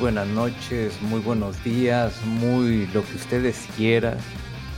Buenas 0.00 0.26
noches, 0.28 1.00
muy 1.02 1.20
buenos 1.20 1.62
días, 1.62 2.14
muy 2.24 2.86
lo 2.88 3.04
que 3.04 3.16
ustedes 3.16 3.66
quieran. 3.76 4.16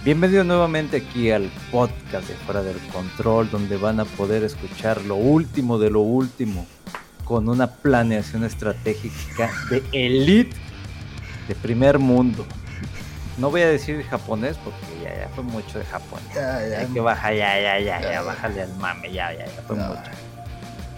Bienvenido 0.05 0.43
nuevamente 0.43 0.97
aquí 0.97 1.31
al 1.31 1.49
podcast 1.71 2.27
de 2.29 2.35
Fuera 2.35 2.63
del 2.63 2.77
Control, 2.93 3.49
donde 3.51 3.77
van 3.77 4.01
a 4.01 4.05
poder 4.05 4.43
escuchar 4.43 5.01
lo 5.03 5.15
último 5.15 5.79
de 5.79 5.91
lo 5.91 6.01
último, 6.01 6.67
con 7.25 7.49
una 7.49 7.69
planeación 7.69 8.43
estratégica 8.45 9.51
de 9.71 9.83
elite, 9.93 10.57
de 11.47 11.55
primer 11.55 12.01
mundo. 12.01 12.45
No 13.39 13.51
voy 13.51 13.63
a 13.63 13.69
decir 13.69 14.03
japonés 14.05 14.57
porque 14.59 15.05
ya, 15.05 15.15
ya 15.23 15.29
fue 15.35 15.45
mucho 15.45 15.79
de 15.79 15.85
Japón. 15.85 16.21
Ya, 16.35 16.67
ya. 16.69 16.79
Hay 16.81 16.87
que 16.87 17.01
bajar, 17.01 17.35
ya, 17.35 17.61
ya, 17.61 17.79
ya, 17.81 18.01
ya, 18.01 18.13
Ya. 18.13 18.23
bájale 18.23 18.63
al 18.63 18.77
mame, 18.77 19.13
ya, 19.13 19.33
ya, 19.33 19.47
ya 19.47 19.63
fue 19.67 19.77
Ya. 19.77 19.89
mucho. 19.89 20.01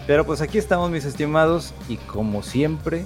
Pero 0.07 0.25
pues 0.25 0.41
aquí 0.41 0.57
estamos 0.57 0.89
mis 0.91 1.05
estimados 1.05 1.73
y 1.87 1.95
como 1.97 2.43
siempre, 2.43 3.05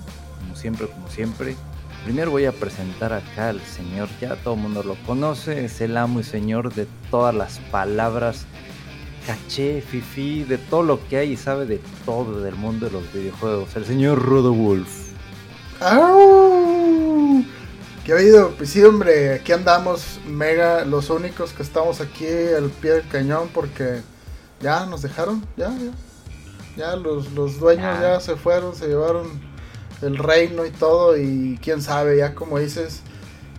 siempre, 0.59 0.87
como 0.87 1.07
siempre, 1.09 1.55
primero 2.03 2.31
voy 2.31 2.45
a 2.45 2.51
presentar 2.51 3.13
acá 3.13 3.49
al 3.49 3.61
señor, 3.61 4.09
ya 4.21 4.35
todo 4.35 4.55
el 4.55 4.59
mundo 4.61 4.83
lo 4.83 4.95
conoce, 5.05 5.65
es 5.65 5.81
el 5.81 5.97
amo 5.97 6.19
y 6.19 6.23
señor 6.23 6.73
de 6.73 6.87
todas 7.09 7.33
las 7.33 7.59
palabras 7.71 8.45
caché, 9.25 9.81
fifi, 9.81 10.43
de 10.43 10.57
todo 10.57 10.83
lo 10.83 11.07
que 11.07 11.17
hay 11.17 11.31
y 11.33 11.37
sabe 11.37 11.65
de 11.65 11.79
todo 12.05 12.41
del 12.41 12.55
mundo 12.55 12.87
de 12.87 12.91
los 12.91 13.13
videojuegos, 13.13 13.75
el 13.75 13.85
señor 13.85 14.21
Rodo 14.23 14.53
Wolf. 14.53 15.09
¡Au! 15.81 17.43
¿Qué 18.05 18.13
ha 18.13 18.15
habido? 18.15 18.51
Pues 18.57 18.71
sí, 18.71 18.83
hombre, 18.83 19.33
aquí 19.35 19.51
andamos, 19.51 20.19
mega, 20.27 20.83
los 20.83 21.09
únicos 21.09 21.53
que 21.53 21.61
estamos 21.63 22.01
aquí 22.01 22.25
al 22.25 22.69
pie 22.69 22.93
del 22.93 23.07
cañón 23.07 23.49
porque 23.53 24.01
ya 24.61 24.85
nos 24.87 25.03
dejaron, 25.03 25.45
ya, 25.57 25.69
ya. 25.69 25.91
Ya 26.75 26.95
los, 26.95 27.31
los 27.33 27.59
dueños 27.59 27.99
Ya. 27.99 28.13
ya 28.15 28.19
se 28.19 28.35
fueron, 28.35 28.73
se 28.75 28.87
llevaron 28.87 29.27
el 30.01 30.17
reino 30.17 30.65
y 30.65 30.71
todo 30.71 31.17
y 31.17 31.59
quién 31.61 31.81
sabe, 31.81 32.17
ya 32.17 32.35
como 32.35 32.59
dices, 32.59 33.03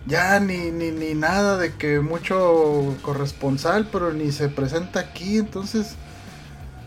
ya 0.05 0.39
ni, 0.39 0.71
ni, 0.71 0.91
ni 0.91 1.15
nada 1.15 1.57
de 1.57 1.77
que 1.77 1.99
mucho 2.01 2.99
corresponsal, 3.01 3.89
pero 3.91 4.13
ni 4.13 4.31
se 4.31 4.49
presenta 4.49 4.99
aquí, 5.01 5.37
entonces, 5.39 5.97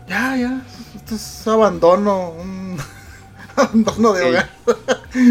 ya, 0.07 0.37
ya, 0.37 0.65
esto 0.95 1.15
es 1.15 1.47
abandono, 1.47 2.31
un 2.31 2.77
abandono 3.55 4.13
de 4.13 4.23
hogar. 4.23 4.49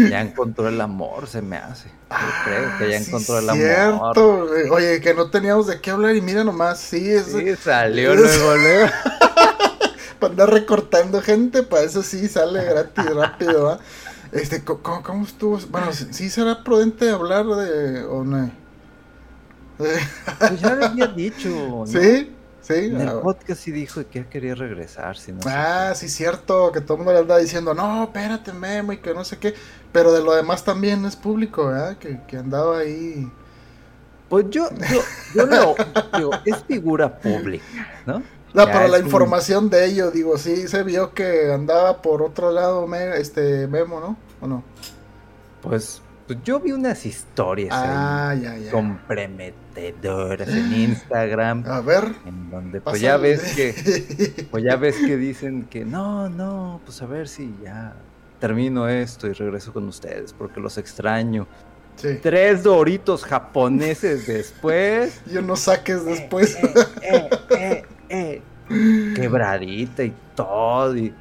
Ya 0.07 0.21
encontró 0.21 0.67
el 0.69 0.79
amor, 0.81 1.27
se 1.27 1.41
me 1.41 1.57
hace. 1.57 1.99
Yo 2.17 2.33
creo 2.37 2.75
que 2.75 2.87
ya 2.89 2.97
Ah, 2.97 2.99
sí, 2.99 3.17
encontró 3.17 3.39
el 3.39 3.49
amor. 3.49 4.23
cierto. 4.23 4.47
Oye, 4.69 5.01
que 5.01 5.13
no 5.13 5.29
teníamos 5.29 5.67
de 5.67 5.81
qué 5.81 5.91
hablar 5.91 6.15
y 6.15 6.21
mira 6.21 6.43
nomás, 6.43 6.79
sí, 6.79 7.09
es 7.11 7.27
Sí, 7.31 7.55
salió 7.57 8.15
luego, 8.15 8.55
luego. 8.57 8.89
para 10.19 10.31
andar 10.31 10.49
recortando 10.51 11.21
gente, 11.21 11.63
para 11.63 11.83
eso 11.83 12.03
sí 12.03 12.27
sale 12.27 12.63
gratis, 12.63 13.13
rápido, 13.13 13.63
¿va? 13.65 13.79
Este, 14.31 14.63
¿cómo, 14.63 15.01
cómo 15.03 15.23
estuvo? 15.23 15.59
Bueno, 15.69 15.91
sí, 15.93 16.29
será 16.29 16.63
prudente 16.63 17.09
hablar 17.09 17.45
de 17.45 18.03
o 18.03 18.23
no. 18.23 18.51
Pues 19.77 20.61
ya 20.61 20.75
le 20.75 20.85
había 20.85 21.07
dicho, 21.07 21.49
¿no? 21.49 21.87
Sí, 21.87 22.31
sí. 22.61 22.73
En 22.73 23.01
el 23.01 23.09
ah, 23.09 23.21
podcast 23.21 23.61
sí 23.61 23.71
dijo 23.71 24.01
que 24.09 24.25
quería 24.27 24.55
regresar, 24.55 25.17
si 25.17 25.31
no 25.31 25.41
sé 25.41 25.49
Ah, 25.51 25.93
sí, 25.95 26.09
cierto, 26.09 26.71
que 26.71 26.81
todo 26.81 26.93
el 26.93 26.97
mundo 26.99 27.13
le 27.13 27.19
anda 27.19 27.37
diciendo, 27.37 27.73
no, 27.73 28.03
espérate, 28.03 28.53
Memo, 28.53 28.93
y 28.93 28.97
que 28.97 29.13
no 29.13 29.23
sé 29.23 29.37
qué. 29.37 29.53
Pero 29.91 30.11
de 30.11 30.23
lo 30.23 30.33
demás 30.33 30.63
también 30.63 31.05
es 31.05 31.15
público, 31.15 31.67
¿verdad? 31.67 31.97
Que, 31.97 32.21
que 32.27 32.37
andaba 32.37 32.79
ahí. 32.79 33.29
Pues 34.29 34.49
yo, 34.49 34.69
yo, 34.91 35.01
yo 35.35 35.45
lo 35.45 35.75
digo, 36.17 36.31
es 36.45 36.63
figura 36.63 37.19
pública, 37.19 37.63
¿no? 38.05 38.23
No, 38.55 38.65
pero 38.65 38.87
la 38.87 38.97
un- 38.99 39.05
información 39.05 39.69
de 39.69 39.85
ello, 39.85 40.11
digo, 40.11 40.37
sí 40.37 40.67
se 40.67 40.83
vio 40.83 41.13
que 41.13 41.51
andaba 41.51 42.01
por 42.01 42.21
otro 42.23 42.51
lado 42.51 42.87
me- 42.87 43.17
este 43.17 43.67
Memo, 43.67 43.99
¿no? 43.99 44.17
¿O 44.41 44.47
no? 44.47 44.63
Pues, 45.61 46.01
pues 46.27 46.39
yo 46.43 46.59
vi 46.59 46.71
unas 46.71 47.05
historias 47.05 47.69
Ah, 47.73 48.29
ahí 48.29 48.41
ya, 48.41 48.57
ya. 48.57 48.71
comprometedoras 48.71 50.47
en 50.49 50.73
Instagram, 50.73 51.63
A 51.67 51.81
ver. 51.81 52.03
en 52.25 52.49
donde 52.49 52.81
pues 52.81 53.01
ya 53.01 53.17
ves 53.17 53.41
que, 53.55 54.47
pues 54.51 54.63
ya 54.63 54.75
ves 54.75 54.95
que 54.97 55.17
dicen 55.17 55.65
que 55.69 55.85
no, 55.85 56.29
no, 56.29 56.81
pues 56.85 57.01
a 57.01 57.05
ver 57.05 57.27
si 57.27 57.53
ya 57.63 57.93
termino 58.39 58.87
esto 58.87 59.27
y 59.27 59.33
regreso 59.33 59.73
con 59.73 59.87
ustedes 59.87 60.33
porque 60.33 60.59
los 60.59 60.77
extraño. 60.77 61.47
sí. 61.95 62.19
Tres 62.21 62.63
doritos 62.63 63.23
japoneses 63.23 64.27
después. 64.27 65.21
Y 65.31 65.37
unos 65.37 65.61
saques 65.61 66.03
después. 66.05 66.55
eh, 66.55 66.73
eh, 67.01 67.29
eh. 67.57 67.83
Quebradita 68.07 70.03
y 70.03 70.13
todo. 70.35 70.95
Y, 70.97 71.13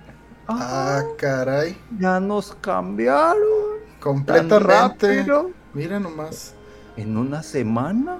ah, 0.48 1.02
caray. 1.18 1.76
ya 1.98 2.20
nos 2.20 2.54
cambiaron. 2.60 3.38
Completamente. 4.00 5.26
Mira 5.72 5.98
nomás. 6.00 6.54
En 6.96 7.16
una 7.16 7.42
semana. 7.42 8.18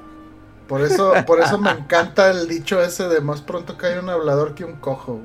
Por 0.66 0.80
eso, 0.80 1.12
por 1.26 1.40
eso 1.40 1.58
me 1.58 1.70
encanta 1.78 2.30
el 2.30 2.48
dicho 2.48 2.80
ese 2.82 3.08
de 3.08 3.20
más 3.20 3.42
pronto 3.42 3.76
cae 3.76 3.98
un 3.98 4.08
hablador 4.08 4.54
que 4.54 4.64
un 4.64 4.76
cojo. 4.76 5.20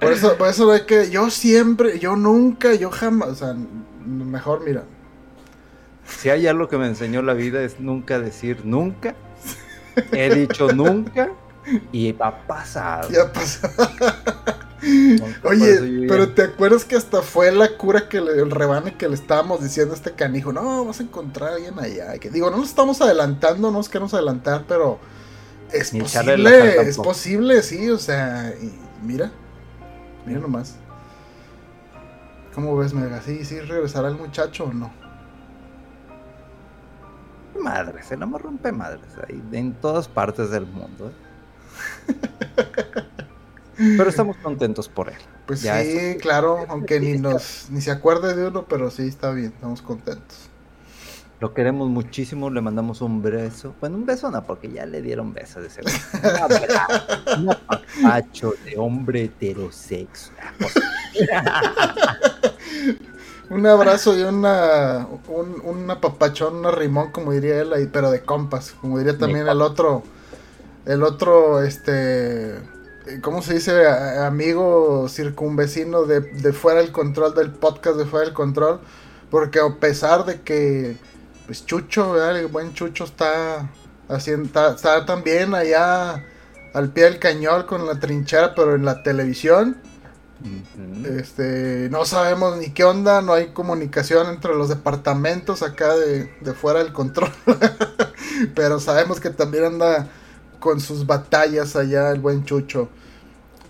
Por 0.00 0.12
eso, 0.12 0.36
por 0.36 0.48
eso 0.48 0.66
ve 0.66 0.86
que 0.86 1.10
yo 1.10 1.30
siempre, 1.30 1.98
yo 1.98 2.16
nunca, 2.16 2.74
yo 2.74 2.90
jamás, 2.90 3.28
o 3.28 3.34
sea, 3.34 3.54
mejor 4.04 4.64
mira. 4.64 4.84
Si 6.04 6.28
hay 6.28 6.46
algo 6.46 6.68
que 6.68 6.76
me 6.76 6.86
enseñó 6.86 7.22
la 7.22 7.34
vida 7.34 7.62
es 7.62 7.78
nunca 7.78 8.18
decir 8.18 8.64
nunca. 8.64 9.14
He 10.12 10.34
dicho 10.34 10.72
nunca 10.72 11.30
y 11.92 12.12
va 12.12 12.28
a 12.28 12.46
pasar. 12.46 13.08
Ya 13.10 13.32
pasó. 13.32 13.68
Nunca, 14.82 15.40
por 15.42 15.54
eso 15.54 15.62
yo 15.62 15.84
Oye, 15.84 16.02
ya- 16.02 16.08
pero 16.08 16.28
te 16.30 16.42
acuerdas 16.42 16.84
que 16.84 16.96
hasta 16.96 17.22
fue 17.22 17.52
la 17.52 17.76
cura 17.76 18.08
que 18.08 18.20
le, 18.20 18.32
el 18.32 18.50
rebane 18.50 18.96
que 18.96 19.08
le 19.08 19.14
estábamos 19.14 19.62
diciendo 19.62 19.94
a 19.94 19.96
este 19.96 20.12
canijo, 20.12 20.52
no, 20.52 20.84
vas 20.84 20.98
a 20.98 21.04
encontrar 21.04 21.50
a 21.50 21.54
alguien 21.54 21.78
allá. 21.78 22.18
Que 22.18 22.30
digo, 22.30 22.50
no 22.50 22.56
nos 22.56 22.68
estamos 22.70 23.00
adelantando, 23.00 23.70
no 23.70 23.78
nos 23.78 23.88
queremos 23.88 24.12
adelantar, 24.12 24.64
pero 24.66 24.98
es 25.70 25.92
Ni 25.92 26.00
posible, 26.00 26.82
es 26.82 26.96
posible, 26.96 27.62
sí, 27.62 27.88
o 27.90 27.98
sea, 27.98 28.52
y 28.60 28.72
mira, 29.06 29.30
mira 30.26 30.40
nomás. 30.40 30.74
¿Cómo 32.52 32.76
ves, 32.76 32.92
Mega? 32.92 33.22
¿Sí, 33.22 33.44
sí 33.44 33.60
regresará 33.60 34.08
el 34.08 34.16
muchacho 34.16 34.64
o 34.64 34.72
no? 34.72 34.92
Madres, 37.58 38.10
el 38.10 38.22
amor 38.22 38.42
rompe 38.42 38.72
madres 38.72 39.12
ahí 39.28 39.42
en 39.52 39.74
todas 39.74 40.08
partes 40.08 40.50
del 40.50 40.66
mundo. 40.66 41.08
¿eh? 41.08 41.31
Pero 43.76 44.08
estamos 44.08 44.36
contentos 44.36 44.88
por 44.88 45.08
él. 45.08 45.18
Pues 45.46 45.62
Ya, 45.62 45.82
sí, 45.82 46.16
claro, 46.20 46.64
aunque 46.68 47.00
ni 47.00 47.18
nos, 47.18 47.66
ni 47.70 47.80
se 47.80 47.90
acuerde 47.90 48.34
de 48.34 48.46
uno, 48.48 48.66
pero 48.68 48.90
sí 48.90 49.08
está 49.08 49.32
bien, 49.32 49.52
estamos 49.54 49.82
contentos. 49.82 50.50
Lo 51.40 51.54
queremos 51.54 51.88
muchísimo, 51.88 52.50
le 52.50 52.60
mandamos 52.60 53.00
un 53.00 53.20
beso. 53.20 53.74
Bueno, 53.80 53.96
un 53.96 54.06
beso 54.06 54.30
no, 54.30 54.44
porque 54.44 54.70
ya 54.70 54.86
le 54.86 55.02
dieron 55.02 55.34
besos 55.34 55.64
de 55.64 55.70
seguro. 55.70 55.92
Un 57.36 57.50
apapacho 57.50 58.54
de 58.64 58.78
hombre 58.78 59.24
heterosexual. 59.24 60.54
Un 63.50 63.66
abrazo 63.66 64.16
y 64.16 64.22
una, 64.22 65.06
un, 65.28 65.60
un 65.62 65.90
apapachón, 65.90 66.64
un 66.64 66.72
rimón, 66.72 67.10
como 67.10 67.32
diría 67.32 67.60
él, 67.60 67.72
ahí, 67.74 67.86
pero 67.92 68.10
de 68.10 68.22
compas, 68.22 68.72
como 68.80 68.96
diría 68.98 69.18
también 69.18 69.46
el 69.46 69.60
otro, 69.60 70.04
el 70.86 71.02
otro, 71.02 71.62
este, 71.62 72.58
¿cómo 73.22 73.42
se 73.42 73.54
dice? 73.54 73.86
A- 73.86 74.26
amigo 74.26 75.08
circunvecino 75.08 76.04
de, 76.04 76.20
de 76.20 76.52
fuera 76.52 76.80
del 76.80 76.92
control, 76.92 77.34
del 77.34 77.50
podcast 77.52 77.96
de 77.96 78.06
fuera 78.06 78.26
del 78.26 78.34
control, 78.34 78.80
porque 79.30 79.60
a 79.60 79.68
pesar 79.80 80.24
de 80.24 80.40
que, 80.42 80.96
pues 81.46 81.64
Chucho, 81.66 82.12
¿verdad? 82.12 82.38
el 82.38 82.46
buen 82.48 82.72
Chucho 82.74 83.04
está 83.04 83.70
haciendo, 84.08 84.46
está, 84.46 84.70
está 84.74 85.06
también 85.06 85.54
allá 85.54 86.24
al 86.74 86.90
pie 86.92 87.04
del 87.04 87.18
cañón 87.18 87.64
con 87.64 87.86
la 87.86 87.98
trinchera, 88.00 88.54
pero 88.54 88.74
en 88.74 88.84
la 88.84 89.02
televisión. 89.02 89.76
Este, 91.04 91.88
no 91.90 92.04
sabemos 92.04 92.56
ni 92.56 92.70
qué 92.70 92.82
onda, 92.84 93.22
no 93.22 93.32
hay 93.32 93.48
comunicación 93.52 94.28
entre 94.28 94.54
los 94.54 94.68
departamentos 94.68 95.62
acá 95.62 95.94
de, 95.96 96.28
fuera 96.54 96.82
del 96.82 96.92
control. 96.92 97.30
Pero 98.54 98.80
sabemos 98.80 99.20
que 99.20 99.30
también 99.30 99.64
anda 99.64 100.08
con 100.62 100.80
sus 100.80 101.04
batallas 101.04 101.74
allá 101.74 102.12
el 102.12 102.20
buen 102.20 102.44
Chucho. 102.44 102.88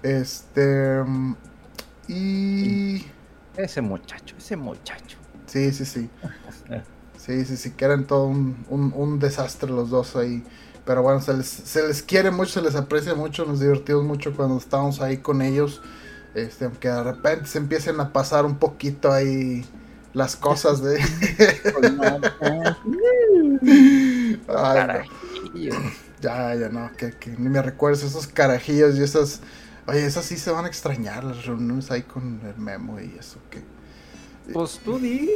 Este. 0.03 1.03
Y. 2.07 3.07
Ese 3.57 3.81
muchacho, 3.81 4.37
ese 4.37 4.57
muchacho. 4.57 5.17
Sí, 5.47 5.73
sí, 5.73 5.87
sí. 5.87 6.11
Sí, 7.17 7.45
sí, 7.47 7.57
sí, 7.57 7.71
que 7.71 7.85
eran 7.85 8.07
todo 8.07 8.27
un, 8.27 8.67
un, 8.69 9.19
desastre 9.19 9.71
los 9.71 9.91
dos 9.91 10.17
ahí. 10.17 10.45
Pero 10.85 11.03
bueno, 11.03 11.21
se 11.21 11.35
les, 11.35 11.47
se 11.47 11.87
les 11.87 12.03
quiere 12.03 12.31
mucho, 12.31 12.53
se 12.53 12.63
les 12.63 12.75
aprecia 12.75 13.15
mucho, 13.15 13.47
nos 13.47 13.61
divertimos 13.61 14.05
mucho 14.05 14.35
cuando 14.35 14.59
estamos 14.59 15.01
ahí 15.01 15.19
con 15.19 15.41
ellos. 15.41 15.81
Este, 16.35 16.67
aunque 16.67 16.89
de 16.89 17.03
repente 17.03 17.47
se 17.47 17.59
empiecen 17.59 18.01
a 18.01 18.13
pasar 18.13 18.45
un 18.45 18.57
poquito 18.57 19.13
ahí 19.13 19.65
las 20.13 20.37
cosas 20.37 20.83
de. 20.83 20.99
Ya, 26.23 26.55
ya 26.55 26.69
no, 26.69 26.91
que, 26.97 27.11
que, 27.11 27.31
ni 27.31 27.49
me 27.49 27.61
recuerdes 27.61 28.05
esos 28.05 28.29
carajillos 28.29 28.97
y 28.97 29.03
esas. 29.03 29.41
Oye, 29.87 30.07
esas 30.07 30.25
sí 30.25 30.39
se 30.39 30.53
van 30.53 30.65
a 30.65 30.69
extrañar, 30.69 31.25
las 31.25 31.45
reuniones 31.45 31.91
ahí 31.91 32.03
con 32.03 32.41
el 32.47 32.57
memo 32.57 33.01
y 33.01 33.17
eso 33.19 33.41
que. 33.51 33.61
Pues 34.53 34.81
tú 34.85 34.99
di. 34.99 35.31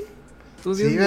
Tú 0.62 0.74
di 0.74 0.84
sí, 0.90 0.98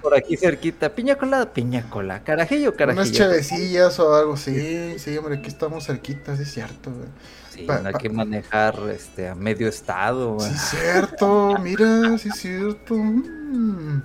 por 0.00 0.16
aquí 0.16 0.36
cerquita. 0.36 0.94
Piña 0.94 1.16
colada, 1.16 1.52
piña 1.52 1.88
cola. 1.88 2.24
Carajillo, 2.24 2.74
carajillo. 2.74 3.02
Unas 3.02 3.12
chavecillas 3.12 3.98
o 4.00 4.14
algo, 4.14 4.36
sí, 4.36 4.98
sí, 4.98 5.16
hombre, 5.16 5.36
aquí 5.36 5.48
estamos 5.48 5.86
cerquita, 5.86 6.36
sí 6.36 6.42
es 6.42 6.52
cierto, 6.52 6.90
güey. 6.90 7.08
Sí, 7.50 7.66
no 7.66 7.88
hay 7.88 7.94
que 7.94 8.08
manejar 8.08 8.78
este, 8.90 9.28
a 9.28 9.34
medio 9.34 9.68
estado. 9.68 10.40
Sí, 10.40 10.50
es 10.54 10.60
cierto, 10.62 11.58
mira, 11.60 12.16
sí 12.16 12.30
es 12.30 12.36
cierto. 12.36 12.94
Mm. 12.94 14.02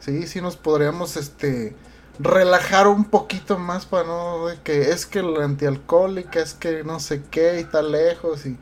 Sí, 0.00 0.26
sí 0.26 0.40
nos 0.40 0.56
podríamos 0.56 1.16
este 1.16 1.76
relajar 2.18 2.88
un 2.88 3.04
poquito 3.04 3.58
más 3.58 3.86
para 3.86 4.06
no 4.06 4.46
que 4.64 4.90
es 4.90 5.06
que 5.06 5.20
el 5.20 5.40
antialcohólica 5.40 6.40
es 6.40 6.54
que 6.54 6.84
no 6.84 7.00
sé 7.00 7.22
qué 7.30 7.56
y 7.56 7.60
está 7.60 7.82
lejos 7.82 8.44
y 8.46 8.58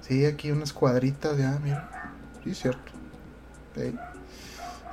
sí 0.00 0.24
aquí 0.24 0.50
unas 0.50 0.72
cuadritas 0.72 1.36
ya 1.36 1.58
mira. 1.62 1.88
Sí 2.44 2.54
cierto. 2.54 2.92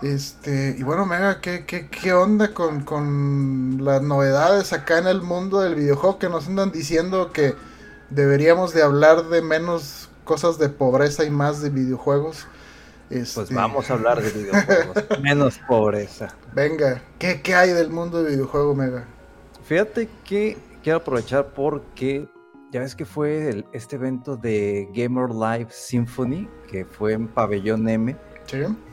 Este 0.01 0.75
y 0.77 0.83
bueno 0.83 1.05
Mega 1.05 1.41
¿qué, 1.41 1.65
qué, 1.65 1.89
qué 1.89 2.13
onda 2.13 2.53
con, 2.53 2.83
con 2.83 3.79
las 3.83 4.01
novedades 4.01 4.73
acá 4.73 4.97
en 4.97 5.07
el 5.07 5.21
mundo 5.21 5.59
del 5.59 5.75
videojuego 5.75 6.19
que 6.19 6.29
nos 6.29 6.47
andan 6.47 6.71
diciendo 6.71 7.31
que 7.31 7.55
deberíamos 8.09 8.73
de 8.73 8.81
hablar 8.81 9.27
de 9.27 9.41
menos 9.41 10.09
cosas 10.23 10.57
de 10.57 10.69
pobreza 10.69 11.23
y 11.23 11.29
más 11.29 11.61
de 11.61 11.69
videojuegos. 11.69 12.45
Pues 13.09 13.35
este, 13.37 13.55
vamos 13.55 13.89
a 13.89 13.93
hablar 13.93 14.21
de 14.21 14.29
videojuegos, 14.29 14.95
menos 15.21 15.59
pobreza. 15.67 16.27
Venga, 16.53 17.01
¿qué, 17.17 17.41
¿qué, 17.41 17.55
hay 17.55 17.71
del 17.71 17.89
mundo 17.89 18.23
de 18.23 18.31
videojuego, 18.31 18.75
Mega? 18.75 19.05
Fíjate 19.63 20.07
que 20.23 20.57
quiero 20.83 20.99
aprovechar 20.99 21.47
porque 21.47 22.29
ya 22.71 22.81
ves 22.81 22.95
que 22.95 23.05
fue 23.05 23.65
este 23.73 23.95
evento 23.95 24.37
de 24.37 24.87
Gamer 24.93 25.31
Live 25.31 25.69
Symphony, 25.71 26.47
que 26.69 26.85
fue 26.85 27.13
en 27.13 27.27
Pabellón 27.27 27.89
M, 27.89 28.15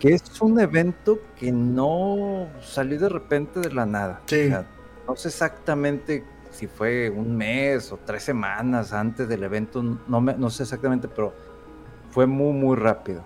que 0.01 0.15
es 0.15 0.41
un 0.41 0.59
evento 0.61 1.19
que 1.39 1.53
no 1.53 2.49
salió 2.63 2.99
de 2.99 3.09
repente 3.11 3.61
de 3.61 3.73
la 3.73 3.85
nada. 3.85 4.23
no 5.07 5.17
sé 5.17 5.29
exactamente 5.29 6.25
si 6.51 6.67
fue 6.67 7.11
un 7.11 7.37
mes 7.37 7.93
o 7.93 7.99
tres 7.99 8.23
semanas 8.23 8.95
antes 8.95 9.29
del 9.29 9.43
evento, 9.43 9.83
no, 9.83 10.21
me, 10.23 10.35
no 10.35 10.49
sé 10.49 10.63
exactamente, 10.63 11.07
pero 11.07 11.35
fue 12.11 12.27
muy, 12.27 12.55
muy 12.55 12.77
rápido. 12.77 13.23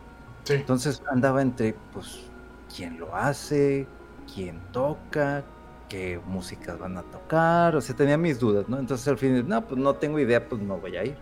Entonces 0.49 1.03
andaba 1.11 1.43
entre, 1.43 1.75
pues, 1.93 2.31
quién 2.75 2.99
lo 2.99 3.15
hace, 3.15 3.87
quién 4.33 4.61
toca, 4.73 5.45
qué 5.89 6.21
músicas 6.27 6.79
van 6.79 6.97
a 6.97 7.03
tocar, 7.03 7.77
o 7.77 7.81
sea, 7.81 7.95
tenía 7.95 8.17
mis 8.17 8.39
dudas, 8.39 8.69
¿no? 8.69 8.79
Entonces 8.79 9.07
al 9.09 9.19
fin, 9.19 9.47
no, 9.47 9.67
pues 9.67 9.81
no 9.81 9.95
tengo 9.95 10.19
idea, 10.19 10.49
pues 10.49 10.61
no 10.61 10.79
voy 10.79 10.97
a 10.97 11.05
ir. 11.05 11.17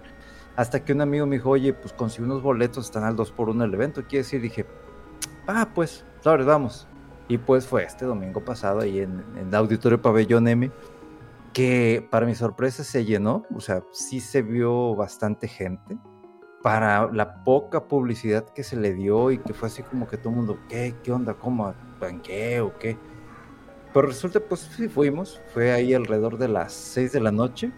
Hasta 0.56 0.84
que 0.84 0.92
un 0.92 1.00
amigo 1.00 1.26
me 1.26 1.36
dijo, 1.36 1.50
oye, 1.50 1.72
pues 1.72 1.92
conseguí 1.92 2.24
unos 2.24 2.42
boletos, 2.42 2.86
están 2.86 3.04
al 3.04 3.16
2 3.16 3.32
por 3.32 3.48
1 3.48 3.64
el 3.64 3.74
evento, 3.74 4.02
quiere 4.02 4.24
decir, 4.24 4.40
dije, 4.40 4.66
ah, 5.46 5.68
pues, 5.74 6.04
sabes, 6.20 6.46
vamos. 6.46 6.86
Y 7.28 7.38
pues 7.38 7.66
fue 7.66 7.84
este 7.84 8.06
domingo 8.06 8.44
pasado 8.44 8.80
ahí 8.80 9.00
en, 9.00 9.24
en 9.36 9.48
el 9.48 9.54
Auditorio 9.54 10.00
Pabellón 10.00 10.48
M 10.48 10.70
que 11.52 12.06
para 12.10 12.26
mi 12.26 12.34
sorpresa 12.34 12.84
se 12.84 13.04
llenó, 13.04 13.44
o 13.54 13.60
sea, 13.60 13.82
sí 13.92 14.20
se 14.20 14.42
vio 14.42 14.94
bastante 14.94 15.48
gente. 15.48 15.98
Para 16.62 17.10
la 17.12 17.44
poca 17.44 17.84
publicidad 17.84 18.44
que 18.44 18.64
se 18.64 18.76
le 18.76 18.94
dio 18.94 19.30
y 19.30 19.38
que 19.38 19.54
fue 19.54 19.68
así 19.68 19.82
como 19.82 20.08
que 20.08 20.16
todo 20.16 20.30
el 20.30 20.36
mundo, 20.36 20.58
¿qué? 20.68 20.94
¿Qué 21.02 21.12
onda? 21.12 21.34
¿Cómo? 21.34 21.72
¿En 22.00 22.20
qué? 22.20 22.60
¿O 22.60 22.76
qué? 22.78 22.96
Pero 23.92 24.08
resulta, 24.08 24.40
pues 24.40 24.68
sí 24.76 24.88
fuimos, 24.88 25.40
fue 25.54 25.72
ahí 25.72 25.94
alrededor 25.94 26.36
de 26.38 26.48
las 26.48 26.72
6 26.72 27.12
de 27.12 27.20
la 27.20 27.32
noche. 27.32 27.72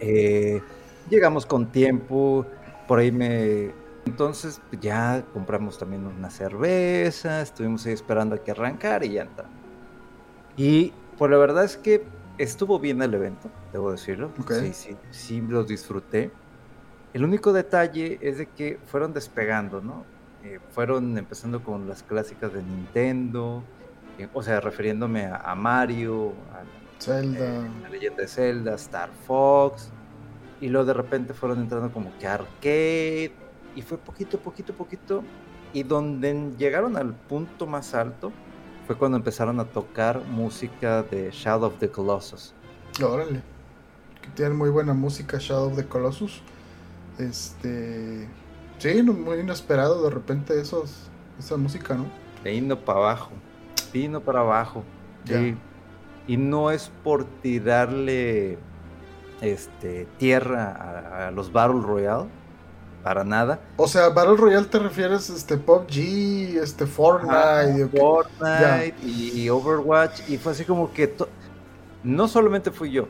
Eh, 0.00 0.62
llegamos 1.10 1.46
con 1.46 1.70
tiempo, 1.70 2.46
por 2.86 2.98
ahí 2.98 3.10
me... 3.10 3.72
Entonces 4.06 4.60
ya 4.80 5.24
compramos 5.32 5.78
también 5.78 6.06
una 6.06 6.28
cerveza, 6.28 7.40
estuvimos 7.40 7.86
ahí 7.86 7.94
esperando 7.94 8.34
a 8.34 8.38
que 8.38 8.50
arrancara 8.50 9.04
y 9.06 9.12
ya 9.14 9.22
está. 9.22 9.46
Y 10.56 10.92
pues 11.16 11.30
la 11.30 11.38
verdad 11.38 11.64
es 11.64 11.78
que 11.78 12.04
estuvo 12.38 12.78
bien 12.78 13.00
el 13.02 13.14
evento, 13.14 13.50
debo 13.72 13.90
decirlo. 13.90 14.30
Sí, 14.48 14.72
sí, 14.74 14.96
sí 15.10 15.40
lo 15.40 15.64
disfruté. 15.64 16.30
El 17.14 17.22
único 17.22 17.52
detalle 17.52 18.18
es 18.20 18.38
de 18.38 18.46
que 18.46 18.78
fueron 18.86 19.14
despegando, 19.14 19.80
¿no? 19.80 20.04
Eh, 20.42 20.58
fueron 20.72 21.16
empezando 21.16 21.62
con 21.62 21.88
las 21.88 22.02
clásicas 22.02 22.52
de 22.52 22.60
Nintendo, 22.60 23.62
eh, 24.18 24.28
o 24.34 24.42
sea, 24.42 24.60
refiriéndome 24.60 25.26
a, 25.26 25.54
Mario, 25.54 26.32
a 26.52 26.64
Zelda. 27.00 27.38
Eh, 27.38 27.70
la 27.82 27.88
leyenda 27.88 28.22
de 28.22 28.28
Zelda, 28.28 28.74
Star 28.74 29.10
Fox, 29.28 29.90
y 30.60 30.68
luego 30.68 30.86
de 30.86 30.92
repente 30.92 31.34
fueron 31.34 31.60
entrando 31.60 31.92
como 31.92 32.10
que 32.18 32.26
arcade, 32.26 33.32
y 33.76 33.82
fue 33.82 33.96
poquito, 33.96 34.40
poquito, 34.40 34.74
poquito, 34.74 35.22
y 35.72 35.84
donde 35.84 36.50
llegaron 36.58 36.96
al 36.96 37.14
punto 37.14 37.68
más 37.68 37.94
alto 37.94 38.32
fue 38.88 38.98
cuando 38.98 39.18
empezaron 39.18 39.60
a 39.60 39.64
tocar 39.66 40.20
música 40.24 41.04
de 41.04 41.30
Shadow 41.30 41.68
of 41.68 41.78
the 41.78 41.88
Colossus. 41.88 42.52
Órale. 43.00 43.40
Que 44.20 44.28
tienen 44.34 44.58
muy 44.58 44.70
buena 44.70 44.94
música 44.94 45.38
Shadow 45.38 45.68
of 45.68 45.76
the 45.76 45.86
Colossus. 45.86 46.42
Este. 47.18 48.28
Sí, 48.78 49.02
muy 49.02 49.38
inesperado 49.38 50.02
de 50.04 50.10
repente 50.10 50.60
esos, 50.60 51.08
esa 51.38 51.56
música, 51.56 51.94
¿no? 51.94 52.06
Vino 52.42 52.78
para 52.78 52.98
abajo. 52.98 53.30
Vino 53.92 54.20
para 54.20 54.40
abajo. 54.40 54.84
Sí. 55.24 55.56
Y 56.26 56.36
no 56.36 56.70
es 56.70 56.90
por 57.02 57.24
tirarle 57.24 58.58
este, 59.40 60.06
tierra 60.18 61.26
a, 61.26 61.30
los 61.30 61.52
Battle 61.52 61.80
Royale 61.82 62.26
para 63.02 63.24
nada. 63.24 63.60
O 63.76 63.86
sea, 63.86 64.08
Battle 64.08 64.36
Royale 64.36 64.66
te 64.66 64.78
refieres 64.78 65.28
este 65.30 65.56
PUBG, 65.56 66.58
este 66.62 66.86
Fortnite, 66.86 67.88
Fortnite 67.88 68.94
y, 69.02 69.48
Overwatch 69.48 70.28
y 70.28 70.38
fue 70.38 70.52
así 70.52 70.64
como 70.64 70.92
que 70.92 71.14
no 72.02 72.26
solamente 72.28 72.70
fui 72.70 72.90
yo, 72.90 73.06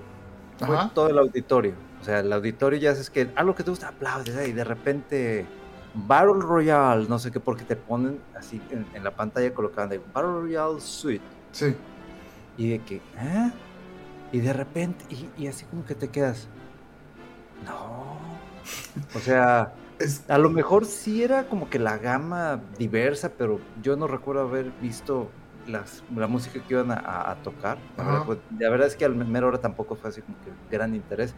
fue 0.58 0.76
todo 0.92 1.08
el 1.08 1.18
auditorio. 1.18 1.74
O 2.04 2.06
sea, 2.06 2.20
el 2.20 2.30
auditorio 2.34 2.78
ya 2.78 2.90
es 2.90 3.08
que 3.08 3.30
algo 3.34 3.54
que 3.54 3.62
te 3.62 3.70
gusta 3.70 3.88
aplaudes 3.88 4.46
y 4.46 4.52
de 4.52 4.62
repente 4.62 5.46
Battle 5.94 6.34
Royale, 6.38 7.06
no 7.08 7.18
sé 7.18 7.30
qué, 7.30 7.40
porque 7.40 7.64
te 7.64 7.76
ponen 7.76 8.20
así 8.36 8.60
en, 8.70 9.02
la 9.02 9.10
pantalla 9.10 9.54
colocaban 9.54 9.88
de 9.88 10.02
Battle 10.12 10.32
Royale 10.32 10.82
Suite. 10.82 11.24
Sí. 11.52 11.74
Y 12.58 12.68
de 12.72 12.78
que, 12.80 12.96
¿eh? 12.96 13.52
Y 14.32 14.40
de 14.40 14.52
repente, 14.52 15.02
y, 15.08 15.30
y 15.42 15.46
así 15.46 15.64
como 15.64 15.86
que 15.86 15.94
te 15.94 16.08
quedas, 16.08 16.46
no. 17.64 18.18
O 19.14 19.18
sea, 19.18 19.72
a 20.28 20.36
lo 20.36 20.50
mejor 20.50 20.84
sí 20.84 21.22
era 21.22 21.46
como 21.46 21.70
que 21.70 21.78
la 21.78 21.96
gama 21.96 22.60
diversa, 22.76 23.30
pero 23.30 23.60
yo 23.82 23.96
no 23.96 24.08
recuerdo 24.08 24.42
haber 24.42 24.72
visto 24.82 25.30
las, 25.66 26.04
la 26.14 26.26
música 26.26 26.60
que 26.60 26.74
iban 26.74 26.90
a, 26.90 27.34
tocar. 27.42 27.78
Pues, 28.26 28.40
la 28.58 28.68
verdad, 28.68 28.88
es 28.88 28.94
que 28.94 29.06
al 29.06 29.14
mero 29.14 29.48
hora 29.48 29.56
tampoco 29.56 29.96
fue 29.96 30.10
así 30.10 30.20
como 30.20 30.36
que 30.40 30.50
gran 30.70 30.94
interés. 30.94 31.34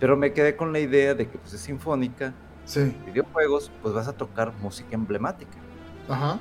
Pero 0.00 0.16
me 0.16 0.32
quedé 0.32 0.56
con 0.56 0.72
la 0.72 0.80
idea 0.80 1.14
de 1.14 1.28
que 1.28 1.38
pues 1.38 1.52
es 1.54 1.60
sinfónica, 1.60 2.34
sí. 2.64 2.94
videojuegos, 3.06 3.70
pues 3.82 3.94
vas 3.94 4.08
a 4.08 4.12
tocar 4.12 4.52
música 4.60 4.90
emblemática. 4.92 5.56
Ajá. 6.08 6.40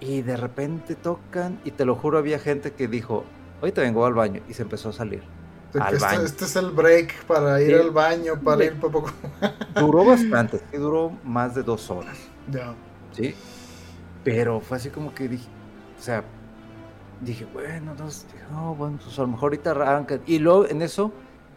Y 0.00 0.22
de 0.22 0.36
repente 0.36 0.94
tocan, 0.94 1.60
y 1.64 1.70
te 1.72 1.84
lo 1.84 1.94
juro, 1.94 2.18
había 2.18 2.38
gente 2.38 2.72
que 2.72 2.88
dijo, 2.88 3.24
hoy 3.60 3.72
te 3.72 3.80
vengo 3.80 4.04
al 4.06 4.14
baño, 4.14 4.42
y 4.48 4.54
se 4.54 4.62
empezó 4.62 4.88
a 4.88 4.92
salir. 4.92 5.22
Este, 5.72 6.24
este, 6.24 6.44
es 6.46 6.56
el 6.56 6.70
break 6.70 7.26
para 7.26 7.62
ir 7.62 7.76
al 7.76 7.90
baño, 7.90 8.40
para 8.42 8.64
ir 8.64 8.80
poco. 8.80 9.08
duró 9.76 10.04
bastante, 10.04 10.58
sí, 10.58 10.76
duró 10.76 11.12
más 11.22 11.54
de 11.54 11.62
dos 11.62 11.88
horas. 11.90 12.18
Ya. 12.50 12.74
Sí. 13.12 13.34
Pero 14.24 14.60
fue 14.60 14.78
así 14.78 14.90
como 14.90 15.14
que 15.14 15.28
dije, 15.28 15.46
o 15.96 16.02
sea, 16.02 16.24
dije, 17.20 17.46
bueno, 17.52 17.94
no, 18.50 18.74
bueno, 18.74 18.98
pues 19.02 19.16
a 19.18 19.22
lo 19.22 19.28
mejor 19.28 19.44
ahorita 19.44 19.70
arranca. 19.70 20.18
Y 20.26 20.38
luego 20.40 20.66
en 20.66 20.82
eso 20.82 21.12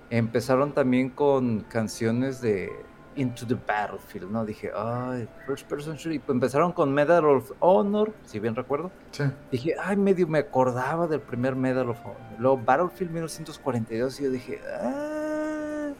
empezaron 0.10 0.74
también 0.74 1.10
con 1.10 1.62
canciones 1.62 2.42
de, 2.42 2.72
into 3.16 3.46
the 3.46 3.56
battlefield, 3.56 4.32
¿no? 4.32 4.46
Dije, 4.46 4.72
ay, 4.76 5.28
first 5.46 5.68
person 5.68 5.96
shooter. 5.96 6.14
Y 6.14 6.20
pues 6.20 6.36
empezaron 6.36 6.72
con 6.72 6.94
Medal 6.94 7.26
of 7.26 7.52
Honor, 7.60 8.14
si 8.26 8.40
bien 8.40 8.56
recuerdo. 8.56 8.92
Sí. 9.12 9.24
Dije, 9.52 9.76
ay, 9.82 9.98
medio 9.98 10.28
me 10.28 10.40
acordaba 10.40 11.08
del 11.08 11.22
primer 11.22 11.56
Medal 11.56 11.90
of 11.90 12.00
Honor. 12.04 12.18
Luego 12.40 12.58
Battlefield 12.58 13.12
1942 13.12 14.20
y 14.20 14.24
yo 14.24 14.30
dije, 14.32 14.62
ah, 14.82 15.92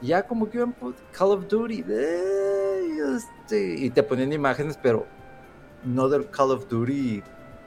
ya 0.00 0.26
como 0.26 0.48
que 0.48 0.58
iban 0.58 0.74
Call 1.12 1.30
of 1.30 1.48
Duty. 1.48 1.84
eh, 1.88 2.98
este", 3.16 3.74
y 3.74 3.90
te 3.90 4.02
ponían 4.02 4.32
imágenes, 4.32 4.78
pero 4.80 5.06
no 5.84 6.08
del 6.08 6.28
Call 6.30 6.50
of 6.50 6.68
Duty, 6.68 7.22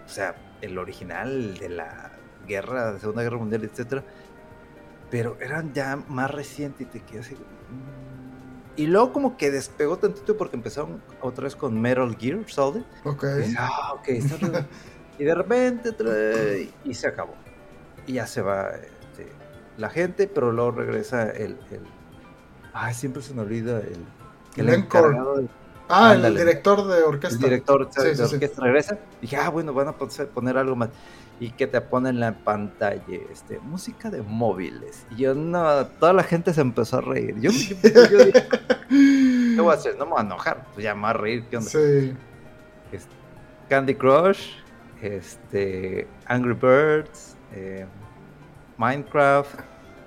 o 0.05 0.10
sea, 0.10 0.36
el 0.62 0.77
original 0.77 1.58
de 1.58 1.69
la 1.69 2.12
guerra, 2.48 2.93
de 2.93 3.00
Segunda 3.00 3.24
Guerra 3.24 3.38
Mundial, 3.38 3.63
etcétera. 3.63 4.03
Pero 5.09 5.37
eran 5.41 5.73
ya 5.73 5.95
más 6.07 6.29
recientes 6.31 6.81
y 6.81 6.85
te 6.89 6.99
quedas 7.01 7.27
así. 7.27 7.35
mm. 7.35 8.09
Y 8.77 8.87
luego 8.87 9.11
como 9.11 9.35
que 9.35 9.51
despegó 9.51 9.97
tantito 9.97 10.37
porque 10.37 10.55
empezaron 10.55 11.01
otra 11.21 11.43
vez 11.45 11.55
con 11.55 11.81
Metal 11.81 12.15
Gear 12.17 12.39
Solid. 12.47 12.83
Ok. 13.03 13.25
Y 13.45 13.53
ah, 13.57 13.93
ok, 13.93 14.07
y 15.17 15.23
de 15.25 15.35
repente 15.35 16.71
y 16.85 16.93
se 16.93 17.07
acabó. 17.07 17.33
Y 18.07 18.13
ya 18.13 18.25
se 18.25 18.41
va 18.41 18.69
este, 18.69 19.29
la 19.77 19.89
gente, 19.89 20.27
pero 20.27 20.53
luego 20.53 20.71
regresa 20.71 21.29
el, 21.29 21.57
el 21.71 21.81
ay, 22.71 22.93
siempre 22.93 23.21
se 23.21 23.33
me 23.33 23.41
olvida 23.41 23.81
el, 23.81 24.69
encargado 24.69 25.35
del- 25.35 25.49
Ah, 25.89 26.13
el 26.13 26.36
director 26.36 26.88
de 26.88 26.98
el 27.00 27.03
orquesta. 27.03 27.43
director 27.43 27.89
Sí, 27.91 28.01
de 28.03 28.15
sí, 28.15 28.27
sí. 28.27 28.36
orquesta 28.36 28.62
regresa. 28.62 29.00
Dije, 29.22 29.38
ah, 29.38 29.50
bueno, 29.50 29.74
van 29.74 29.88
a 29.89 29.93
poner, 29.93 30.58
algo 30.58 30.75
más. 30.75 30.89
Y 31.39 31.51
que 31.51 31.67
te 31.67 31.81
ponen 31.81 32.19
la 32.19 32.34
pantalla, 32.34 33.03
este, 33.31 33.60
música 33.60 34.10
de 34.10 34.22
móviles. 34.22 35.05
Y 35.12 35.22
yo, 35.24 35.34
no, 35.34 35.86
toda 35.88 36.13
la 36.13 36.24
gente 36.24 36.53
se 36.53 36.62
empezó 36.62 36.98
a 36.98 37.01
reír. 37.01 37.36
Yo, 37.39 37.50
yo, 37.51 37.75
yo 38.10 38.25
dije, 38.25 38.48
¿qué 38.89 39.62
voy 39.62 39.72
a 39.72 39.75
hacer? 39.75 39.98
No 39.98 40.05
me 40.05 40.12
voy 40.12 40.19
a 40.22 40.24
enojar. 40.25 40.65
Pues 40.74 40.84
ya 40.84 40.93
me 40.96 41.01
voy 41.01 41.10
a 41.10 41.13
reír, 41.13 41.46
¿qué 41.50 41.58
onda? 41.58 41.69
Sí. 41.69 42.13
Este, 42.91 43.13
Candy 43.69 43.96
Crush, 43.96 44.51
este, 45.01 46.08
Angry 46.25 46.53
Birds, 46.53 47.36
eh, 47.53 47.86
Minecraft 48.77 49.60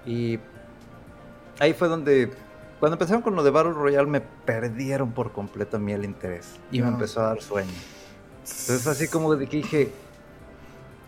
y 0.07 0.39
ahí 1.61 1.73
fue 1.73 1.89
donde 1.89 2.31
cuando 2.83 2.97
empezaron 2.97 3.23
con 3.23 3.37
lo 3.37 3.45
de 3.45 3.51
Battle 3.53 3.75
Royale 3.75 4.09
me 4.09 4.21
perdieron 4.21 5.13
por 5.13 5.31
completo 5.31 5.77
a 5.77 5.79
mí 5.79 5.93
el 5.93 6.05
interés 6.05 6.59
y 6.73 6.81
me 6.81 6.87
No. 6.89 6.95
empezó 6.95 7.21
a 7.21 7.27
dar 7.27 7.41
sueño. 7.41 7.71
Entonces 8.41 8.89
así 8.89 9.07
como 9.07 9.37
de 9.37 9.47
que 9.47 9.59
dije, 9.59 9.93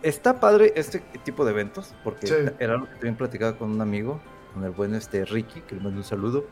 está 0.01 0.39
padre 0.39 0.71
este 0.77 0.99
tipo 1.25 1.43
de 1.43 1.51
eventos 1.51 1.93
porque 2.01 2.27
Sí. 2.27 2.33
era 2.59 2.75
algo 2.75 2.85
que 2.85 2.93
también 2.93 3.17
platicaba 3.17 3.57
con 3.57 3.71
un 3.71 3.81
amigo, 3.81 4.21
con 4.53 4.63
el 4.63 4.71
buen 4.71 4.95
este 4.95 5.25
Ricky, 5.25 5.59
que 5.67 5.75
le 5.75 5.81
mando 5.81 5.97
un 5.97 6.05
saludo, 6.05 6.45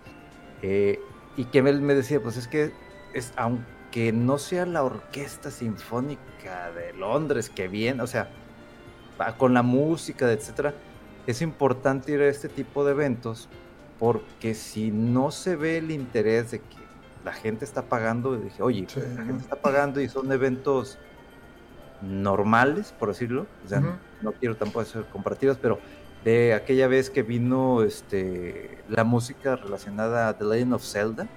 eh, 0.61 0.99
y 1.37 1.45
que 1.45 1.59
él 1.59 1.79
me 1.81 1.95
decía, 1.95 2.19
pues 2.21 2.35
es 2.35 2.49
que 2.49 2.73
es 3.13 3.31
aunque 3.37 4.11
no 4.11 4.37
sea 4.37 4.65
la 4.65 4.83
orquesta 4.83 5.51
sinfónica 5.51 6.69
de 6.73 6.91
Londres 6.91 7.49
que 7.49 7.69
viene, 7.69 8.03
o 8.03 8.07
sea, 8.07 8.27
con 9.37 9.53
la 9.53 9.61
música, 9.61 10.29
etcétera, 10.29 10.73
es 11.27 11.41
importante 11.41 12.11
ir 12.11 12.19
a 12.19 12.27
este 12.27 12.49
tipo 12.49 12.83
de 12.83 12.91
eventos 12.91 13.47
porque 14.03 14.53
si 14.53 14.91
no 14.91 15.31
se 15.31 15.55
ve 15.55 15.77
el 15.77 15.89
interés 15.89 16.51
de 16.51 16.59
que 16.59 16.75
la 17.23 17.31
gente 17.31 17.63
está 17.63 17.83
pagando, 17.83 18.35
dije, 18.35 18.61
oye, 18.61 18.85
Sí. 18.89 18.99
la 19.15 19.23
gente 19.23 19.43
está 19.43 19.55
pagando 19.55 20.01
y 20.01 20.09
son 20.09 20.29
eventos 20.29 20.97
normales, 22.01 22.93
por 22.99 23.07
decirlo, 23.07 23.47
o 23.63 23.67
sea, 23.69 23.79
no 24.21 24.33
quiero 24.33 24.57
tampoco 24.57 24.81
hacer 24.81 25.05
comparativas, 25.05 25.57
pero 25.57 25.79
de 26.25 26.53
aquella 26.53 26.89
vez 26.89 27.09
que 27.09 27.23
vino 27.23 27.81
este 27.81 28.83
la 28.89 29.05
música 29.05 29.55
relacionada 29.55 30.27
a 30.27 30.37
The 30.37 30.43
Legend 30.43 30.73
of 30.73 30.83
Zelda 30.83 31.29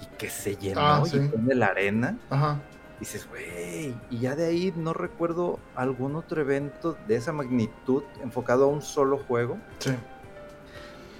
y 0.00 0.06
que 0.16 0.30
se 0.30 0.56
llenó 0.56 0.80
Ah, 0.80 1.02
y 1.04 1.10
sí. 1.10 1.18
fue 1.28 1.52
en 1.52 1.58
la 1.58 1.66
arena, 1.66 2.16
Ajá. 2.30 2.62
dices, 2.98 3.28
güey, 3.28 3.94
y 4.08 4.20
ya 4.20 4.36
de 4.36 4.46
ahí 4.46 4.72
no 4.74 4.94
recuerdo 4.94 5.58
algún 5.74 6.16
otro 6.16 6.40
evento 6.40 6.96
de 7.06 7.16
esa 7.16 7.32
magnitud 7.34 8.04
enfocado 8.22 8.64
a 8.64 8.68
un 8.68 8.80
solo 8.80 9.18
juego. 9.18 9.58
Sí. 9.80 9.90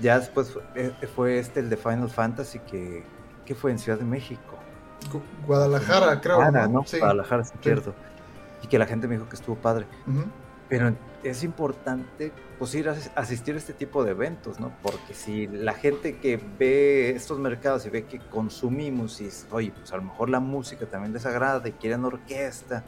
Ya 0.01 0.19
después 0.19 0.51
fue, 0.51 0.63
eh, 0.75 0.93
fue 1.15 1.39
este, 1.39 1.61
el 1.61 1.71
de 1.71 1.77
Final 1.77 2.11
Fantasy, 2.11 2.59
que, 2.61 3.03
que 3.45 3.55
fue 3.55 3.71
en 3.71 3.79
Ciudad 3.79 3.99
de 3.99 4.05
México. 4.05 4.57
Gu- 5.11 5.23
Guadalajara, 5.47 6.21
creo. 6.21 6.37
Guadalajara, 6.37 6.69
¿no? 6.69 6.85
Sí. 6.85 6.99
Guadalajara, 6.99 7.45
sí, 7.45 7.53
cierto. 7.63 7.95
Y 8.63 8.67
que 8.69 8.79
la 8.79 8.87
gente 8.87 9.07
me 9.09 9.15
dijo 9.17 9.29
que 9.29 9.37
estuvo 9.37 9.57
padre. 9.57 9.87
Pero 10.69 10.93
es 11.23 11.45
importante 11.45 12.33
pues 12.59 12.75
ir 12.75 12.89
a 12.89 12.93
as- 12.93 13.11
asistir 13.15 13.55
a 13.55 13.59
este 13.59 13.73
tipo 13.73 14.03
de 14.05 14.11
eventos, 14.13 14.59
¿no? 14.59 14.73
Porque 14.83 15.15
si 15.15 15.47
la 15.47 15.75
gente 15.75 16.17
que 16.19 16.41
ve 16.59 17.11
estos 17.11 17.39
mercados 17.39 17.87
y 17.87 17.91
ve 17.91 18.05
que 18.05 18.19
consumimos 18.19 19.21
y 19.21 19.29
oye, 19.53 19.73
pues 19.77 19.93
a 19.93 19.97
lo 19.97 20.03
mejor 20.03 20.29
la 20.31 20.41
música 20.41 20.87
también 20.87 21.13
les 21.13 21.25
agrada 21.27 21.67
y 21.69 21.73
quieren 21.73 22.05
orquesta 22.05 22.83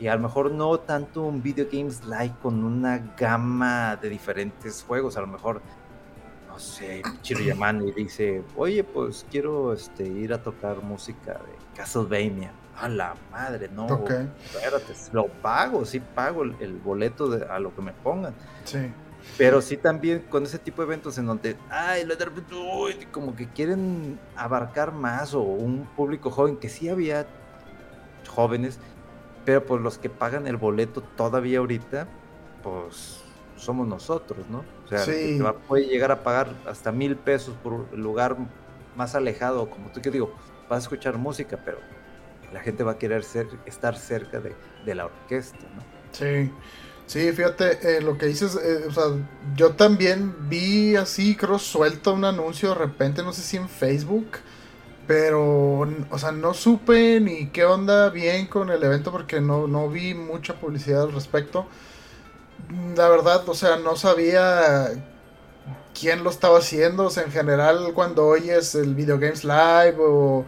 y 0.00 0.08
a 0.08 0.16
lo 0.16 0.22
mejor 0.22 0.50
no 0.50 0.80
tanto 0.80 1.22
un 1.22 1.42
video 1.42 1.66
games 1.70 2.04
like 2.06 2.34
con 2.42 2.64
una 2.64 2.98
gama 3.16 3.94
de 3.96 4.08
diferentes 4.08 4.82
juegos, 4.82 5.16
a 5.16 5.20
lo 5.20 5.28
mejor 5.28 5.62
no 6.52 6.58
sé, 6.58 7.02
Chiro 7.22 7.40
Yamane 7.40 7.92
dice, 7.92 8.42
oye, 8.56 8.84
pues 8.84 9.24
quiero 9.30 9.72
este, 9.72 10.04
ir 10.06 10.34
a 10.34 10.42
tocar 10.42 10.82
música 10.82 11.32
de 11.32 11.76
Castlevania. 11.76 12.52
A 12.78 12.88
la 12.88 13.14
madre, 13.30 13.68
no, 13.72 13.86
Ok. 13.86 14.10
espérate, 14.44 14.94
lo 15.12 15.28
pago, 15.28 15.84
sí 15.84 16.00
pago 16.00 16.42
el, 16.42 16.56
el 16.60 16.74
boleto 16.74 17.28
de, 17.28 17.46
a 17.46 17.58
lo 17.58 17.74
que 17.74 17.80
me 17.82 17.92
pongan. 17.92 18.34
Sí. 18.64 18.90
Pero 19.38 19.62
sí 19.62 19.76
también 19.76 20.26
con 20.28 20.42
ese 20.44 20.58
tipo 20.58 20.82
de 20.82 20.88
eventos 20.88 21.16
en 21.16 21.26
donde, 21.26 21.56
ay, 21.70 22.04
de 22.04 22.14
repente, 22.16 22.54
uy, 22.54 23.06
como 23.12 23.34
que 23.36 23.48
quieren 23.48 24.18
abarcar 24.36 24.92
más 24.92 25.32
o 25.32 25.40
un 25.42 25.86
público 25.96 26.30
joven, 26.30 26.56
que 26.56 26.68
sí 26.68 26.88
había 26.88 27.26
jóvenes, 28.28 28.78
pero 29.44 29.64
pues 29.64 29.80
los 29.80 29.98
que 29.98 30.10
pagan 30.10 30.46
el 30.46 30.56
boleto 30.56 31.02
todavía 31.16 31.60
ahorita, 31.60 32.08
pues 32.62 33.20
somos 33.56 33.86
nosotros, 33.86 34.46
¿no? 34.50 34.64
Sea, 34.98 35.04
Sí. 35.04 35.36
que 35.38 35.42
va- 35.42 35.58
puede 35.58 35.86
llegar 35.86 36.12
a 36.12 36.22
pagar 36.22 36.54
hasta 36.66 36.92
mil 36.92 37.16
pesos 37.16 37.54
por 37.62 37.86
el 37.92 38.00
lugar 38.00 38.36
más 38.96 39.14
alejado, 39.14 39.70
como 39.70 39.90
tú 39.90 40.00
que 40.02 40.10
digo, 40.10 40.34
vas 40.68 40.78
a 40.78 40.82
escuchar 40.82 41.18
música, 41.18 41.58
pero 41.64 41.78
la 42.52 42.60
gente 42.60 42.84
va 42.84 42.92
a 42.92 42.98
querer 42.98 43.24
ser, 43.24 43.48
estar 43.66 43.96
cerca 43.96 44.40
de, 44.40 44.54
de 44.84 44.94
la 44.94 45.06
orquesta, 45.06 45.58
¿no? 45.74 45.82
Sí, 46.12 46.50
sí, 47.06 47.32
fíjate, 47.32 47.96
eh, 47.96 48.00
lo 48.02 48.18
que 48.18 48.26
dices, 48.26 48.54
eh, 48.62 48.84
o 48.86 48.92
sea, 48.92 49.04
yo 49.56 49.72
también 49.76 50.48
vi 50.50 50.96
así, 50.96 51.36
creo, 51.36 51.58
suelto 51.58 52.12
un 52.12 52.24
anuncio 52.26 52.70
de 52.70 52.74
repente, 52.74 53.22
no 53.22 53.32
sé 53.32 53.40
si 53.42 53.56
en 53.56 53.68
Facebook, 53.68 54.38
pero, 55.06 55.80
o 56.10 56.18
sea, 56.18 56.32
no 56.32 56.54
supe 56.54 57.20
ni 57.20 57.46
qué 57.48 57.64
onda 57.64 58.10
bien 58.10 58.46
con 58.46 58.70
el 58.70 58.82
evento 58.82 59.10
porque 59.10 59.40
no, 59.40 59.66
no 59.66 59.88
vi 59.88 60.14
mucha 60.14 60.54
publicidad 60.60 61.02
al 61.04 61.12
respecto. 61.12 61.66
La 62.96 63.08
verdad, 63.08 63.42
o 63.48 63.54
sea, 63.54 63.76
no 63.76 63.96
sabía 63.96 64.88
quién 65.98 66.24
lo 66.24 66.30
estaba 66.30 66.58
haciendo, 66.58 67.06
o 67.06 67.10
sea, 67.10 67.24
en 67.24 67.32
general 67.32 67.92
cuando 67.94 68.26
oyes 68.26 68.74
el 68.74 68.94
Video 68.94 69.18
Games 69.18 69.44
Live 69.44 69.96
o 70.00 70.44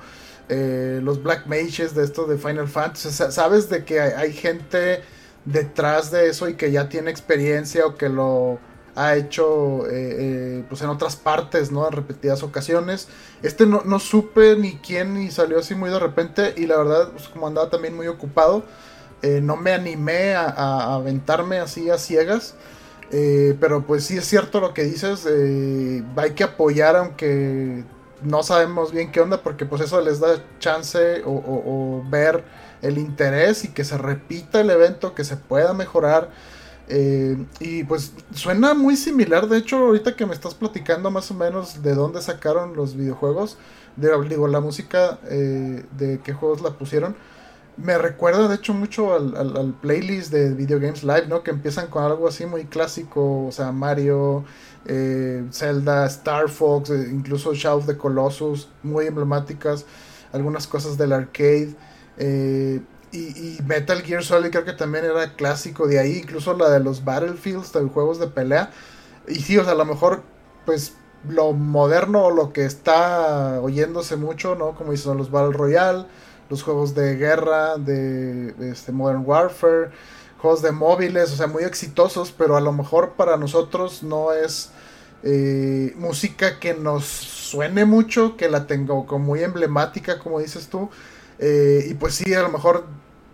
eh, 0.49 1.00
los 1.02 1.23
Black 1.23 1.46
Mages 1.46 1.94
de 1.94 2.04
esto 2.04 2.26
de 2.26 2.38
Final 2.38 2.68
Fantasy, 2.68 3.11
sa- 3.11 3.30
sabes 3.30 3.68
de 3.68 3.84
que 3.84 4.00
hay, 4.00 4.12
hay 4.12 4.32
gente 4.32 5.02
detrás 5.44 6.11
de 6.11 6.28
eso 6.28 6.49
y 6.49 6.54
que 6.54 6.70
ya 6.73 6.88
tiene 6.88 7.11
experiencia 7.11 7.87
o 7.87 7.96
que 7.96 8.08
lo 8.08 8.58
ha 8.96 9.16
hecho 9.16 9.87
eh, 9.88 9.90
eh, 10.61 10.64
pues 10.68 10.80
en 10.82 10.88
otras 10.88 11.16
partes, 11.16 11.73
¿no? 11.73 11.87
En 11.87 11.92
repetidas 11.92 12.42
ocasiones. 12.42 13.08
Este 13.42 13.66
no, 13.66 13.82
no 13.84 13.99
supe 13.99 14.56
ni 14.56 14.76
quién 14.78 15.16
y 15.20 15.30
salió 15.30 15.58
así 15.58 15.75
muy 15.75 15.90
de 15.90 15.99
repente 15.99 16.54
y 16.56 16.66
la 16.66 16.76
verdad, 16.78 17.11
pues, 17.12 17.28
como 17.28 17.46
andaba 17.49 17.70
también 17.70 17.94
muy 17.96 18.06
ocupado, 18.06 18.64
eh, 19.23 19.40
no 19.42 19.56
me 19.56 19.73
animé 19.73 20.35
a, 20.35 20.94
aventarme 20.94 21.59
así 21.59 21.90
a 21.90 21.99
ciegas. 21.99 22.54
Eh, 23.11 23.56
pero 23.61 23.87
pues 23.87 24.04
sí 24.04 24.16
es 24.16 24.25
cierto 24.25 24.61
lo 24.61 24.75
que 24.75 24.83
dices, 24.83 25.25
eh, 25.28 26.02
hay 26.16 26.33
que 26.33 26.42
apoyar 26.42 26.97
aunque 26.97 27.85
no 28.23 28.42
sabemos 28.42 28.90
bien 28.90 29.12
qué 29.12 29.21
onda 29.21 29.40
porque 29.40 29.66
pues 29.66 29.83
eso 29.83 30.00
les 30.00 30.18
da 30.18 30.42
chance 30.59 31.23
o, 31.25 32.02
ver 32.09 32.42
el 32.83 32.99
interés 32.99 33.64
y 33.64 33.68
que 33.68 33.85
se 33.85 33.99
repita 33.99 34.61
el 34.61 34.71
evento, 34.71 35.14
que 35.14 35.25
se 35.25 35.37
pueda 35.37 35.73
mejorar. 35.75 36.30
Eh, 36.88 37.37
y 37.61 37.85
pues 37.85 38.12
suena 38.35 38.75
muy 38.75 38.97
similar, 38.97 39.49
de 39.49 39.59
hecho 39.59 39.78
ahorita 39.78 40.16
que 40.16 40.26
me 40.26 40.35
estás 40.35 40.54
platicando 40.54 41.11
más 41.11 41.30
o 41.30 41.35
menos 41.35 41.83
de 41.83 41.94
dónde 41.94 42.21
sacaron 42.21 42.75
los 42.75 42.97
videojuegos, 42.97 43.59
de, 43.97 44.11
digo 44.28 44.49
la 44.49 44.61
música, 44.61 45.18
de 45.23 46.21
qué 46.25 46.33
juegos 46.33 46.62
la 46.62 46.71
pusieron. 46.71 47.14
Me 47.76 47.99
recuerda 47.99 48.47
de 48.47 48.54
hecho 48.54 48.73
mucho 48.73 49.14
al, 49.14 49.37
al- 49.37 49.75
playlist 49.81 50.31
de 50.33 50.54
Video 50.54 50.78
Games 50.78 51.02
Live, 51.02 51.26
¿no? 51.28 51.43
Que 51.43 51.50
empiezan 51.50 51.88
con 51.88 52.04
algo 52.04 52.28
así 52.28 52.47
muy 52.47 52.66
clásico, 52.66 53.47
o 53.47 53.52
sea, 53.52 53.73
Mario, 53.73 54.45
eh, 54.87 55.45
Zelda, 55.50 56.07
Star 56.07 56.49
Fox, 56.49 56.90
eh, 56.90 57.09
incluso 57.11 57.52
Shadow 57.52 57.78
of 57.81 57.87
the 57.87 57.97
Colossus, 57.97 58.69
muy 58.85 59.07
emblemáticas, 59.07 59.87
algunas 60.33 60.69
cosas 60.69 60.97
del 60.99 61.12
arcade. 61.12 61.75
eh, 62.16 62.81
y, 63.11 63.19
y 63.59 63.62
Metal 63.64 64.02
Gear 64.02 64.25
Solid 64.25 64.50
creo 64.50 64.64
que 64.64 64.73
también 64.73 65.04
era 65.04 65.35
clásico 65.37 65.87
de 65.87 65.99
ahí, 66.00 66.19
incluso 66.19 66.54
la 66.57 66.69
de 66.71 66.81
los 66.81 67.04
Battlefields, 67.04 67.73
de 67.73 67.81
juegos 67.88 68.19
de 68.21 68.26
pelea. 68.28 68.71
Y 69.28 69.37
sí, 69.37 69.57
o 69.59 69.64
sea, 69.64 69.73
a 69.73 69.76
lo 69.76 69.85
mejor, 69.85 70.23
pues 70.66 70.95
lo 71.28 71.52
moderno 71.52 72.31
lo 72.31 72.52
que 72.52 72.64
está 72.66 73.61
oyéndose 73.61 74.16
mucho, 74.16 74.54
¿no? 74.57 74.75
Como 74.75 74.93
dicen 74.93 75.16
los 75.16 75.31
Battle 75.31 75.57
Royale, 75.57 76.07
los 76.48 76.62
juegos 76.62 76.94
de 76.94 77.16
guerra, 77.16 77.76
de, 77.78 78.54
este 78.70 78.92
Modern 78.92 79.22
Warfare, 79.24 79.90
juegos 80.38 80.62
de 80.62 80.72
móviles, 80.72 81.32
o 81.32 81.36
sea, 81.36 81.46
muy 81.46 81.64
exitosos, 81.64 82.32
pero 82.32 82.56
a 82.56 82.60
lo 82.60 82.72
mejor 82.72 83.12
para 83.12 83.36
nosotros 83.36 84.02
no 84.02 84.32
es 84.32 84.70
eh, 85.22 85.94
música 85.96 86.58
que 86.58 86.74
nos 86.74 87.04
suene 87.04 87.84
mucho, 87.84 88.36
que 88.36 88.48
la 88.48 88.66
tengo 88.66 89.06
como 89.06 89.24
muy 89.24 89.42
emblemática, 89.42 90.18
como 90.18 90.40
dices 90.40 90.68
tú. 90.68 90.90
Eh, 91.38 91.86
y 91.90 91.94
pues 91.94 92.14
sí, 92.14 92.34
a 92.34 92.42
lo 92.42 92.50
mejor 92.50 92.84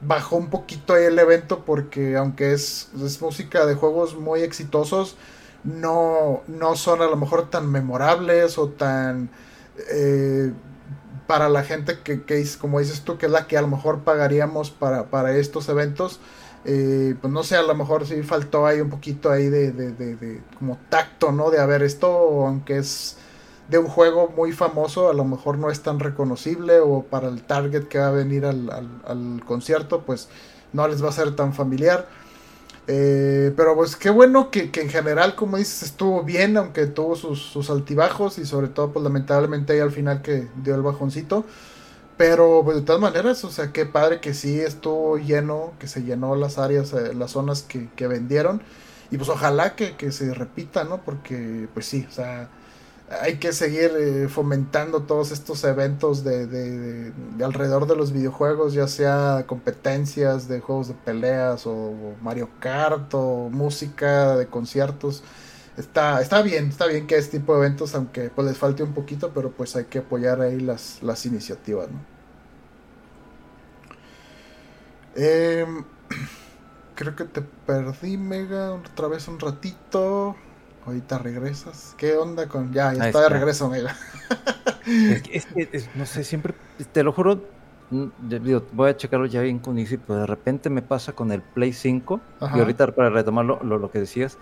bajó 0.00 0.36
un 0.36 0.48
poquito 0.50 0.94
ahí 0.94 1.04
el 1.04 1.18
evento 1.18 1.64
porque 1.64 2.16
aunque 2.16 2.52
es, 2.52 2.88
es 3.04 3.20
música 3.20 3.66
de 3.66 3.74
juegos 3.74 4.16
muy 4.16 4.42
exitosos, 4.42 5.16
no, 5.64 6.42
no 6.46 6.76
son 6.76 7.02
a 7.02 7.06
lo 7.06 7.16
mejor 7.16 7.50
tan 7.50 7.70
memorables 7.70 8.58
o 8.58 8.68
tan... 8.68 9.30
Eh, 9.90 10.52
para 11.30 11.48
la 11.48 11.62
gente 11.62 12.00
que, 12.02 12.24
que, 12.24 12.44
como 12.60 12.80
dices 12.80 13.02
tú, 13.02 13.16
que 13.16 13.26
es 13.26 13.32
la 13.32 13.46
que 13.46 13.56
a 13.56 13.60
lo 13.62 13.68
mejor 13.68 14.00
pagaríamos 14.00 14.72
para, 14.72 15.10
para 15.10 15.36
estos 15.36 15.68
eventos, 15.68 16.18
eh, 16.64 17.14
pues 17.20 17.32
no 17.32 17.44
sé, 17.44 17.54
a 17.54 17.62
lo 17.62 17.72
mejor 17.76 18.04
sí 18.04 18.20
faltó 18.24 18.66
ahí 18.66 18.80
un 18.80 18.90
poquito 18.90 19.30
ahí 19.30 19.48
de, 19.48 19.70
de, 19.70 19.92
de, 19.92 20.42
como 20.58 20.76
tacto, 20.88 21.30
¿no? 21.30 21.52
De 21.52 21.60
haber 21.60 21.84
esto, 21.84 22.08
aunque 22.08 22.78
es 22.78 23.16
de 23.68 23.78
un 23.78 23.86
juego 23.86 24.32
muy 24.36 24.50
famoso, 24.50 25.08
a 25.08 25.12
lo 25.12 25.24
mejor 25.24 25.56
no 25.56 25.70
es 25.70 25.84
tan 25.84 26.00
reconocible 26.00 26.80
o 26.80 27.04
para 27.04 27.28
el 27.28 27.44
target 27.44 27.86
que 27.86 28.00
va 28.00 28.08
a 28.08 28.10
venir 28.10 28.44
al, 28.44 28.68
al 29.06 29.44
concierto, 29.46 30.02
pues 30.04 30.28
no 30.72 30.88
les 30.88 31.00
va 31.00 31.10
a 31.10 31.12
ser 31.12 31.36
tan 31.36 31.54
familiar. 31.54 32.08
Eh, 32.92 33.52
pero 33.56 33.76
pues 33.76 33.94
qué 33.94 34.10
bueno 34.10 34.50
que, 34.50 34.68
en 34.74 34.88
general, 34.88 35.36
como 35.36 35.56
dices, 35.58 35.84
estuvo 35.84 36.24
bien, 36.24 36.56
aunque 36.56 36.86
tuvo 36.86 37.14
sus, 37.14 37.70
altibajos 37.70 38.38
y 38.38 38.44
sobre 38.44 38.66
todo, 38.66 38.92
pues 38.92 39.04
lamentablemente 39.04 39.74
ahí 39.74 39.78
al 39.78 39.92
final 39.92 40.22
que 40.22 40.48
dio 40.64 40.74
el 40.74 40.82
bajoncito. 40.82 41.44
Pero 42.16 42.62
pues 42.64 42.78
de 42.78 42.82
todas 42.82 43.00
maneras, 43.00 43.44
o 43.44 43.50
sea, 43.50 43.72
qué 43.72 43.86
padre 43.86 44.20
que 44.20 44.34
sí 44.34 44.60
estuvo 44.60 45.18
lleno, 45.18 45.72
que 45.78 45.86
se 45.86 46.02
llenó 46.02 46.34
las 46.34 46.58
áreas, 46.58 46.92
eh, 46.92 47.14
las 47.14 47.30
zonas 47.30 47.62
que, 47.62 47.88
que, 47.94 48.08
vendieron. 48.08 48.60
Y 49.12 49.18
pues 49.18 49.28
ojalá 49.28 49.76
que, 49.76 49.96
que 49.96 50.10
se 50.10 50.34
repita, 50.34 50.82
¿no? 50.84 50.98
Porque 51.02 51.68
pues 51.72 51.86
sí, 51.86 52.06
o 52.08 52.12
sea, 52.12 52.48
hay 53.10 53.38
que 53.38 53.52
seguir 53.52 53.90
eh, 53.98 54.28
fomentando 54.28 55.02
todos 55.02 55.32
estos 55.32 55.64
eventos 55.64 56.22
de, 56.22 56.46
de, 56.46 57.44
alrededor 57.44 57.86
de 57.86 57.96
los 57.96 58.12
videojuegos, 58.12 58.72
ya 58.72 58.86
sea 58.86 59.44
competencias 59.48 60.46
de 60.46 60.60
juegos 60.60 60.88
de 60.88 60.94
peleas 60.94 61.66
o, 61.66 62.14
Mario 62.22 62.48
Kart 62.60 63.12
o 63.14 63.48
música 63.50 64.36
de 64.36 64.46
conciertos. 64.46 65.24
Está, 65.76 66.20
está 66.20 66.42
bien, 66.42 66.68
está 66.68 66.86
bien 66.86 67.06
que 67.06 67.16
este 67.16 67.38
tipo 67.38 67.54
de 67.54 67.66
eventos, 67.66 67.94
aunque 67.94 68.30
pues 68.30 68.46
les 68.46 68.58
falte 68.58 68.82
un 68.82 68.92
poquito, 68.94 69.32
pero 69.34 69.50
pues 69.50 69.74
hay 69.74 69.84
que 69.86 69.98
apoyar 70.00 70.40
ahí 70.40 70.60
las, 70.60 71.02
las 71.02 71.26
iniciativas, 71.26 71.88
¿no? 71.90 71.98
Em, 75.16 75.84
creo 76.94 77.16
que 77.16 77.24
te 77.24 77.42
perdí, 77.42 78.16
Mega, 78.16 78.72
otra 78.72 79.08
vez 79.08 79.26
un 79.26 79.40
ratito. 79.40 80.36
Ahorita 80.90 81.18
regresas. 81.18 81.94
¿Qué 81.96 82.16
onda 82.16 82.48
con.? 82.48 82.72
Ya, 82.72 82.92
ya 82.92 83.06
está, 83.06 83.20
de 83.20 83.28
regreso, 83.28 83.66
amiga. 83.66 83.94
es 85.32 85.46
que, 85.46 85.84
no 85.94 86.04
sé, 86.04 86.24
siempre. 86.24 86.52
Te 86.90 87.04
lo 87.04 87.12
juro. 87.12 87.44
Mm, 87.90 88.06
voy 88.72 88.90
a 88.90 88.96
checarlo 88.96 89.26
ya 89.26 89.40
bien 89.40 89.60
con 89.60 89.78
Easy, 89.78 89.98
pero 89.98 90.18
de 90.18 90.26
repente 90.26 90.68
me 90.68 90.82
pasa 90.82 91.12
con 91.12 91.30
el 91.30 91.42
Play 91.42 91.72
5. 91.72 92.20
Y 92.56 92.58
ahorita, 92.58 92.90
para 92.90 93.08
retomar 93.08 93.44
lo, 93.44 93.62
lo, 93.62 93.88
que 93.92 94.00
decías. 94.00 94.36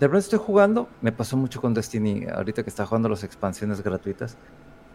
De 0.00 0.08
repente 0.08 0.24
estoy 0.24 0.40
jugando. 0.40 0.88
Me 1.02 1.12
pasó 1.12 1.36
mucho 1.36 1.60
con 1.60 1.72
Destiny. 1.72 2.26
Ahorita 2.34 2.64
que 2.64 2.70
está 2.70 2.84
jugando 2.84 3.08
las 3.08 3.22
expansiones 3.22 3.80
gratuitas. 3.80 4.36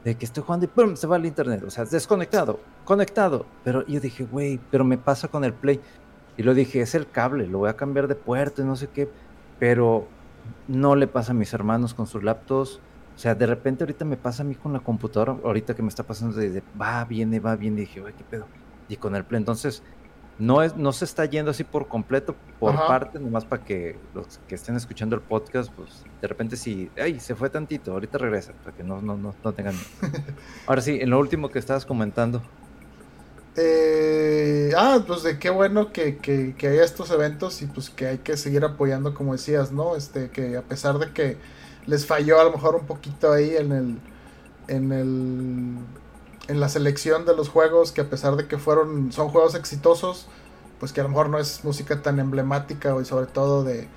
De 0.03 0.15
que 0.15 0.25
estoy 0.25 0.43
jugando 0.43 0.65
y 0.65 0.67
¡pum! 0.67 0.97
se 0.97 1.07
va 1.07 1.15
el 1.15 1.25
internet. 1.25 1.63
O 1.65 1.69
sea, 1.69 1.85
desconectado, 1.85 2.59
conectado. 2.83 3.45
Pero 3.63 3.87
yo 3.87 4.01
dije, 4.01 4.25
güey, 4.25 4.59
pero 4.69 4.83
me 4.83 4.97
pasa 4.97 5.29
con 5.29 5.45
el 5.45 5.53
Play. 5.53 5.79
Y 6.35 6.43
lo 6.43 6.53
dije, 6.53 6.81
es 6.81 6.95
el 6.95 7.09
cable, 7.09 7.47
lo 7.47 7.59
voy 7.59 7.69
a 7.69 7.77
cambiar 7.77 8.09
de 8.09 8.15
puerto 8.15 8.61
y 8.61 8.65
no 8.65 8.75
sé 8.75 8.89
qué. 8.89 9.09
Pero 9.57 10.09
no 10.67 10.95
le 10.95 11.07
pasa 11.07 11.31
a 11.31 11.35
mis 11.35 11.53
hermanos 11.53 11.93
con 11.93 12.07
sus 12.07 12.23
laptops. 12.23 12.79
O 13.15 13.19
sea, 13.19 13.35
de 13.35 13.45
repente 13.45 13.83
ahorita 13.83 14.05
me 14.05 14.17
pasa 14.17 14.43
a 14.43 14.45
mí 14.45 14.55
con 14.55 14.73
la 14.73 14.79
computadora, 14.79 15.35
ahorita 15.43 15.75
que 15.75 15.81
me 15.81 15.89
está 15.89 16.03
pasando 16.03 16.37
de, 16.37 16.63
va, 16.79 17.03
viene, 17.05 17.39
va, 17.39 17.55
viene, 17.55 17.81
y 17.81 17.85
dije, 17.85 18.01
qué 18.17 18.23
pedo. 18.23 18.47
Y 18.87 18.95
con 18.95 19.15
el 19.15 19.25
Play, 19.25 19.39
entonces, 19.39 19.83
no, 20.39 20.63
es, 20.63 20.75
no 20.75 20.91
se 20.91 21.05
está 21.05 21.25
yendo 21.25 21.51
así 21.51 21.63
por 21.63 21.87
completo, 21.87 22.35
por 22.59 22.75
parte, 22.75 23.19
nomás 23.19 23.45
para 23.45 23.63
que 23.63 23.97
los 24.15 24.39
que 24.47 24.55
estén 24.55 24.75
escuchando 24.75 25.15
el 25.15 25.21
podcast, 25.21 25.71
pues 25.71 26.03
de 26.19 26.27
repente 26.27 26.55
sí, 26.55 26.89
ay, 26.97 27.19
se 27.19 27.35
fue 27.35 27.49
tantito, 27.49 27.91
ahorita 27.91 28.17
regresa, 28.17 28.53
para 28.63 28.75
que 28.75 28.83
no, 28.83 29.01
no, 29.01 29.17
no, 29.17 29.35
no 29.43 29.53
tengan 29.53 29.75
Ahora 30.67 30.81
sí, 30.81 30.97
en 30.99 31.11
lo 31.11 31.19
último 31.19 31.49
que 31.49 31.59
estabas 31.59 31.85
comentando, 31.85 32.41
eh, 33.57 34.71
ah, 34.77 35.03
pues 35.05 35.23
de 35.23 35.37
qué 35.37 35.49
bueno 35.49 35.91
que, 35.91 36.17
que, 36.17 36.55
haya 36.67 36.83
estos 36.83 37.11
eventos 37.11 37.61
y 37.61 37.65
pues 37.65 37.89
que 37.89 38.07
hay 38.07 38.17
que 38.19 38.37
seguir 38.37 38.63
apoyando, 38.63 39.13
como 39.13 39.33
decías, 39.33 39.71
¿no? 39.71 39.95
Este, 39.95 40.29
que 40.29 40.55
a 40.57 40.61
pesar 40.61 40.99
de 40.99 41.11
que 41.11 41.37
les 41.85 42.05
falló 42.05 42.39
a 42.39 42.45
lo 42.45 42.51
mejor 42.51 42.75
un 42.75 42.85
poquito 42.85 43.31
ahí 43.33 43.55
en 43.57 43.71
el, 43.71 43.97
en 44.67 44.91
el, 44.93 45.77
en 46.47 46.59
la 46.59 46.69
selección 46.69 47.25
de 47.25 47.35
los 47.35 47.49
juegos, 47.49 47.91
que 47.91 48.01
a 48.01 48.09
pesar 48.09 48.35
de 48.37 48.47
que 48.47 48.57
fueron, 48.57 49.11
son 49.11 49.29
juegos 49.29 49.55
exitosos, 49.55 50.27
pues 50.79 50.93
que 50.93 51.01
a 51.01 51.03
lo 51.03 51.09
mejor 51.09 51.29
no 51.29 51.37
es 51.37 51.63
música 51.65 52.01
tan 52.01 52.19
emblemática 52.19 52.95
y 53.01 53.05
sobre 53.05 53.25
todo 53.25 53.63
de, 53.63 53.87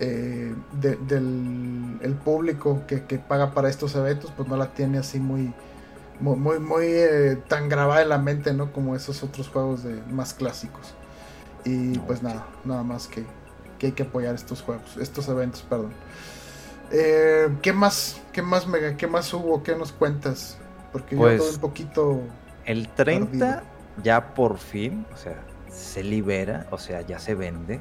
eh, 0.00 0.54
del 0.72 1.98
el 2.02 2.14
público 2.14 2.82
que, 2.86 3.04
que 3.04 3.18
paga 3.18 3.52
para 3.52 3.68
estos 3.70 3.94
eventos, 3.94 4.32
pues 4.36 4.48
no 4.48 4.56
la 4.56 4.74
tiene 4.74 4.98
así 4.98 5.20
muy 5.20 5.54
muy, 6.20 6.58
muy, 6.58 6.84
eh, 6.86 7.38
tan 7.48 7.68
grabada 7.68 8.02
en 8.02 8.08
la 8.08 8.18
mente, 8.18 8.52
¿no? 8.52 8.72
Como 8.72 8.96
esos 8.96 9.22
otros 9.22 9.48
juegos 9.48 9.82
de, 9.82 10.00
más 10.10 10.34
clásicos. 10.34 10.94
Y 11.64 11.98
pues 12.00 12.22
nada, 12.22 12.46
nada 12.64 12.82
más 12.82 13.08
que, 13.08 13.24
que, 13.78 13.86
hay 13.86 13.92
que 13.92 14.04
apoyar 14.04 14.34
estos 14.34 14.62
juegos, 14.62 14.96
estos 14.98 15.28
eventos, 15.28 15.62
perdón. 15.62 15.92
Eh, 16.92 17.48
¿Qué 17.62 17.72
más, 17.72 18.20
qué 18.32 18.42
más, 18.42 18.66
Mega, 18.68 18.96
qué 18.96 19.06
más 19.06 19.32
hubo? 19.34 19.62
¿Qué 19.62 19.74
nos 19.74 19.92
cuentas? 19.92 20.58
Porque 20.92 21.16
yo 21.16 21.22
pues, 21.22 21.38
todo 21.38 21.50
un 21.50 21.58
poquito... 21.58 22.20
El 22.64 22.88
30 22.88 23.62
ya 24.02 24.34
por 24.34 24.58
fin, 24.58 25.06
o 25.12 25.16
sea, 25.16 25.36
se 25.70 26.02
libera, 26.02 26.66
o 26.70 26.78
sea, 26.78 27.00
ya 27.02 27.18
se 27.18 27.34
vende, 27.34 27.80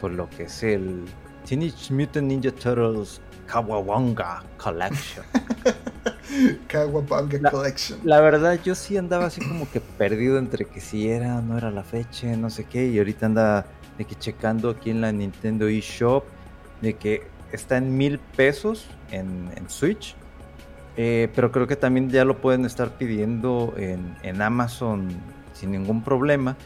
por 0.00 0.10
lo 0.10 0.28
que 0.30 0.44
es 0.44 0.62
el 0.62 1.04
Teenage 1.46 1.92
Mutant 1.92 2.26
Ninja 2.26 2.50
Turtles 2.50 3.20
Kawabanga 3.50 4.44
Collection. 4.58 5.24
Kawabanga 6.68 7.50
Collection. 7.50 7.98
La 8.04 8.20
verdad, 8.20 8.60
yo 8.62 8.76
sí 8.76 8.96
andaba 8.96 9.26
así 9.26 9.40
como 9.40 9.68
que 9.68 9.80
perdido 9.80 10.38
entre 10.38 10.66
que 10.66 10.80
si 10.80 11.10
era, 11.10 11.40
no 11.40 11.58
era 11.58 11.72
la 11.72 11.82
fecha, 11.82 12.28
no 12.36 12.48
sé 12.48 12.64
qué, 12.64 12.86
y 12.86 12.98
ahorita 12.98 13.26
anda 13.26 13.66
de 13.98 14.04
que 14.04 14.14
checando 14.14 14.70
aquí 14.70 14.90
en 14.90 15.00
la 15.00 15.10
Nintendo 15.10 15.66
eShop 15.66 16.24
de 16.80 16.94
que 16.94 17.22
está 17.50 17.76
en 17.76 17.96
mil 17.96 18.18
pesos 18.18 18.86
en, 19.10 19.50
Switch. 19.66 20.14
Eh, 20.96 21.28
pero 21.34 21.50
creo 21.50 21.66
que 21.66 21.76
también 21.76 22.08
ya 22.08 22.24
lo 22.24 22.40
pueden 22.40 22.64
estar 22.64 22.96
pidiendo 22.98 23.74
en, 23.76 24.16
en 24.22 24.42
Amazon 24.42 25.08
sin 25.54 25.72
ningún 25.72 26.02
problema. 26.04 26.56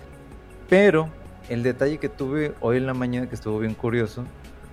Pero 0.68 1.08
el 1.48 1.62
detalle 1.62 1.98
que 1.98 2.08
tuve 2.08 2.54
hoy 2.60 2.76
en 2.76 2.86
la 2.86 2.94
mañana 2.94 3.26
que 3.28 3.34
estuvo 3.34 3.58
bien 3.58 3.74
curioso 3.74 4.24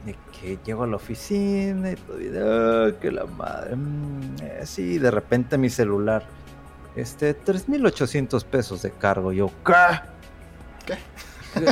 de 0.05 0.15
que 0.31 0.57
llego 0.65 0.83
a 0.83 0.87
la 0.87 0.95
oficina 0.95 1.91
y 1.91 1.95
todo, 1.95 2.17
oh, 2.17 2.99
que 2.99 3.11
la 3.11 3.25
madre, 3.25 3.75
mm, 3.75 4.35
eh, 4.41 4.61
sí, 4.65 4.97
de 4.97 5.11
repente 5.11 5.57
mi 5.57 5.69
celular, 5.69 6.23
este, 6.95 7.37
3.800 7.37 8.43
pesos 8.45 8.81
de 8.81 8.91
cargo, 8.91 9.31
yo, 9.31 9.51
¿qué? 9.65 9.73
¿Qué? 10.85 10.97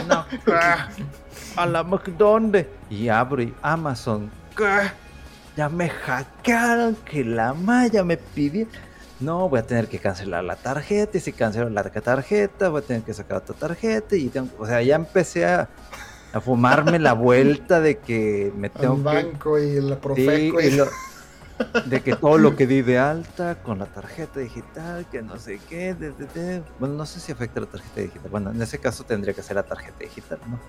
No, 0.08 0.26
A 1.56 1.66
la 1.66 1.84
McDonald's. 1.84 2.68
Y 2.90 3.10
abro 3.10 3.42
y 3.42 3.54
Amazon, 3.62 4.30
¿qué? 4.56 4.92
Ya 5.56 5.68
me 5.68 5.90
hackearon, 5.90 6.96
que 6.96 7.24
la 7.24 7.54
malla 7.54 8.04
me 8.04 8.18
pidió. 8.18 8.68
No, 9.20 9.50
voy 9.50 9.60
a 9.60 9.64
tener 9.64 9.88
que 9.88 10.00
cancelar 10.00 10.44
la 10.44 10.56
tarjeta. 10.56 11.18
Y 11.18 11.22
si 11.22 11.34
cancelo 11.34 11.70
la 11.70 11.84
tarjeta, 11.84 12.70
voy 12.70 12.82
a 12.82 12.86
tener 12.86 13.04
que 13.04 13.14
sacar 13.14 13.38
otra 13.38 13.56
tarjeta. 13.56 14.16
Y 14.16 14.30
tengo, 14.30 14.50
o 14.58 14.66
sea, 14.66 14.82
ya 14.82 14.96
empecé 14.96 15.46
a, 15.46 15.68
a 16.34 16.40
fumarme 16.40 17.00
la 17.00 17.14
vuelta 17.14 17.80
de 17.82 17.98
que 17.98 18.54
me 18.56 18.70
tengo 18.70 18.96
El 18.96 19.04
banco 19.04 19.60
y 19.60 19.82
la 19.82 20.00
Profeco 20.00 20.62
y... 20.62 20.78
de 21.86 22.02
que 22.02 22.16
todo 22.16 22.38
lo 22.38 22.56
que 22.56 22.68
di 22.68 22.82
de 22.82 22.98
alta 22.98 23.62
con 23.62 23.80
la 23.80 23.86
tarjeta 23.86 24.40
digital, 24.40 25.06
que 25.12 25.22
no 25.22 25.38
sé 25.38 25.60
qué, 25.68 25.94
bueno, 26.80 26.96
no 26.96 27.06
sé 27.06 27.20
si 27.20 27.32
afecta 27.32 27.60
la 27.60 27.66
tarjeta 27.68 28.02
digital. 28.02 28.32
Bueno, 28.32 28.52
en 28.52 28.62
ese 28.62 28.80
caso 28.80 29.04
tendría 29.04 29.34
que 29.34 29.44
ser 29.44 29.58
la 29.58 29.64
tarjeta 29.64 30.00
digital, 30.00 30.40
¿no? 30.48 30.60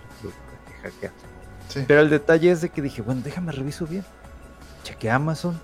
Pero 1.87 2.01
el 2.01 2.11
detalle 2.11 2.51
es 2.51 2.61
de 2.61 2.71
que 2.71 2.83
dije, 2.83 3.03
bueno, 3.03 3.23
déjame 3.25 3.53
reviso 3.53 3.87
bien. 3.87 4.05
Cheque 4.83 5.11
Amazon, 5.11 5.61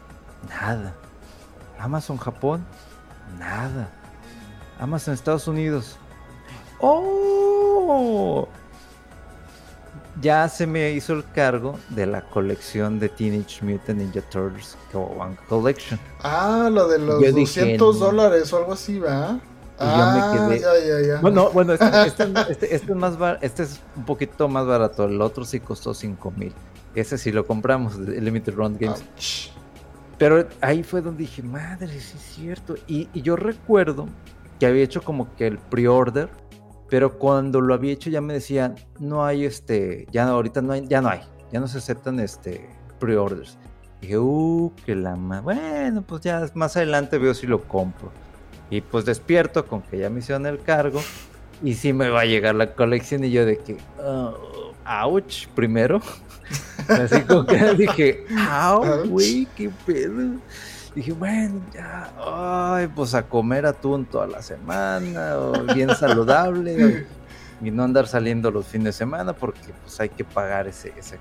nada. 0.49 0.95
Amazon 1.79 2.17
Japón, 2.19 2.65
nada. 3.39 3.91
Amazon 4.79 5.15
Estados 5.15 5.49
Unidos. 5.49 5.99
¡Oh! 6.79 8.49
Ya 10.21 10.49
se 10.49 10.67
me 10.67 10.93
hizo 10.93 11.13
el 11.13 11.25
cargo 11.33 11.79
de 11.91 12.07
la 12.07 12.23
colección 12.23 12.99
de 12.99 13.09
Teenage 13.09 13.65
Mutant 13.65 13.99
Ninja 13.99 14.23
Turtles 14.23 14.77
One 14.93 15.37
Collection. 15.49 15.99
Ah, 16.23 16.71
lo 16.73 16.89
de 16.89 16.99
los 16.99 17.21
200 17.35 17.99
dólares 17.99 18.53
o 18.53 18.59
algo 18.59 18.73
así, 18.73 18.99
¿va? 18.99 19.41
ah, 19.79 20.31
yo 20.39 20.49
me 20.49 20.57
quedé. 20.57 20.61
Ya, 20.61 20.87
ya, 20.87 21.07
ya. 21.07 21.21
Bueno, 21.21 21.51
bueno, 21.51 21.75
este, 21.75 21.87
este, 22.07 22.25
este, 22.51 22.75
este, 22.75 22.93
es 22.93 22.97
más 22.97 23.17
este 23.43 23.65
es 23.65 23.81
un 23.97 24.05
poquito 24.05 24.49
más 24.49 24.67
barato. 24.67 25.05
El 25.05 25.21
otro 25.21 25.45
sí 25.45 25.61
costó 25.61 25.93
5 25.93 26.33
mil. 26.37 26.53
Ese 26.95 27.19
sí 27.19 27.31
lo 27.31 27.47
compramos, 27.47 27.99
Limited 27.99 28.55
Run 28.55 28.79
Games. 28.79 29.05
Pero 30.17 30.49
ahí 30.63 30.83
fue 30.83 31.03
donde 31.03 31.25
dije, 31.25 31.43
madre, 31.43 31.89
sí 32.01 32.17
es 32.17 32.23
cierto. 32.35 32.75
Y, 32.87 33.09
y 33.13 33.21
yo 33.21 33.37
recuerdo 33.37 34.09
que 34.59 34.65
había 34.65 34.83
hecho 34.83 35.03
como 35.03 35.35
que 35.37 35.47
el 35.47 35.59
pre-order 35.59 36.31
pero 36.89 37.19
cuando 37.19 37.61
lo 37.61 37.75
había 37.75 37.93
hecho 37.93 38.11
ya 38.11 38.21
me 38.21 38.35
decían, 38.35 38.77
no 38.99 39.25
hay 39.25 39.45
este, 39.45 40.07
ya 40.11 40.29
ahorita 40.29 40.63
no 40.63 40.73
hay, 40.73 40.87
ya 40.87 41.01
no 41.01 41.09
hay, 41.09 41.21
ya 41.53 41.61
no 41.61 41.69
se 41.69 41.79
aceptan 41.79 42.21
este 42.21 42.69
pre-orders. 42.99 43.59
Dije, 44.01 44.19
uh, 44.19 44.73
que 44.85 44.95
la 44.95 45.17
más, 45.17 45.43
bueno, 45.43 46.03
pues 46.03 46.23
ya 46.23 46.49
más 46.55 46.77
adelante 46.77 47.19
veo 47.19 47.35
si 47.35 47.47
lo 47.47 47.63
compro. 47.63 48.13
Y 48.71 48.81
pues 48.81 49.05
despierto 49.05 49.67
con 49.67 49.83
que 49.83 49.99
ya 49.99 50.11
me 50.11 50.21
hicieron 50.21 50.47
el 50.47 50.61
cargo 50.61 51.01
y 51.63 51.75
sí 51.75 51.93
me 51.93 52.09
va 52.09 52.21
a 52.23 52.25
llegar 52.25 52.55
la 52.55 52.75
colección 52.75 53.25
y 53.25 53.31
yo 53.31 53.47
de 53.47 53.59
que, 53.59 53.79
oh, 53.99 54.73
ouch, 55.05 55.47
primero. 55.55 56.01
Así 56.89 57.21
como 57.23 57.47
que 57.47 57.75
dije, 57.75 58.25
ouch, 58.63 59.09
güey, 59.09 59.49
qué 59.57 59.71
pedo. 59.85 60.35
Dije, 60.97 61.13
bueno, 61.13 61.61
ya, 61.75 62.11
ay, 62.19 62.89
pues 62.89 63.13
a 63.13 63.23
comer 63.23 63.67
atún 63.67 64.07
toda 64.07 64.27
la 64.27 64.41
semana, 64.41 65.37
o 65.37 65.75
bien 65.75 65.95
saludable, 65.95 67.07
y 67.63 67.71
no 67.71 67.85
andar 67.85 68.07
saliendo 68.07 68.51
los 68.51 68.67
fines 68.67 68.87
de 68.87 68.93
semana 68.93 69.35
porque 69.35 69.61
pues 69.83 70.01
hay 70.01 70.09
que 70.09 70.25
pagar 70.25 70.67
ese, 70.67 70.95
ese. 70.97 71.19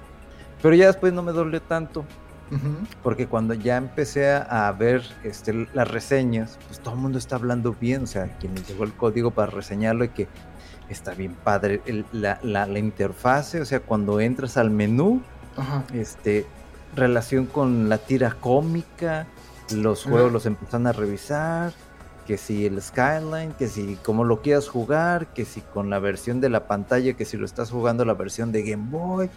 Pero 0.61 0.75
ya 0.75 0.87
después 0.87 1.11
no 1.11 1.21
me 1.23 1.33
dolió 1.33 1.61
tanto, 1.61 2.05
porque 3.03 3.27
cuando 3.27 3.53
ya 3.53 3.75
empecé 3.75 4.31
a, 4.31 4.71
ver 4.71 5.03
este, 5.25 5.67
las 5.73 5.91
reseñas, 5.91 6.57
pues 6.67 6.79
todo 6.79 6.93
el 6.93 7.01
mundo 7.01 7.17
está 7.17 7.35
hablando 7.35 7.75
bien, 7.77 8.03
o 8.03 8.07
sea, 8.07 8.29
quien 8.39 8.53
me 8.53 8.61
llegó 8.61 8.85
el 8.85 8.93
código 8.93 9.31
para 9.31 9.51
reseñarlo 9.51 10.05
y 10.05 10.09
que 10.09 10.29
está 10.87 11.13
bien 11.15 11.33
padre 11.33 11.81
la, 12.13 12.39
la, 12.43 12.65
la, 12.65 12.79
interfase, 12.79 13.59
o 13.59 13.65
sea, 13.65 13.81
cuando 13.81 14.21
entras 14.21 14.55
al 14.55 14.69
menú, 14.69 15.21
este 15.93 16.45
relación 16.95 17.45
con 17.45 17.89
la 17.89 17.97
tira 17.97 18.31
cómica, 18.31 19.27
los 19.71 20.03
juegos 20.03 20.31
los 20.31 20.45
empiezan 20.45 20.87
a 20.87 20.91
revisar, 20.91 21.73
que 22.25 22.37
si 22.37 22.65
el 22.65 22.81
Skyline, 22.81 23.53
que 23.53 23.67
si 23.67 23.95
como 23.97 24.23
lo 24.23 24.41
quieras 24.41 24.67
jugar, 24.67 25.27
que 25.27 25.45
si 25.45 25.61
con 25.61 25.89
la 25.89 25.99
versión 25.99 26.41
de 26.41 26.49
la 26.49 26.67
pantalla, 26.67 27.13
que 27.13 27.25
si 27.25 27.37
lo 27.37 27.45
estás 27.45 27.71
jugando 27.71 28.03
la 28.05 28.13
versión 28.13 28.51
de 28.51 28.63
Game 28.63 28.89
Boy. 28.89 29.29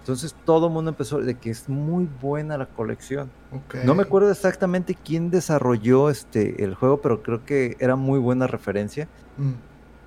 Entonces 0.00 0.34
todo 0.46 0.68
el 0.68 0.72
mundo 0.72 0.90
empezó 0.90 1.18
de 1.18 1.34
que 1.34 1.50
es 1.50 1.68
muy 1.68 2.08
buena 2.22 2.56
la 2.56 2.66
colección. 2.66 3.30
No 3.84 3.94
me 3.94 4.04
acuerdo 4.04 4.30
exactamente 4.30 4.94
quién 4.94 5.30
desarrolló 5.30 6.08
este 6.08 6.64
el 6.64 6.74
juego, 6.74 7.02
pero 7.02 7.22
creo 7.22 7.44
que 7.44 7.76
era 7.78 7.94
muy 7.94 8.18
buena 8.18 8.46
referencia 8.46 9.06
mm. 9.36 9.52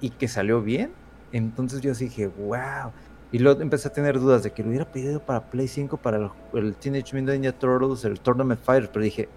y 0.02 0.10
que 0.10 0.28
salió 0.28 0.62
bien. 0.62 0.92
Entonces 1.32 1.82
yo 1.82 1.94
dije, 1.94 2.28
wow. 2.28 2.92
Y 3.32 3.40
luego 3.40 3.62
empecé 3.62 3.88
a 3.88 3.94
tener 3.94 4.20
dudas 4.20 4.44
de 4.44 4.52
que 4.52 4.62
lo 4.62 4.70
hubiera 4.70 4.86
pedido 4.86 5.22
para 5.22 5.42
Play 5.42 5.68
5 5.68 5.96
para 5.98 6.32
el, 6.54 6.76
Teenage 6.76 7.16
Mutant 7.16 7.40
Ninja 7.40 7.54
Turtles, 7.54 8.04
el 8.04 8.20
Tournament 8.20 8.60
Fighter, 8.62 8.90
pero 8.92 9.06
dije, 9.06 9.30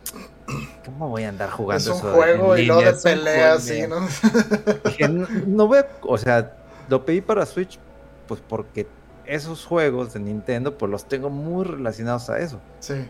¿cómo 0.84 1.10
voy 1.10 1.22
a 1.22 1.28
andar 1.28 1.50
jugando 1.50 1.78
eso? 1.78 1.94
Es 1.94 2.02
un 2.02 2.12
juego 2.12 2.58
y 2.58 2.66
no 2.66 2.80
de 2.80 2.92
pelea, 2.92 3.58
sí, 3.60 3.82
¿no? 3.88 4.00
Dije, 4.84 5.08
no, 5.08 5.68
veo, 5.68 5.86
o 6.02 6.18
sea, 6.18 6.56
lo 6.88 7.04
pedí 7.04 7.20
para 7.20 7.46
Switch, 7.46 7.78
pues 8.26 8.40
porque 8.40 8.88
esos 9.26 9.64
juegos 9.64 10.12
de 10.12 10.20
Nintendo, 10.20 10.76
pues 10.76 10.90
los 10.90 11.04
tengo 11.04 11.30
muy 11.30 11.64
relacionados 11.64 12.28
a 12.30 12.40
eso. 12.40 12.60
Sí. 12.80 13.08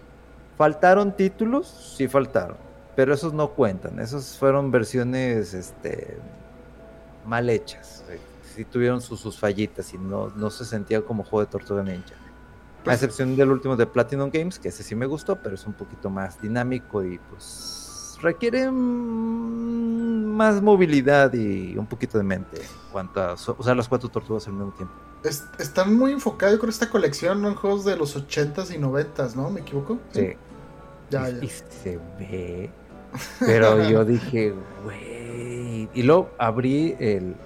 ¿Faltaron 0.59 1.17
títulos? 1.17 1.95
Sí 1.97 2.09
faltaron, 2.09 2.59
pero 2.95 3.15
esos 3.15 3.33
no 3.33 3.53
cuentan, 3.53 4.01
esos 4.01 4.37
fueron 4.39 4.71
versiones, 4.71 5.55
este, 5.55 6.19
mal 7.25 7.49
hechas 7.49 8.05
sí 8.07 8.19
tuvieron 8.63 9.01
sus, 9.01 9.37
fallitas 9.37 9.93
y 9.95 9.99
no, 9.99 10.29
no 10.37 10.51
se 10.51 10.65
sentía 10.65 11.03
como 11.03 11.25
juego 11.25 11.41
de 11.41 11.51
Tortuga 11.51 11.83
Ninja. 11.83 12.15
A 12.15 12.85
pues 12.85 13.03
excepción 13.03 13.35
del 13.35 13.51
último 13.51 13.77
de 13.77 13.87
Platinum 13.87 14.31
Games, 14.31 14.59
que 14.59 14.69
ese 14.69 14.83
sí 14.83 14.95
me 14.95 15.07
gustó, 15.07 15.37
pero 15.37 15.55
es 15.55 15.67
un 15.67 15.73
poquito 15.73 16.11
más 16.11 16.41
dinámico 16.41 17.03
y 17.03 17.19
pues 17.31 18.19
requiere 18.21 18.71
más 18.71 20.61
movilidad 20.61 21.33
y 21.33 21.77
un 21.77 21.87
poquito 21.87 22.19
de 22.19 22.25
mente 22.25 22.59
en 22.59 22.93
cuanto 22.93 23.23
a 23.23 23.33
usar 23.35 23.77
las 23.77 23.89
cuatro 23.89 24.09
tortugas 24.09 24.47
al 24.47 24.53
mismo 24.53 24.73
tiempo. 24.73 24.95
están 25.59 25.97
muy 25.97 26.13
enfocados 26.13 26.59
con 26.59 26.69
esta 26.69 26.91
colección 26.91 27.41
¿no? 27.43 27.49
en 27.49 27.55
juegos 27.55 27.85
de 27.85 27.97
los 27.97 28.17
80s 28.17 28.75
y 28.75 28.79
90s, 28.79 29.35
¿no? 29.35 29.49
¿Me 29.51 29.61
equivoco? 29.61 29.99
Sí. 30.13 30.35
Ya, 31.11 31.31
y, 31.31 31.47
ya. 31.47 31.55
se 31.83 31.99
ve. 32.19 32.71
Pero 33.41 33.83
yo 33.89 34.05
dije, 34.05 34.55
güey. 34.85 35.89
Y 35.95 36.03
luego 36.03 36.31
abrí 36.39 36.97
el, 36.99 37.37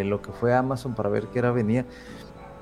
eh, 0.00 0.04
lo 0.04 0.22
que 0.22 0.32
fue 0.32 0.54
Amazon 0.54 0.94
para 0.94 1.08
ver 1.08 1.26
qué 1.28 1.38
era 1.38 1.50
venía. 1.50 1.86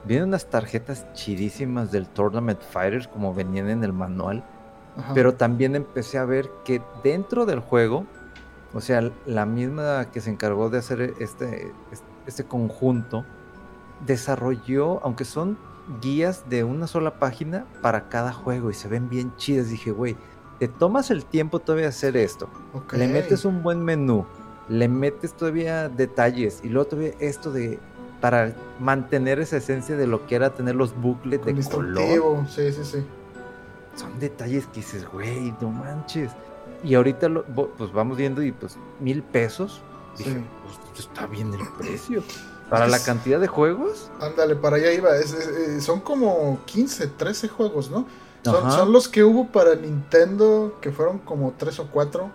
Vienen 0.04 0.28
unas 0.28 0.46
tarjetas 0.46 1.12
chidísimas 1.12 1.92
del 1.92 2.08
Tournament 2.08 2.60
Fighters 2.60 3.06
como 3.08 3.34
venían 3.34 3.68
en 3.68 3.84
el 3.84 3.92
manual. 3.92 4.44
Pero 5.14 5.34
también 5.34 5.76
empecé 5.76 6.18
a 6.18 6.24
ver 6.24 6.50
que 6.64 6.82
dentro 7.02 7.46
del 7.46 7.60
juego, 7.60 8.04
o 8.74 8.80
sea, 8.82 9.10
la 9.24 9.46
misma 9.46 10.10
que 10.12 10.20
se 10.20 10.30
encargó 10.30 10.68
de 10.68 10.78
hacer 10.78 11.14
este, 11.18 11.72
este 12.26 12.44
conjunto, 12.44 13.24
desarrolló, 14.04 15.02
aunque 15.02 15.24
son 15.24 15.56
guías 16.02 16.48
de 16.50 16.64
una 16.64 16.86
sola 16.86 17.18
página 17.18 17.66
para 17.82 18.08
cada 18.08 18.32
juego 18.32 18.70
y 18.70 18.74
se 18.74 18.88
ven 18.88 19.08
bien 19.08 19.34
chidas. 19.36 19.70
Dije, 19.70 19.90
güey, 19.90 20.16
te 20.58 20.68
tomas 20.68 21.10
el 21.10 21.24
tiempo 21.24 21.58
todavía 21.58 21.84
de 21.84 21.90
hacer 21.90 22.16
esto. 22.16 22.48
Le 22.92 23.08
metes 23.08 23.44
un 23.44 23.62
buen 23.62 23.82
menú, 23.82 24.26
le 24.70 24.86
metes 24.86 25.34
todavía 25.34 25.88
detalles 25.88 26.60
y 26.62 26.68
luego 26.68 26.90
todavía 26.90 27.12
esto 27.18 27.50
de 27.50 27.80
para 28.20 28.54
mantener 28.78 29.40
esa 29.40 29.56
esencia 29.56 29.96
de 29.96 30.06
lo 30.06 30.26
que 30.26 30.36
era 30.36 30.50
tener 30.50 30.76
los 30.76 30.94
bucles 30.94 31.44
de 31.44 31.64
color. 31.64 32.46
Sí, 32.48 32.70
sí, 32.72 32.84
sí. 32.84 33.04
Son 33.96 34.18
detalles 34.20 34.66
que 34.66 34.74
dices, 34.74 35.06
güey, 35.10 35.54
no 35.60 35.70
manches. 35.70 36.30
Y 36.84 36.94
ahorita 36.94 37.28
lo, 37.28 37.44
pues 37.44 37.92
vamos 37.92 38.16
viendo 38.16 38.42
y 38.42 38.52
pues 38.52 38.76
mil 39.00 39.22
pesos. 39.22 39.82
Dije, 40.16 40.44
pues 40.62 41.00
está 41.06 41.26
bien 41.26 41.52
el 41.52 41.66
precio. 41.78 42.22
Para 42.68 42.86
la 42.86 43.02
cantidad 43.02 43.40
de 43.40 43.48
juegos. 43.48 44.12
Ándale, 44.20 44.54
para 44.54 44.76
allá 44.76 44.92
iba. 44.92 45.16
Eh, 45.16 45.80
son 45.80 46.00
como 46.00 46.60
15, 46.66 47.08
13 47.08 47.48
juegos, 47.48 47.90
¿no? 47.90 48.06
Son, 48.44 48.70
son, 48.70 48.92
los 48.92 49.08
que 49.08 49.24
hubo 49.24 49.48
para 49.48 49.74
Nintendo, 49.74 50.78
que 50.80 50.92
fueron 50.92 51.18
como 51.18 51.54
3 51.58 51.80
o 51.80 51.88
4 51.90 52.30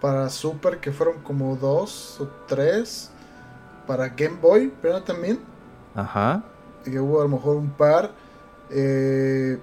para 0.00 0.28
Super 0.28 0.78
que 0.78 0.92
fueron 0.92 1.20
como 1.22 1.56
dos 1.56 2.20
o 2.20 2.28
tres, 2.46 3.10
para 3.86 4.08
Game 4.08 4.38
Boy, 4.40 4.72
pero 4.80 5.02
también. 5.02 5.40
Ajá. 5.94 6.42
Y 6.86 6.96
hubo 6.98 7.20
a 7.20 7.24
lo 7.24 7.30
mejor 7.30 7.56
un 7.56 7.70
par. 7.70 8.12
Eh, 8.70 9.58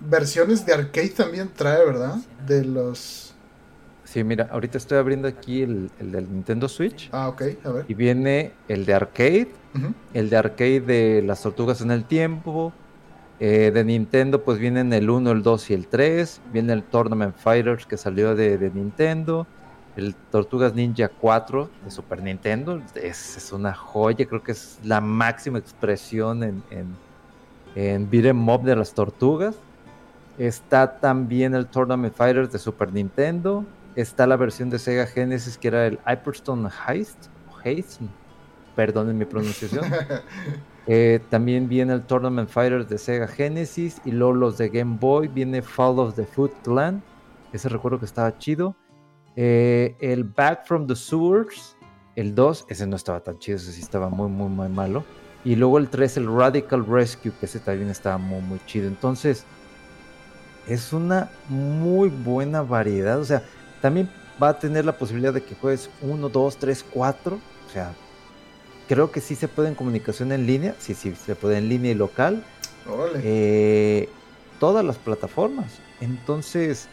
versiones 0.00 0.64
de 0.66 0.74
arcade 0.74 1.08
también 1.08 1.50
trae, 1.54 1.84
¿verdad? 1.84 2.16
De 2.46 2.64
los... 2.64 3.34
Sí, 4.04 4.22
mira, 4.22 4.48
ahorita 4.52 4.78
estoy 4.78 4.98
abriendo 4.98 5.26
aquí 5.26 5.62
el, 5.62 5.90
del 5.98 6.32
Nintendo 6.32 6.68
Switch. 6.68 7.08
Ah, 7.12 7.28
ok, 7.28 7.42
a 7.64 7.70
ver. 7.70 7.84
Y 7.88 7.94
viene 7.94 8.52
el 8.68 8.86
de 8.86 8.94
arcade, 8.94 9.48
el 10.14 10.30
de 10.30 10.36
arcade 10.36 10.80
de 10.80 11.22
las 11.22 11.42
tortugas 11.42 11.80
en 11.80 11.90
el 11.90 12.04
tiempo. 12.04 12.72
Eh, 13.38 13.70
de 13.72 13.84
Nintendo, 13.84 14.42
pues 14.42 14.58
vienen 14.58 14.92
el 14.92 15.10
1, 15.10 15.30
el 15.30 15.42
2 15.42 15.70
y 15.70 15.74
el 15.74 15.86
3. 15.88 16.40
Viene 16.52 16.72
el 16.72 16.82
Tournament 16.82 17.36
Fighters 17.36 17.86
que 17.86 17.96
salió 17.96 18.34
de, 18.34 18.56
de 18.58 18.70
Nintendo 18.70 19.46
el 19.96 20.14
Tortugas 20.14 20.74
Ninja 20.74 21.08
4 21.08 21.70
de 21.84 21.90
Super 21.90 22.22
Nintendo. 22.22 22.82
Es, 22.94 23.50
una 23.52 23.74
joya, 23.74 24.26
creo 24.26 24.42
que 24.42 24.52
es 24.52 24.78
la 24.84 25.00
máxima 25.00 25.58
expresión 25.58 26.42
en, 26.42 26.62
en, 26.70 26.96
en 27.74 28.36
Mob 28.36 28.62
de 28.62 28.76
las 28.76 28.92
tortugas. 28.92 29.56
Está 30.38 30.98
también 30.98 31.54
el 31.54 31.66
Tournament 31.66 32.14
Fighters 32.14 32.52
de 32.52 32.58
Super 32.58 32.92
Nintendo. 32.92 33.64
Está 33.94 34.26
la 34.26 34.36
versión 34.36 34.68
de 34.68 34.78
Sega 34.78 35.06
Genesis 35.06 35.56
que 35.56 35.68
era 35.68 35.86
el 35.86 35.98
Hyperstone 36.06 36.68
Heist. 36.86 37.16
Heist 37.64 38.02
mi 39.14 39.24
pronunciación. 39.24 39.84
Eh, 40.86 41.20
también 41.30 41.68
viene 41.68 41.92
el 41.94 42.02
Tournament 42.02 42.48
Fighters 42.48 42.88
de 42.88 42.98
Sega 42.98 43.26
Genesis. 43.26 44.00
Y 44.04 44.12
luego 44.12 44.34
los 44.34 44.58
de 44.58 44.68
Game 44.68 44.98
Boy. 45.00 45.28
Viene 45.28 45.62
Fall 45.62 45.98
of 45.98 46.14
the 46.14 46.24
Foot 46.24 46.52
Clan. 46.62 47.02
Ese 47.52 47.68
recuerdo 47.68 47.98
que 47.98 48.06
estaba 48.06 48.36
chido. 48.38 48.76
Eh, 49.36 49.94
el 50.00 50.24
Back 50.24 50.66
from 50.66 50.86
the 50.86 50.96
Sewers, 50.96 51.76
el 52.16 52.34
2, 52.34 52.66
ese 52.70 52.86
no 52.86 52.96
estaba 52.96 53.20
tan 53.20 53.38
chido, 53.38 53.58
ese 53.58 53.70
sí 53.72 53.82
estaba 53.82 54.08
muy, 54.08 54.30
muy, 54.30 54.48
muy 54.48 54.68
malo. 54.68 55.04
Y 55.44 55.56
luego 55.56 55.78
el 55.78 55.88
3, 55.88 56.16
el 56.16 56.34
Radical 56.34 56.86
Rescue, 56.86 57.32
que 57.38 57.44
ese 57.44 57.60
también 57.60 57.90
estaba 57.90 58.16
muy, 58.16 58.40
muy 58.40 58.58
chido. 58.66 58.88
Entonces, 58.88 59.44
es 60.66 60.92
una 60.92 61.30
muy 61.48 62.08
buena 62.08 62.62
variedad. 62.62 63.20
O 63.20 63.24
sea, 63.24 63.42
también 63.80 64.08
va 64.42 64.48
a 64.48 64.58
tener 64.58 64.86
la 64.86 64.92
posibilidad 64.92 65.34
de 65.34 65.44
que 65.44 65.54
juegues 65.54 65.90
1, 66.00 66.28
2, 66.30 66.56
3, 66.56 66.84
4. 66.90 67.36
O 67.36 67.70
sea, 67.70 67.94
creo 68.88 69.10
que 69.10 69.20
sí 69.20 69.34
se 69.34 69.48
puede 69.48 69.68
en 69.68 69.74
comunicación 69.74 70.32
en 70.32 70.46
línea, 70.46 70.74
sí, 70.78 70.94
sí, 70.94 71.14
se 71.24 71.34
puede 71.36 71.58
en 71.58 71.68
línea 71.68 71.92
y 71.92 71.94
local. 71.94 72.44
Órale. 72.88 73.20
Eh, 73.24 74.08
todas 74.60 74.84
las 74.84 74.96
plataformas. 74.96 75.72
Entonces, 76.00 76.88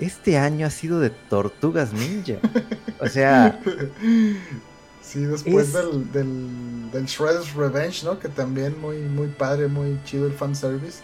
este 0.00 0.38
año 0.38 0.66
ha 0.66 0.70
sido 0.70 1.00
de 1.00 1.10
Tortugas 1.10 1.92
Ninja. 1.92 2.34
O 3.00 3.08
sea, 3.08 3.60
Sí, 5.02 5.20
después 5.24 5.68
es- 5.68 5.74
del, 5.74 6.12
del, 6.12 6.90
del 6.92 7.04
Shredder's 7.06 7.54
Revenge, 7.54 8.04
¿no? 8.04 8.18
Que 8.18 8.28
también 8.28 8.80
muy, 8.80 8.98
muy 8.98 9.28
padre, 9.28 9.66
muy 9.68 9.98
chido 10.04 10.26
el 10.26 10.32
fanservice. 10.32 11.00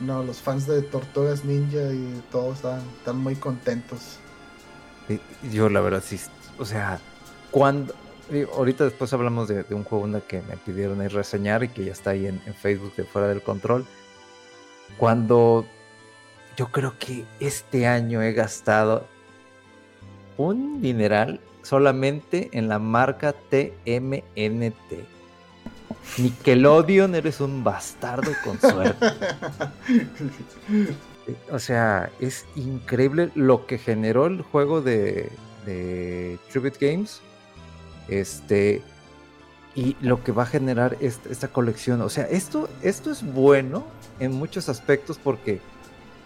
No, 0.00 0.22
los 0.22 0.38
fans 0.38 0.66
de 0.66 0.82
Tortugas 0.82 1.44
Ninja 1.44 1.92
y 1.92 2.22
todos 2.30 2.56
están, 2.56 2.80
están 2.98 3.18
muy 3.18 3.34
contentos. 3.36 4.18
yo 5.52 5.68
la 5.68 5.80
verdad 5.80 6.02
sí, 6.04 6.18
o 6.58 6.64
sea, 6.64 6.98
cuando... 7.50 7.94
digo, 8.30 8.52
Ahorita 8.54 8.84
después 8.84 9.12
hablamos 9.12 9.48
de, 9.48 9.62
de 9.62 9.74
un 9.74 9.84
juego 9.84 10.08
que 10.26 10.42
me 10.42 10.56
pidieron 10.56 11.00
ahí 11.00 11.08
reseñar 11.08 11.64
y 11.64 11.68
que 11.68 11.84
ya 11.84 11.92
está 11.92 12.10
ahí 12.10 12.26
en, 12.26 12.40
en 12.46 12.54
Facebook 12.54 12.94
de 12.96 13.04
Fuera 13.04 13.28
del 13.28 13.42
Control. 13.42 13.84
Cuando 14.96 15.66
yo 16.56 16.68
creo 16.68 16.94
que 16.98 17.24
este 17.40 17.86
año 17.86 18.22
he 18.22 18.32
gastado 18.32 19.06
un 20.36 20.80
dineral 20.80 21.40
solamente 21.62 22.48
en 22.52 22.68
la 22.68 22.78
marca 22.78 23.32
TMNT. 23.32 25.14
Nickelodeon, 26.18 27.14
eres 27.14 27.40
un 27.40 27.64
bastardo 27.64 28.32
con 28.44 28.60
suerte. 28.60 29.06
O 31.50 31.58
sea, 31.58 32.10
es 32.20 32.44
increíble 32.54 33.30
lo 33.34 33.66
que 33.66 33.78
generó 33.78 34.26
el 34.26 34.42
juego 34.42 34.82
de, 34.82 35.30
de 35.64 36.38
Tribute 36.50 36.76
Games. 36.78 37.22
Este. 38.08 38.82
Y 39.74 39.96
lo 40.00 40.22
que 40.22 40.30
va 40.30 40.44
a 40.44 40.46
generar 40.46 40.96
esta, 41.00 41.28
esta 41.30 41.48
colección. 41.48 42.00
O 42.02 42.08
sea, 42.08 42.24
esto, 42.24 42.68
esto 42.82 43.10
es 43.10 43.24
bueno 43.24 43.84
en 44.20 44.32
muchos 44.32 44.68
aspectos 44.68 45.18
porque 45.18 45.60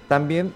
también 0.07 0.53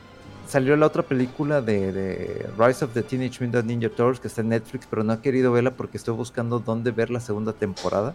salió 0.46 0.76
la 0.76 0.86
otra 0.86 1.02
película 1.02 1.62
de, 1.62 1.92
de 1.92 2.46
Rise 2.58 2.84
of 2.84 2.92
the 2.92 3.02
Teenage 3.02 3.42
Mutant 3.44 3.66
Ninja 3.66 3.88
Turtles 3.88 4.20
que 4.20 4.28
está 4.28 4.42
en 4.42 4.50
Netflix, 4.50 4.86
pero 4.88 5.02
no 5.02 5.14
he 5.14 5.18
querido 5.20 5.52
verla 5.52 5.70
porque 5.70 5.96
estoy 5.96 6.14
buscando 6.14 6.58
dónde 6.58 6.90
ver 6.90 7.10
la 7.10 7.20
segunda 7.20 7.54
temporada. 7.54 8.14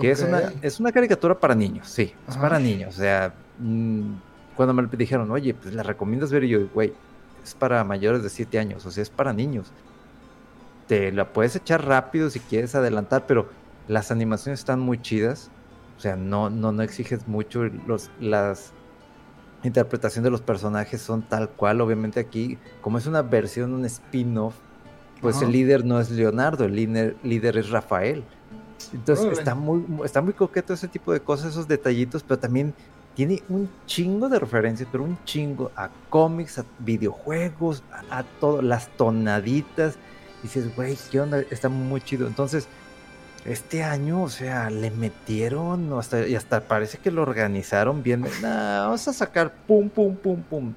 Que 0.00 0.10
es, 0.10 0.22
una, 0.22 0.52
es 0.60 0.78
una 0.78 0.92
caricatura 0.92 1.38
para 1.38 1.54
niños, 1.54 1.88
sí, 1.88 2.12
es 2.28 2.34
Ajá. 2.34 2.40
para 2.42 2.58
niños. 2.58 2.94
O 2.94 2.98
sea, 2.98 3.32
mm, 3.58 4.12
cuando 4.54 4.74
me 4.74 4.86
dijeron, 4.88 5.30
oye, 5.30 5.54
pues 5.54 5.72
la 5.72 5.82
recomiendas 5.82 6.30
ver, 6.30 6.44
y 6.44 6.48
yo, 6.48 6.68
güey, 6.74 6.92
es 7.42 7.54
para 7.54 7.82
mayores 7.82 8.22
de 8.22 8.28
7 8.28 8.58
años, 8.58 8.84
o 8.84 8.90
sea, 8.90 9.02
es 9.02 9.08
para 9.08 9.32
niños. 9.32 9.72
Te 10.86 11.12
la 11.12 11.32
puedes 11.32 11.56
echar 11.56 11.86
rápido 11.86 12.30
si 12.30 12.40
quieres 12.40 12.74
adelantar, 12.74 13.26
pero 13.26 13.48
las 13.88 14.10
animaciones 14.10 14.60
están 14.60 14.80
muy 14.80 15.00
chidas. 15.00 15.50
O 15.96 16.00
sea, 16.00 16.16
no, 16.16 16.50
no, 16.50 16.72
no 16.72 16.82
exiges 16.82 17.26
mucho. 17.26 17.64
Los, 17.64 18.10
las 18.20 18.72
interpretación 19.62 20.24
de 20.24 20.30
los 20.30 20.40
personajes 20.40 21.00
son 21.00 21.22
tal 21.22 21.50
cual. 21.50 21.80
Obviamente 21.80 22.20
aquí, 22.20 22.58
como 22.80 22.98
es 22.98 23.06
una 23.06 23.22
versión, 23.22 23.74
un 23.74 23.84
spin-off, 23.84 24.54
pues 25.20 25.36
Ajá. 25.36 25.46
el 25.46 25.52
líder 25.52 25.84
no 25.84 26.00
es 26.00 26.10
Leonardo, 26.10 26.64
el 26.64 26.76
líder, 26.76 27.16
líder 27.22 27.58
es 27.58 27.70
Rafael. 27.70 28.24
Entonces 28.92 29.38
está 29.38 29.54
muy, 29.54 29.84
está 30.04 30.20
muy 30.20 30.34
coqueto 30.34 30.74
ese 30.74 30.88
tipo 30.88 31.12
de 31.12 31.20
cosas, 31.20 31.52
esos 31.52 31.66
detallitos, 31.66 32.22
pero 32.22 32.38
también 32.38 32.74
tiene 33.14 33.42
un 33.48 33.70
chingo 33.86 34.28
de 34.28 34.38
referencias, 34.38 34.88
pero 34.92 35.02
un 35.02 35.18
chingo 35.24 35.70
a 35.74 35.88
cómics, 36.10 36.58
a 36.58 36.64
videojuegos, 36.78 37.82
a, 38.10 38.18
a 38.18 38.22
todo, 38.22 38.60
las 38.60 38.88
tonaditas. 38.96 39.98
Y 40.40 40.42
dices, 40.44 40.74
güey, 40.76 40.96
¿qué 41.10 41.20
onda? 41.20 41.40
Está 41.50 41.68
muy 41.68 42.00
chido. 42.00 42.26
Entonces, 42.26 42.68
este 43.44 43.82
año, 43.82 44.22
o 44.24 44.28
sea, 44.28 44.70
le 44.70 44.90
metieron, 44.90 45.92
hasta, 45.98 46.26
y 46.26 46.34
hasta 46.34 46.60
parece 46.62 46.98
que 46.98 47.10
lo 47.10 47.22
organizaron 47.22 48.02
bien. 48.02 48.22
de, 48.22 48.30
Nah, 48.42 48.82
vamos 48.86 49.06
a 49.08 49.12
sacar 49.12 49.52
pum, 49.66 49.88
pum, 49.88 50.16
pum, 50.16 50.42
pum. 50.42 50.74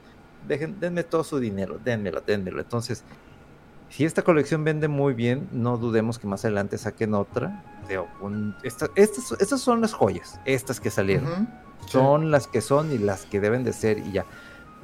Dejen, 0.47 0.79
denme 0.79 1.03
todo 1.03 1.23
su 1.23 1.39
dinero, 1.39 1.79
denmelo, 1.83 2.21
denmelo. 2.21 2.59
Entonces, 2.61 3.03
si 3.89 4.05
esta 4.05 4.21
colección 4.21 4.63
vende 4.63 4.87
muy 4.87 5.13
bien, 5.13 5.47
no 5.51 5.77
dudemos 5.77 6.19
que 6.19 6.27
más 6.27 6.45
adelante 6.45 6.77
saquen 6.77 7.13
otra. 7.15 7.63
Digo, 7.87 8.07
un- 8.21 8.55
esta- 8.63 8.89
estas, 8.95 9.31
estas 9.39 9.61
son 9.61 9.81
las 9.81 9.93
joyas, 9.93 10.39
estas 10.45 10.79
que 10.79 10.91
salieron. 10.91 11.25
Ujú. 11.31 11.47
Sí. 11.85 11.91
Son 11.91 12.29
las 12.31 12.47
que 12.47 12.61
son 12.61 12.91
y 12.91 12.97
las 12.99 13.25
que 13.25 13.39
deben 13.39 13.63
de 13.63 13.73
ser 13.73 13.97
y 13.99 14.11
ya. 14.11 14.25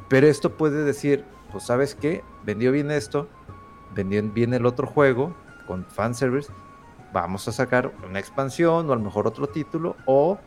Pero 0.09 0.27
esto 0.27 0.57
puede 0.57 0.83
decir, 0.83 1.23
pues 1.51 1.65
sabes 1.65 1.93
qué, 1.93 2.23
vendió 2.45 2.71
bien 2.71 2.89
esto, 2.89 3.27
bien 4.03 4.53
el 4.53 4.65
otro 4.65 4.87
juego 4.87 5.35
con 5.67 5.85
fanservice, 5.85 6.51
vamos 7.13 7.47
a 7.47 7.51
sacar 7.51 7.91
una 8.07 8.19
expansión 8.19 8.89
o 8.89 8.93
a 8.93 8.95
lo 8.95 9.01
mejor 9.01 9.27
otro 9.27 9.47
título 9.47 9.95
o 10.05 10.37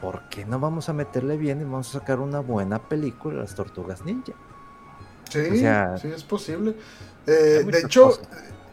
¿por 0.00 0.22
qué 0.30 0.44
no 0.44 0.58
vamos 0.60 0.88
a 0.88 0.92
meterle 0.92 1.36
bien 1.36 1.60
y 1.60 1.64
vamos 1.64 1.88
a 1.94 1.98
sacar 2.00 2.20
una 2.20 2.40
buena 2.40 2.78
película 2.78 3.40
las 3.40 3.54
tortugas 3.54 4.04
ninja? 4.04 4.32
Sí, 5.28 5.40
O 5.50 5.56
sea, 5.56 5.98
sí, 5.98 6.08
es 6.08 6.22
posible. 6.22 6.76
Eh, 7.26 7.64
de 7.66 7.80
hecho, 7.80 8.20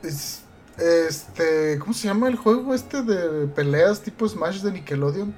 es- 0.03 0.43
este, 0.77 1.77
¿cómo 1.79 1.93
se 1.93 2.07
llama 2.07 2.27
el 2.27 2.35
juego 2.35 2.73
este 2.73 3.01
de 3.03 3.47
peleas 3.47 4.01
tipo 4.01 4.27
Smash 4.27 4.61
de 4.61 4.71
Nickelodeon? 4.71 5.33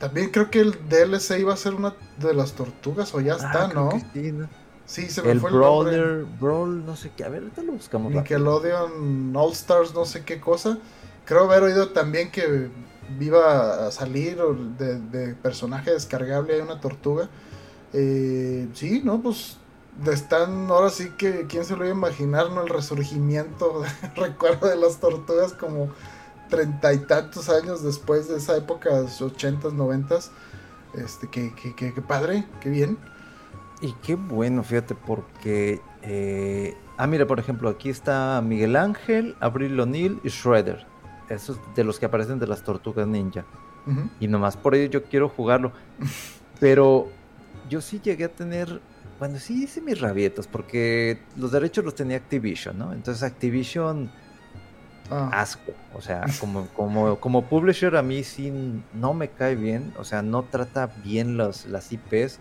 También 0.00 0.30
creo 0.30 0.50
que 0.50 0.60
el 0.60 0.72
DLC 0.88 1.40
iba 1.40 1.54
a 1.54 1.56
ser 1.56 1.74
una 1.74 1.94
de 2.18 2.34
las 2.34 2.52
tortugas 2.52 3.14
o 3.14 3.20
ya 3.20 3.34
está, 3.34 3.64
Ah, 3.64 3.68
sí, 4.12 4.32
¿no? 4.32 4.48
Sí, 4.86 5.08
se 5.10 5.22
me 5.22 5.32
El 5.32 5.40
fue 5.40 5.50
el 5.50 5.56
nombre. 5.56 5.96
Brawler, 5.96 6.24
Brawl, 6.40 6.86
no 6.86 6.96
sé 6.96 7.10
qué, 7.16 7.24
a 7.24 7.28
ver, 7.28 7.42
ahorita 7.42 7.62
lo 7.62 7.72
buscamos. 7.72 8.12
rápido. 8.14 8.38
Nickelodeon 8.38 9.36
All 9.36 9.52
Stars, 9.52 9.94
no 9.94 10.04
sé 10.04 10.24
qué 10.24 10.40
cosa. 10.40 10.78
Creo 11.24 11.44
haber 11.44 11.64
oído 11.64 11.88
también 11.90 12.30
que 12.30 12.70
iba 13.20 13.86
a 13.86 13.90
salir 13.90 14.38
de, 14.78 15.00
de 15.00 15.34
personaje 15.34 15.90
descargable 15.90 16.54
hay 16.54 16.60
una 16.60 16.80
tortuga. 16.80 17.28
Eh, 17.92 18.68
sí, 18.74 19.02
no, 19.04 19.20
pues 19.20 19.58
están 20.12 20.70
ahora 20.70 20.90
sí 20.90 21.10
que 21.18 21.46
quién 21.48 21.64
se 21.64 21.76
lo 21.76 21.84
iba 21.84 21.94
a 21.94 21.96
imaginar, 21.96 22.50
¿no? 22.50 22.62
El 22.62 22.68
resurgimiento, 22.68 23.82
recuerdo 24.16 24.68
de 24.68 24.76
las 24.76 25.00
tortugas 25.00 25.52
como 25.52 25.88
treinta 26.48 26.92
y 26.92 26.98
tantos 26.98 27.48
años 27.48 27.82
después 27.82 28.28
de 28.28 28.36
esa 28.36 28.56
época, 28.56 28.90
ochentas, 29.20 29.72
noventas. 29.72 30.30
Este, 30.94 31.28
que, 31.28 31.54
que, 31.54 31.74
que, 31.74 31.92
que 31.92 32.02
padre, 32.02 32.46
qué 32.60 32.70
bien. 32.70 32.98
Y 33.80 33.92
qué 34.02 34.14
bueno, 34.14 34.62
fíjate, 34.62 34.94
porque. 34.94 35.80
eh, 36.02 36.74
ah, 36.96 37.06
mira, 37.06 37.26
por 37.26 37.38
ejemplo, 37.38 37.68
aquí 37.68 37.90
está 37.90 38.40
Miguel 38.42 38.76
Ángel, 38.76 39.36
Abril 39.40 39.78
O'Neill 39.78 40.20
y 40.24 40.28
Shredder. 40.28 40.86
Esos 41.28 41.58
de 41.74 41.84
los 41.84 41.98
que 41.98 42.06
aparecen 42.06 42.38
de 42.38 42.46
las 42.46 42.62
tortugas 42.62 43.06
ninja. 43.06 43.44
Y 44.18 44.26
nomás 44.26 44.56
por 44.56 44.74
ello 44.74 44.90
yo 44.90 45.04
quiero 45.04 45.28
jugarlo. 45.28 45.72
Pero 46.58 47.08
yo 47.68 47.80
sí 47.80 48.00
llegué 48.02 48.24
a 48.24 48.28
tener. 48.28 48.80
Bueno, 49.18 49.38
sí 49.38 49.64
hice 49.64 49.80
mis 49.80 50.00
rabietas, 50.00 50.46
porque 50.46 51.22
los 51.36 51.52
derechos 51.52 51.84
los 51.84 51.94
tenía 51.94 52.16
Activision, 52.16 52.78
¿no? 52.78 52.92
Entonces 52.92 53.22
Activision, 53.22 54.10
Ah, 55.10 55.30
asco. 55.32 55.72
O 55.94 56.00
sea, 56.00 56.24
como, 56.40 56.66
como, 56.68 57.16
como 57.20 57.44
publisher 57.46 57.96
a 57.96 58.02
mí 58.02 58.24
sí 58.24 58.52
no 58.92 59.14
me 59.14 59.28
cae 59.28 59.54
bien. 59.54 59.92
O 59.98 60.04
sea, 60.04 60.22
no 60.22 60.42
trata 60.42 60.88
bien 61.04 61.36
los, 61.36 61.66
las 61.66 61.92
IPs. 61.92 62.40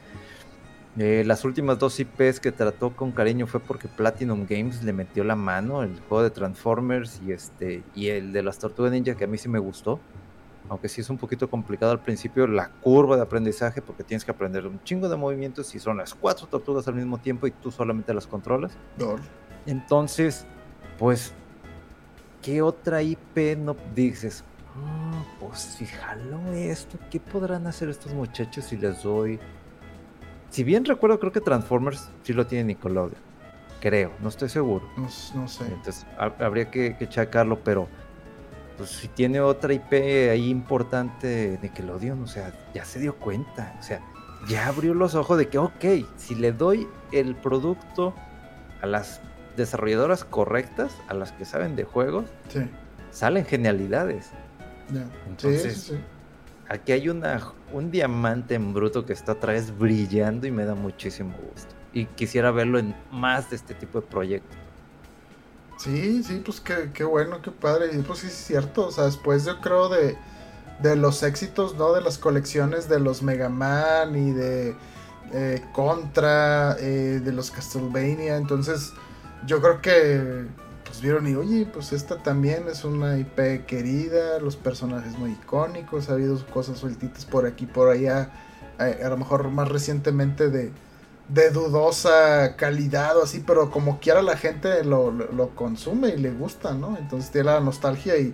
Eh, 0.97 1.23
las 1.25 1.43
últimas 1.43 1.77
dos 1.77 1.99
IPs 1.99 2.39
que 2.39 2.53
trató 2.53 2.95
con 2.95 3.11
cariño 3.11 3.47
fue 3.47 3.59
porque 3.59 3.89
Platinum 3.89 4.45
Games 4.49 4.81
le 4.81 4.93
metió 4.93 5.25
la 5.25 5.35
mano, 5.35 5.83
el 5.83 5.99
juego 6.07 6.23
de 6.23 6.29
Transformers 6.29 7.21
y 7.25 7.33
este 7.33 7.83
y 7.93 8.07
el 8.07 8.31
de 8.31 8.41
las 8.41 8.59
Tortugas 8.59 8.93
Ninja 8.93 9.15
que 9.15 9.25
a 9.25 9.27
mí 9.27 9.37
sí 9.37 9.49
me 9.49 9.59
gustó. 9.59 9.99
Aunque 10.69 10.87
sí 10.89 11.01
es 11.01 11.09
un 11.09 11.17
poquito 11.17 11.49
complicado 11.49 11.91
al 11.91 11.99
principio 11.99 12.47
la 12.47 12.69
curva 12.69 13.17
de 13.17 13.21
aprendizaje 13.23 13.81
porque 13.81 14.03
tienes 14.03 14.23
que 14.25 14.31
aprender 14.31 14.65
un 14.65 14.81
chingo 14.83 15.09
de 15.09 15.15
movimientos 15.17 15.75
y 15.75 15.79
son 15.79 15.97
las 15.97 16.15
cuatro 16.15 16.47
tortugas 16.47 16.87
al 16.87 16.95
mismo 16.95 17.17
tiempo 17.19 17.45
y 17.45 17.51
tú 17.51 17.71
solamente 17.71 18.13
las 18.13 18.25
controlas. 18.25 18.71
Entonces, 19.67 20.45
pues, 20.97 21.33
¿qué 22.41 22.61
otra 22.61 23.03
IP 23.03 23.57
no 23.57 23.75
dices? 23.93 24.43
"Ah, 24.75 25.23
pues 25.39 25.75
fíjalo 25.77 26.39
esto, 26.53 26.97
¿qué 27.11 27.19
podrán 27.19 27.67
hacer 27.67 27.89
estos 27.89 28.13
muchachos 28.13 28.65
si 28.65 28.77
les 28.77 29.03
doy? 29.03 29.39
Si 30.55 30.63
bien 30.63 30.85
recuerdo, 30.85 31.19
creo 31.19 31.33
que 31.33 31.41
Transformers 31.41 32.09
sí 32.23 32.31
lo 32.31 32.47
tiene 32.47 32.63
Nickelodeon. 32.63 33.19
Creo, 33.81 34.13
no 34.21 34.29
estoy 34.29 34.47
seguro. 34.47 34.89
No, 34.95 35.09
no 35.33 35.47
sé. 35.49 35.65
Entonces 35.65 36.07
ha- 36.17 36.31
habría 36.39 36.71
que, 36.71 36.95
que 36.95 37.09
checarlo, 37.09 37.59
pero 37.61 37.89
pues 38.77 38.89
si 38.91 39.09
tiene 39.09 39.41
otra 39.41 39.73
IP 39.73 40.29
ahí 40.31 40.49
importante 40.49 41.59
Nickelodeon, 41.61 42.23
o 42.23 42.27
sea, 42.27 42.53
ya 42.73 42.85
se 42.85 43.01
dio 43.01 43.17
cuenta, 43.17 43.75
o 43.77 43.83
sea, 43.83 43.99
ya 44.47 44.67
abrió 44.67 44.93
los 44.93 45.13
ojos 45.15 45.37
de 45.37 45.49
que, 45.49 45.57
ok, 45.57 45.83
si 46.15 46.35
le 46.35 46.53
doy 46.53 46.87
el 47.11 47.35
producto 47.35 48.15
a 48.81 48.85
las 48.85 49.19
desarrolladoras 49.57 50.23
correctas, 50.23 50.95
a 51.09 51.15
las 51.15 51.33
que 51.33 51.43
saben 51.43 51.75
de 51.75 51.83
juegos, 51.83 52.27
Sí, 52.47 52.61
salen 53.11 53.43
genialidades. 53.43 54.29
Entonces, 55.27 55.73
sí, 55.81 55.95
sí. 55.95 55.99
Aquí 56.69 56.93
hay 56.93 57.09
una, 57.09 57.41
un 57.75 57.91
diamante 57.91 58.55
en 58.55 58.73
bruto 58.73 59.05
que 59.05 59.11
está 59.11 59.33
otra 59.33 59.51
vez 59.51 59.77
brillando 59.77 60.47
y 60.47 60.51
me 60.51 60.63
da 60.63 60.75
muchísimo 60.75 61.35
gusto. 61.51 61.75
Y 61.91 62.05
quisiera 62.05 62.49
verlo 62.51 62.79
en 62.79 62.95
más 63.11 63.49
de 63.49 63.57
este 63.57 63.73
tipo 63.73 63.99
de 63.99 64.07
proyectos. 64.07 64.57
Sí, 65.77 66.23
sí, 66.23 66.41
pues 66.43 66.61
qué, 66.61 66.91
qué 66.93 67.03
bueno, 67.03 67.41
qué 67.41 67.51
padre. 67.51 67.89
Y 67.93 68.01
pues 68.01 68.19
sí 68.19 68.27
es 68.27 68.33
cierto, 68.33 68.87
o 68.87 68.91
sea, 68.91 69.03
después 69.03 69.43
yo 69.43 69.59
creo 69.59 69.89
de, 69.89 70.17
de 70.81 70.95
los 70.95 71.21
éxitos, 71.21 71.75
¿no? 71.75 71.91
De 71.91 71.99
las 71.99 72.17
colecciones 72.17 72.87
de 72.87 73.01
los 73.01 73.21
Mega 73.21 73.49
Man 73.49 74.15
y 74.15 74.31
de 74.31 74.73
eh, 75.33 75.61
Contra, 75.73 76.77
eh, 76.79 77.19
de 77.21 77.31
los 77.33 77.51
Castlevania. 77.51 78.37
Entonces, 78.37 78.93
yo 79.45 79.61
creo 79.61 79.81
que 79.81 80.45
pues 80.95 81.03
vieron 81.03 81.27
y 81.27 81.35
oye, 81.35 81.65
pues 81.65 81.91
esta 81.91 82.23
también 82.23 82.69
es 82.69 82.85
una 82.85 83.17
IP 83.17 83.65
querida, 83.65 84.39
los 84.39 84.55
personajes 84.55 85.17
muy 85.17 85.31
icónicos, 85.31 86.09
ha 86.09 86.13
habido 86.13 86.41
cosas 86.45 86.77
sueltitas 86.77 87.25
por 87.25 87.45
aquí, 87.45 87.65
por 87.65 87.89
allá, 87.89 88.31
eh, 88.79 89.01
a 89.03 89.09
lo 89.09 89.17
mejor 89.17 89.49
más 89.49 89.67
recientemente 89.67 90.49
de, 90.49 90.71
de 91.27 91.49
dudosa 91.49 92.55
calidad 92.55 93.17
o 93.17 93.23
así, 93.23 93.43
pero 93.45 93.71
como 93.71 93.99
quiera 93.99 94.21
la 94.21 94.37
gente 94.37 94.85
lo, 94.85 95.11
lo, 95.11 95.49
consume 95.53 96.11
y 96.15 96.17
le 96.17 96.31
gusta, 96.31 96.73
¿no? 96.73 96.95
Entonces 96.97 97.29
tiene 97.29 97.51
la 97.51 97.59
nostalgia 97.59 98.15
y 98.17 98.33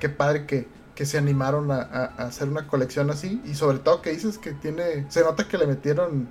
qué 0.00 0.08
padre 0.08 0.46
que, 0.46 0.66
que 0.96 1.06
se 1.06 1.16
animaron 1.16 1.70
a, 1.70 1.82
hacer 2.16 2.48
una 2.48 2.66
colección 2.66 3.08
así 3.10 3.40
y 3.44 3.54
sobre 3.54 3.78
todo 3.78 4.02
que 4.02 4.10
dices 4.10 4.36
que 4.36 4.50
tiene, 4.50 5.06
se 5.10 5.22
nota 5.22 5.46
que 5.46 5.58
le 5.58 5.68
metieron 5.68 6.28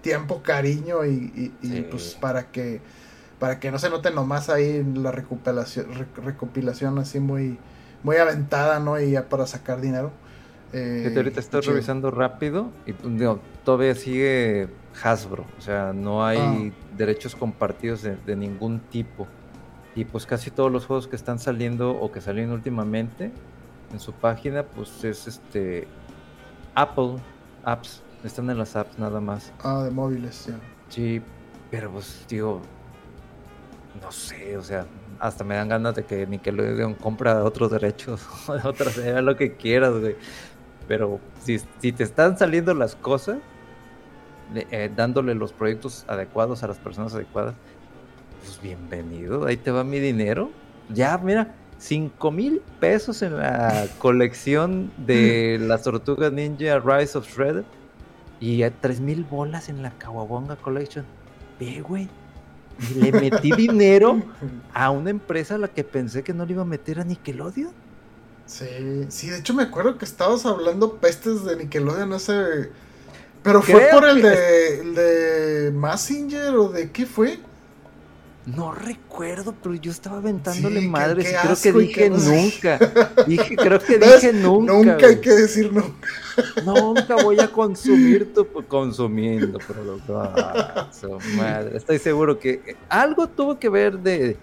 tiempo, 0.00 0.42
cariño 0.42 1.04
y, 1.04 1.52
pues 1.90 2.16
para 2.18 2.50
que 2.50 2.80
para 3.38 3.60
que 3.60 3.70
no 3.70 3.78
se 3.78 3.90
note 3.90 4.10
nomás 4.10 4.48
ahí 4.48 4.84
la 4.94 5.12
recopilación, 5.12 5.86
recopilación 6.24 6.98
así 6.98 7.20
muy, 7.20 7.58
muy 8.02 8.16
aventada, 8.16 8.80
¿no? 8.80 9.00
Y 9.00 9.12
ya 9.12 9.28
para 9.28 9.46
sacar 9.46 9.80
dinero. 9.80 10.10
Eh, 10.72 11.12
ahorita 11.16 11.40
estoy 11.40 11.62
revisando 11.62 12.10
rápido 12.10 12.70
y 12.84 12.92
pues, 12.92 13.38
todavía 13.64 13.94
sigue 13.94 14.68
Hasbro, 15.02 15.46
o 15.56 15.60
sea, 15.62 15.92
no 15.94 16.26
hay 16.26 16.38
ah. 16.38 16.96
derechos 16.96 17.34
compartidos 17.34 18.02
de, 18.02 18.36
ningún 18.36 18.80
tipo. 18.80 19.26
Y 19.94 20.04
pues 20.04 20.26
casi 20.26 20.50
todos 20.50 20.70
los 20.70 20.86
juegos 20.86 21.08
que 21.08 21.16
están 21.16 21.38
saliendo 21.38 21.92
o 21.92 22.12
que 22.12 22.20
salieron 22.20 22.52
últimamente 22.52 23.32
en 23.92 24.00
su 24.00 24.12
página, 24.12 24.62
pues 24.62 25.02
es 25.04 25.26
este 25.26 25.88
Apple 26.74 27.16
Apps, 27.64 28.02
están 28.22 28.50
en 28.50 28.58
las 28.58 28.76
apps 28.76 28.98
nada 28.98 29.20
más. 29.20 29.52
Ah, 29.62 29.82
de 29.82 29.90
móviles, 29.90 30.46
ya. 30.46 30.54
Sí, 30.88 31.22
pero 31.70 31.90
pues 31.90 32.24
digo, 32.28 32.60
no 34.00 34.12
sé, 34.12 34.56
o 34.56 34.62
sea, 34.62 34.86
hasta 35.18 35.44
me 35.44 35.56
dan 35.56 35.68
ganas 35.68 35.94
de 35.94 36.04
que 36.04 36.26
Nickelodeon 36.26 36.94
compra 36.94 37.42
otros 37.44 37.70
derechos, 37.70 38.26
otras, 38.64 38.94
sea 38.94 39.22
lo 39.22 39.36
que 39.36 39.56
quieras, 39.56 39.98
güey. 39.98 40.16
Pero 40.86 41.20
si, 41.42 41.58
si 41.80 41.92
te 41.92 42.04
están 42.04 42.38
saliendo 42.38 42.72
las 42.74 42.96
cosas, 42.96 43.38
eh, 44.54 44.90
dándole 44.94 45.34
los 45.34 45.52
proyectos 45.52 46.04
adecuados 46.08 46.62
a 46.62 46.68
las 46.68 46.78
personas 46.78 47.14
adecuadas, 47.14 47.54
pues 48.40 48.60
bienvenido, 48.62 49.46
ahí 49.46 49.56
te 49.56 49.70
va 49.70 49.84
mi 49.84 50.00
dinero. 50.00 50.50
Ya, 50.88 51.18
mira, 51.18 51.54
5 51.78 52.30
mil 52.30 52.62
pesos 52.80 53.22
en 53.22 53.36
la 53.36 53.86
colección 53.98 54.90
de 54.96 55.58
las 55.60 55.82
tortugas 55.82 56.32
ninja 56.32 56.78
Rise 56.78 57.18
of 57.18 57.28
Shredder 57.28 57.64
y 58.40 58.62
3 58.62 59.00
mil 59.00 59.24
bolas 59.24 59.68
en 59.68 59.82
la 59.82 59.90
Kawabonga 59.90 60.56
Collection. 60.56 61.04
Ve, 61.58 61.80
güey. 61.80 62.08
Le 62.96 63.12
metí 63.12 63.52
dinero 63.52 64.22
a 64.72 64.90
una 64.90 65.10
empresa 65.10 65.56
a 65.56 65.58
la 65.58 65.68
que 65.68 65.84
pensé 65.84 66.22
que 66.22 66.32
no 66.32 66.46
le 66.46 66.52
iba 66.52 66.62
a 66.62 66.66
meter 66.66 67.00
a 67.00 67.04
Nickelodeon. 67.04 67.72
Sí, 68.46 69.06
sí, 69.08 69.28
de 69.28 69.38
hecho 69.38 69.52
me 69.52 69.64
acuerdo 69.64 69.98
que 69.98 70.04
estabas 70.04 70.46
hablando 70.46 70.94
pestes 70.94 71.44
de 71.44 71.56
Nickelodeon 71.56 72.12
hace 72.12 72.70
pero 73.42 73.62
fue 73.62 73.88
por 73.92 74.04
el 74.04 74.22
de, 74.22 74.80
el 74.80 74.94
de 74.94 75.72
Massinger 75.72 76.54
o 76.56 76.68
de 76.68 76.90
qué 76.90 77.06
fue? 77.06 77.38
No 78.56 78.72
recuerdo, 78.72 79.54
pero 79.62 79.74
yo 79.74 79.92
estaba 79.92 80.16
aventándole 80.18 80.80
madres 80.80 81.30
y 81.30 81.34
creo 81.34 81.56
que 81.60 81.86
dije 81.86 82.08
nunca. 82.08 82.78
Dije, 83.26 83.56
creo 83.56 83.78
que 83.78 83.98
dije 83.98 84.32
nunca. 84.32 84.72
Nunca 84.72 85.06
hay 85.06 85.20
que 85.20 85.32
decir 85.32 85.70
nunca. 85.70 86.08
Nunca 86.64 87.16
voy 87.16 87.38
a 87.40 87.48
consumir 87.48 88.32
tu 88.32 88.46
consumiendo, 88.66 89.58
pero 89.68 89.98
ah, 90.18 90.88
madre. 91.36 91.76
Estoy 91.76 91.98
seguro 91.98 92.38
que 92.38 92.76
algo 92.88 93.26
tuvo 93.26 93.58
que 93.58 93.68
ver 93.68 93.98
de. 93.98 94.38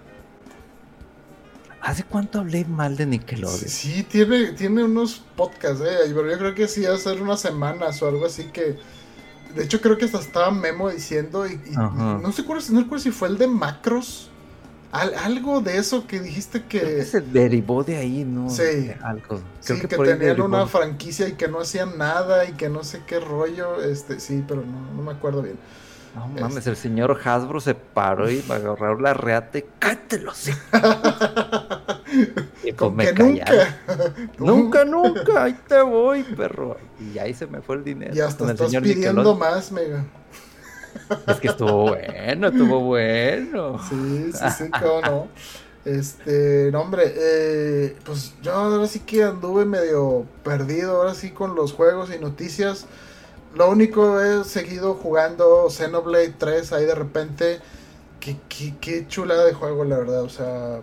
¿Hace 1.82 2.04
cuánto 2.04 2.40
hablé 2.40 2.64
mal 2.66 2.98
de 2.98 3.08
Nickelodeon? 3.08 3.70
Sí, 3.70 4.04
tiene, 4.04 4.54
tiene 4.54 4.84
unos 4.84 5.24
podcasts, 5.36 5.82
eh, 5.82 6.12
pero 6.14 6.30
yo 6.30 6.38
creo 6.38 6.54
que 6.54 6.68
sí 6.68 6.86
hace 6.86 7.12
unas 7.14 7.40
semanas 7.42 8.02
o 8.04 8.08
algo 8.08 8.26
así 8.26 8.46
que 8.46 8.78
de 9.56 9.64
hecho, 9.64 9.82
creo 9.82 9.98
que 9.98 10.06
hasta 10.06 10.20
estaba 10.20 10.52
Memo 10.52 10.90
diciendo, 10.90 11.48
y, 11.48 11.60
no, 11.72 12.32
sé 12.32 12.44
cuál, 12.44 12.62
no 12.72 12.82
recuerdo 12.82 13.04
si 13.04 13.12
fue 13.12 13.30
el 13.30 13.38
de 13.38 13.48
Macros. 13.48 14.30
algo 14.92 15.62
de 15.62 15.78
eso 15.78 16.06
que 16.08 16.20
dijiste 16.20 16.64
que. 16.64 17.04
se 17.06 17.22
derivó 17.22 17.84
de 17.84 17.98
ahí, 17.98 18.26
¿no? 18.26 18.50
Sí. 18.50 18.92
algo. 19.02 19.42
Creo 19.64 19.78
sí, 19.78 19.88
que, 19.88 19.98
tenían 19.98 20.42
una 20.42 20.68
franquicia 20.68 21.28
y 21.28 21.34
que 21.34 21.48
no 21.48 21.62
hacían 21.62 21.98
nada 21.98 22.46
y 22.46 22.54
que 22.54 22.70
no 22.70 22.84
sé 22.84 23.02
qué 23.08 23.20
rollo. 23.20 23.82
Este, 23.82 24.20
sí, 24.20 24.44
pero 24.48 24.64
no, 24.64 25.02
me 25.02 25.12
acuerdo 25.12 25.42
bien. 25.42 25.58
No 26.16 26.28
mames, 26.28 26.58
este. 26.58 26.70
el 26.70 26.78
señor 26.78 27.20
Hasbro 27.24 27.60
se 27.60 27.76
paró 27.76 28.30
y 28.30 28.44
agarrar 28.50 29.00
la 29.02 29.14
reate. 29.14 29.68
¡Cállate 29.80 30.22
sí. 30.34 30.52
Pues 32.94 33.18
nunca. 33.18 33.78
nunca, 34.38 34.86
nunca, 34.86 35.44
ahí 35.44 35.58
te 35.68 35.82
voy, 35.82 36.24
perro. 36.24 36.78
Y 37.00 37.18
ahí 37.18 37.34
se 37.34 37.48
me 37.48 37.62
fue 37.62 37.78
el 37.78 37.84
dinero. 37.84 38.16
Y 38.16 38.20
hasta 38.20 38.52
estás 38.52 38.76
pidiendo 38.76 39.36
más, 39.36 39.72
mega. 39.72 40.04
Es 41.28 41.38
que 41.38 41.48
estuvo 41.50 41.90
bueno, 41.90 42.48
estuvo 42.48 42.80
bueno. 42.80 43.80
Sí, 43.90 44.32
sí, 44.34 44.46
sí, 44.58 44.64
cómo 44.72 45.02
no. 45.02 45.28
Este, 45.86 46.70
no, 46.72 46.82
hombre, 46.82 47.14
eh, 47.16 47.96
pues 48.06 48.34
yo 48.42 48.54
ahora 48.54 48.88
sí 48.88 49.02
que 49.02 49.24
anduve 49.24 49.66
medio 49.66 50.26
perdido, 50.44 50.98
ahora 50.98 51.14
sí 51.14 51.30
con 51.30 51.54
los 51.54 51.74
juegos 51.74 52.10
y 52.14 52.18
noticias. 52.18 52.88
Lo 53.54 53.70
único 53.70 54.20
he 54.20 54.44
seguido 54.44 54.96
jugando 54.96 55.70
Xenoblade 55.70 56.34
3 56.38 56.74
ahí 56.74 56.86
de 56.86 56.96
repente. 56.96 57.60
Qué, 58.20 58.38
qué, 58.50 58.74
qué 58.82 59.08
chulada 59.08 59.46
de 59.46 59.54
juego, 59.54 59.86
la 59.86 59.98
verdad. 59.98 60.24
O 60.24 60.30
sea, 60.30 60.82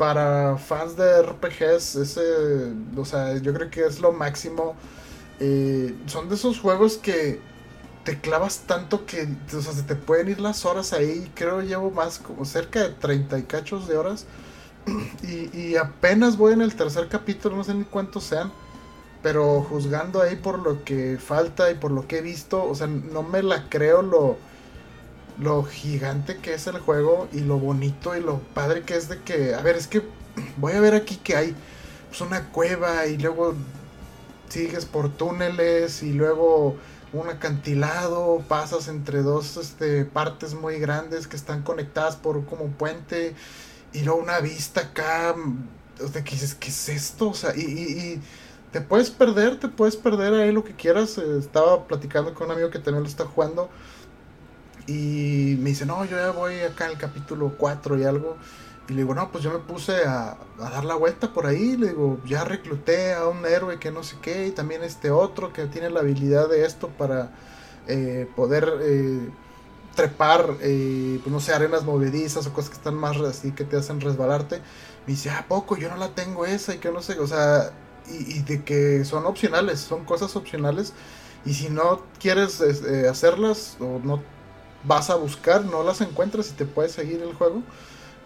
para 0.00 0.56
fans 0.56 0.96
de 0.96 1.20
RPGs, 1.20 1.96
ese, 1.96 2.22
o 2.96 3.04
sea, 3.04 3.36
yo 3.36 3.52
creo 3.52 3.68
que 3.68 3.84
es 3.84 4.00
lo 4.00 4.12
máximo. 4.12 4.74
Eh, 5.40 5.94
son 6.06 6.30
de 6.30 6.36
esos 6.36 6.58
juegos 6.58 6.96
que 6.96 7.38
te 8.04 8.18
clavas 8.18 8.60
tanto 8.60 9.04
que, 9.04 9.28
o 9.54 9.60
sea, 9.60 9.74
se 9.74 9.82
te 9.82 9.96
pueden 9.96 10.30
ir 10.30 10.40
las 10.40 10.64
horas 10.64 10.94
ahí. 10.94 11.30
Creo 11.34 11.60
llevo 11.60 11.90
más, 11.90 12.18
como 12.18 12.46
cerca 12.46 12.80
de 12.80 12.88
30 12.94 13.40
y 13.40 13.42
cachos 13.42 13.88
de 13.88 13.98
horas. 13.98 14.24
Y, 15.22 15.54
y 15.54 15.76
apenas 15.76 16.38
voy 16.38 16.54
en 16.54 16.62
el 16.62 16.74
tercer 16.74 17.08
capítulo, 17.08 17.56
no 17.56 17.64
sé 17.64 17.74
ni 17.74 17.84
cuántos 17.84 18.24
sean. 18.24 18.50
Pero 19.22 19.60
juzgando 19.68 20.22
ahí 20.22 20.36
por 20.36 20.60
lo 20.60 20.82
que 20.82 21.18
falta 21.18 21.70
y 21.70 21.74
por 21.74 21.90
lo 21.90 22.08
que 22.08 22.20
he 22.20 22.22
visto, 22.22 22.64
o 22.64 22.74
sea, 22.74 22.86
no 22.86 23.22
me 23.22 23.42
la 23.42 23.68
creo 23.68 24.00
lo 24.00 24.38
lo 25.38 25.62
gigante 25.64 26.38
que 26.38 26.54
es 26.54 26.66
el 26.66 26.78
juego 26.78 27.28
y 27.32 27.40
lo 27.40 27.58
bonito 27.58 28.16
y 28.16 28.20
lo 28.20 28.38
padre 28.38 28.82
que 28.82 28.96
es 28.96 29.08
de 29.08 29.20
que, 29.20 29.54
a 29.54 29.62
ver, 29.62 29.76
es 29.76 29.86
que 29.86 30.02
voy 30.56 30.72
a 30.72 30.80
ver 30.80 30.94
aquí 30.94 31.16
que 31.16 31.36
hay 31.36 31.54
pues, 32.08 32.20
una 32.20 32.48
cueva 32.50 33.06
y 33.06 33.18
luego 33.18 33.54
sigues 34.48 34.84
por 34.84 35.10
túneles 35.10 36.02
y 36.02 36.12
luego 36.12 36.76
un 37.12 37.28
acantilado, 37.28 38.42
pasas 38.48 38.88
entre 38.88 39.22
dos 39.22 39.56
este, 39.56 40.04
partes 40.04 40.54
muy 40.54 40.78
grandes 40.78 41.26
que 41.26 41.36
están 41.36 41.62
conectadas 41.62 42.16
por 42.16 42.44
como 42.46 42.64
un 42.64 42.72
puente 42.72 43.34
y 43.92 44.02
luego 44.02 44.20
una 44.20 44.40
vista 44.40 44.80
acá, 44.82 45.34
de 45.98 46.24
que 46.24 46.30
dices, 46.30 46.54
¿qué 46.54 46.68
es 46.68 46.88
esto? 46.88 47.30
O 47.30 47.34
sea, 47.34 47.54
y, 47.56 47.60
y, 47.60 48.22
te 48.72 48.80
puedes 48.80 49.10
perder, 49.10 49.58
te 49.58 49.68
puedes 49.68 49.96
perder 49.96 50.32
ahí 50.34 50.52
lo 50.52 50.62
que 50.62 50.74
quieras. 50.74 51.18
estaba 51.18 51.86
platicando 51.88 52.34
con 52.34 52.46
un 52.46 52.52
amigo 52.52 52.70
que 52.70 52.78
también 52.78 53.02
lo 53.02 53.08
está 53.08 53.24
jugando 53.24 53.68
y 54.90 55.56
me 55.60 55.70
dice, 55.70 55.86
no, 55.86 56.04
yo 56.04 56.16
ya 56.16 56.32
voy 56.32 56.60
acá 56.60 56.86
el 56.88 56.98
capítulo 56.98 57.54
4 57.56 57.96
y 57.98 58.04
algo. 58.04 58.36
Y 58.88 58.94
le 58.94 59.02
digo, 59.02 59.14
no, 59.14 59.30
pues 59.30 59.44
yo 59.44 59.52
me 59.52 59.60
puse 59.60 60.04
a, 60.04 60.36
dar 60.58 60.84
la 60.84 60.96
vuelta 60.96 61.32
por 61.32 61.46
ahí. 61.46 61.76
Le 61.76 61.90
digo, 61.90 62.18
ya 62.26 62.42
recluté 62.42 63.14
a 63.14 63.28
un 63.28 63.46
héroe 63.46 63.78
que 63.78 63.92
no 63.92 64.02
sé 64.02 64.16
qué. 64.20 64.48
Y 64.48 64.50
también 64.50 64.82
este 64.82 65.12
otro 65.12 65.52
que 65.52 65.66
tiene 65.66 65.90
la 65.90 66.00
habilidad 66.00 66.48
de 66.48 66.64
esto 66.64 66.88
para 66.88 67.30
eh, 67.86 68.28
poder 68.34 68.68
eh, 68.82 69.30
trepar, 69.94 70.56
eh, 70.60 71.20
pues 71.22 71.32
no 71.32 71.38
sé, 71.38 71.52
arenas 71.54 71.84
movedizas 71.84 72.44
o 72.48 72.52
cosas 72.52 72.70
que 72.70 72.76
están 72.76 72.96
más 72.96 73.16
así 73.18 73.52
que 73.52 73.62
te 73.62 73.76
hacen 73.76 74.00
resbalarte. 74.00 74.56
Me 75.06 75.12
dice, 75.12 75.30
¿a 75.30 75.46
poco? 75.46 75.76
Yo 75.76 75.88
no 75.88 75.98
la 75.98 76.16
tengo 76.16 76.46
esa 76.46 76.74
y 76.74 76.78
que 76.78 76.90
no 76.90 77.00
sé. 77.00 77.16
O 77.20 77.28
sea, 77.28 77.70
y, 78.08 78.38
y 78.38 78.42
de 78.42 78.64
que 78.64 79.04
son 79.04 79.24
opcionales, 79.26 79.78
son 79.78 80.04
cosas 80.04 80.34
opcionales. 80.34 80.94
Y 81.44 81.54
si 81.54 81.68
no 81.70 82.02
quieres 82.18 82.60
hacerlas 82.60 83.76
o 83.78 84.00
no 84.02 84.20
vas 84.84 85.10
a 85.10 85.16
buscar, 85.16 85.64
no 85.64 85.82
las 85.82 86.00
encuentras 86.00 86.50
y 86.50 86.52
te 86.52 86.64
puedes 86.64 86.92
seguir 86.92 87.22
el 87.22 87.34
juego. 87.34 87.62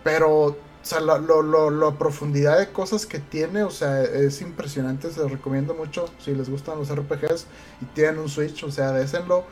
Pero, 0.02 0.30
o 0.30 0.56
sea, 0.82 1.00
la, 1.00 1.18
lo, 1.18 1.98
profundidad 1.98 2.58
de 2.58 2.70
cosas 2.70 3.06
que 3.06 3.18
tiene, 3.18 3.62
o 3.62 3.70
sea, 3.70 4.02
es 4.02 4.40
impresionante. 4.40 5.10
Se 5.10 5.20
lo 5.20 5.28
recomiendo 5.28 5.74
mucho 5.74 6.06
si 6.18 6.34
les 6.34 6.48
gustan 6.48 6.78
los 6.78 6.94
RPGs 6.94 7.46
y 7.80 7.84
tienen 7.94 8.18
un 8.18 8.28
Switch, 8.28 8.62
o 8.64 8.70
sea, 8.70 8.92
désenlo. 8.92 9.44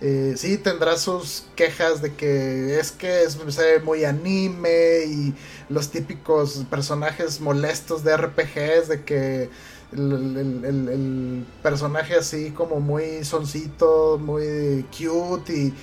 Eh, 0.00 0.34
sí, 0.36 0.58
tendrá 0.58 0.98
sus 0.98 1.46
quejas 1.56 2.02
de 2.02 2.14
que 2.14 2.78
es 2.78 2.92
que 2.92 3.22
es, 3.22 3.38
muy 3.82 4.04
anime 4.04 5.04
y 5.06 5.34
los 5.70 5.90
típicos 5.90 6.64
personajes 6.68 7.40
molestos 7.40 8.04
de 8.04 8.14
RPGs, 8.14 8.88
de 8.88 9.04
que 9.04 9.48
el, 9.92 11.46
personaje 11.62 12.14
así 12.16 12.50
como 12.50 12.80
muy 12.80 13.24
soncito, 13.24 14.18
muy 14.18 14.84
cute 14.96 15.52
y, 15.52 15.74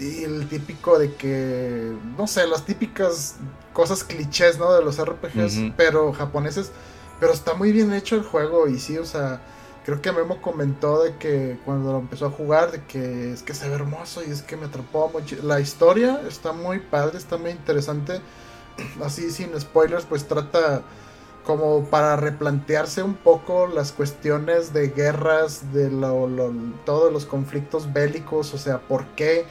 el 0.00 0.48
típico 0.48 0.98
de 0.98 1.14
que, 1.14 1.92
no 2.16 2.26
sé, 2.26 2.46
las 2.46 2.64
típicas 2.64 3.36
cosas 3.72 4.04
clichés, 4.04 4.58
¿no? 4.58 4.72
De 4.72 4.82
los 4.82 4.98
RPGs, 5.02 5.74
pero 5.76 6.12
japoneses. 6.12 6.72
Pero 7.18 7.32
está 7.32 7.54
muy 7.54 7.70
bien 7.72 7.92
hecho 7.92 8.16
el 8.16 8.22
juego 8.22 8.66
y 8.66 8.78
sí, 8.78 8.96
o 8.96 9.04
sea, 9.04 9.42
creo 9.84 10.00
que 10.00 10.10
Memo 10.10 10.40
comentó 10.40 11.02
de 11.02 11.16
que 11.16 11.58
cuando 11.64 11.92
lo 11.92 11.98
empezó 11.98 12.26
a 12.26 12.30
jugar, 12.30 12.72
de 12.72 12.82
que 12.84 13.32
es 13.32 13.42
que 13.42 13.52
se 13.52 13.68
ve 13.68 13.74
hermoso 13.74 14.22
y 14.26 14.30
es 14.30 14.42
que 14.42 14.56
me 14.56 14.66
atrapó 14.66 15.10
mucho. 15.10 15.36
La 15.42 15.60
historia 15.60 16.22
está 16.26 16.52
muy 16.52 16.78
padre, 16.80 17.18
está 17.18 17.36
muy 17.36 17.50
interesante. 17.50 18.20
Así 19.04 19.30
sin 19.30 19.58
spoilers, 19.60 20.06
pues 20.06 20.26
trata 20.26 20.82
como 21.44 21.84
para 21.84 22.16
replantearse 22.16 23.02
un 23.02 23.14
poco 23.14 23.66
las 23.66 23.92
cuestiones 23.92 24.72
de 24.72 24.88
guerras, 24.88 25.72
de 25.72 25.90
todos 26.84 27.12
los 27.12 27.26
conflictos 27.26 27.92
bélicos, 27.92 28.54
o 28.54 28.58
sea, 28.58 28.78
por 28.80 29.06
qué, 29.16 29.46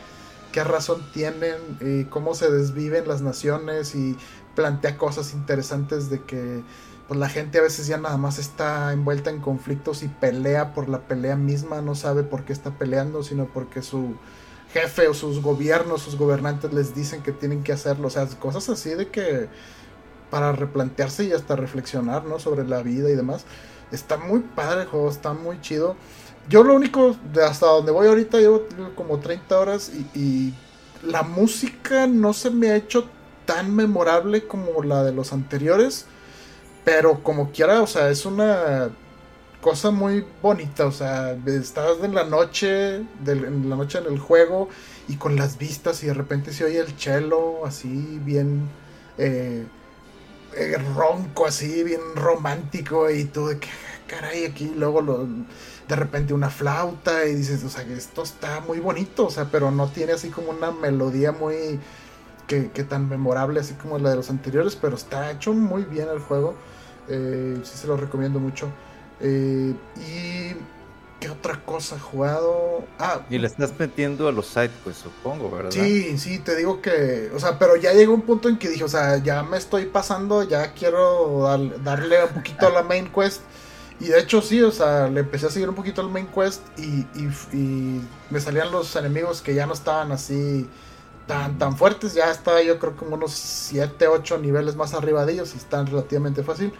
qué 0.51 0.63
razón 0.63 1.01
tienen, 1.13 1.57
y 1.81 2.05
cómo 2.05 2.35
se 2.35 2.51
desviven 2.51 3.07
las 3.07 3.21
naciones 3.21 3.95
y 3.95 4.17
plantea 4.55 4.97
cosas 4.97 5.33
interesantes 5.33 6.09
de 6.09 6.21
que 6.23 6.63
pues, 7.07 7.19
la 7.19 7.29
gente 7.29 7.59
a 7.59 7.61
veces 7.61 7.87
ya 7.87 7.97
nada 7.97 8.17
más 8.17 8.39
está 8.39 8.93
envuelta 8.93 9.29
en 9.29 9.39
conflictos 9.39 10.03
y 10.03 10.07
pelea 10.07 10.73
por 10.73 10.89
la 10.89 11.07
pelea 11.07 11.35
misma, 11.35 11.81
no 11.81 11.95
sabe 11.95 12.23
por 12.23 12.45
qué 12.45 12.53
está 12.53 12.77
peleando, 12.77 13.23
sino 13.23 13.45
porque 13.45 13.81
su 13.81 14.15
jefe 14.73 15.07
o 15.07 15.13
sus 15.13 15.41
gobiernos, 15.41 16.01
sus 16.01 16.17
gobernantes 16.17 16.73
les 16.73 16.93
dicen 16.93 17.23
que 17.23 17.31
tienen 17.31 17.63
que 17.63 17.73
hacerlo, 17.73 18.07
o 18.07 18.11
sea, 18.11 18.27
cosas 18.27 18.69
así 18.69 18.91
de 18.91 19.07
que 19.07 19.47
para 20.29 20.51
replantearse 20.51 21.23
y 21.23 21.33
hasta 21.33 21.55
reflexionar, 21.55 22.25
¿no? 22.25 22.39
Sobre 22.39 22.63
la 22.67 22.83
vida 22.83 23.09
y 23.09 23.15
demás. 23.15 23.45
Está 23.91 24.17
muy 24.17 24.41
padre 24.41 24.83
el 24.83 24.87
juego, 24.87 25.09
está 25.09 25.33
muy 25.33 25.59
chido. 25.61 25.95
Yo 26.49 26.63
lo 26.63 26.73
único, 26.73 27.15
hasta 27.47 27.67
donde 27.67 27.91
voy 27.91 28.07
ahorita, 28.07 28.39
llevo 28.39 28.65
como 28.95 29.19
30 29.19 29.59
horas 29.59 29.91
y, 30.15 30.53
la 31.01 31.23
música 31.23 32.07
no 32.07 32.33
se 32.33 32.49
me 32.49 32.71
ha 32.71 32.75
hecho 32.75 33.05
tan 33.45 33.73
memorable 33.73 34.45
como 34.45 34.83
la 34.83 35.01
de 35.01 35.13
los 35.13 35.31
anteriores. 35.31 36.07
Pero 36.83 37.23
como 37.23 37.51
quiera, 37.51 37.81
o 37.81 37.87
sea, 37.87 38.09
es 38.09 38.25
una 38.25 38.89
cosa 39.61 39.91
muy 39.91 40.25
bonita. 40.41 40.87
O 40.87 40.91
sea, 40.91 41.37
estás 41.45 42.03
en 42.03 42.15
la 42.15 42.25
noche, 42.25 42.97
en 42.97 43.69
la 43.69 43.77
noche 43.77 43.99
en 43.99 44.07
el 44.07 44.19
juego 44.19 44.67
y 45.07 45.15
con 45.15 45.35
las 45.35 45.57
vistas 45.57 46.03
y 46.03 46.07
de 46.07 46.13
repente 46.13 46.51
se 46.51 46.65
oye 46.65 46.79
el 46.79 46.97
cello 46.97 47.65
así 47.65 48.19
bien 48.25 48.67
eh, 49.17 49.65
eh, 50.55 50.77
ronco, 50.95 51.45
así 51.45 51.83
bien 51.83 52.01
romántico 52.15 53.09
y 53.09 53.25
tú 53.25 53.47
de 53.47 53.59
que 53.59 53.69
caray 54.07 54.45
aquí 54.45 54.71
luego 54.75 55.01
lo, 55.01 55.27
de 55.89 55.95
repente 55.95 56.33
una 56.35 56.51
flauta 56.51 57.25
y 57.25 57.33
dices, 57.33 57.63
o 57.63 57.69
sea, 57.69 57.83
que 57.83 57.93
esto 57.93 58.21
está 58.21 58.61
muy 58.61 58.79
bonito, 58.79 59.25
o 59.25 59.31
sea, 59.31 59.49
pero 59.51 59.71
no 59.71 59.87
tiene 59.87 60.13
así 60.13 60.29
como 60.29 60.51
una 60.51 60.71
melodía 60.71 61.31
muy 61.31 61.79
que, 62.47 62.69
tan 62.83 63.09
memorable 63.09 63.59
así 63.59 63.73
como 63.73 63.97
la 63.97 64.11
de 64.11 64.15
los 64.15 64.29
anteriores, 64.29 64.75
pero 64.75 64.95
está 64.95 65.31
hecho 65.31 65.51
muy 65.53 65.83
bien 65.83 66.07
el 66.09 66.19
juego. 66.19 66.55
Eh, 67.07 67.59
sí 67.63 67.77
se 67.77 67.87
lo 67.87 67.97
recomiendo 67.97 68.39
mucho. 68.39 68.69
Eh, 69.19 69.73
y 69.97 70.55
¿Qué 71.19 71.29
otra 71.29 71.59
cosa 71.65 71.97
he 71.97 71.99
jugado? 71.99 72.85
Ah. 72.97 73.19
Y 73.29 73.37
le 73.39 73.47
estás 73.47 73.73
metiendo 73.77 74.29
a 74.29 74.31
los 74.31 74.47
sites, 74.47 74.71
pues 74.85 74.95
supongo, 74.95 75.51
¿verdad? 75.51 75.71
Sí, 75.71 76.17
sí, 76.17 76.39
te 76.39 76.55
digo 76.55 76.81
que. 76.81 77.29
O 77.35 77.39
sea, 77.39 77.59
pero 77.59 77.75
ya 77.75 77.91
llegó 77.91 78.13
un 78.13 78.21
punto 78.21 78.47
en 78.47 78.57
que 78.57 78.69
dije, 78.69 78.85
o 78.85 78.87
sea, 78.87 79.17
ya 79.17 79.43
me 79.43 79.57
estoy 79.57 79.87
pasando, 79.87 80.43
ya 80.43 80.71
quiero 80.73 81.43
darle 81.83 82.23
un 82.23 82.35
poquito 82.35 82.67
a 82.67 82.69
la 82.69 82.83
main 82.83 83.11
quest. 83.11 83.41
Y 83.99 84.05
de 84.07 84.19
hecho, 84.19 84.41
sí, 84.41 84.61
o 84.61 84.71
sea, 84.71 85.07
le 85.09 85.21
empecé 85.21 85.47
a 85.47 85.49
seguir 85.49 85.67
un 85.69 85.75
poquito 85.75 86.01
al 86.01 86.09
main 86.09 86.27
quest 86.27 86.61
y, 86.77 87.05
y, 87.53 88.01
me 88.29 88.39
salían 88.39 88.71
los 88.71 88.95
enemigos 88.95 89.41
que 89.41 89.53
ya 89.53 89.65
no 89.65 89.73
estaban 89.73 90.11
así 90.11 90.69
tan, 91.27 91.57
tan 91.57 91.75
fuertes. 91.77 92.13
Ya 92.13 92.31
estaba 92.31 92.61
yo 92.61 92.79
creo 92.79 92.95
como 92.95 93.15
unos 93.15 93.33
7, 93.33 94.07
8 94.07 94.37
niveles 94.37 94.75
más 94.75 94.93
arriba 94.93 95.25
de 95.25 95.33
ellos 95.33 95.53
y 95.53 95.57
están 95.57 95.87
relativamente 95.87 96.43
fácil. 96.43 96.73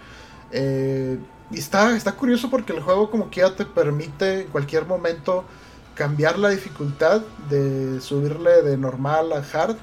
Eh 0.52 1.20
y 1.52 1.58
está, 1.58 1.96
está 1.96 2.12
curioso 2.14 2.50
porque 2.50 2.74
el 2.74 2.82
juego 2.82 3.10
como 3.10 3.30
que 3.32 3.42
te 3.52 3.66
permite 3.66 4.42
en 4.42 4.48
cualquier 4.48 4.86
momento 4.86 5.46
cambiar 5.96 6.38
la 6.38 6.50
dificultad 6.50 7.22
de 7.50 8.00
subirle 8.02 8.62
de 8.62 8.78
normal 8.78 9.34
a 9.34 9.44
hard. 9.54 9.78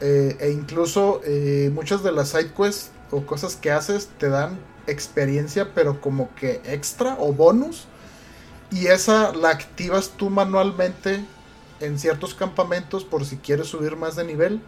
Eh, 0.00 0.36
e 0.38 0.50
incluso 0.50 1.20
eh, 1.24 1.72
muchas 1.74 2.04
de 2.04 2.12
las 2.12 2.28
side 2.28 2.52
quests 2.52 2.92
o 3.10 3.26
cosas 3.26 3.56
que 3.56 3.72
haces 3.72 4.08
te 4.18 4.28
dan 4.28 4.56
experiencia 4.90 5.74
pero 5.74 6.00
como 6.00 6.34
que 6.34 6.60
extra 6.64 7.16
o 7.18 7.32
bonus. 7.32 7.86
Y 8.70 8.86
esa 8.86 9.32
la 9.34 9.50
activas 9.50 10.10
tú 10.16 10.28
manualmente 10.30 11.24
en 11.80 11.98
ciertos 11.98 12.34
campamentos 12.34 13.04
por 13.04 13.24
si 13.24 13.36
quieres 13.36 13.68
subir 13.68 13.96
más 13.96 14.16
de 14.16 14.24
nivel. 14.24 14.60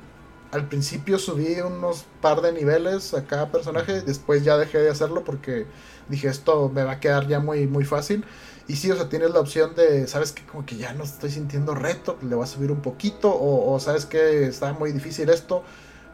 Al 0.53 0.69
principio 0.69 1.19
subí 1.19 1.61
unos 1.61 2.07
par 2.21 2.41
de 2.41 2.53
niveles 2.53 3.15
a 3.15 3.25
cada 3.25 3.53
personaje, 3.53 4.01
después 4.01 4.43
ya 4.43 4.57
dejé 4.57 4.79
de 4.79 4.91
hacerlo 4.91 5.23
porque 5.23 5.67
dije, 6.09 6.29
esto 6.29 6.69
me 6.69 6.83
va 6.83 6.93
a 6.93 7.01
quedar 7.01 7.29
ya 7.29 7.41
muy, 7.41 7.67
muy 7.67 7.85
fácil. 7.85 8.25
Y 8.71 8.77
sí, 8.77 8.91
o 8.91 8.97
sea, 8.97 9.09
tienes 9.09 9.31
la 9.31 9.41
opción 9.41 9.75
de, 9.75 10.07
¿sabes 10.07 10.33
que 10.33 10.45
Como 10.45 10.65
que 10.65 10.77
ya 10.77 10.93
no 10.93 11.03
estoy 11.03 11.31
sintiendo 11.31 11.75
reto, 11.75 12.17
le 12.23 12.37
voy 12.37 12.45
a 12.45 12.47
subir 12.47 12.71
un 12.71 12.83
poquito. 12.83 13.37
O, 13.37 13.79
¿sabes 13.81 14.07
que 14.07 14.47
Está 14.47 14.73
muy 14.73 14.93
difícil 14.93 15.29
esto. 15.29 15.65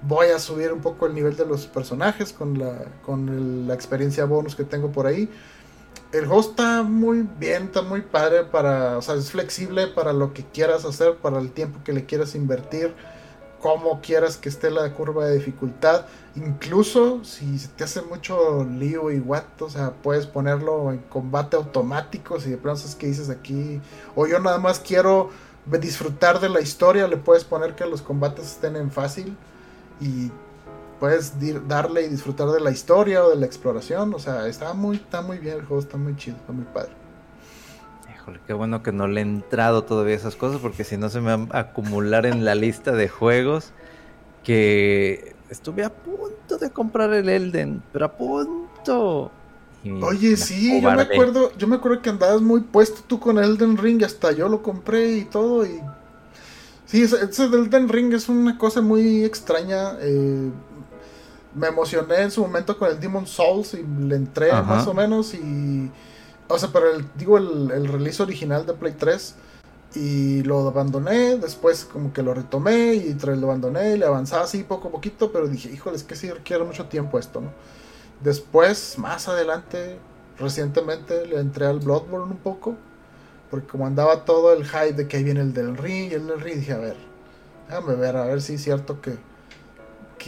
Voy 0.07 0.29
a 0.29 0.39
subir 0.39 0.73
un 0.73 0.81
poco 0.81 1.07
el 1.07 1.15
nivel 1.15 1.37
de 1.37 1.47
los 1.47 1.67
personajes 1.67 2.33
con 2.33 2.59
la, 2.59 2.85
con 3.05 3.67
la 3.67 3.75
experiencia 3.75 4.25
bonus 4.25 4.55
que 4.55 4.65
tengo 4.65 4.93
por 4.93 5.07
ahí. 5.07 5.29
El 6.13 6.27
juego 6.27 6.41
está 6.41 6.83
muy 6.83 7.27
bien, 7.39 7.65
está 7.65 7.83
muy 7.83 8.03
padre 8.03 8.45
para, 8.45 8.99
o 8.99 9.03
sea, 9.03 9.17
es 9.17 9.31
flexible 9.31 9.89
para 9.89 10.13
lo 10.13 10.33
que 10.33 10.45
quieras 10.45 10.85
hacer, 10.85 11.17
para 11.17 11.41
el 11.41 11.51
tiempo 11.51 11.81
que 11.85 11.93
le 11.93 12.05
quieras 12.05 12.35
invertir 12.35 12.95
como 13.61 14.01
quieras 14.01 14.37
que 14.37 14.49
esté 14.49 14.71
la 14.71 14.93
curva 14.93 15.27
de 15.27 15.35
dificultad. 15.35 16.07
Incluso 16.37 17.25
si 17.25 17.59
te 17.77 17.83
hace 17.83 18.03
mucho 18.03 18.65
lío 18.65 19.11
y 19.11 19.19
what, 19.19 19.43
o 19.61 19.69
sea, 19.69 19.93
puedes 20.03 20.27
ponerlo 20.27 20.93
en 20.93 20.99
combate 20.99 21.57
automático. 21.57 22.39
Si 22.39 22.51
de 22.51 22.59
pronto 22.59 22.83
es 22.85 22.95
que 22.95 23.09
dices 23.09 23.29
aquí, 23.29 23.81
o 24.15 24.29
yo 24.29 24.39
nada 24.39 24.59
más 24.59 24.79
quiero 24.79 25.31
disfrutar 25.65 26.39
de 26.39 26.49
la 26.49 26.61
historia, 26.61 27.09
le 27.09 27.17
puedes 27.17 27.43
poner 27.43 27.75
que 27.75 27.87
los 27.87 28.03
combates 28.03 28.47
estén 28.47 28.77
en 28.77 28.93
fácil 28.93 29.37
y 30.01 30.31
puedes 31.01 31.35
darle 31.69 32.07
y 32.07 32.09
disfrutar 32.09 32.49
de 32.49 32.61
la 32.61 32.71
historia 32.71 33.25
o 33.25 33.31
de 33.31 33.37
la 33.37 33.47
exploración. 33.47 34.15
O 34.15 34.19
sea, 34.19 34.47
está 34.47 34.75
muy, 34.75 34.97
está 34.97 35.23
muy 35.23 35.39
bien 35.39 35.59
el 35.59 35.65
juego, 35.65 35.83
está 35.83 35.97
muy 35.97 36.17
chido, 36.17 36.37
está 36.37 36.53
muy 36.53 36.65
padre 36.65 36.93
qué 38.47 38.53
bueno 38.53 38.83
que 38.83 38.93
no 38.93 39.07
le 39.07 39.21
he 39.21 39.25
entrado 39.25 39.85
todavía 39.85 40.15
esas 40.15 40.37
cosas 40.37 40.61
porque 40.61 40.85
si 40.85 40.97
no 40.97 41.09
se 41.09 41.21
me 41.21 41.37
va 41.37 41.47
a 41.57 41.61
acumular 41.61 42.27
en 42.27 42.45
la 42.45 42.55
lista 42.55 42.93
de 42.93 43.09
juegos 43.09 43.73
que 44.43 45.35
estuve 45.51 45.85
a 45.85 45.93
punto 45.93 46.59
de 46.59 46.71
comprar 46.71 47.13
el 47.13 47.29
Elden, 47.29 47.83
pero 47.93 48.07
a 48.07 48.13
punto. 48.13 49.31
Oye, 50.03 50.37
sí, 50.37 50.81
yo 50.81 50.91
me 50.91 51.03
acuerdo, 51.03 51.53
yo 51.57 51.69
me 51.69 51.77
acuerdo 51.77 52.03
que 52.03 52.11
andabas 52.11 52.41
muy 52.41 52.61
puesto 52.63 53.03
tú 53.07 53.21
con 53.21 53.39
Elden 53.39 53.77
Ring, 53.77 54.03
hasta 54.03 54.33
yo 54.33 54.49
lo 54.49 54.63
compré 54.63 55.13
y 55.13 55.25
todo 55.25 55.65
y 55.65 55.81
Sí, 56.87 57.03
ese, 57.03 57.45
Elden 57.45 57.89
Ring 57.89 58.13
es 58.15 58.29
una 58.29 58.57
cosa 58.57 58.81
muy 58.81 59.25
extraña. 59.25 59.97
Eh, 60.01 60.51
me 61.55 61.69
emocioné 61.69 62.23
en 62.23 62.31
su 62.31 62.43
momento 62.43 62.79
con 62.79 62.91
el 62.91 63.01
Demon 63.01 63.27
Souls 63.27 63.75
y 63.75 63.83
le 63.83 64.17
entré 64.17 64.53
más 64.53 64.87
o 64.87 64.95
menos 64.95 65.35
y 65.35 65.91
o 66.49 66.59
sea, 66.59 66.71
pero 66.73 66.93
el, 66.93 67.05
digo 67.17 67.39
el, 67.39 67.71
el 67.73 67.89
release 67.89 68.23
original 68.23 68.67
de 68.67 68.73
Play 68.73 68.95
3 68.97 69.35
y 69.95 70.43
lo 70.43 70.69
abandoné, 70.69 71.37
después 71.37 71.85
como 71.85 72.13
que 72.13 72.23
lo 72.23 72.35
retomé 72.35 72.95
y 72.95 73.15
lo 73.15 73.47
abandoné 73.47 73.95
y 73.95 73.99
le 73.99 74.05
avanzaba 74.05 74.45
así 74.45 74.63
poco 74.63 74.89
a 74.89 74.91
poquito, 74.91 75.33
pero 75.33 75.49
dije, 75.49 75.71
híjole, 75.73 75.97
es 75.97 76.05
que 76.05 76.15
sí 76.15 76.31
requiere 76.31 76.65
mucho 76.65 76.87
tiempo 76.87 77.19
esto, 77.19 77.41
¿no? 77.41 77.51
Después, 78.23 78.99
más 78.99 79.29
adelante, 79.29 79.99
recientemente 80.39 81.27
le 81.27 81.39
entré 81.39 81.67
al 81.67 81.81
Bloodborne 81.81 82.33
un 82.33 82.39
poco, 82.39 82.75
porque 83.51 83.67
como 83.67 83.87
andaba 83.87 84.25
todo 84.25 84.53
el 84.53 84.65
hype 84.65 84.93
de 84.93 85.09
que 85.09 85.19
ahí 85.19 85.25
viene 85.25 85.41
el 85.41 85.53
del 85.53 85.77
ring 85.77 86.11
y 86.11 86.15
el 86.15 86.27
del 86.27 86.41
ring, 86.41 86.57
dije, 86.57 86.73
a 86.73 86.79
ver, 86.79 86.97
déjame 87.69 87.95
ver, 87.95 88.17
a 88.17 88.25
ver 88.25 88.43
si 88.43 88.55
es 88.55 88.63
cierto 88.63 89.01
que 89.01 89.17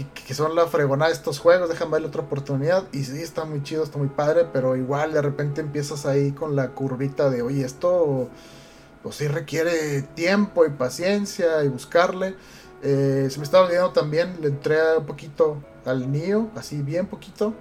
que, 0.04 0.34
son 0.34 0.54
la 0.54 0.66
fregonada 0.66 1.10
de 1.10 1.16
estos 1.16 1.38
juegos, 1.38 1.68
déjame 1.68 1.92
darle 1.92 2.08
otra 2.08 2.22
oportunidad. 2.22 2.84
Y 2.92 3.04
sí, 3.04 3.20
está 3.20 3.44
muy 3.44 3.62
chido, 3.62 3.82
está 3.82 3.98
muy 3.98 4.08
padre, 4.08 4.46
pero 4.52 4.76
igual 4.76 5.12
de 5.12 5.22
repente 5.22 5.60
empiezas 5.60 6.06
ahí 6.06 6.32
con 6.32 6.56
la 6.56 6.70
curvita 6.70 7.30
de, 7.30 7.42
oye, 7.42 7.64
esto 7.64 8.28
pues 9.02 9.16
sí 9.16 9.28
requiere 9.28 10.02
tiempo 10.02 10.66
y 10.66 10.70
paciencia 10.70 11.64
y 11.64 11.68
buscarle. 11.68 12.34
Eh, 12.82 13.28
se 13.30 13.38
me 13.38 13.44
estaba 13.44 13.66
olvidando 13.66 13.92
también, 13.92 14.36
le 14.40 14.48
entré 14.48 14.96
un 14.96 15.06
poquito 15.06 15.62
al 15.84 16.10
Nio, 16.10 16.50
así 16.54 16.82
bien 16.82 17.06
poquito. 17.06 17.54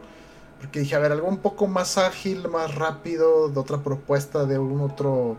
Porque 0.60 0.80
dije, 0.80 0.96
a 0.96 1.00
ver, 1.00 1.12
algo 1.12 1.28
un 1.28 1.38
poco 1.38 1.68
más 1.68 1.98
ágil, 1.98 2.48
más 2.50 2.76
rápido, 2.76 3.50
de 3.50 3.60
otra 3.60 3.84
propuesta 3.84 4.46
de 4.46 4.56
algún 4.56 4.82
otro 4.82 5.38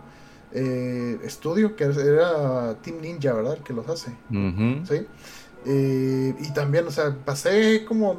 eh, 0.53 1.19
estudio, 1.25 1.77
que 1.77 1.85
era 1.85 2.75
Team 2.83 3.01
Ninja, 3.01 3.33
¿verdad? 3.33 3.55
El 3.57 3.63
que 3.63 3.73
los 3.73 3.89
hace. 3.89 4.13
Sí. 4.31 5.07
Eh, 5.67 6.35
y 6.39 6.53
también, 6.53 6.87
o 6.87 6.91
sea, 6.91 7.17
pasé 7.25 7.85
como 7.85 8.19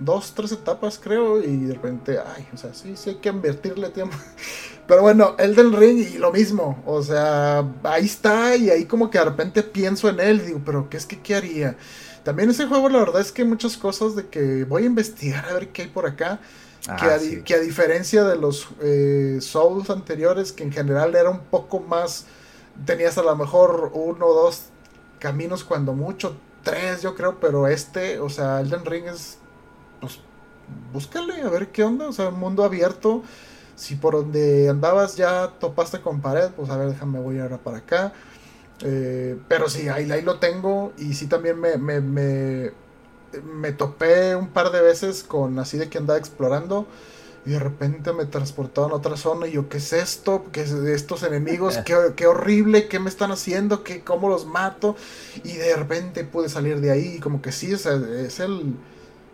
dos, 0.00 0.34
tres 0.34 0.52
etapas, 0.52 0.98
creo, 0.98 1.42
y 1.42 1.56
de 1.64 1.74
repente, 1.74 2.18
ay, 2.18 2.46
o 2.52 2.56
sea, 2.56 2.74
sí, 2.74 2.96
sí 2.96 3.10
hay 3.10 3.16
que 3.16 3.28
invertirle 3.28 3.90
tiempo. 3.90 4.16
Pero 4.88 5.02
bueno, 5.02 5.36
Elden 5.38 5.72
Ring 5.72 5.98
y 5.98 6.18
lo 6.18 6.32
mismo, 6.32 6.82
o 6.84 7.00
sea, 7.02 7.64
ahí 7.84 8.06
está 8.06 8.56
y 8.56 8.70
ahí 8.70 8.86
como 8.86 9.08
que 9.08 9.18
de 9.18 9.24
repente 9.26 9.62
pienso 9.62 10.08
en 10.08 10.18
él, 10.18 10.44
digo, 10.44 10.60
pero 10.64 10.90
¿qué 10.90 10.96
es 10.96 11.06
que 11.06 11.20
qué 11.20 11.36
haría? 11.36 11.76
También 12.24 12.50
ese 12.50 12.66
juego, 12.66 12.88
la 12.88 12.98
verdad 12.98 13.20
es 13.20 13.32
que 13.32 13.44
muchas 13.44 13.76
cosas 13.76 14.14
de 14.14 14.28
que 14.28 14.64
voy 14.64 14.82
a 14.84 14.86
investigar 14.86 15.48
a 15.48 15.54
ver 15.54 15.68
qué 15.68 15.82
hay 15.82 15.88
por 15.88 16.06
acá. 16.06 16.40
que, 16.84 16.90
a, 16.90 17.14
ah, 17.14 17.18
que, 17.44 17.54
a, 17.54 17.58
diferencia 17.58 18.24
de 18.24 18.36
los 18.36 18.68
eh, 18.80 19.38
Souls 19.40 19.90
anteriores, 19.90 20.52
que 20.52 20.64
en 20.64 20.72
general 20.72 21.14
era 21.14 21.30
un 21.30 21.40
poco 21.40 21.80
más. 21.80 22.26
Tenías 22.84 23.18
a 23.18 23.22
lo 23.22 23.34
mejor 23.36 23.90
uno 23.94 24.26
o 24.26 24.34
dos 24.44 24.66
caminos, 25.18 25.64
cuando 25.64 25.92
mucho, 25.92 26.36
tres, 26.62 27.02
yo 27.02 27.14
creo, 27.14 27.40
pero 27.40 27.66
este, 27.66 28.18
o 28.20 28.28
sea, 28.28 28.60
Elden 28.60 28.84
Ring 28.84 29.06
es. 29.06 29.38
Pues 30.00 30.20
búscale 30.92 31.42
a 31.42 31.48
ver 31.48 31.68
qué 31.68 31.84
onda, 31.84 32.08
o 32.08 32.12
sea, 32.12 32.28
un 32.28 32.38
mundo 32.38 32.64
abierto 32.64 33.22
si 33.80 33.96
por 33.96 34.14
donde 34.14 34.68
andabas 34.68 35.16
ya 35.16 35.54
topaste 35.58 36.02
con 36.02 36.20
pared, 36.20 36.50
pues 36.54 36.68
a 36.68 36.76
ver, 36.76 36.90
déjame 36.90 37.18
voy 37.18 37.38
ahora 37.38 37.56
para 37.56 37.78
acá. 37.78 38.12
Eh, 38.82 39.36
pero 39.48 39.68
sí, 39.68 39.88
ahí, 39.88 40.10
ahí, 40.10 40.22
lo 40.22 40.38
tengo. 40.38 40.92
Y 40.98 41.14
sí 41.14 41.26
también 41.26 41.58
me, 41.60 41.76
me, 41.76 42.00
me, 42.00 43.72
topé 43.72 44.34
un 44.36 44.48
par 44.48 44.72
de 44.72 44.80
veces 44.80 45.22
con 45.22 45.58
así 45.58 45.78
de 45.78 45.88
que 45.88 45.98
andaba 45.98 46.18
explorando. 46.18 46.86
Y 47.46 47.50
de 47.50 47.58
repente 47.58 48.12
me 48.12 48.26
transportaron 48.26 48.92
a 48.92 48.96
otra 48.96 49.16
zona 49.16 49.46
y 49.46 49.52
yo, 49.52 49.70
¿qué 49.70 49.78
es 49.78 49.94
esto? 49.94 50.44
¿Qué 50.52 50.62
es 50.62 50.72
estos 50.72 51.22
enemigos? 51.22 51.78
¿Qué, 51.84 51.96
qué 52.14 52.26
horrible? 52.26 52.88
¿Qué 52.88 52.98
me 52.98 53.08
están 53.08 53.32
haciendo? 53.32 53.82
¿Qué, 53.82 54.02
¿Cómo 54.02 54.28
los 54.28 54.46
mato? 54.46 54.96
Y 55.42 55.54
de 55.54 55.74
repente 55.74 56.24
pude 56.24 56.48
salir 56.48 56.80
de 56.80 56.90
ahí. 56.90 57.14
Y 57.16 57.20
como 57.20 57.40
que 57.42 57.52
sí, 57.52 57.72
es 57.72 57.86
el... 57.86 58.74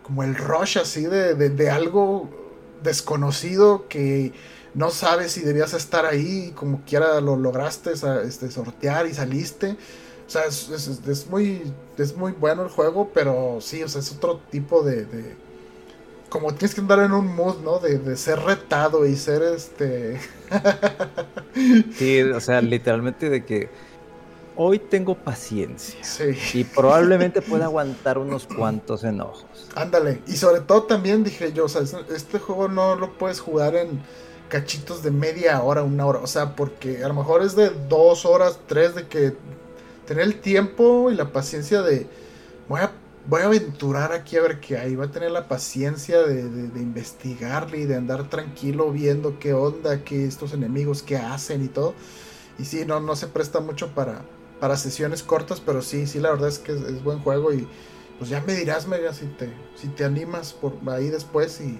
Como 0.03 0.23
el 0.23 0.35
rush 0.35 0.77
así 0.77 1.03
de, 1.03 1.35
de, 1.35 1.49
de 1.49 1.69
algo 1.69 2.29
desconocido 2.81 3.89
que 3.89 4.31
no 4.77 4.91
sabes 4.91 5.31
si 5.31 5.41
debías 5.41 5.73
estar 5.73 6.05
ahí, 6.05 6.53
como 6.55 6.81
quiera 6.85 7.19
lo 7.19 7.35
lograste 7.35 7.93
este, 7.93 8.51
sortear 8.51 9.07
y 9.07 9.13
saliste. 9.15 9.71
O 10.27 10.29
sea, 10.29 10.45
es, 10.45 11.27
muy, 11.31 11.63
es 11.97 12.15
muy 12.15 12.33
bueno 12.33 12.61
el 12.61 12.69
juego, 12.69 13.09
pero 13.11 13.57
sí, 13.59 13.81
o 13.81 13.89
sea, 13.89 14.01
es 14.01 14.11
otro 14.11 14.39
tipo 14.51 14.83
de, 14.83 15.07
como 16.29 16.53
tienes 16.53 16.75
que 16.75 16.81
andar 16.81 16.99
en 16.99 17.11
un 17.11 17.25
mood, 17.35 17.57
¿no? 17.63 17.79
De, 17.79 17.97
de 17.97 18.15
ser 18.15 18.39
retado 18.39 19.07
y 19.07 19.15
ser 19.15 19.41
este... 19.41 20.19
sí, 21.97 22.21
o 22.21 22.39
sea, 22.39 22.61
literalmente 22.61 23.31
de 23.31 23.45
que 23.45 23.69
hoy 24.55 24.77
tengo 24.77 25.15
paciencia. 25.15 25.99
Y 26.53 26.63
probablemente 26.65 27.41
pueda 27.41 27.65
aguantar 27.65 28.19
unos 28.19 28.45
cuantos 28.45 29.03
enojos. 29.03 29.47
Ándale. 29.73 30.21
Y 30.27 30.33
sobre 30.33 30.61
todo 30.61 30.83
también 30.83 31.23
dije 31.23 31.51
yo, 31.51 31.65
o 31.65 31.69
sea, 31.69 31.81
este 32.13 32.37
juego 32.37 32.67
no 32.67 32.95
lo 32.95 33.17
puedes 33.17 33.39
jugar 33.39 33.75
en 33.75 34.01
cachitos 34.49 35.03
de 35.03 35.11
media 35.11 35.61
hora, 35.61 35.83
una 35.83 36.05
hora. 36.05 36.19
O 36.19 36.27
sea, 36.27 36.55
porque 36.55 37.03
a 37.03 37.07
lo 37.07 37.13
mejor 37.13 37.43
es 37.43 37.55
de 37.55 37.69
dos 37.89 38.25
horas, 38.25 38.59
tres, 38.67 38.95
de 38.95 39.07
que 39.07 39.33
tener 40.05 40.23
el 40.23 40.39
tiempo 40.39 41.11
y 41.11 41.15
la 41.15 41.31
paciencia 41.31 41.81
de... 41.81 42.07
Voy 42.67 42.81
a, 42.81 42.91
voy 43.27 43.41
a 43.41 43.45
aventurar 43.45 44.11
aquí 44.11 44.37
a 44.37 44.41
ver 44.41 44.59
qué 44.59 44.77
hay. 44.77 44.95
Voy 44.95 45.07
a 45.07 45.11
tener 45.11 45.31
la 45.31 45.47
paciencia 45.47 46.19
de, 46.19 46.43
de 46.49 46.79
investigarle 46.81 47.79
y 47.79 47.85
de 47.85 47.95
andar 47.95 48.29
tranquilo 48.29 48.91
viendo 48.91 49.39
qué 49.39 49.53
onda, 49.53 50.03
qué 50.03 50.25
estos 50.25 50.53
enemigos, 50.53 51.03
qué 51.03 51.17
hacen 51.17 51.63
y 51.63 51.67
todo. 51.67 51.93
Y 52.59 52.65
sí, 52.65 52.85
no, 52.85 52.99
no 52.99 53.15
se 53.15 53.27
presta 53.27 53.59
mucho 53.59 53.93
para, 53.93 54.23
para 54.59 54.77
sesiones 54.77 55.23
cortas, 55.23 55.61
pero 55.61 55.81
sí, 55.81 56.07
sí, 56.07 56.19
la 56.19 56.31
verdad 56.31 56.49
es 56.49 56.59
que 56.59 56.71
es, 56.71 57.03
buen 57.03 57.19
juego 57.19 57.53
y 57.53 57.67
pues 58.17 58.29
ya 58.29 58.41
me 58.41 58.55
dirás, 58.55 58.87
Mega, 58.87 59.13
si 59.13 59.25
te, 59.25 59.53
si 59.75 59.87
te 59.89 60.03
animas 60.03 60.53
por 60.53 60.73
ahí 60.87 61.09
después 61.09 61.61
y 61.61 61.79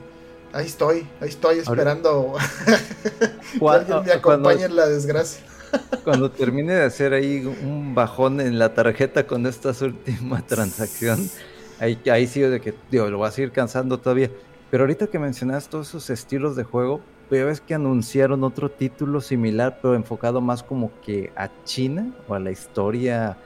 ahí 0.54 0.66
estoy, 0.66 1.08
ahí 1.22 1.30
estoy 1.30 1.60
esperando 1.60 2.36
que 3.60 3.68
alguien 3.68 4.04
me 4.04 4.12
acompañe 4.12 4.66
en 4.66 4.76
la 4.76 4.88
desgracia. 4.88 5.44
Cuando 6.04 6.32
termine 6.32 6.74
de 6.74 6.84
hacer 6.84 7.14
ahí 7.14 7.46
un 7.46 7.94
bajón 7.94 8.40
en 8.40 8.58
la 8.58 8.74
tarjeta 8.74 9.28
con 9.28 9.46
esta 9.46 9.72
última 9.82 10.42
transacción, 10.46 11.30
ahí, 11.80 12.00
ahí 12.12 12.28
sí 12.28 12.42
de 12.42 12.62
que, 12.62 12.74
digo, 12.90 13.10
lo 13.10 13.18
voy 13.18 13.28
a 13.28 13.32
seguir 13.32 13.52
cansando 13.52 13.98
todavía. 14.00 14.32
Pero 14.72 14.84
ahorita 14.84 15.08
que 15.08 15.20
mencionas 15.20 15.70
todos 15.70 15.90
esos 15.90 16.10
estilos 16.10 16.56
de 16.56 16.64
juego, 16.64 17.02
ya 17.30 17.44
ves 17.44 17.60
que 17.60 17.74
anunciaron 17.74 18.44
otro 18.44 18.70
título 18.70 19.20
similar, 19.20 19.80
pero 19.82 19.96
enfocado 19.96 20.40
más 20.40 20.64
como 20.64 20.92
que 21.02 21.32
a 21.36 21.50
China 21.66 22.12
o 22.28 22.34
a 22.34 22.40
la 22.40 22.52
historia 22.52 23.38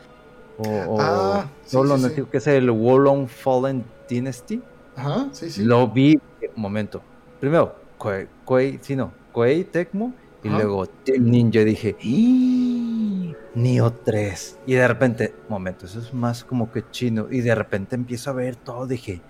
o, 0.58 0.97
ah, 0.99 1.45
solo 1.66 1.97
sí, 1.97 2.24
que 2.32 2.38
es 2.38 2.47
el 2.47 2.70
Wolong 2.70 3.28
Fallen 3.28 3.84
Dynasty. 4.08 4.62
Ajá, 4.95 5.30
sí, 5.32 5.49
sí. 5.49 5.64
Lo 5.64 5.88
vi, 5.88 6.20
un 6.56 6.62
momento. 6.62 7.02
Primero, 7.39 7.76
Koei, 8.45 8.80
sí, 8.82 8.95
no, 8.95 9.12
Koei 9.32 9.64
Tecmo 9.64 10.14
y 10.43 10.49
luego 10.49 10.88
Team 10.88 11.26
Ninja. 11.26 11.64
Dije, 11.64 11.95
Neo 13.54 13.91
3. 13.91 14.60
Y 14.66 14.74
de 14.74 14.88
repente, 14.88 15.34
momento, 15.49 15.86
eso 15.86 15.99
es 15.99 16.14
más 16.14 16.43
como 16.43 16.72
que 16.72 16.84
chino. 16.89 17.28
Y 17.30 17.41
de 17.41 17.54
repente 17.54 17.95
empiezo 17.95 18.32
a 18.32 18.34
ver 18.34 18.56
todo. 18.56 18.88
Dije, 18.88 19.22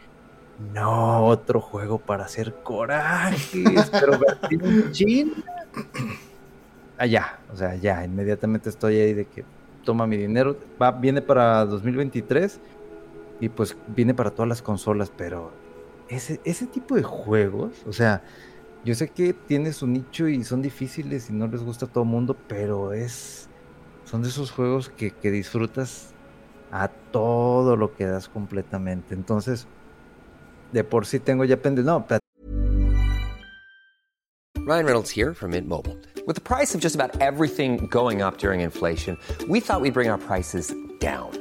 no, 0.73 1.25
otro 1.25 1.59
juego 1.59 1.97
para 1.97 2.25
hacer 2.25 2.53
corajes, 2.63 3.89
pero 3.91 4.19
en 4.49 4.91
China. 4.91 5.33
Allá, 6.97 7.39
o 7.51 7.57
sea, 7.57 7.75
ya, 7.75 8.05
inmediatamente 8.05 8.69
estoy 8.69 8.97
ahí 8.97 9.13
de 9.13 9.25
que 9.25 9.43
toma 9.83 10.07
mi 10.07 10.17
dinero. 10.17 10.55
Va, 10.81 10.91
viene 10.91 11.21
para 11.21 11.65
2023 11.65 12.59
y 13.39 13.49
pues 13.49 13.75
viene 13.87 14.13
para 14.13 14.29
todas 14.31 14.47
las 14.47 14.61
consolas, 14.61 15.11
pero 15.15 15.51
ese, 16.11 16.41
ese 16.43 16.67
tipo 16.67 16.95
de 16.95 17.03
juegos, 17.03 17.83
o 17.87 17.93
sea, 17.93 18.21
yo 18.83 18.95
sé 18.95 19.09
que 19.09 19.33
tiene 19.33 19.71
su 19.71 19.87
nicho 19.87 20.27
y 20.27 20.43
son 20.43 20.61
difíciles 20.61 21.29
y 21.29 21.33
no 21.33 21.47
les 21.47 21.63
gusta 21.63 21.85
a 21.85 21.89
todo 21.89 22.03
mundo, 22.03 22.35
pero 22.47 22.93
es. 22.93 23.47
Son 24.05 24.21
de 24.21 24.27
esos 24.27 24.51
juegos 24.51 24.89
que, 24.89 25.11
que 25.11 25.31
disfrutas 25.31 26.13
a 26.71 26.89
todo 26.89 27.77
lo 27.77 27.95
que 27.95 28.05
das 28.05 28.27
completamente. 28.27 29.13
Entonces, 29.13 29.67
de 30.73 30.83
por 30.83 31.05
sí 31.05 31.19
tengo 31.19 31.45
ya 31.45 31.61
pendiente. 31.61 31.89
No, 31.89 32.05
Ryan 34.65 34.85
Reynolds 34.85 35.11
here 35.11 35.33
from 35.33 35.51
Mint 35.51 35.67
Mobile. 35.67 35.97
With 36.27 36.35
the 36.35 36.41
price 36.41 36.75
of 36.75 36.81
just 36.81 36.95
about 36.95 37.19
everything 37.21 37.87
going 37.87 38.21
up 38.21 38.37
during 38.37 38.61
inflation, 38.61 39.17
we 39.47 39.59
thought 39.59 39.81
we'd 39.81 39.93
bring 39.93 40.09
our 40.09 40.19
prices 40.19 40.73
down. 40.99 41.40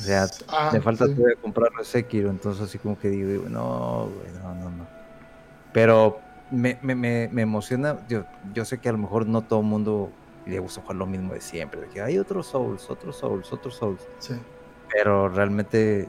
O 0.00 0.04
sea, 0.04 0.26
ah, 0.48 0.70
me 0.72 0.80
falta 0.80 1.06
sí. 1.06 1.14
todavía 1.14 1.36
comprarlo 1.40 1.84
Sekiro, 1.84 2.30
entonces 2.30 2.62
así 2.62 2.78
como 2.78 2.98
que 2.98 3.08
digo, 3.08 3.48
no, 3.48 4.08
güey, 4.14 4.32
no, 4.42 4.54
no, 4.54 4.70
no. 4.70 4.86
Pero 5.72 6.18
me, 6.50 6.78
me, 6.82 6.94
me, 6.94 7.28
me 7.32 7.42
emociona, 7.42 7.98
yo, 8.08 8.24
yo, 8.52 8.64
sé 8.64 8.78
que 8.78 8.88
a 8.88 8.92
lo 8.92 8.98
mejor 8.98 9.26
no 9.26 9.42
todo 9.42 9.60
el 9.60 9.66
mundo 9.66 10.10
le 10.46 10.58
gusta 10.58 10.80
jugar 10.80 10.96
lo 10.96 11.06
mismo 11.06 11.34
de 11.34 11.40
siempre, 11.40 11.80
de 11.80 11.88
que 11.88 12.02
hay 12.02 12.18
otros 12.18 12.48
Souls, 12.48 12.90
otros 12.90 13.16
Souls, 13.16 13.52
otros 13.52 13.74
Souls. 13.74 14.00
Sí. 14.18 14.34
Pero 14.92 15.28
realmente, 15.28 16.08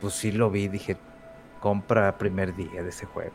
pues 0.00 0.14
sí 0.14 0.32
lo 0.32 0.50
vi, 0.50 0.68
dije, 0.68 0.96
compra 1.60 2.18
primer 2.18 2.54
día 2.56 2.82
de 2.82 2.88
ese 2.88 3.06
juego. 3.06 3.32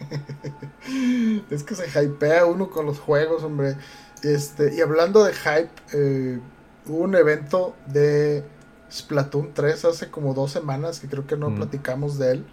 es 1.50 1.62
que 1.62 1.74
se 1.74 2.04
hypea 2.04 2.46
uno 2.46 2.70
con 2.70 2.86
los 2.86 2.98
juegos, 2.98 3.42
hombre. 3.44 3.76
Este, 4.22 4.74
y 4.74 4.80
hablando 4.80 5.24
de 5.24 5.32
hype, 5.34 5.70
eh, 5.92 6.40
hubo 6.86 6.98
un 6.98 7.14
evento 7.14 7.74
de 7.86 8.42
Splatoon 8.94 9.52
3 9.54 9.84
hace 9.86 10.10
como 10.10 10.34
dos 10.34 10.52
semanas 10.52 11.00
que 11.00 11.08
creo 11.08 11.26
que 11.26 11.36
no 11.36 11.54
platicamos 11.54 12.18
de 12.18 12.32
él. 12.32 12.46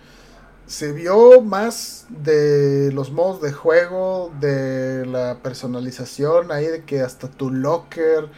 Se 0.66 0.92
vio 0.92 1.42
más 1.42 2.06
de 2.10 2.92
los 2.94 3.12
modos 3.12 3.42
de 3.42 3.52
juego, 3.52 4.32
de 4.40 5.06
la 5.06 5.38
personalización, 5.44 6.52
ahí 6.52 6.66
de 6.66 6.84
que 6.84 7.02
hasta 7.02 7.28
tu 7.28 7.52
locker, 7.52 8.30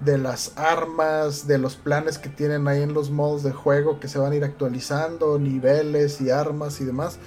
de 0.00 0.16
las 0.16 0.52
armas, 0.56 1.46
de 1.46 1.58
los 1.58 1.76
planes 1.76 2.18
que 2.18 2.28
tienen 2.28 2.66
ahí 2.68 2.82
en 2.82 2.94
los 2.94 3.10
modos 3.10 3.42
de 3.42 3.52
juego 3.52 4.00
que 4.00 4.08
se 4.08 4.18
van 4.18 4.32
a 4.32 4.36
ir 4.36 4.44
actualizando, 4.44 5.38
niveles 5.38 6.20
y 6.20 6.30
armas 6.30 6.80
y 6.80 6.84
demás. 6.84 7.18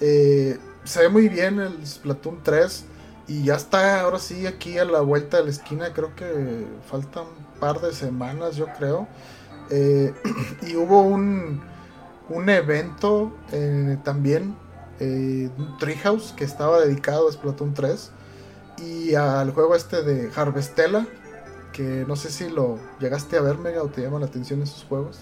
Eh, 0.00 0.58
se 0.84 1.00
ve 1.00 1.08
muy 1.08 1.28
bien 1.28 1.58
el 1.58 1.86
Splatoon 1.86 2.42
3. 2.42 2.84
Y 3.28 3.42
ya 3.42 3.56
está, 3.56 4.02
ahora 4.02 4.20
sí, 4.20 4.46
aquí 4.46 4.78
a 4.78 4.84
la 4.84 5.00
vuelta 5.00 5.38
de 5.38 5.44
la 5.44 5.50
esquina, 5.50 5.92
creo 5.92 6.14
que 6.14 6.64
faltan 6.88 7.24
un 7.24 7.60
par 7.60 7.80
de 7.80 7.92
semanas, 7.92 8.54
yo 8.54 8.66
creo. 8.78 9.08
Eh, 9.70 10.12
y 10.66 10.76
hubo 10.76 11.02
un, 11.02 11.60
un 12.28 12.48
evento 12.48 13.32
eh, 13.52 13.96
también, 14.04 14.54
eh, 15.00 15.48
un 15.58 15.76
Treehouse, 15.78 16.32
que 16.32 16.44
estaba 16.44 16.80
dedicado 16.80 17.28
a 17.28 17.32
Splatoon 17.32 17.74
3. 17.74 18.12
Y 18.78 19.14
al 19.14 19.52
juego 19.52 19.74
este 19.74 20.02
de 20.02 20.30
Harvestella, 20.34 21.06
que 21.72 22.04
no 22.06 22.16
sé 22.16 22.30
si 22.30 22.50
lo 22.50 22.78
llegaste 23.00 23.36
a 23.38 23.40
ver, 23.40 23.58
Mega, 23.58 23.82
o 23.82 23.88
te 23.88 24.02
llama 24.02 24.18
la 24.18 24.26
atención 24.26 24.62
esos 24.62 24.84
juegos. 24.84 25.20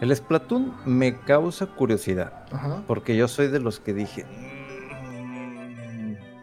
El 0.00 0.14
Splatoon 0.14 0.74
me 0.86 1.20
causa 1.20 1.66
curiosidad. 1.66 2.44
Ajá. 2.52 2.82
Porque 2.86 3.16
yo 3.16 3.28
soy 3.28 3.48
de 3.48 3.60
los 3.60 3.80
que 3.80 3.94
dije. 3.94 4.24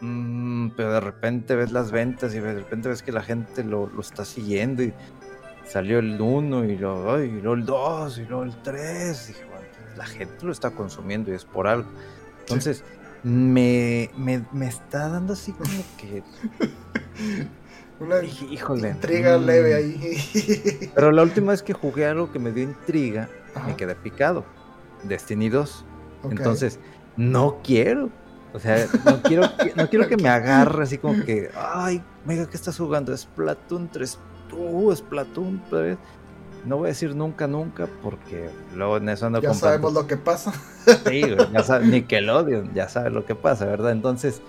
"Mm, 0.01 0.65
mm", 0.65 0.73
pero 0.75 0.93
de 0.93 0.99
repente 0.99 1.55
ves 1.55 1.71
las 1.71 1.91
ventas 1.91 2.33
y 2.33 2.39
de 2.39 2.53
repente 2.53 2.89
ves 2.89 3.03
que 3.03 3.11
la 3.11 3.21
gente 3.21 3.63
lo, 3.63 3.87
lo 3.87 4.01
está 4.01 4.25
siguiendo. 4.25 4.83
Y 4.83 4.93
salió 5.71 5.99
el 5.99 6.19
1 6.19 6.65
y 6.65 6.77
luego, 6.77 7.13
ay, 7.13 7.29
y 7.29 7.41
luego 7.41 7.53
el 7.53 7.65
2 7.65 8.17
y 8.17 8.25
luego 8.25 8.43
el 8.43 8.61
3. 8.61 9.27
Dije, 9.27 9.45
bueno, 9.45 9.65
la 9.97 10.05
gente 10.05 10.45
lo 10.45 10.51
está 10.51 10.71
consumiendo 10.71 11.31
y 11.31 11.35
es 11.35 11.45
por 11.45 11.67
algo. 11.67 11.89
Entonces, 12.39 12.83
me, 13.23 14.09
me, 14.17 14.43
me 14.51 14.67
está 14.67 15.07
dando 15.09 15.33
así 15.33 15.53
como 15.53 15.71
que. 15.97 16.23
Una 17.99 18.17
dije, 18.17 18.45
híjole. 18.45 18.89
intriga 18.89 19.37
mm". 19.37 19.45
leve 19.45 19.75
ahí. 19.75 20.91
Pero 20.95 21.11
la 21.11 21.21
última 21.21 21.51
vez 21.51 21.61
que 21.61 21.73
jugué 21.73 22.05
algo 22.07 22.31
que 22.31 22.39
me 22.39 22.51
dio 22.51 22.63
intriga, 22.63 23.29
Ajá. 23.55 23.67
me 23.67 23.75
quedé 23.75 23.95
picado. 23.95 24.43
Destiny 25.03 25.49
2. 25.49 25.85
Ok. 26.23 26.31
Entonces, 26.31 26.79
no 27.15 27.59
quiero. 27.63 28.09
O 28.53 28.59
sea, 28.59 28.85
no 29.05 29.21
quiero, 29.21 29.43
que, 29.55 29.73
no 29.75 29.87
quiero 29.87 30.07
que 30.09 30.17
me 30.17 30.27
agarre 30.29 30.83
así 30.83 30.97
como 30.97 31.23
que, 31.23 31.49
ay, 31.55 32.03
mega, 32.25 32.49
¿qué 32.49 32.57
estás 32.57 32.77
jugando? 32.77 33.15
Splatoon 33.15 33.89
3. 33.89 34.19
Uh, 34.53 34.93
Splatoon. 34.95 35.61
vez". 35.71 35.97
No 36.65 36.77
voy 36.77 36.85
a 36.85 36.89
decir 36.89 37.15
nunca, 37.15 37.47
nunca, 37.47 37.87
porque 38.03 38.49
luego 38.75 38.97
en 38.97 39.09
eso 39.09 39.25
ando 39.25 39.41
ya 39.41 39.53
sabemos 39.55 39.93
lo 39.93 40.05
que 40.05 40.15
pasa. 40.17 40.53
Sí, 41.07 41.23
ya 41.51 41.63
sabe, 41.63 41.87
Nickelodeon, 41.87 42.73
ya 42.75 42.87
sabe 42.87 43.09
lo 43.09 43.25
que 43.25 43.33
pasa, 43.33 43.65
¿verdad? 43.65 43.91
Entonces, 43.91 44.41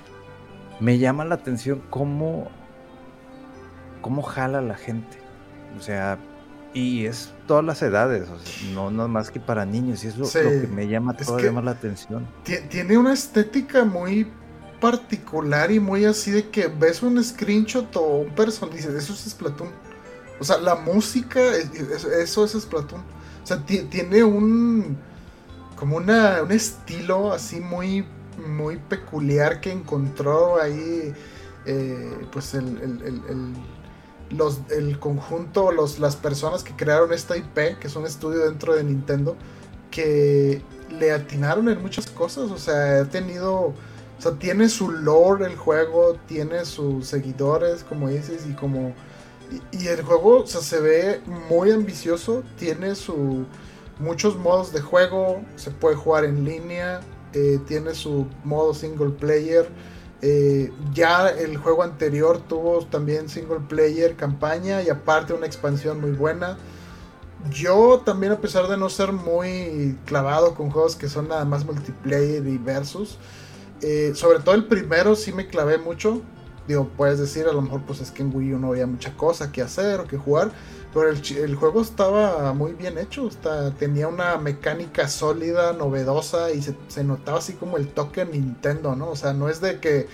me 0.78 0.98
llama 0.98 1.24
la 1.24 1.36
atención 1.36 1.82
cómo, 1.88 2.48
cómo 4.02 4.22
jala 4.22 4.60
la 4.60 4.74
gente. 4.74 5.18
O 5.78 5.80
sea, 5.80 6.18
y 6.74 7.06
es 7.06 7.32
todas 7.46 7.64
las 7.64 7.80
edades, 7.82 8.28
o 8.28 8.38
sea, 8.38 8.74
no, 8.74 8.90
no 8.90 9.08
más 9.08 9.30
que 9.30 9.40
para 9.40 9.64
niños, 9.64 10.04
y 10.04 10.08
es 10.08 10.18
lo, 10.18 10.26
Sí, 10.26 10.38
lo 10.42 10.50
que 10.50 10.66
me 10.66 10.88
llama 10.88 11.16
todavía 11.16 11.52
más 11.52 11.64
la 11.64 11.70
atención. 11.72 12.26
Tie- 12.44 12.68
Tiene 12.68 12.98
una 12.98 13.12
estética 13.14 13.84
muy 13.84 14.30
particular 14.80 15.70
y 15.70 15.80
muy 15.80 16.04
así 16.04 16.30
de 16.30 16.48
que 16.50 16.66
ves 16.66 17.02
un 17.02 17.22
screenshot 17.22 17.94
o 17.96 18.18
un 18.18 18.34
personaje 18.34 18.74
y 18.74 18.82
dices, 18.82 18.94
eso 18.94 19.12
es 19.14 19.20
Splatoon. 19.30 19.68
O 20.42 20.44
sea, 20.44 20.58
la 20.58 20.74
música, 20.74 21.40
es- 21.56 21.70
es- 21.72 22.04
eso 22.04 22.44
es 22.44 22.52
Splatoon. 22.52 23.00
O 23.44 23.46
sea, 23.46 23.64
ti- 23.64 23.84
tiene 23.90 24.24
un 24.24 24.96
como 25.76 25.96
una, 25.96 26.42
un 26.42 26.52
estilo 26.52 27.32
así 27.32 27.60
muy 27.60 28.04
muy 28.46 28.76
peculiar 28.78 29.60
que 29.60 29.70
encontró 29.72 30.60
ahí 30.60 31.12
eh, 31.66 32.26
pues 32.32 32.54
el, 32.54 32.66
el- 32.78 33.02
el- 33.02 33.22
el- 33.28 34.36
los, 34.36 34.60
el 34.70 34.98
conjunto, 34.98 35.70
los, 35.72 35.98
las 36.00 36.16
personas 36.16 36.62
que 36.64 36.74
crearon 36.74 37.12
esta 37.12 37.36
IP, 37.36 37.78
que 37.78 37.86
es 37.88 37.94
un 37.96 38.06
estudio 38.06 38.40
dentro 38.46 38.74
de 38.74 38.82
Nintendo, 38.84 39.36
que 39.90 40.62
le 40.98 41.12
atinaron 41.12 41.68
en 41.68 41.80
muchas 41.82 42.06
cosas, 42.06 42.50
o 42.50 42.58
sea, 42.58 43.02
ha 43.02 43.04
tenido, 43.04 43.52
o 43.66 43.74
sea, 44.18 44.32
tiene 44.32 44.68
su 44.70 44.90
lore 44.90 45.46
el 45.46 45.56
juego, 45.56 46.16
tiene 46.26 46.64
sus 46.64 47.06
seguidores, 47.06 47.84
como 47.84 48.08
dices, 48.08 48.46
y 48.50 48.54
como, 48.54 48.94
y, 49.72 49.86
el 49.88 50.02
juego, 50.02 50.46
se 50.46 50.80
ve 50.80 51.20
muy 51.48 51.70
ambicioso, 51.70 52.42
tiene 52.58 52.94
su, 52.94 53.46
muchos 53.98 54.36
modos 54.36 54.72
de 54.72 54.80
juego, 54.80 55.42
se 55.56 55.70
puede 55.70 55.96
jugar 55.96 56.24
en 56.24 56.44
línea, 56.44 57.00
eh, 57.32 57.58
tiene 57.66 57.94
su 57.94 58.26
modo 58.44 58.74
single 58.74 59.10
player, 59.10 59.68
eh, 60.24 60.72
ya 60.94 61.28
el 61.28 61.56
juego 61.56 61.82
anterior 61.82 62.38
tuvo 62.38 62.84
también 62.86 63.28
single 63.28 63.60
player, 63.68 64.14
campaña 64.14 64.80
y 64.82 64.88
aparte 64.88 65.32
una 65.32 65.46
expansión 65.46 66.00
muy 66.00 66.12
buena. 66.12 66.58
Yo 67.50 68.02
también 68.04 68.32
a 68.32 68.40
pesar 68.40 68.68
de 68.68 68.76
no 68.76 68.88
ser 68.88 69.12
muy 69.12 69.98
clavado 70.06 70.54
con 70.54 70.70
juegos 70.70 70.94
que 70.94 71.08
son 71.08 71.26
nada 71.26 71.44
más 71.44 71.64
multiplayer 71.64 72.46
y 72.46 72.56
versus, 72.56 73.18
eh, 73.80 74.12
sobre 74.14 74.38
todo 74.38 74.54
el 74.54 74.66
primero 74.66 75.16
sí 75.16 75.32
me 75.32 75.48
clavé 75.48 75.76
mucho. 75.78 76.22
Digo, 76.68 76.88
puedes 76.96 77.18
decir 77.18 77.46
a 77.48 77.52
lo 77.52 77.60
mejor 77.62 77.82
pues 77.82 78.00
es 78.00 78.10
que 78.12 78.22
en 78.22 78.34
Wii 78.34 78.54
U 78.54 78.58
no 78.58 78.68
había 78.68 78.86
mucha 78.86 79.16
cosa 79.16 79.50
que 79.52 79.62
hacer 79.62 80.00
o 80.00 80.06
que 80.06 80.16
jugar, 80.16 80.52
pero 80.94 81.08
el, 81.10 81.20
el 81.38 81.56
juego 81.56 81.82
estaba 81.82 82.52
muy 82.52 82.72
bien 82.74 82.98
hecho, 82.98 83.26
está- 83.28 83.72
tenía 83.74 84.06
una 84.08 84.36
mecánica 84.38 85.08
sólida, 85.08 85.72
novedosa 85.72 86.52
y 86.52 86.62
se, 86.62 86.76
se 86.88 87.02
notaba 87.04 87.38
así 87.38 87.54
como 87.54 87.78
el 87.78 87.88
toque 87.88 88.24
Nintendo, 88.24 88.94
¿no? 88.96 89.10
O 89.10 89.16
sea, 89.16 89.32
no 89.32 89.48
es 89.48 89.60
de 89.60 89.80
que 89.80 90.06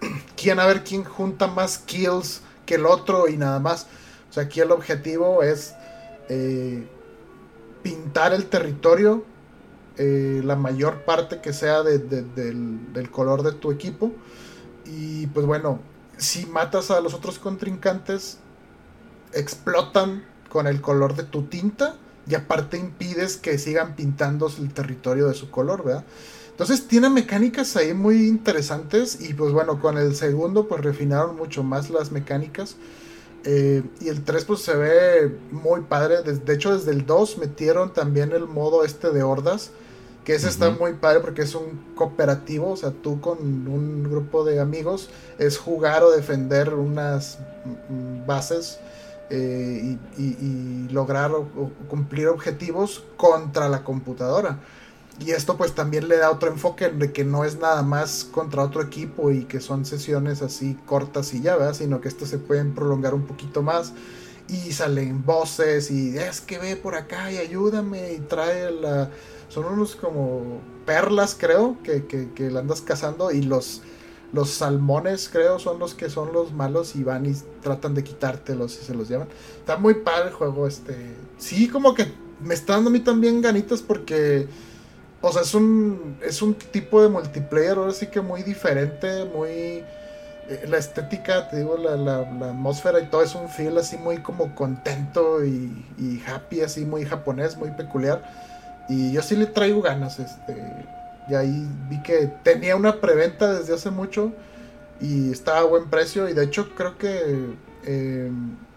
quién 0.36 0.58
a 0.60 0.66
ver 0.66 0.84
quién 0.84 1.04
junta 1.04 1.46
más 1.46 1.78
kills 1.78 2.42
que 2.66 2.76
el 2.76 2.86
otro 2.86 3.28
y 3.28 3.36
nada 3.36 3.58
más. 3.60 3.86
O 4.30 4.32
sea, 4.32 4.44
aquí 4.44 4.60
el 4.60 4.70
objetivo 4.72 5.42
es 5.42 5.74
eh, 6.28 6.86
pintar 7.82 8.32
el 8.32 8.46
territorio, 8.46 9.24
eh, 9.98 10.42
la 10.44 10.56
mayor 10.56 11.04
parte 11.04 11.40
que 11.40 11.52
sea 11.52 11.82
de- 11.82 11.98
de- 11.98 12.22
del, 12.22 12.92
del 12.92 13.10
color 13.10 13.42
de 13.42 13.52
tu 13.52 13.70
equipo. 13.72 14.12
Y 14.84 15.26
pues 15.28 15.46
bueno, 15.46 15.80
si 16.20 16.46
matas 16.46 16.90
a 16.90 17.00
los 17.00 17.14
otros 17.14 17.38
contrincantes, 17.38 18.38
explotan 19.32 20.24
con 20.50 20.66
el 20.66 20.80
color 20.80 21.16
de 21.16 21.24
tu 21.24 21.44
tinta 21.44 21.96
y 22.28 22.34
aparte 22.34 22.76
impides 22.76 23.36
que 23.36 23.58
sigan 23.58 23.96
pintando 23.96 24.48
el 24.58 24.72
territorio 24.72 25.28
de 25.28 25.34
su 25.34 25.50
color, 25.50 25.82
¿verdad? 25.84 26.04
Entonces 26.50 26.86
tiene 26.86 27.08
mecánicas 27.08 27.74
ahí 27.76 27.94
muy 27.94 28.28
interesantes 28.28 29.18
y 29.22 29.32
pues 29.32 29.52
bueno, 29.52 29.80
con 29.80 29.96
el 29.96 30.14
segundo 30.14 30.68
pues 30.68 30.82
refinaron 30.84 31.36
mucho 31.36 31.62
más 31.62 31.88
las 31.88 32.12
mecánicas. 32.12 32.76
Eh, 33.44 33.82
y 34.02 34.08
el 34.08 34.22
3 34.22 34.44
pues 34.44 34.60
se 34.60 34.76
ve 34.76 35.38
muy 35.50 35.80
padre. 35.80 36.22
De 36.22 36.54
hecho 36.54 36.76
desde 36.76 36.90
el 36.90 37.06
2 37.06 37.38
metieron 37.38 37.94
también 37.94 38.32
el 38.32 38.46
modo 38.46 38.84
este 38.84 39.10
de 39.10 39.22
hordas. 39.22 39.70
Que 40.30 40.36
ese 40.36 40.48
está 40.48 40.70
muy 40.70 40.92
padre 40.94 41.20
porque 41.20 41.42
es 41.42 41.54
un 41.54 41.80
cooperativo. 41.96 42.70
O 42.72 42.76
sea, 42.76 42.90
tú 42.92 43.20
con 43.20 43.38
un 43.68 44.04
grupo 44.10 44.44
de 44.44 44.60
amigos 44.60 45.08
es 45.38 45.58
jugar 45.58 46.02
o 46.04 46.10
defender 46.10 46.74
unas 46.74 47.38
mm, 47.88 48.26
bases 48.26 48.78
eh, 49.30 49.96
y, 50.18 50.22
y- 50.22 50.36
y 50.40 50.88
lograr 50.92 51.32
o- 51.32 51.40
o 51.56 51.70
cumplir 51.88 52.28
objetivos 52.28 53.02
contra 53.16 53.68
la 53.68 53.84
computadora. 53.84 54.58
Y 55.24 55.32
esto 55.32 55.56
pues 55.56 55.74
también 55.74 56.08
le 56.08 56.16
da 56.16 56.30
otro 56.30 56.48
enfoque 56.50 56.88
de 56.88 57.12
que 57.12 57.24
no 57.24 57.44
es 57.44 57.58
nada 57.58 57.82
más 57.82 58.24
contra 58.24 58.62
otro 58.62 58.82
equipo 58.82 59.30
y 59.30 59.44
que 59.44 59.60
son 59.60 59.84
sesiones 59.84 60.42
así 60.42 60.78
cortas 60.86 61.34
y 61.34 61.42
ya, 61.42 61.56
¿verdad? 61.56 61.74
Sino 61.74 62.00
que 62.00 62.08
estos 62.08 62.28
se 62.30 62.38
pueden 62.38 62.74
prolongar 62.74 63.14
un 63.14 63.26
poquito 63.26 63.62
más 63.62 63.92
y 64.48 64.72
salen 64.72 65.24
voces 65.24 65.90
y 65.90 66.16
es 66.18 66.40
que 66.40 66.58
ve 66.58 66.76
por 66.76 66.94
acá 66.96 67.30
y 67.30 67.38
ayúdame 67.38 68.14
y 68.14 68.18
trae 68.20 68.70
la... 68.70 69.10
Son 69.50 69.66
unos 69.66 69.96
como 69.96 70.62
perlas 70.86 71.36
creo 71.38 71.78
que, 71.84 72.06
que, 72.06 72.32
que 72.34 72.50
la 72.50 72.60
andas 72.60 72.82
cazando 72.82 73.32
y 73.32 73.42
los, 73.42 73.82
los 74.32 74.50
salmones 74.50 75.28
creo 75.30 75.58
son 75.60 75.78
los 75.80 75.94
que 75.94 76.10
son 76.10 76.32
los 76.32 76.52
malos 76.54 76.96
y 76.96 77.04
van 77.04 77.26
y 77.26 77.34
tratan 77.62 77.94
de 77.94 78.04
quitártelos 78.04 78.78
y 78.80 78.84
se 78.84 78.94
los 78.94 79.08
llevan. 79.10 79.28
Está 79.60 79.76
muy 79.78 79.94
padre 79.94 80.28
el 80.30 80.34
juego 80.34 80.68
este. 80.68 81.16
Sí, 81.38 81.68
como 81.68 81.94
que 81.94 82.06
me 82.40 82.54
está 82.54 82.74
dando 82.74 82.90
a 82.90 82.94
mí 82.94 83.00
también 83.00 83.42
ganitas 83.42 83.82
porque... 83.82 84.48
O 85.22 85.32
sea, 85.32 85.42
es 85.42 85.54
un, 85.54 86.18
es 86.22 86.42
un 86.42 86.54
tipo 86.54 87.02
de 87.02 87.08
multiplayer 87.08 87.76
ahora 87.78 87.92
sí 87.92 88.06
que 88.08 88.20
muy 88.22 88.42
diferente, 88.42 89.24
muy... 89.26 89.50
eh, 90.48 90.64
la 90.68 90.78
estética, 90.78 91.48
te 91.48 91.58
digo, 91.58 91.76
la, 91.76 91.96
la- 91.96 92.30
la 92.32 92.50
atmósfera 92.50 93.00
y 93.00 93.06
todo 93.10 93.22
es 93.22 93.34
un 93.34 93.48
feel 93.50 93.76
así 93.78 93.96
muy 93.98 94.22
como 94.22 94.54
contento 94.54 95.44
y, 95.44 95.86
y 95.98 96.22
happy, 96.26 96.62
así 96.62 96.84
muy 96.86 97.04
japonés, 97.04 97.56
muy 97.58 97.70
peculiar. 97.72 98.22
Y 98.90 99.12
yo 99.12 99.22
sí 99.22 99.36
le 99.36 99.46
traigo 99.46 99.80
ganas, 99.80 100.18
este... 100.18 100.86
Y 101.28 101.34
ahí 101.34 101.66
vi 101.88 102.02
que 102.02 102.26
tenía 102.42 102.74
una 102.74 103.00
preventa 103.00 103.54
desde 103.54 103.74
hace 103.74 103.90
mucho 103.90 104.32
y 105.00 105.30
estaba 105.30 105.60
a 105.60 105.64
buen 105.64 105.88
precio 105.88 106.28
y 106.28 106.32
de 106.32 106.44
hecho 106.44 106.74
creo 106.74 106.98
que 106.98 107.54
eh, 107.84 108.30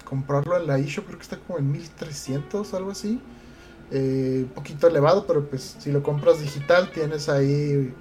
comprarlo 0.05 0.57
en 0.57 0.67
la 0.67 0.77
eShop 0.77 1.05
creo 1.05 1.17
que 1.17 1.23
está 1.23 1.37
como 1.37 1.57
en 1.57 1.71
1300 1.71 2.73
algo 2.75 2.91
así 2.91 3.19
eh, 3.95 4.45
un 4.47 4.49
poquito 4.49 4.87
elevado, 4.87 5.27
pero 5.27 5.47
pues 5.47 5.75
si 5.77 5.91
lo 5.91 6.01
compras 6.01 6.39
digital 6.39 6.89
tienes 6.91 7.29
ahí 7.29 7.93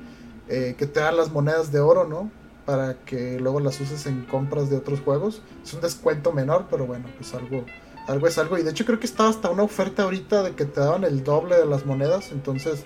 eh, 0.48 0.74
que 0.78 0.86
te 0.86 1.00
dan 1.00 1.18
las 1.18 1.30
monedas 1.30 1.70
de 1.70 1.80
oro, 1.80 2.06
¿no? 2.06 2.30
Para 2.64 2.94
que 3.04 3.38
luego 3.38 3.60
las 3.60 3.78
uses 3.78 4.06
en 4.06 4.24
compras 4.24 4.70
de 4.70 4.76
otros 4.76 5.00
juegos. 5.00 5.42
Es 5.62 5.74
un 5.74 5.82
descuento 5.82 6.32
menor, 6.32 6.66
pero 6.70 6.86
bueno, 6.86 7.06
pues 7.18 7.34
algo, 7.34 7.66
algo 8.08 8.26
es 8.26 8.38
algo. 8.38 8.58
Y 8.58 8.62
de 8.62 8.70
hecho 8.70 8.84
creo 8.84 8.98
que 9.00 9.06
estaba 9.06 9.28
hasta 9.30 9.50
una 9.50 9.62
oferta 9.62 10.02
ahorita 10.04 10.42
de 10.42 10.52
que 10.52 10.64
te 10.64 10.80
daban 10.80 11.04
el 11.04 11.24
doble 11.24 11.56
de 11.56 11.66
las 11.66 11.86
monedas, 11.86 12.30
entonces, 12.32 12.84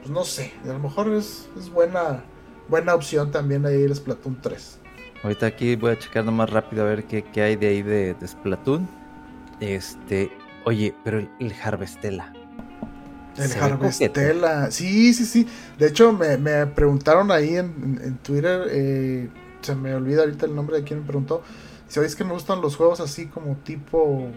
pues 0.00 0.10
no 0.10 0.24
sé, 0.24 0.52
a 0.64 0.68
lo 0.68 0.78
mejor 0.78 1.08
es, 1.12 1.48
es 1.58 1.70
buena, 1.70 2.22
buena 2.68 2.94
opción 2.94 3.30
también 3.30 3.64
ahí 3.66 3.82
el 3.82 3.94
Splatoon 3.94 4.40
3. 4.40 4.78
Ahorita 5.22 5.46
aquí 5.46 5.76
voy 5.76 5.92
a 5.92 5.98
checar 5.98 6.24
nomás 6.24 6.50
rápido 6.50 6.82
a 6.84 6.88
ver 6.88 7.04
qué, 7.04 7.22
qué 7.22 7.42
hay 7.42 7.56
de 7.56 7.68
ahí 7.68 7.82
de, 7.82 8.14
de 8.14 8.28
Splatoon. 8.28 8.88
Este, 9.60 10.30
oye, 10.64 10.94
pero 11.04 11.18
el, 11.18 11.30
el 11.38 11.52
Harvestella. 11.62 12.32
El 13.36 13.52
Harvestella. 13.62 14.70
Sí, 14.70 15.14
sí, 15.14 15.24
sí. 15.24 15.46
De 15.78 15.86
hecho, 15.88 16.12
me, 16.12 16.36
me 16.38 16.66
preguntaron 16.66 17.30
ahí 17.30 17.56
en, 17.56 17.66
en- 17.82 18.00
en 18.04 18.18
Twitter. 18.18 18.66
eh, 18.70 19.28
se 19.62 19.74
me 19.76 19.94
olvida 19.94 20.22
ahorita 20.22 20.44
el 20.46 20.54
nombre 20.56 20.78
de 20.78 20.82
quien 20.84 21.00
me 21.00 21.06
preguntó. 21.06 21.42
Si 21.92 21.96
sabéis 21.96 22.16
que 22.16 22.24
me 22.24 22.32
gustan 22.32 22.62
los 22.62 22.74
juegos 22.76 23.00
así 23.00 23.26
como 23.26 23.54
tipo 23.56 24.28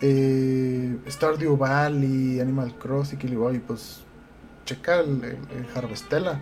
eh, 0.00 0.96
Stardew 1.08 1.56
Valley, 1.56 2.38
Animal 2.38 2.78
Crossing. 2.78 3.18
Y 3.24 3.26
digo, 3.26 3.46
"Oye, 3.46 3.58
pues 3.58 4.02
checa 4.64 5.00
el, 5.00 5.24
el, 5.24 5.38
el 5.56 5.66
Harvestella. 5.74 6.40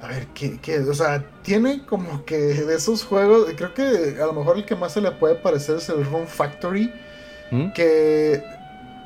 A 0.00 0.06
ver, 0.06 0.28
¿qué, 0.34 0.60
qué? 0.60 0.78
O 0.78 0.94
sea, 0.94 1.24
tiene 1.42 1.84
como 1.84 2.24
que 2.24 2.36
de 2.36 2.76
esos 2.76 3.02
juegos. 3.02 3.48
Creo 3.56 3.74
que 3.74 4.22
a 4.22 4.26
lo 4.26 4.34
mejor 4.34 4.56
el 4.56 4.64
que 4.64 4.76
más 4.76 4.92
se 4.92 5.00
le 5.00 5.10
puede 5.10 5.34
parecer 5.34 5.78
es 5.78 5.88
el 5.88 6.04
Room 6.04 6.28
Factory 6.28 6.92
¿Mm? 7.50 7.72
que 7.72 8.44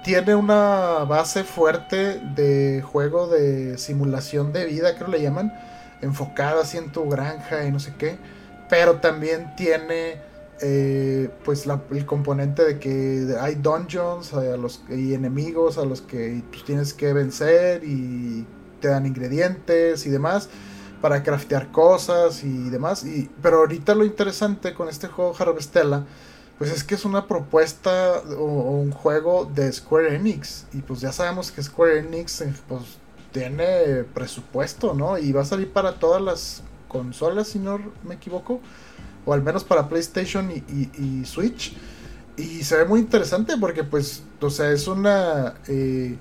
tiene 0.05 0.35
una 0.35 1.07
base 1.09 1.45
fuerte 1.45 2.21
de 2.35 2.83
juego 2.83 3.29
de 3.29 3.79
simulación 3.79 4.53
de 4.53 4.67
vida, 4.67 4.95
creo 4.95 5.09
le 5.09 5.23
llaman, 5.23 5.55
enfocada 6.03 6.61
así 6.61 6.77
en 6.77 6.93
tu 6.93 7.09
granja 7.09 7.65
y 7.65 7.73
no 7.73 7.81
sé 7.81 7.95
qué, 7.97 8.19
pero 8.69 8.97
también 8.97 9.57
tiene 9.57 10.34
eh, 10.61 11.31
pues 11.45 11.67
la- 11.67 11.83
el 11.91 12.07
componente 12.07 12.65
de 12.65 12.79
que 12.79 13.35
hay 13.41 13.57
dungeons 13.57 14.33
eh, 14.33 14.53
a 14.53 14.57
los, 14.57 14.83
y 14.91 15.15
enemigos 15.15 15.79
a 15.79 15.85
los 15.85 16.01
que 16.03 16.43
pues, 16.51 16.65
tienes 16.65 16.95
que 16.95 17.13
vencer 17.13 17.83
y 17.85 18.47
te 18.81 18.89
dan 18.89 19.07
ingredientes 19.07 20.07
y 20.07 20.11
demás 20.11 20.49
para 21.01 21.23
craftear 21.23 21.71
cosas 21.71 22.45
y 22.45 22.71
demás, 22.71 23.05
y, 23.05 23.31
pero 23.43 23.59
ahorita 23.59 23.95
lo 23.95 24.05
interesante 24.05 24.73
con 24.75 24.89
este 24.89 25.09
juego 25.09 25.35
Harvestella 25.39 26.07
pues 26.59 26.71
es 26.71 26.85
que 26.85 26.95
es 26.95 27.05
una 27.05 27.27
propuesta 27.27 28.23
o, 28.39 28.43
o 28.45 28.71
un 28.81 28.93
juego 28.93 29.45
de 29.45 29.73
Square 29.73 30.15
Enix. 30.15 30.67
Y 30.73 30.83
pues 30.83 31.01
ya 31.01 31.13
sabemos 31.13 31.51
que 31.51 31.63
Square 31.63 31.99
Enix 31.99 32.41
eh, 32.43 32.55
pues, 32.69 32.83
tiene 33.33 34.05
presupuesto, 34.15 34.95
¿no? 34.95 35.19
Y 35.19 35.33
va 35.33 35.43
a 35.43 35.45
salir 35.45 35.73
para 35.73 35.99
todas 35.99 36.23
las 36.23 36.63
consolas, 36.89 37.49
si 37.49 37.59
no 37.59 37.81
me 38.05 38.15
equivoco. 38.15 38.61
O 39.25 39.33
al 39.33 39.43
menos 39.43 39.65
para 39.65 39.89
PlayStation 39.89 40.51
y, 40.51 41.25
Switch. 41.25 41.75
Y 42.37 42.65
se 42.65 42.77
ve 42.79 42.85
muy 42.85 43.01
interesante 43.01 43.55
porque 43.59 43.85
pues, 43.85 44.25
o 44.41 44.51
sea, 44.51 44.71
es 44.73 44.89
una... 44.89 45.55
eh, 45.69 46.19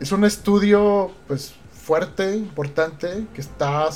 es 0.00 0.12
un 0.12 0.24
estudio 0.24 1.10
pues 1.26 1.54
fuerte, 1.72 2.36
importante, 2.36 3.26
que 3.34 3.40
está 3.40 3.88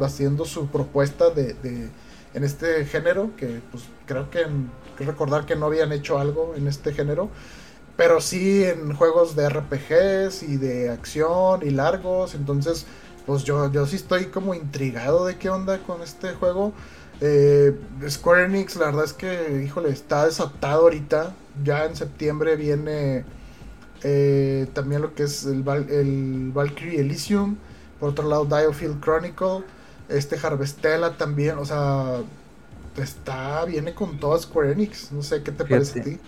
haciendo 0.00 0.44
su 0.44 0.68
propuesta 0.68 1.30
de, 1.30 1.54
de- 1.54 1.90
en 2.34 2.42
este 2.44 2.84
género, 2.86 3.30
que 3.36 3.62
pues 3.70 3.84
creo 4.06 4.30
que 4.30 4.42
en- 4.42 4.70
recordar 4.98 5.46
que 5.46 5.56
no 5.56 5.66
habían 5.66 5.92
hecho 5.92 6.18
algo 6.18 6.54
en 6.56 6.66
este 6.68 6.92
género, 6.92 7.30
pero 7.96 8.20
sí 8.20 8.64
en 8.64 8.94
juegos 8.94 9.36
de 9.36 9.48
RPGs 9.48 10.42
y 10.42 10.56
de 10.56 10.90
acción 10.90 11.60
y 11.64 11.70
largos, 11.70 12.34
entonces 12.34 12.86
pues 13.26 13.44
yo, 13.44 13.70
yo 13.72 13.86
sí 13.86 13.96
estoy 13.96 14.26
como 14.26 14.54
intrigado 14.54 15.24
de 15.26 15.38
qué 15.38 15.48
onda 15.50 15.78
con 15.78 16.02
este 16.02 16.32
juego. 16.34 16.72
Eh, 17.20 17.78
Square 18.08 18.44
Enix, 18.46 18.76
la 18.76 18.86
verdad 18.86 19.04
es 19.04 19.12
que, 19.12 19.62
híjole, 19.64 19.90
está 19.90 20.26
desatado 20.26 20.82
ahorita. 20.82 21.34
Ya 21.64 21.84
en 21.86 21.96
septiembre 21.96 22.56
viene 22.56 23.24
eh, 24.02 24.68
también 24.74 25.02
lo 25.02 25.14
que 25.14 25.24
es 25.24 25.44
el, 25.46 25.62
Val- 25.62 25.90
el 25.90 26.52
Valkyrie 26.52 27.00
Elysium. 27.00 27.56
Por 28.00 28.10
otro 28.10 28.28
lado, 28.28 28.44
Diofield 28.46 29.02
Chronicle. 29.02 29.64
Este 30.08 30.36
Harvestella 30.36 31.16
también, 31.16 31.58
o 31.58 31.64
sea, 31.64 32.24
está, 32.96 33.64
viene 33.64 33.94
con 33.94 34.18
todo 34.20 34.38
Square 34.38 34.72
Enix. 34.72 35.12
No 35.12 35.22
sé 35.22 35.42
qué 35.42 35.52
te 35.52 35.64
parece 35.64 35.94
a 35.94 36.02
ti. 36.02 36.20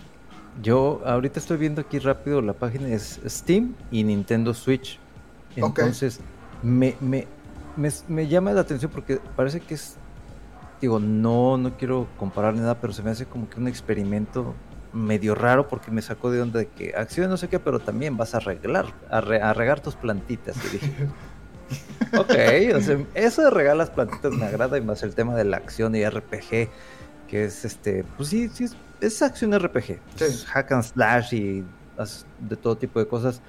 Yo 0.61 1.01
ahorita 1.05 1.39
estoy 1.39 1.57
viendo 1.57 1.81
aquí 1.81 1.99
rápido 1.99 2.41
la 2.41 2.53
página 2.53 2.89
es 2.89 3.19
Steam 3.27 3.75
y 3.91 4.03
Nintendo 4.03 4.53
Switch. 4.53 4.99
Entonces, 5.55 6.19
me, 6.63 6.97
me, 6.99 7.27
me, 7.75 7.91
me 8.07 8.27
llama 8.27 8.53
la 8.53 8.61
atención 8.61 8.91
porque 8.91 9.21
parece 9.35 9.61
que 9.61 9.75
es, 9.75 9.99
digo, 10.81 10.99
no, 10.99 11.57
no 11.57 11.77
quiero 11.77 12.07
comparar 12.17 12.53
ni 12.53 12.59
nada, 12.61 12.79
pero 12.79 12.93
se 12.93 13.01
me 13.03 13.09
hace 13.11 13.25
como 13.25 13.49
que 13.49 13.59
un 13.59 13.67
experimento 13.67 14.53
medio 14.93 15.35
raro 15.35 15.67
porque 15.67 15.91
me 15.91 16.01
sacó 16.01 16.31
de 16.31 16.41
onda 16.41 16.59
de 16.59 16.67
que 16.67 16.93
acción 16.95 17.29
no 17.29 17.37
sé 17.37 17.49
qué, 17.49 17.59
pero 17.59 17.79
también 17.79 18.17
vas 18.17 18.33
a 18.33 18.37
arreglar, 18.37 18.85
a, 19.09 19.21
re- 19.21 19.41
a 19.41 19.53
regar 19.53 19.79
tus 19.79 19.95
plantitas. 19.95 20.55
Y 20.65 20.69
dije, 20.69 21.07
ok, 22.17 22.75
o 22.75 22.81
sea, 22.81 22.97
eso 23.13 23.41
de 23.43 23.49
regar 23.49 23.75
las 23.75 23.89
plantitas 23.89 24.31
me 24.33 24.45
agrada 24.45 24.77
y 24.77 24.81
más 24.81 25.03
el 25.03 25.13
tema 25.15 25.35
de 25.35 25.43
la 25.45 25.57
acción 25.57 25.95
y 25.95 26.07
RPG, 26.07 26.69
que 27.27 27.43
es 27.45 27.65
este, 27.65 28.03
pues 28.15 28.29
sí, 28.29 28.49
sí, 28.49 28.63
es, 28.65 28.77
es 29.01 29.21
acción 29.21 29.57
RPG, 29.57 29.99
es 30.19 30.45
hack 30.45 30.71
and 30.71 30.83
slash 30.83 31.33
y 31.33 31.63
de 32.47 32.55
todo 32.55 32.77
tipo 32.77 32.99
de 32.99 33.07
cosas, 33.07 33.41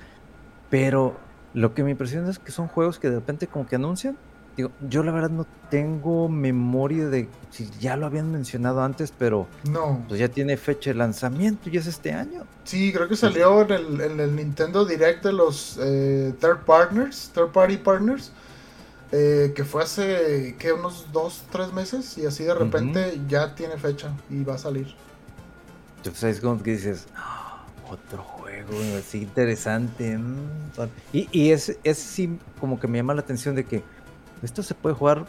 pero 0.71 1.17
lo 1.55 1.75
que 1.75 1.85
me 1.85 1.91
impresiona 1.93 2.29
es 2.31 2.39
que 2.39 2.53
son 2.53 2.69
juegos 2.69 2.99
que 2.99 3.09
de 3.11 3.17
repente 3.17 3.47
como 3.47 3.67
que 3.67 3.77
anuncian. 3.77 4.17
Digo, 4.59 4.73
yo 4.89 5.05
la 5.05 5.13
verdad 5.13 5.31
no 5.31 5.47
tengo 5.71 6.29
memoria 6.29 7.07
de 7.07 7.29
si 7.53 7.71
ya 7.79 7.97
lo 7.97 8.07
habían 8.07 8.33
mencionado 8.33 8.83
antes, 8.83 9.13
pero 9.17 9.47
No. 9.71 10.05
pues 10.09 10.19
ya 10.19 10.27
tiene 10.29 10.57
fecha 10.57 10.91
de 10.91 10.95
lanzamiento 10.97 11.71
y 11.71 11.77
es 11.77 11.87
este 11.87 12.13
año. 12.13 12.43
Sí, 12.65 12.93
creo 12.93 13.07
que 13.07 13.15
salió 13.15 13.63
en 13.63 13.71
el, 13.71 14.01
en 14.01 14.19
el 14.19 14.35
Nintendo 14.35 14.85
Direct 14.85 15.23
de 15.25 15.33
los 15.33 15.79
eh, 15.81 16.35
third 16.41 16.65
partners, 16.65 17.31
third 17.33 17.53
party 17.53 17.77
partners, 17.77 18.33
eh, 19.13 19.53
que 19.55 19.63
fue 19.65 19.85
hace 19.85 20.57
que 20.59 20.73
unos 20.73 21.07
dos, 21.13 21.45
tres 21.53 21.73
meses 21.73 22.19
y 22.19 22.27
así 22.27 22.43
de 22.43 22.55
repente 22.55 23.21
ya 23.29 23.55
tiene 23.55 23.77
fecha 23.79 24.11
y 24.29 24.43
va 24.43 24.55
a 24.57 24.59
salir. 24.59 24.93
Entonces 25.99 26.35
es 26.37 26.41
como 26.41 26.61
que 26.61 26.73
dices, 26.73 27.07
"Ah, 27.15 27.65
otro 27.89 28.25
juego 28.25 28.73
así 28.99 29.19
interesante. 29.23 30.19
mm, 30.19 30.71
tal". 30.75 30.91
Y, 31.13 31.29
y 31.31 31.53
es, 31.53 31.79
es 31.85 31.97
sí 31.99 32.39
como 32.61 32.81
que 32.81 32.89
me 32.89 32.99
llama 32.99 33.15
la 33.15 33.21
atención 33.21 33.55
de 33.55 33.65
que 33.65 33.83
esto 34.43 34.63
se 34.63 34.75
puede 34.75 34.95
jugar 34.95 35.27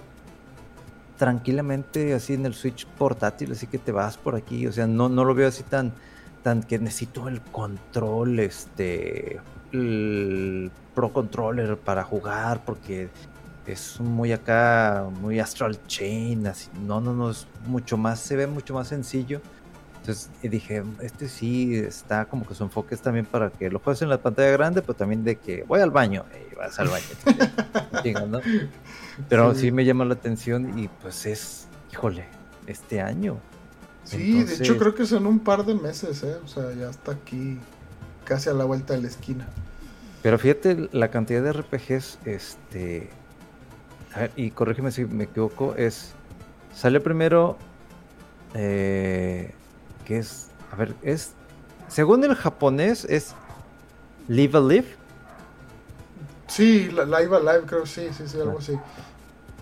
tranquilamente 1.18 2.14
así 2.14 2.34
en 2.34 2.45
el 2.45 2.53
Switch 2.53 2.86
portátil, 2.86 3.51
así 3.51 3.68
que 3.68 3.78
te 3.78 3.91
vas 3.91 4.18
por 4.18 4.36
aquí, 4.36 4.68
o 4.68 4.72
sea, 4.72 4.88
no, 4.88 5.10
no 5.10 5.26
lo 5.26 5.36
veo 5.36 5.49
así 5.49 5.64
tan, 5.64 5.91
tan 6.43 6.64
que 6.64 6.80
necesito 6.80 7.28
el 7.28 7.41
control, 7.41 8.39
este, 8.39 9.39
el 9.74 10.72
Pro 10.95 11.12
Controller 11.12 11.78
para 11.78 12.03
jugar, 12.03 12.64
porque 12.66 13.10
es 13.68 13.99
muy 13.99 14.32
acá, 14.32 15.07
muy 15.22 15.39
Astral 15.39 15.80
Chain, 15.88 16.47
así, 16.47 16.70
no, 16.86 17.01
no, 17.01 17.14
no, 17.14 17.32
es 17.32 17.47
mucho 17.68 17.97
más, 17.97 18.20
se 18.20 18.36
ve 18.36 18.47
mucho 18.47 18.74
más 18.74 18.88
sencillo. 18.88 19.41
Entonces 19.99 20.32
dije, 20.41 20.84
este 21.01 21.28
sí 21.28 21.76
está 21.76 22.26
como 22.26 22.47
que 22.47 22.55
su 22.55 22.64
enfoque 22.64 22.95
es 22.95 23.01
también 23.01 23.26
para 23.26 23.49
que 23.49 23.70
lo 23.70 23.80
juegues 23.80 24.01
en 24.01 24.10
la 24.10 24.18
pantalla 24.18 24.49
grande, 24.51 24.82
pero 24.82 24.93
también 24.93 25.24
de 25.24 25.36
que 25.36 25.64
voy 25.64 25.82
al 25.82 25.91
baño, 25.91 26.26
y 26.34 26.49
vas 26.60 26.80
al 26.80 26.89
baño. 26.89 27.05
chinga, 28.03 28.26
¿no? 28.26 28.41
Pero 29.28 29.53
sí. 29.55 29.62
Sí. 29.62 29.72
me 29.72 29.86
llama 29.86 30.05
la 30.05 30.14
atención 30.14 30.78
y 30.78 30.88
pues 30.88 31.26
es, 31.26 31.68
híjole, 31.91 32.26
este 32.68 33.01
año. 33.01 33.38
Sí, 34.03 34.43
de 34.43 34.55
hecho 34.55 34.78
creo 34.78 34.95
que 34.95 35.05
son 35.05 35.28
un 35.28 35.39
par 35.39 35.66
de 35.66 35.76
meses, 35.76 36.24
¿eh? 36.24 36.36
O 36.43 36.47
sea, 36.47 36.72
ya 36.74 36.89
está 36.89 37.12
aquí 37.12 37.60
casi 38.26 38.49
a 38.49 38.53
la 38.53 38.66
vuelta 38.66 38.93
de 38.93 39.01
la 39.01 39.07
esquina. 39.07 39.47
Pero 40.22 40.38
fíjate 40.38 40.89
la 40.91 41.10
cantidad 41.12 41.43
de 41.43 41.53
RPGs, 41.53 42.20
este... 42.26 43.10
a 44.14 44.22
ver, 44.22 44.32
y 44.36 44.51
corrígeme 44.51 44.91
si 44.91 45.05
me 45.05 45.26
equivoco, 45.26 45.76
es... 45.76 46.14
Sale 46.76 46.99
primero... 46.99 47.57
Eh, 48.53 49.53
que 50.05 50.18
es... 50.18 50.49
A 50.72 50.76
ver, 50.76 50.95
es... 51.03 51.34
Según 51.88 52.24
el 52.24 52.36
japonés 52.36 53.05
es... 53.05 53.36
Live 54.28 54.57
a 54.57 54.62
Live. 54.62 54.99
Sí, 56.50 56.89
la- 56.91 57.06
Live 57.06 57.36
Alive 57.38 57.64
creo, 57.66 57.86
sí, 57.86 58.10
sí, 58.16 58.24
sí, 58.28 58.38
algo 58.39 58.60
así. 58.60 58.78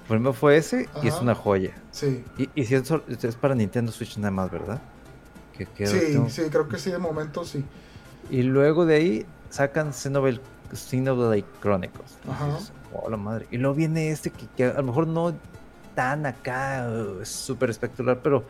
Primero 0.08 0.34
fue 0.34 0.58
ese 0.58 0.88
y 1.04 1.08
es 1.08 1.16
una 1.22 1.36
joya. 1.36 1.74
Sí, 1.92 2.24
Y, 2.38 2.50
y 2.56 2.66
si 2.66 2.76
es, 2.76 3.36
para 3.36 3.54
Nintendo 3.56 3.92
Switch 3.92 4.18
nada 4.18 4.32
más, 4.32 4.50
¿verdad? 4.50 4.80
Que, 5.58 5.66
que 5.66 5.86
sí, 5.88 6.00
tengo- 6.14 6.30
sí, 6.30 6.44
creo 6.50 6.68
que 6.70 6.80
sí, 6.80 6.92
de 6.92 6.98
momento 6.98 7.44
sí. 7.44 7.64
Y 8.30 8.44
luego 8.44 8.86
de 8.86 8.96
ahí 8.96 9.26
sacan 9.50 9.94
Xenoblade, 9.94 10.40
Xenoblade 10.74 11.46
Chronicles. 11.62 12.18
Ajá. 12.30 12.58
"Oh, 12.94 13.10
la 13.10 13.18
madre. 13.18 13.48
Y 13.52 13.58
luego 13.58 13.76
viene 13.76 14.12
este 14.12 14.30
que, 14.32 14.48
que 14.56 14.66
a 14.66 14.74
lo 14.76 14.84
mejor 14.84 15.08
no 15.08 15.34
tan 15.94 16.26
acá, 16.26 16.88
es 17.22 17.28
súper 17.30 17.70
espectacular, 17.70 18.20
pero 18.24 18.46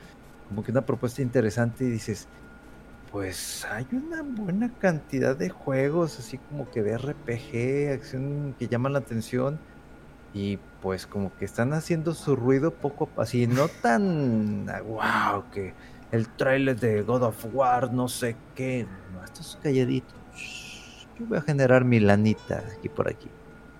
como 0.50 0.64
que 0.64 0.72
una 0.72 0.82
propuesta 0.86 1.22
interesante 1.22 1.86
y 1.86 1.90
dices, 1.90 2.28
pues 3.18 3.66
hay 3.72 3.88
una 3.94 4.22
buena 4.22 4.72
cantidad 4.78 5.36
de 5.36 5.50
juegos, 5.50 6.20
así 6.20 6.38
como 6.38 6.70
que 6.70 6.84
de 6.84 7.00
RPG, 7.00 7.92
acción 7.92 8.54
que 8.60 8.68
llaman 8.68 8.94
la 8.94 9.00
atención. 9.00 9.58
Y 10.36 10.60
pues 10.84 11.08
como 11.08 11.36
que 11.36 11.46
están 11.46 11.74
haciendo 11.74 12.14
su 12.14 12.36
ruido 12.36 12.70
poco, 12.70 13.10
así, 13.18 13.48
no 13.48 13.70
tan 13.70 14.68
wow, 14.86 15.46
que 15.52 15.74
el 16.12 16.30
trailer 16.30 16.80
de 16.80 17.02
God 17.02 17.24
of 17.24 17.44
War, 17.54 17.92
no 17.92 18.08
sé 18.08 18.36
qué. 18.54 18.86
No, 19.12 19.24
esto 19.24 19.42
es 19.42 19.58
calladito. 19.64 20.14
Yo 21.18 21.26
voy 21.26 21.40
a 21.40 21.42
generar 21.42 21.86
mi 21.86 22.00
lanita 22.00 22.66
aquí 22.78 22.88
por 22.88 23.10
aquí, 23.10 23.30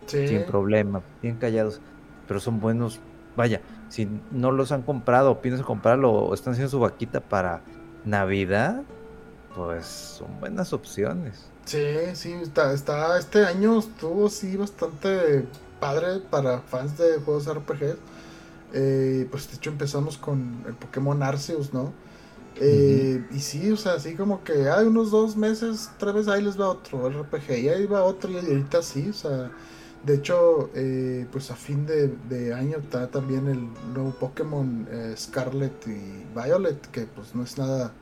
Sí. 0.08 0.30
sin 0.30 0.46
problema, 0.48 1.04
bien 1.22 1.36
callados. 1.38 1.80
Pero 2.28 2.40
son 2.40 2.60
buenos. 2.60 3.00
Vaya, 3.36 3.62
si 3.90 4.10
no 4.32 4.52
los 4.52 4.72
han 4.72 4.82
comprado 4.82 5.30
o 5.30 5.42
piensan 5.42 5.64
comprarlo 5.64 6.12
o 6.12 6.34
están 6.34 6.54
haciendo 6.54 6.72
su 6.72 6.80
vaquita 6.80 7.20
para 7.20 7.62
Navidad, 8.04 8.82
pues 9.58 9.86
son 9.86 10.40
buenas 10.40 10.72
opciones. 10.72 11.46
Sí, 11.66 11.84
sí, 12.14 12.32
está, 12.32 13.18
este 13.18 13.44
año 13.44 13.80
estuvo 13.80 14.30
sí 14.30 14.56
bastante 14.56 15.46
padre 15.80 16.20
para 16.30 16.62
fans 16.62 16.98
de 16.98 17.18
juegos 17.18 17.52
RPG. 17.52 17.98
Eh, 18.74 19.28
pues 19.32 19.50
de 19.50 19.56
hecho 19.56 19.72
empezamos 19.72 20.18
con 20.18 20.64
el 20.68 20.76
Pokémon 20.76 21.22
Arceus, 21.24 21.74
¿no? 21.74 21.92
Eh, 22.60 23.26
y 23.32 23.40
sí, 23.40 23.72
o 23.72 23.78
sea, 23.78 23.94
así 23.94 24.16
como 24.16 24.44
que 24.44 24.70
hay 24.70 24.86
unos 24.86 25.12
dos 25.12 25.36
meses, 25.36 25.90
tres 25.98 26.14
veces 26.14 26.28
ahí 26.30 26.44
les 26.44 26.60
va 26.60 26.70
otro 26.70 27.10
RPG, 27.10 27.60
y 27.60 27.70
ahí 27.70 27.86
va 27.86 28.04
otro, 28.04 28.32
y 28.32 28.38
ahorita 28.38 28.82
sí, 28.82 29.10
o 29.10 29.14
sea, 29.14 29.52
de 30.04 30.16
hecho, 30.16 30.72
eh, 30.74 31.28
pues 31.32 31.52
a 31.52 31.56
fin 31.56 31.86
de, 31.86 32.54
año 32.54 32.78
está 32.78 33.08
también 33.08 33.48
el 33.48 33.68
nuevo 33.94 34.12
Pokémon 34.20 34.88
Scarlet 35.16 35.88
y 35.88 36.26
Violet, 36.36 36.82
que 36.92 37.04
pues 37.04 37.36
no 37.36 37.44
es 37.44 37.58
nada 37.58 37.94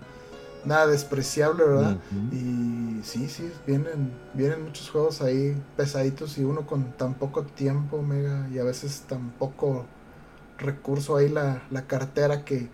nada 0.66 0.88
despreciable, 0.88 1.63
¿verdad? 1.63 1.97
Y 2.32 3.01
sí, 3.03 3.28
sí, 3.30 3.51
vienen, 3.66 4.11
vienen 4.34 4.63
muchos 4.63 4.89
juegos 4.89 5.22
ahí 5.22 5.55
pesaditos 5.78 6.38
y 6.38 6.43
uno 6.43 6.66
con 6.66 6.91
tan 6.93 7.13
poco 7.13 7.43
tiempo, 7.43 8.01
mega, 8.01 8.47
y 8.53 8.59
a 8.59 8.63
veces 8.63 9.03
tan 9.07 9.32
poco 9.32 9.86
recurso 10.57 11.16
ahí 11.18 11.30
la, 11.30 11.63
la 11.72 11.84
cartera 11.88 12.43
que... 12.43 12.70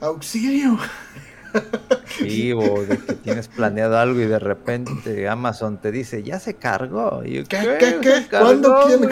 ¡Auxilio! 0.00 0.78
Sí, 2.18 2.52
o 2.52 2.84
de 2.84 2.98
que 2.98 3.12
tienes 3.14 3.48
planeado 3.48 3.96
algo 3.96 4.20
y 4.20 4.26
de 4.26 4.38
repente 4.38 5.28
Amazon 5.28 5.78
te 5.78 5.92
dice, 5.92 6.22
ya 6.22 6.40
se 6.40 6.54
cargó. 6.54 7.22
Y 7.24 7.44
¿Qué, 7.44 7.76
¿Qué, 7.78 7.98
qué, 8.00 8.26
¿Cuándo 8.30 8.80
quién? 8.86 9.08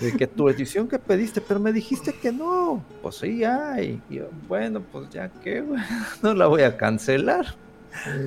De 0.00 0.16
que 0.16 0.26
tu 0.26 0.48
edición 0.48 0.88
que 0.88 0.98
pediste, 0.98 1.40
pero 1.40 1.60
me 1.60 1.72
dijiste 1.72 2.12
que 2.12 2.32
no. 2.32 2.84
Pues 3.02 3.16
sí, 3.16 3.44
hay. 3.44 4.00
Y 4.10 4.20
bueno, 4.48 4.82
pues 4.92 5.10
ya 5.10 5.28
que, 5.28 5.64
no 6.22 6.34
la 6.34 6.46
voy 6.46 6.62
a 6.62 6.76
cancelar. 6.76 7.54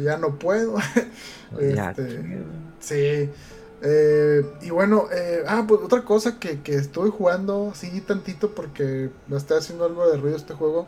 ya 0.03 0.17
no 0.17 0.37
puedo. 0.39 0.77
este, 1.59 2.43
sí. 2.79 3.29
Eh, 3.81 4.43
y 4.61 4.69
bueno, 4.69 5.07
eh, 5.11 5.43
ah, 5.47 5.65
pues 5.67 5.81
otra 5.81 6.01
cosa 6.01 6.39
que, 6.39 6.61
que 6.61 6.75
estoy 6.75 7.11
jugando 7.11 7.71
así 7.71 8.01
tantito 8.01 8.51
porque 8.51 9.09
me 9.27 9.37
está 9.37 9.57
haciendo 9.57 9.85
algo 9.85 10.09
de 10.09 10.17
ruido 10.17 10.37
este 10.37 10.53
juego 10.53 10.87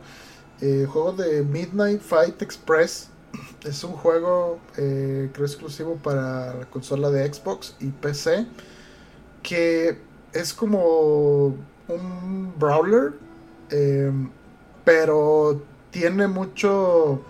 eh, 0.60 0.86
juego 0.88 1.12
de 1.12 1.42
Midnight 1.42 2.00
Fight 2.00 2.40
Express. 2.42 3.10
Es 3.64 3.84
un 3.84 3.92
juego 3.92 4.58
eh, 4.76 5.30
creo 5.32 5.46
exclusivo 5.46 5.96
para 5.96 6.54
la 6.54 6.66
consola 6.66 7.10
de 7.10 7.32
Xbox 7.32 7.76
y 7.80 7.88
PC. 7.88 8.46
Que 9.42 9.98
es 10.32 10.52
como 10.52 11.54
un 11.88 12.54
brawler. 12.58 13.14
Eh, 13.70 14.12
pero 14.84 15.62
tiene 15.90 16.26
mucho 16.26 17.20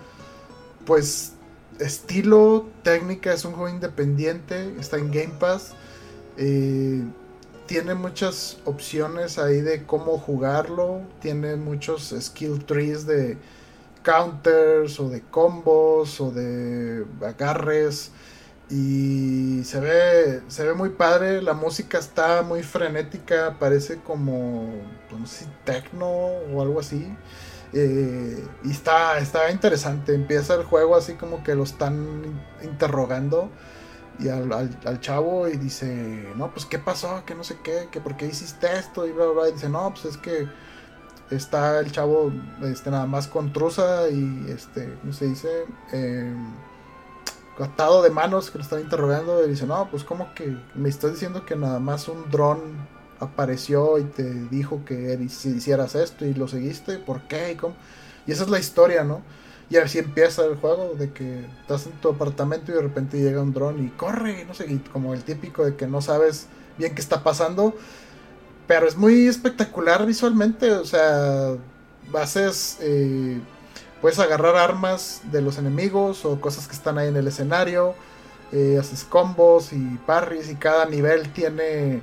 pues 0.85 1.33
estilo, 1.81 2.67
técnica, 2.83 3.33
es 3.33 3.45
un 3.45 3.53
juego 3.53 3.69
independiente, 3.69 4.75
está 4.79 4.97
en 4.97 5.11
Game 5.11 5.35
Pass. 5.39 5.75
Eh, 6.37 7.03
tiene 7.69 7.95
muchas 7.95 8.57
opciones 8.65 9.39
ahí 9.39 9.61
de 9.61 9.85
cómo 9.85 10.19
jugarlo. 10.19 11.03
Tiene 11.21 11.55
muchos 11.57 12.15
skill 12.19 12.65
trees 12.65 13.07
de 13.07 13.37
counters 14.03 14.99
o 14.99 15.11
de 15.11 15.21
combos 15.21 16.19
o 16.21 16.31
de 16.31 17.05
agarres. 17.25 18.11
Y 18.71 19.63
se 19.65 19.81
ve, 19.81 20.41
se 20.49 20.65
ve 20.65 20.73
muy 20.73 20.89
padre. 20.89 21.43
La 21.43 21.53
música 21.53 21.99
está 21.99 22.43
muy 22.43 22.63
frenética. 22.63 23.57
Parece 23.61 23.99
como, 23.99 24.73
no 25.17 25.27
sé 25.27 25.47
techno 25.65 26.09
o 26.09 26.63
algo 26.63 26.81
así. 26.81 27.15
Eh, 27.75 28.47
y 28.65 28.71
está, 28.71 29.19
está 29.19 29.51
interesante. 29.51 30.15
Empieza 30.15 30.55
el 30.55 30.65
juego 30.65 30.97
así 30.97 31.15
como 31.15 31.45
que 31.45 31.55
lo 31.55 31.65
están 31.65 32.23
interrogando 32.63 33.51
y 34.19 34.29
al, 34.29 34.53
al, 34.53 35.01
chavo 35.01 35.49
y 35.49 35.57
dice, 35.57 36.33
no, 36.37 36.51
pues 36.51 36.67
qué 36.67 36.79
pasó, 36.79 37.23
que 37.25 37.35
no 37.35 37.45
sé 37.45 37.59
qué, 37.63 37.89
que 37.91 38.01
por 38.01 38.17
qué 38.17 38.27
hiciste 38.27 38.67
esto 38.77 39.07
y 39.07 39.13
bla, 39.13 39.27
bla, 39.27 39.49
y 39.49 39.53
dice, 39.53 39.69
no, 39.69 39.91
pues 39.91 40.07
es 40.07 40.17
que 40.17 40.49
está 41.31 41.79
el 41.79 41.93
chavo 41.93 42.33
este, 42.63 42.91
nada 42.91 43.07
más 43.07 43.29
con 43.29 43.53
truza 43.53 44.09
y, 44.09 44.47
este, 44.51 44.93
¿cómo 45.01 45.13
se 45.13 45.27
dice? 45.27 45.67
Eh, 45.93 46.35
atado 47.59 48.03
de 48.03 48.11
manos 48.11 48.51
que 48.51 48.59
lo 48.59 48.65
están 48.65 48.81
interrogando 48.81 49.45
y 49.45 49.51
dice, 49.51 49.67
no, 49.67 49.89
pues 49.91 50.05
como 50.05 50.33
que 50.35 50.57
me 50.75 50.89
estás 50.89 51.13
diciendo 51.13 51.45
que 51.45 51.57
nada 51.57 51.81
más 51.81 52.09
un 52.09 52.31
dron 52.31 52.61
apareció 53.21 53.99
y 53.99 54.05
te 54.05 54.23
dijo 54.23 54.85
que 54.85 55.19
hicieras 55.21 55.95
esto 55.95 56.25
y 56.25 56.35
lo 56.35 56.47
seguiste, 56.47 56.99
¿por 56.99 57.23
qué? 57.23 57.53
¿Y, 57.53 57.57
cómo? 57.57 57.75
y 58.27 58.33
esa 58.33 58.45
es 58.45 58.49
la 58.49 58.59
historia, 58.59 59.03
¿no? 59.05 59.23
Y 59.71 59.77
así 59.77 59.99
empieza 59.99 60.45
el 60.47 60.57
juego, 60.57 60.95
de 60.99 61.13
que 61.13 61.45
estás 61.61 61.87
en 61.87 61.93
tu 61.93 62.09
apartamento 62.09 62.73
y 62.73 62.75
de 62.75 62.83
repente 62.83 63.19
llega 63.19 63.43
un 63.43 63.53
dron 63.53 63.85
y 63.85 63.91
corre, 63.91 64.45
no 64.47 64.55
sé, 64.55 64.67
y 64.67 64.79
como 64.79 65.13
el 65.13 65.25
típico 65.25 65.65
de 65.65 65.77
que 65.77 65.87
no 65.87 66.01
sabes 66.01 66.47
bien 66.79 66.95
qué 66.95 67.01
está 67.01 67.23
pasando. 67.23 67.75
Pero 68.67 68.87
es 68.87 68.97
muy 68.97 69.27
espectacular 69.27 70.07
visualmente, 70.07 70.73
o 70.73 70.85
sea, 70.85 71.57
haces, 72.15 72.79
eh, 72.81 73.41
puedes 74.01 74.19
agarrar 74.19 74.57
armas 74.57 75.21
de 75.31 75.43
los 75.43 75.59
enemigos 75.59 76.25
o 76.25 76.41
cosas 76.41 76.67
que 76.67 76.75
están 76.75 76.99
ahí 76.99 77.09
en 77.09 77.17
el 77.17 77.27
escenario, 77.27 77.95
eh, 78.53 78.79
haces 78.81 79.05
combos 79.05 79.73
y 79.73 79.99
parries 80.07 80.51
y 80.51 80.55
cada 80.55 80.87
nivel 80.87 81.31
tiene 81.33 82.01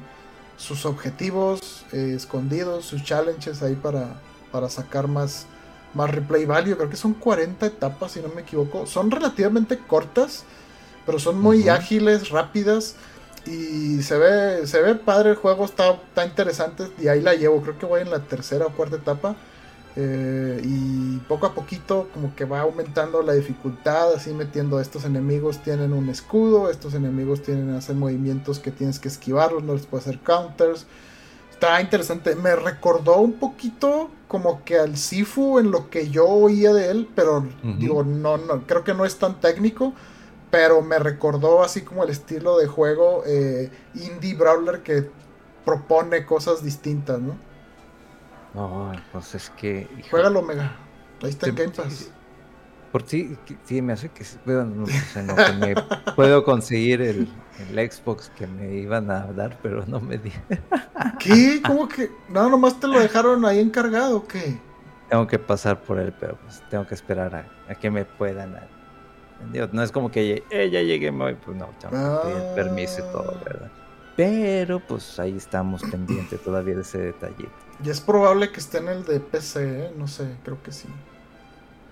sus 0.58 0.86
objetivos 0.86 1.86
eh, 1.92 2.14
escondidos, 2.16 2.86
sus 2.86 3.04
challenges 3.04 3.64
ahí 3.64 3.76
para, 3.76 4.22
para 4.52 4.70
sacar 4.70 5.08
más 5.08 5.48
más 5.96 6.12
replay 6.12 6.46
value. 6.46 6.76
Creo 6.76 6.90
que 6.90 6.98
son 6.98 7.14
40 7.16 7.66
etapas, 7.66 8.12
si 8.12 8.20
no 8.20 8.28
me 8.30 8.42
equivoco. 8.42 8.86
Son 8.86 9.10
relativamente 9.10 9.80
cortas, 9.80 10.44
pero 11.06 11.18
son 11.18 11.42
muy 11.42 11.68
ágiles, 11.70 12.30
rápidas. 12.30 12.96
Y 13.48 14.02
se 14.02 14.18
ve, 14.18 14.68
se 14.68 14.82
ve 14.82 14.96
padre 14.96 15.32
el 15.32 15.36
juego, 15.36 15.66
está, 15.66 15.92
está 15.92 16.26
interesante. 16.26 16.92
Y 17.00 17.08
ahí 17.08 17.22
la 17.22 17.34
llevo, 17.34 17.62
creo 17.62 17.80
que 17.80 17.86
voy 17.86 18.02
en 18.02 18.12
la 18.12 18.20
tercera 18.20 18.68
o 18.68 18.72
cuarta 18.72 18.98
etapa. 18.98 19.36
Eh, 19.98 20.62
y 20.62 21.18
poco 21.20 21.46
a 21.46 21.54
poquito 21.54 22.10
como 22.14 22.36
que 22.36 22.44
va 22.44 22.62
aumentando 22.62 23.22
la 23.22 23.32
dificultad, 23.32 24.14
así 24.14 24.34
metiendo 24.34 24.82
estos 24.82 25.06
enemigos 25.06 25.64
tienen 25.64 25.94
un 25.94 26.10
escudo, 26.10 26.70
estos 26.70 26.96
enemigos 26.96 27.44
tienen 27.44 27.74
hacer 27.74 27.96
movimientos 27.96 28.60
que 28.60 28.72
tienes 28.72 29.00
que 29.00 29.08
esquivarlos, 29.08 29.64
no 29.64 29.74
les 29.74 29.86
puedo 29.86 30.02
hacer 30.02 30.20
counters. 30.20 30.86
Está 31.56 31.80
interesante. 31.80 32.36
Me 32.36 32.54
recordó 32.54 33.18
un 33.22 33.34
poquito 33.34 34.10
como 34.28 34.66
que 34.66 34.78
al 34.78 34.98
Sifu 34.98 35.58
en 35.58 35.72
lo 35.72 35.90
que 35.90 36.10
yo 36.10 36.28
oía 36.28 36.74
de 36.74 36.92
él, 36.92 37.10
pero 37.16 37.48
digo, 37.78 38.04
no, 38.04 38.38
no, 38.38 38.68
creo 38.68 38.84
que 38.84 38.94
no 38.94 39.06
es 39.06 39.18
tan 39.18 39.40
técnico. 39.40 39.94
Pero 40.52 40.82
me 40.82 41.00
recordó 41.00 41.64
así 41.64 41.82
como 41.82 42.04
el 42.04 42.10
estilo 42.10 42.58
de 42.58 42.68
juego 42.68 43.24
eh, 43.26 43.72
indie 43.96 44.36
brawler 44.36 44.82
que 44.84 45.10
propone 45.64 46.26
cosas 46.26 46.62
distintas, 46.62 47.20
¿no? 47.20 47.38
No, 48.54 48.92
pues 49.12 49.36
es 49.36 49.50
que. 49.52 49.88
Juégalo, 50.12 50.42
Mega. 50.42 50.78
Ahí 51.24 51.30
está 51.30 51.48
el 51.48 51.56
Game 51.56 51.72
Pass. 51.72 52.12
Por 52.92 53.08
sí, 53.08 53.38
sí, 53.64 53.82
me 53.82 53.94
hace 53.94 54.10
que, 54.10 54.26
me 54.46 55.76
puedo 56.16 56.44
conseguir 56.46 57.02
el, 57.02 57.28
Xbox 57.58 58.30
que 58.38 58.48
me 58.48 58.76
iban 58.76 59.10
a 59.10 59.28
dar, 59.28 59.58
pero 59.62 59.86
no 59.86 60.00
me 60.00 60.18
di. 60.18 60.32
¿Qué? 61.20 61.62
¿Cómo 61.66 61.88
que? 61.88 62.12
No, 62.30 62.50
nomás 62.50 62.80
te 62.80 62.88
lo 62.88 63.00
dejaron 63.00 63.46
ahí 63.46 63.60
encargado, 63.60 64.18
¿o 64.18 64.28
qué? 64.28 64.60
Tengo 65.10 65.28
que 65.28 65.40
pasar 65.40 65.82
por 65.82 66.00
él, 66.00 66.14
pero 66.20 66.38
pues 66.38 66.62
tengo 66.70 66.86
que 66.86 66.96
esperar 66.96 67.48
a, 67.68 67.76
que 67.76 67.90
me 67.90 68.06
puedan. 68.06 68.58
no 69.72 69.84
es 69.84 69.92
como 69.92 70.12
que 70.12 70.44
eh, 70.50 70.70
ya 70.70 70.82
llegué, 70.82 71.12
pues 71.12 71.58
no, 71.58 71.70
tengo 71.80 72.22
que 72.22 72.28
pedir 72.28 72.44
ah. 72.44 72.56
permiso 72.56 73.00
y 73.00 73.12
todo, 73.12 73.40
¿verdad? 73.46 73.72
Pero 74.16 74.80
pues 74.80 75.20
ahí 75.20 75.36
estamos 75.36 75.82
pendientes 75.84 76.42
todavía 76.42 76.76
de 76.76 76.82
ese 76.82 76.98
detallito. 76.98 77.52
Y 77.84 77.90
es 77.90 78.00
probable 78.00 78.52
que 78.52 78.60
esté 78.60 78.78
en 78.78 78.88
el 78.88 79.04
de 79.04 79.20
PC, 79.20 79.86
¿eh? 79.86 79.94
no 79.98 80.08
sé, 80.08 80.38
creo 80.44 80.62
que 80.64 80.72
sí 80.72 80.88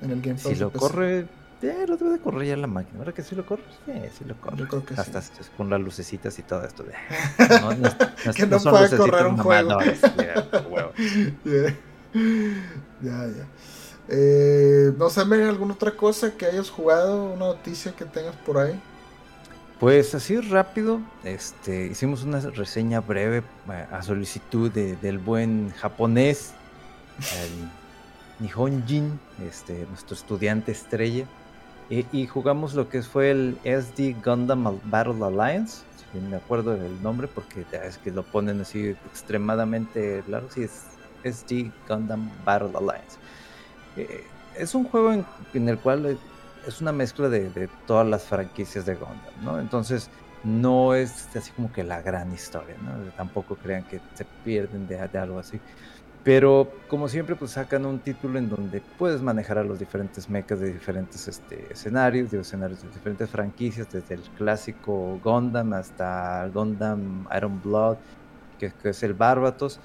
en 0.04 0.12
el 0.12 0.22
Game 0.22 0.38
Si 0.38 0.56
lo 0.56 0.72
corre, 0.72 1.28
eh, 1.64 1.86
lo 1.88 1.98
debe 1.98 2.12
de 2.12 2.20
correr 2.20 2.48
ya 2.48 2.58
la 2.58 2.68
máquina. 2.68 3.00
¿Verdad 3.00 3.14
que 3.14 3.24
sí 3.24 3.36
lo 3.36 3.46
corre? 3.46 3.64
Sí, 3.86 3.94
sí 4.18 4.26
lo 4.26 4.36
corre. 4.36 4.58
Yo 4.58 4.68
creo 4.68 4.86
que 4.86 4.94
Hasta 4.96 5.22
con 5.58 5.70
las 5.70 5.80
lucecitas 5.80 6.38
y 6.40 6.44
todo 6.44 6.64
esto. 6.66 6.84
De... 6.84 6.94
No, 7.62 7.74
no, 7.74 7.90
que 8.34 8.46
no, 8.46 8.60
puede 8.60 8.98
correr 8.98 9.28
un 9.28 9.38
juego. 9.38 9.80
ya, 13.02 13.28
ya. 13.28 13.48
Eh, 14.10 14.94
no 14.98 15.10
sé, 15.10 15.22
¿alguna 15.22 15.74
otra 15.74 15.92
cosa 15.92 16.32
que 16.36 16.46
hayas 16.46 16.70
jugado? 16.70 17.26
¿Una 17.34 17.46
noticia 17.46 17.96
que 17.96 18.06
tengas 18.06 18.36
por 18.38 18.58
ahí? 18.58 18.80
Pues 19.80 20.14
así 20.16 20.40
rápido, 20.40 21.02
este, 21.24 21.88
hicimos 21.88 22.24
una 22.24 22.40
reseña 22.40 23.02
breve 23.02 23.44
eh, 23.70 23.86
a 23.92 24.02
solicitud 24.02 24.72
de, 24.72 24.96
del 24.98 25.18
buen 25.18 25.72
japonés, 25.72 26.54
el 27.20 27.70
Nihonjin, 28.40 29.20
este, 29.46 29.86
nuestro 29.90 30.16
estudiante 30.16 30.72
estrella. 30.72 31.26
Y, 31.90 32.28
jugamos 32.28 32.74
lo 32.74 32.90
que 32.90 33.02
fue 33.04 33.32
el 33.32 33.58
SD 33.64 34.16
Gundam 34.24 34.80
Battle 34.86 35.24
Alliance, 35.24 35.84
si 36.12 36.20
me 36.20 36.38
acuerdo 36.38 36.76
del 36.76 37.02
nombre, 37.04 37.28
porque 37.28 37.66
es 37.72 37.98
que 37.98 38.12
lo 38.12 38.24
ponen 38.24 38.62
así 38.62 38.96
extremadamente 39.08 40.24
largo, 40.28 40.50
sí 40.50 40.64
es 40.64 40.86
SD 41.24 41.72
Gundam 41.88 42.32
Battle 42.46 42.72
Alliance. 42.78 43.18
Eh, 43.98 44.24
es 44.58 44.74
un 44.76 44.86
juego 44.86 45.14
en, 45.54 45.70
el 45.70 45.78
cual 45.78 46.18
es 46.66 46.82
una 46.82 46.92
mezcla 46.92 47.30
de, 47.30 47.70
todas 47.86 48.08
las 48.08 48.24
franquicias 48.24 48.86
de 48.86 48.96
Gundam, 48.96 49.44
¿no? 49.44 49.60
Entonces 49.60 50.10
no 50.44 50.94
es 50.94 51.36
así 51.36 51.52
como 51.52 51.72
que 51.72 51.84
la 51.84 52.02
gran 52.02 52.34
historia, 52.34 52.76
¿no? 52.82 53.12
Tampoco 53.12 53.56
crean 53.56 53.84
que 53.84 54.00
se 54.14 54.26
pierden 54.44 54.88
de, 54.88 55.08
de 55.08 55.20
algo 55.20 55.40
así. 55.40 55.60
Pero 56.24 56.72
como 56.88 57.10
siempre, 57.10 57.36
pues 57.36 57.52
sacan 57.52 57.86
un 57.86 58.00
título 58.00 58.40
en 58.40 58.50
donde 58.50 58.82
puedes 58.98 59.22
manejar 59.22 59.58
a 59.58 59.64
los 59.64 59.78
diferentes 59.78 60.30
mechas 60.30 60.60
de 60.62 60.72
diferentes 60.72 61.28
este, 61.28 61.68
escenarios, 61.74 62.32
de 62.32 62.40
escenarios 62.40 62.82
de 62.82 62.90
diferentes 62.90 63.30
franquicias, 63.30 63.92
desde 63.92 64.16
el 64.16 64.22
clásico 64.38 65.20
Gundam 65.22 65.74
hasta 65.74 66.48
Gundam 66.48 67.28
Iron 67.36 67.62
Blood, 67.62 67.98
que, 68.58 68.72
es 68.84 69.04
el 69.04 69.14
Barbatos. 69.14 69.82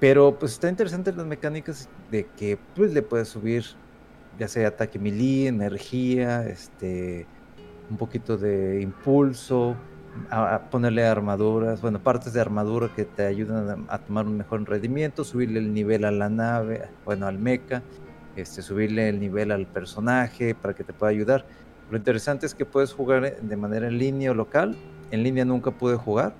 Pero 0.00 0.38
pues 0.38 0.52
está 0.52 0.70
interesante 0.70 1.12
las 1.12 1.26
mecánicas 1.26 1.88
de 2.10 2.26
que 2.36 2.58
pues 2.74 2.94
le 2.94 3.02
puedes 3.02 3.28
subir 3.28 3.64
ya 4.38 4.48
sea 4.48 4.68
ataque 4.68 4.98
melee, 4.98 5.48
energía, 5.48 6.46
este, 6.46 7.26
un 7.90 7.98
poquito 7.98 8.38
de 8.38 8.80
impulso, 8.80 9.76
a, 10.30 10.70
ponerle 10.70 11.04
armaduras, 11.04 11.80
bueno, 11.80 11.98
partes 11.98 12.32
de 12.32 12.40
armadura 12.40 12.90
que 12.94 13.04
te 13.04 13.26
ayudan 13.26 13.86
a, 13.88 13.98
tomar 13.98 14.26
un 14.26 14.36
mejor 14.36 14.68
rendimiento, 14.68 15.24
subirle 15.24 15.58
el 15.58 15.72
nivel 15.72 16.04
a 16.04 16.10
la 16.10 16.28
nave, 16.28 16.88
bueno, 17.04 17.26
al 17.26 17.38
mecha, 17.38 17.82
este, 18.36 18.62
subirle 18.62 19.08
el 19.08 19.20
nivel 19.20 19.52
al 19.52 19.66
personaje 19.66 20.54
para 20.54 20.74
que 20.74 20.84
te 20.84 20.92
pueda 20.92 21.10
ayudar. 21.10 21.44
Lo 21.90 21.96
interesante 21.96 22.46
es 22.46 22.54
que 22.54 22.64
puedes 22.64 22.92
jugar 22.92 23.40
de 23.40 23.56
manera 23.56 23.88
en 23.88 23.98
línea 23.98 24.30
o 24.30 24.34
local. 24.34 24.76
En 25.10 25.22
línea 25.22 25.44
nunca 25.44 25.70
pude 25.70 25.96
jugar, 25.96 26.34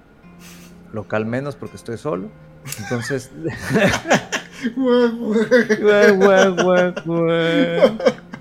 local 0.92 1.26
menos 1.26 1.56
porque 1.56 1.76
estoy 1.76 1.98
solo. 1.98 2.30
Entonces. 2.78 3.30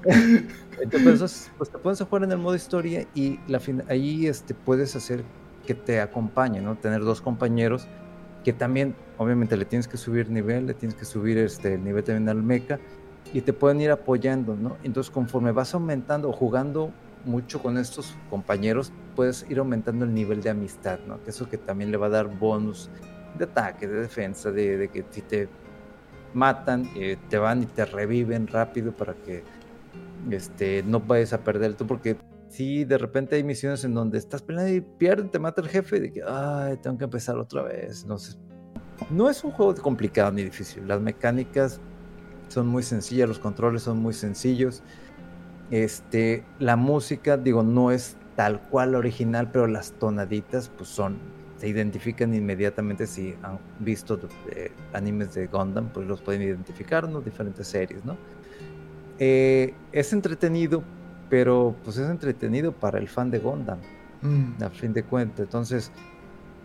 Entonces, 0.82 1.52
pues 1.58 1.70
te 1.70 1.78
puedes 1.78 2.02
jugar 2.02 2.24
en 2.24 2.32
el 2.32 2.38
modo 2.40 2.56
historia 2.56 3.08
y 3.14 3.40
la 3.48 3.62
ahí 3.88 4.28
este, 4.28 4.54
puedes 4.54 4.96
hacer 4.96 5.24
que 5.66 5.76
te 5.76 6.02
acompañe, 6.02 6.60
¿no? 6.60 6.76
Tener 6.76 7.02
dos 7.02 7.22
compañeros 7.22 7.88
que 8.44 8.54
también, 8.54 8.96
obviamente, 9.18 9.56
le 9.56 9.66
tienes 9.66 9.88
que 9.88 9.98
subir 9.98 10.30
nivel, 10.30 10.66
le 10.66 10.74
tienes 10.74 10.96
que 10.96 11.06
subir 11.06 11.38
este, 11.38 11.76
el 11.76 11.84
nivel 11.84 12.04
también 12.04 12.30
al 12.30 12.42
mecha 12.42 12.80
y 13.34 13.42
te 13.42 13.54
pueden 13.54 13.80
ir 13.80 13.92
apoyando, 13.92 14.56
¿no? 14.56 14.78
Entonces, 14.84 15.12
conforme 15.12 15.52
vas 15.52 15.74
aumentando 15.76 16.30
o 16.30 16.34
jugando 16.34 16.92
mucho 17.26 17.62
con 17.62 17.78
estos 17.78 18.16
compañeros, 18.30 18.92
puedes 19.16 19.46
ir 19.50 19.60
aumentando 19.60 20.06
el 20.06 20.14
nivel 20.14 20.42
de 20.42 20.50
amistad, 20.50 21.00
¿no? 21.08 21.24
Que 21.24 21.30
eso 21.30 21.48
que 21.48 21.58
también 21.58 21.92
le 21.92 21.98
va 21.98 22.08
a 22.08 22.10
dar 22.10 22.28
bonus 22.28 22.90
de 23.38 23.46
ataque, 23.46 23.88
de 23.88 24.02
defensa, 24.02 24.52
de, 24.52 24.90
que 24.92 25.06
si 25.12 25.22
te 25.22 25.48
matan, 26.34 26.90
eh, 26.96 27.18
te 27.30 27.38
van 27.38 27.62
y 27.62 27.66
te 27.68 27.86
reviven 27.86 28.48
rápido 28.48 28.92
para 28.92 29.14
que 29.14 29.44
este, 30.30 30.84
no 30.84 31.00
vayas 31.00 31.34
a 31.34 31.44
perder 31.44 31.76
tú, 31.76 31.88
porque 31.88 32.18
si 32.50 32.84
de 32.84 32.98
repente 32.98 33.38
hay 33.38 33.44
misiones 33.44 33.84
en 33.86 33.94
donde 33.94 34.18
estás 34.18 34.42
peleando 34.42 34.74
y 34.74 34.82
pierdes, 34.82 35.32
te 35.32 35.40
mata 35.40 35.62
el 35.62 35.70
jefe 35.70 35.98
y 35.98 36.00
de 36.02 36.12
que, 36.12 36.22
ay, 36.28 36.78
tengo 36.78 36.98
que 36.98 37.06
empezar 37.06 37.38
otra 37.38 37.64
vez. 37.64 38.06
No 39.10 39.30
es 39.30 39.44
un 39.44 39.52
juego 39.52 39.74
complicado 39.76 40.32
ni 40.32 40.44
difícil. 40.44 40.88
Las 40.88 41.02
mecánicas 41.02 41.80
son 42.50 42.68
muy 42.68 42.84
sencillas, 42.84 43.28
los 43.28 43.40
controles 43.40 43.84
son 43.84 44.00
muy 44.00 44.14
sencillos. 44.14 44.84
Este, 45.72 46.44
la 46.60 46.76
música, 46.76 47.38
digo, 47.38 47.64
no 47.64 47.92
es 47.92 48.18
tal 48.36 48.62
cual 48.70 48.96
original, 48.96 49.50
pero 49.52 49.68
las 49.68 49.94
tonaditas, 49.94 50.70
pues 50.70 50.90
son, 50.90 51.18
se 51.58 51.70
identifican 51.70 52.34
inmediatamente 52.34 53.08
si 53.08 53.36
han 53.44 53.60
visto 53.80 54.20
eh, 54.52 54.72
animes 54.94 55.34
de 55.34 55.48
Gundam, 55.48 55.90
pues 55.94 56.08
los 56.08 56.22
pueden 56.22 56.42
identificar, 56.42 57.08
¿no? 57.08 57.22
Diferentes 57.22 57.68
series, 57.68 58.04
¿no? 58.04 58.18
Eh, 59.24 59.76
es 59.92 60.14
entretenido, 60.14 60.82
pero 61.30 61.76
pues 61.84 61.96
es 61.98 62.10
entretenido 62.10 62.72
para 62.72 62.98
el 62.98 63.08
fan 63.08 63.30
de 63.30 63.38
Gundam, 63.38 63.78
mm. 64.24 64.64
a 64.64 64.70
fin 64.72 64.94
de 64.94 65.04
cuentas. 65.04 65.42
Entonces, 65.42 65.92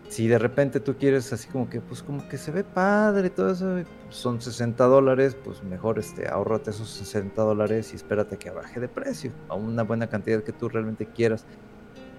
si 0.09 0.27
de 0.27 0.39
repente 0.39 0.79
tú 0.79 0.95
quieres 0.95 1.31
así 1.31 1.47
como 1.49 1.69
que, 1.69 1.81
pues 1.81 2.01
como 2.01 2.27
que 2.27 2.39
se 2.39 2.49
ve 2.49 2.63
padre, 2.63 3.29
todo 3.29 3.51
eso, 3.51 3.87
son 4.09 4.41
60 4.41 4.83
dólares, 4.85 5.37
pues 5.43 5.63
mejor 5.63 5.99
este, 5.99 6.27
ahorrate 6.27 6.71
esos 6.71 6.89
60 6.89 7.39
dólares 7.43 7.93
y 7.93 7.95
espérate 7.95 8.37
que 8.37 8.49
baje 8.49 8.79
de 8.79 8.87
precio, 8.87 9.31
a 9.49 9.53
una 9.53 9.83
buena 9.83 10.07
cantidad 10.07 10.41
que 10.41 10.51
tú 10.51 10.67
realmente 10.67 11.05
quieras. 11.05 11.45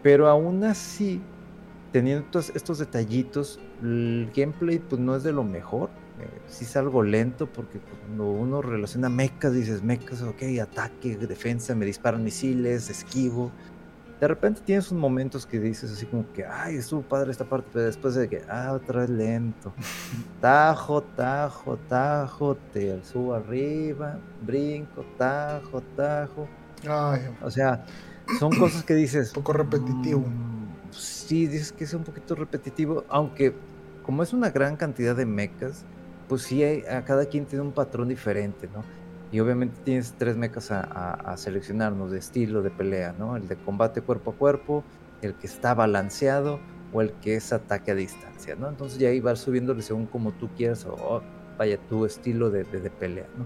Pero 0.04 0.28
aún 0.28 0.62
así, 0.62 1.20
teniendo 1.90 2.38
estos 2.38 2.78
detallitos, 2.78 3.58
el 3.82 4.30
gameplay 4.36 4.78
pues 4.78 5.00
no 5.00 5.16
es 5.16 5.24
de 5.24 5.32
lo 5.32 5.42
mejor 5.42 5.90
si 6.46 6.64
es 6.64 6.76
algo 6.76 7.02
lento 7.02 7.46
porque 7.46 7.78
cuando 7.78 8.30
uno 8.30 8.62
relaciona 8.62 9.08
mechas, 9.08 9.52
dices 9.52 9.82
mechas, 9.82 10.22
ok, 10.22 10.42
ataque, 10.62 11.16
defensa, 11.16 11.74
me 11.74 11.86
disparan 11.86 12.24
misiles, 12.24 12.90
esquivo. 12.90 13.52
De 14.20 14.26
repente 14.26 14.60
tienes 14.64 14.90
unos 14.90 15.00
momentos 15.00 15.46
que 15.46 15.60
dices 15.60 15.92
así 15.92 16.06
como 16.06 16.32
que, 16.32 16.44
ay, 16.44 16.76
estuvo 16.76 17.02
padre 17.02 17.30
esta 17.30 17.44
parte, 17.44 17.68
pero 17.72 17.84
después 17.84 18.14
de 18.14 18.28
que, 18.28 18.42
ah, 18.48 18.72
otra 18.72 19.02
vez 19.02 19.10
lento. 19.10 19.72
Tajo, 20.40 21.02
tajo, 21.02 21.76
tajo, 21.88 22.56
te 22.72 23.02
subo 23.04 23.34
arriba, 23.34 24.18
brinco, 24.44 25.04
tajo, 25.16 25.82
tajo. 25.96 26.48
O 27.42 27.50
sea, 27.50 27.84
son 28.38 28.56
cosas 28.58 28.82
que 28.82 28.94
dices. 28.94 29.28
Un 29.28 29.42
poco 29.42 29.52
repetitivo. 29.52 30.20
Mm, 30.20 30.92
sí, 30.92 31.46
dices 31.46 31.72
que 31.72 31.84
es 31.84 31.94
un 31.94 32.04
poquito 32.04 32.34
repetitivo, 32.34 33.04
aunque 33.08 33.54
como 34.02 34.22
es 34.22 34.32
una 34.32 34.50
gran 34.50 34.76
cantidad 34.76 35.14
de 35.14 35.26
mechas, 35.26 35.84
pues 36.28 36.42
sí, 36.42 36.62
a 36.62 37.04
cada 37.04 37.26
quien 37.26 37.46
tiene 37.46 37.64
un 37.64 37.72
patrón 37.72 38.08
diferente, 38.08 38.68
¿no? 38.72 38.84
Y 39.30 39.40
obviamente 39.40 39.80
tienes 39.84 40.14
tres 40.16 40.36
mechas 40.36 40.70
a, 40.70 40.80
a, 40.80 41.36
seleccionarnos 41.36 42.10
de 42.10 42.18
estilo 42.18 42.62
de 42.62 42.70
pelea, 42.70 43.14
¿no? 43.18 43.36
El 43.36 43.46
de 43.46 43.56
combate 43.56 44.00
cuerpo 44.00 44.30
a 44.30 44.34
cuerpo, 44.34 44.84
el 45.20 45.34
que 45.34 45.46
está 45.46 45.74
balanceado 45.74 46.60
o 46.92 47.02
el 47.02 47.12
que 47.12 47.34
es 47.34 47.52
ataque 47.52 47.90
a 47.90 47.94
distancia, 47.94 48.56
¿no? 48.56 48.68
Entonces 48.68 48.98
ya 48.98 49.08
ahí 49.08 49.20
vas 49.20 49.40
subiéndole 49.40 49.82
según 49.82 50.06
como 50.06 50.32
tú 50.32 50.48
quieras 50.56 50.86
o 50.86 51.22
vaya 51.58 51.78
tu 51.88 52.06
estilo 52.06 52.50
de, 52.50 52.64
de, 52.64 52.90
pelea, 52.90 53.26
¿no? 53.36 53.44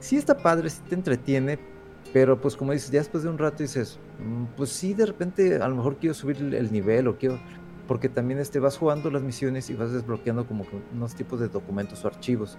Sí 0.00 0.16
está 0.16 0.36
padre, 0.36 0.70
sí 0.70 0.80
te 0.88 0.94
entretiene, 0.94 1.58
pero 2.12 2.40
pues 2.40 2.56
como 2.56 2.72
dices, 2.72 2.90
ya 2.90 3.00
después 3.00 3.24
de 3.24 3.28
un 3.28 3.36
rato 3.36 3.62
dices, 3.62 3.98
mm, 4.18 4.56
pues 4.56 4.70
sí, 4.70 4.94
de 4.94 5.04
repente 5.04 5.56
a 5.56 5.68
lo 5.68 5.76
mejor 5.76 5.96
quiero 5.96 6.14
subir 6.14 6.36
el 6.54 6.72
nivel 6.72 7.08
o 7.08 7.18
quiero 7.18 7.38
porque 7.88 8.10
también 8.10 8.38
este, 8.38 8.60
vas 8.60 8.76
jugando 8.76 9.10
las 9.10 9.22
misiones 9.22 9.70
y 9.70 9.74
vas 9.74 9.90
desbloqueando 9.90 10.46
como 10.46 10.66
unos 10.94 11.14
tipos 11.14 11.40
de 11.40 11.48
documentos 11.48 12.04
o 12.04 12.08
archivos. 12.08 12.58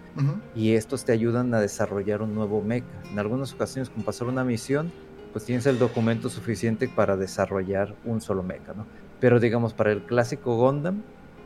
Y 0.56 0.74
estos 0.74 1.06
te 1.06 1.12
ayudan 1.12 1.54
a 1.54 1.62
desarrollar 1.62 2.24
un 2.24 2.34
nuevo 2.34 2.62
mecha. 2.64 2.88
En 3.12 3.20
algunas 3.20 3.54
ocasiones, 3.54 3.92
con 3.92 4.04
pasar 4.04 4.28
una 4.28 4.44
misión, 4.44 4.92
pues 5.32 5.46
tienes 5.46 5.68
el 5.68 5.78
documento 5.78 6.30
suficiente 6.30 6.90
para 6.90 7.16
desarrollar 7.16 7.96
un 8.06 8.22
solo 8.22 8.42
mecha, 8.42 8.74
¿no? 8.74 8.88
Pero 9.20 9.40
digamos, 9.40 9.74
para 9.74 9.92
el 9.92 10.02
clásico 10.02 10.58
Gundam, 10.58 11.04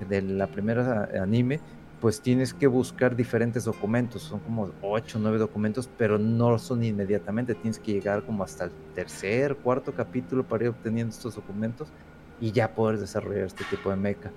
de 0.08 0.22
la 0.22 0.48
primera 0.48 1.10
anime, 1.22 1.60
pues 2.00 2.22
tienes 2.22 2.54
que 2.54 2.68
buscar 2.68 3.16
diferentes 3.16 3.66
documentos, 3.66 4.24
son 4.24 4.40
como 4.40 4.72
8 4.82 5.18
o 5.18 5.22
9 5.22 5.38
documentos, 5.38 5.90
pero 5.98 6.18
no 6.18 6.58
son 6.58 6.84
inmediatamente, 6.84 7.56
tienes 7.56 7.80
que 7.80 7.94
llegar 7.94 8.24
como 8.24 8.44
hasta 8.44 8.66
el 8.66 8.72
tercer, 8.94 9.56
cuarto 9.58 9.94
capítulo 9.94 10.44
para 10.44 10.66
ir 10.66 10.70
obteniendo 10.72 11.14
estos 11.14 11.36
documentos 11.36 11.90
y 12.40 12.52
ya 12.52 12.76
poder 12.76 13.00
desarrollar 13.00 13.46
este 13.46 13.64
tipo 13.66 13.90
de 13.90 13.96
mecha. 13.96 14.32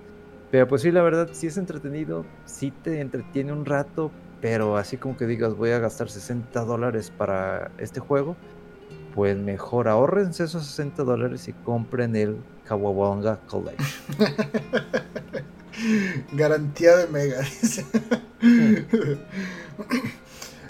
Pero 0.51 0.67
pues 0.67 0.81
sí, 0.81 0.91
la 0.91 1.01
verdad, 1.01 1.29
sí 1.33 1.47
es 1.47 1.57
entretenido, 1.57 2.25
sí 2.45 2.71
te 2.71 3.01
entretiene 3.01 3.51
un 3.51 3.65
rato, 3.65 4.11
pero 4.41 4.77
así 4.77 4.97
como 4.97 5.17
que 5.17 5.27
digas 5.27 5.55
voy 5.55 5.71
a 5.71 5.79
gastar 5.79 6.09
60 6.09 6.63
dólares 6.63 7.11
para 7.15 7.71
este 7.77 7.99
juego, 7.99 8.35
pues 9.13 9.37
mejor 9.37 9.87
ahorrense 9.87 10.45
esos 10.45 10.65
60 10.65 11.03
dólares 11.03 11.47
y 11.47 11.53
compren 11.53 12.15
el 12.15 12.37
Kawabonga 12.65 13.39
Collection. 13.47 13.87
Garantía 16.33 16.97
de 16.97 17.07
mega. 17.07 17.41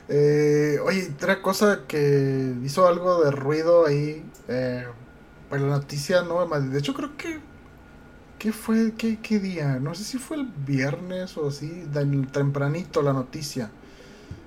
eh, 0.09 0.80
oye, 0.84 1.09
otra 1.13 1.41
cosa 1.41 1.82
que 1.88 2.53
hizo 2.63 2.88
algo 2.88 3.23
de 3.23 3.32
ruido 3.32 3.86
ahí. 3.86 4.23
Eh, 4.47 4.86
pues 5.50 5.62
la 5.62 5.68
noticia 5.68 6.22
no 6.24 6.45
De 6.45 6.80
hecho, 6.80 6.93
creo 6.93 7.16
que. 7.18 7.39
¿Qué 8.39 8.52
fue? 8.52 8.93
¿Qué, 8.93 9.20
qué 9.20 9.39
día? 9.39 9.80
No 9.80 9.95
sé 9.95 10.04
si 10.04 10.18
fue 10.20 10.38
el 10.38 10.45
viernes 10.45 11.38
o 11.38 11.48
así, 11.48 11.86
tempranito 12.32 13.02
la 13.02 13.14
noticia. 13.14 13.72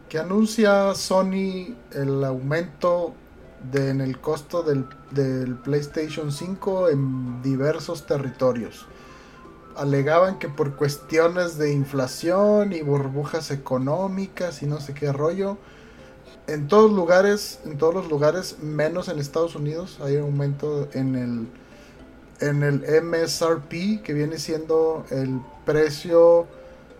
Que 0.09 0.19
anuncia 0.19 0.95
Sony 0.95 1.75
el 1.93 2.25
aumento 2.25 3.15
en 3.73 4.01
el 4.01 4.21
costo 4.21 4.63
del, 4.63 4.87
del 5.11 5.57
PlayStation 5.57 6.33
5 6.33 6.89
en 6.89 7.43
diversos 7.43 8.07
territorios. 8.07 8.87
Alegaban 9.77 10.39
que 10.39 10.49
por 10.49 10.77
cuestiones 10.77 11.59
de 11.59 11.73
inflación 11.73 12.73
y 12.73 12.83
burbujas 12.83 13.51
económicas 13.51 14.63
y 14.63 14.67
no 14.67 14.81
sé 14.81 14.95
qué 14.95 15.13
rollo 15.13 15.59
en 16.47 16.69
todos 16.69 16.91
lugares, 16.91 17.61
en 17.65 17.79
todos 17.79 17.95
los 17.95 18.09
lugares, 18.09 18.59
menos 18.61 19.09
en 19.09 19.19
Estados 19.19 19.55
Unidos, 19.55 19.99
hay 20.03 20.17
un 20.17 20.25
aumento 20.25 20.89
en 20.93 21.15
el 21.15 21.47
en 22.41 22.63
el 22.63 22.85
MSRP, 23.03 24.03
que 24.03 24.15
viene 24.15 24.39
siendo 24.39 25.05
el 25.11 25.41
precio 25.65 26.47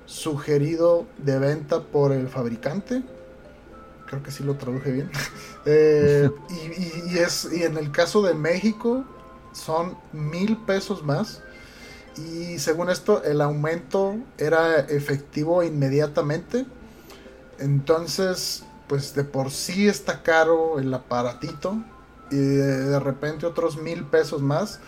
sugerido 0.07 1.07
de 1.19 1.39
venta 1.39 1.83
por 1.83 2.13
el 2.13 2.29
fabricante. 2.29 3.03
Creo 4.07 4.23
que 4.23 4.31
sí 4.31 4.45
lo 4.45 4.57
traduje 4.57 4.93
bien. 4.93 5.11
Eh, 5.67 6.31
y, 7.13 7.19
es, 7.19 7.47
y 7.53 7.65
en 7.65 7.77
el 7.77 7.93
caso 7.93 8.23
de 8.23 8.33
México 8.33 9.05
son 9.53 9.95
mil 10.11 10.57
pesos 10.57 11.05
más. 11.05 11.43
Y 12.17 12.59
según 12.59 12.89
esto, 12.89 13.23
el 13.25 13.43
aumento 13.43 14.17
era 14.39 14.81
efectivo 14.81 15.63
inmediatamente. 15.63 16.65
Entonces, 17.59 18.65
pues 18.91 19.15
de 19.15 19.23
por 19.23 19.53
sí 19.53 19.87
está 19.87 20.25
caro 20.25 20.81
el 20.81 20.93
aparatito. 20.93 21.77
Y 22.29 22.37
de 22.37 22.99
repente 22.99 23.47
otros 23.47 23.77
mil 23.77 24.05
pesos 24.05 24.43
más. 24.43 24.81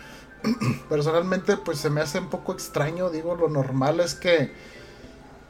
Personalmente, 0.89 1.55
pues 1.55 1.77
se 1.77 1.89
me 1.89 2.01
hace 2.01 2.19
un 2.19 2.29
poco 2.29 2.51
extraño. 2.51 3.09
Digo, 3.09 3.35
lo 3.35 3.47
normal 3.47 4.01
es 4.01 4.13
que 4.13 4.51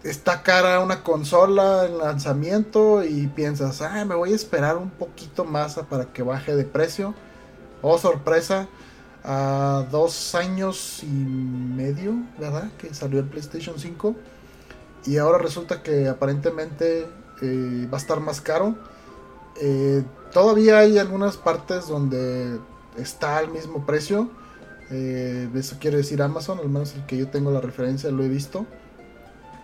está 0.03 0.43
cara 0.43 0.81
una 0.81 1.01
consola 1.01 1.87
en 1.87 1.97
lanzamiento 1.97 3.03
y 3.03 3.25
piensas, 3.25 3.81
ah, 3.81 4.05
me 4.05 4.13
voy 4.13 4.33
a 4.33 4.35
esperar 4.35 4.77
un 4.77 4.91
poquito 4.91 5.45
más 5.45 5.79
para 5.89 6.13
que 6.13 6.21
baje 6.21 6.55
de 6.55 6.65
precio. 6.65 7.15
Oh, 7.81 7.97
sorpresa, 7.97 8.67
a 9.23 9.87
dos 9.89 10.35
años 10.35 11.01
y 11.01 11.07
medio, 11.07 12.13
¿verdad? 12.37 12.71
Que 12.77 12.93
salió 12.93 13.19
el 13.19 13.25
PlayStation 13.25 13.79
5. 13.79 14.15
Y 15.07 15.17
ahora 15.17 15.39
resulta 15.39 15.81
que 15.81 16.07
aparentemente 16.07 17.07
eh, 17.41 17.87
va 17.91 17.97
a 17.97 18.01
estar 18.01 18.19
más 18.19 18.41
caro. 18.41 18.75
Eh, 19.61 20.03
todavía 20.31 20.79
hay 20.79 20.97
algunas 20.97 21.37
partes 21.37 21.87
donde 21.87 22.59
está 22.97 23.37
al 23.37 23.49
mismo 23.49 23.85
precio. 23.85 24.29
Eh, 24.91 25.49
eso 25.55 25.77
quiere 25.79 25.97
decir 25.97 26.21
Amazon, 26.21 26.59
al 26.59 26.69
menos 26.69 26.93
el 26.95 27.05
que 27.05 27.17
yo 27.17 27.27
tengo 27.29 27.51
la 27.51 27.61
referencia, 27.61 28.11
lo 28.11 28.23
he 28.23 28.29
visto. 28.29 28.65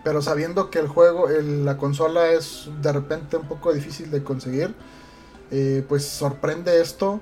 Pero 0.03 0.21
sabiendo 0.21 0.69
que 0.69 0.79
el 0.79 0.87
juego, 0.87 1.27
la 1.27 1.77
consola 1.77 2.29
es 2.29 2.69
de 2.81 2.91
repente 2.93 3.37
un 3.37 3.47
poco 3.47 3.73
difícil 3.73 4.09
de 4.11 4.23
conseguir, 4.23 4.73
eh, 5.51 5.83
pues 5.87 6.05
sorprende 6.05 6.81
esto. 6.81 7.21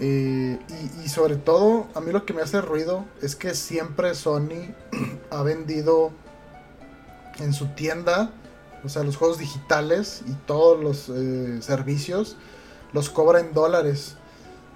Y, 0.00 1.08
sobre 1.08 1.34
todo, 1.36 1.88
a 1.94 2.00
mí 2.00 2.12
lo 2.12 2.24
que 2.24 2.32
me 2.32 2.40
hace 2.42 2.60
ruido 2.60 3.04
es 3.20 3.34
que 3.34 3.54
siempre 3.54 4.14
Sony 4.14 4.72
ha 5.30 5.42
vendido 5.42 6.12
en 7.40 7.52
su 7.52 7.66
tienda, 7.68 8.30
o 8.84 8.88
sea, 8.88 9.02
los 9.02 9.16
juegos 9.16 9.38
digitales 9.38 10.22
y 10.26 10.32
todos 10.46 10.82
los 10.82 11.08
eh, 11.08 11.60
servicios, 11.62 12.36
los 12.92 13.10
cobra 13.10 13.40
en 13.40 13.52
dólares. 13.52 14.16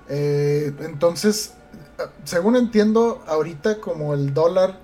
entonces, 0.09 1.55
según 2.25 2.57
entiendo, 2.57 3.23
ahorita 3.27 3.81
como 3.81 4.15
el 4.15 4.35
dólar 4.35 4.79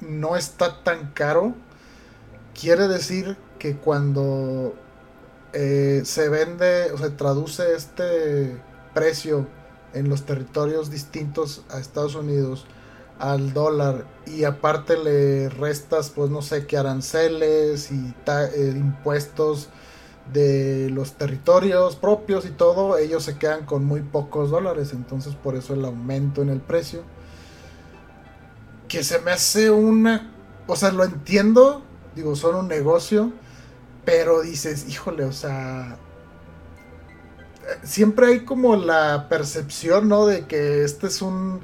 no 0.00 0.36
está 0.36 0.82
tan 0.82 1.12
caro, 1.12 1.54
quiere 2.58 2.88
decir 2.88 3.36
que 3.58 3.76
cuando 3.76 4.74
eh, 5.52 6.02
se 6.04 6.28
vende 6.28 6.92
o 6.92 6.98
se 6.98 7.10
traduce 7.10 7.74
este 7.74 8.60
precio 8.94 9.46
en 9.94 10.08
los 10.08 10.24
territorios 10.26 10.90
distintos 10.90 11.62
a 11.70 11.78
Estados 11.78 12.14
Unidos 12.14 12.66
al 13.18 13.52
dólar 13.52 14.06
y 14.26 14.44
aparte 14.44 14.96
le 14.96 15.48
restas 15.48 16.10
pues 16.10 16.30
no 16.30 16.42
sé 16.42 16.66
qué 16.66 16.76
aranceles 16.76 17.90
y 17.90 18.14
eh, 18.26 18.72
impuestos 18.76 19.68
de 20.32 20.90
los 20.90 21.14
territorios 21.14 21.96
propios 21.96 22.44
y 22.46 22.50
todo 22.50 22.96
ellos 22.98 23.24
se 23.24 23.38
quedan 23.38 23.64
con 23.64 23.84
muy 23.84 24.02
pocos 24.02 24.50
dólares 24.50 24.92
entonces 24.92 25.34
por 25.34 25.56
eso 25.56 25.74
el 25.74 25.84
aumento 25.84 26.42
en 26.42 26.50
el 26.50 26.60
precio 26.60 27.02
que 28.88 29.04
se 29.04 29.20
me 29.20 29.30
hace 29.30 29.70
una... 29.70 30.32
O 30.66 30.74
sea, 30.74 30.90
lo 30.90 31.04
entiendo, 31.04 31.82
digo, 32.16 32.34
son 32.34 32.56
un 32.56 32.68
negocio, 32.68 33.32
pero 34.04 34.40
dices, 34.40 34.88
híjole, 34.88 35.24
o 35.24 35.32
sea... 35.32 35.98
Siempre 37.82 38.28
hay 38.28 38.44
como 38.44 38.76
la 38.76 39.28
percepción, 39.28 40.08
¿no? 40.08 40.24
De 40.24 40.46
que 40.46 40.84
este 40.84 41.06
es 41.06 41.20
un, 41.20 41.60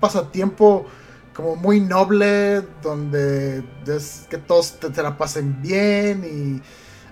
pasatiempo 0.00 0.86
como 1.34 1.56
muy 1.56 1.80
noble, 1.80 2.62
donde 2.82 3.62
es 3.86 4.26
que 4.28 4.38
todos 4.38 4.80
te, 4.80 5.02
la 5.02 5.16
pasen 5.16 5.62
bien 5.62 6.24
y 6.24 6.62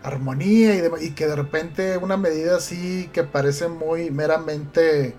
armonía 0.06 0.74
y, 0.74 1.06
y 1.06 1.10
que 1.12 1.26
de 1.26 1.36
repente 1.36 1.96
una 1.96 2.16
medida 2.16 2.56
así 2.56 3.08
que 3.12 3.24
parece 3.24 3.68
muy 3.68 4.10
meramente 4.10 5.14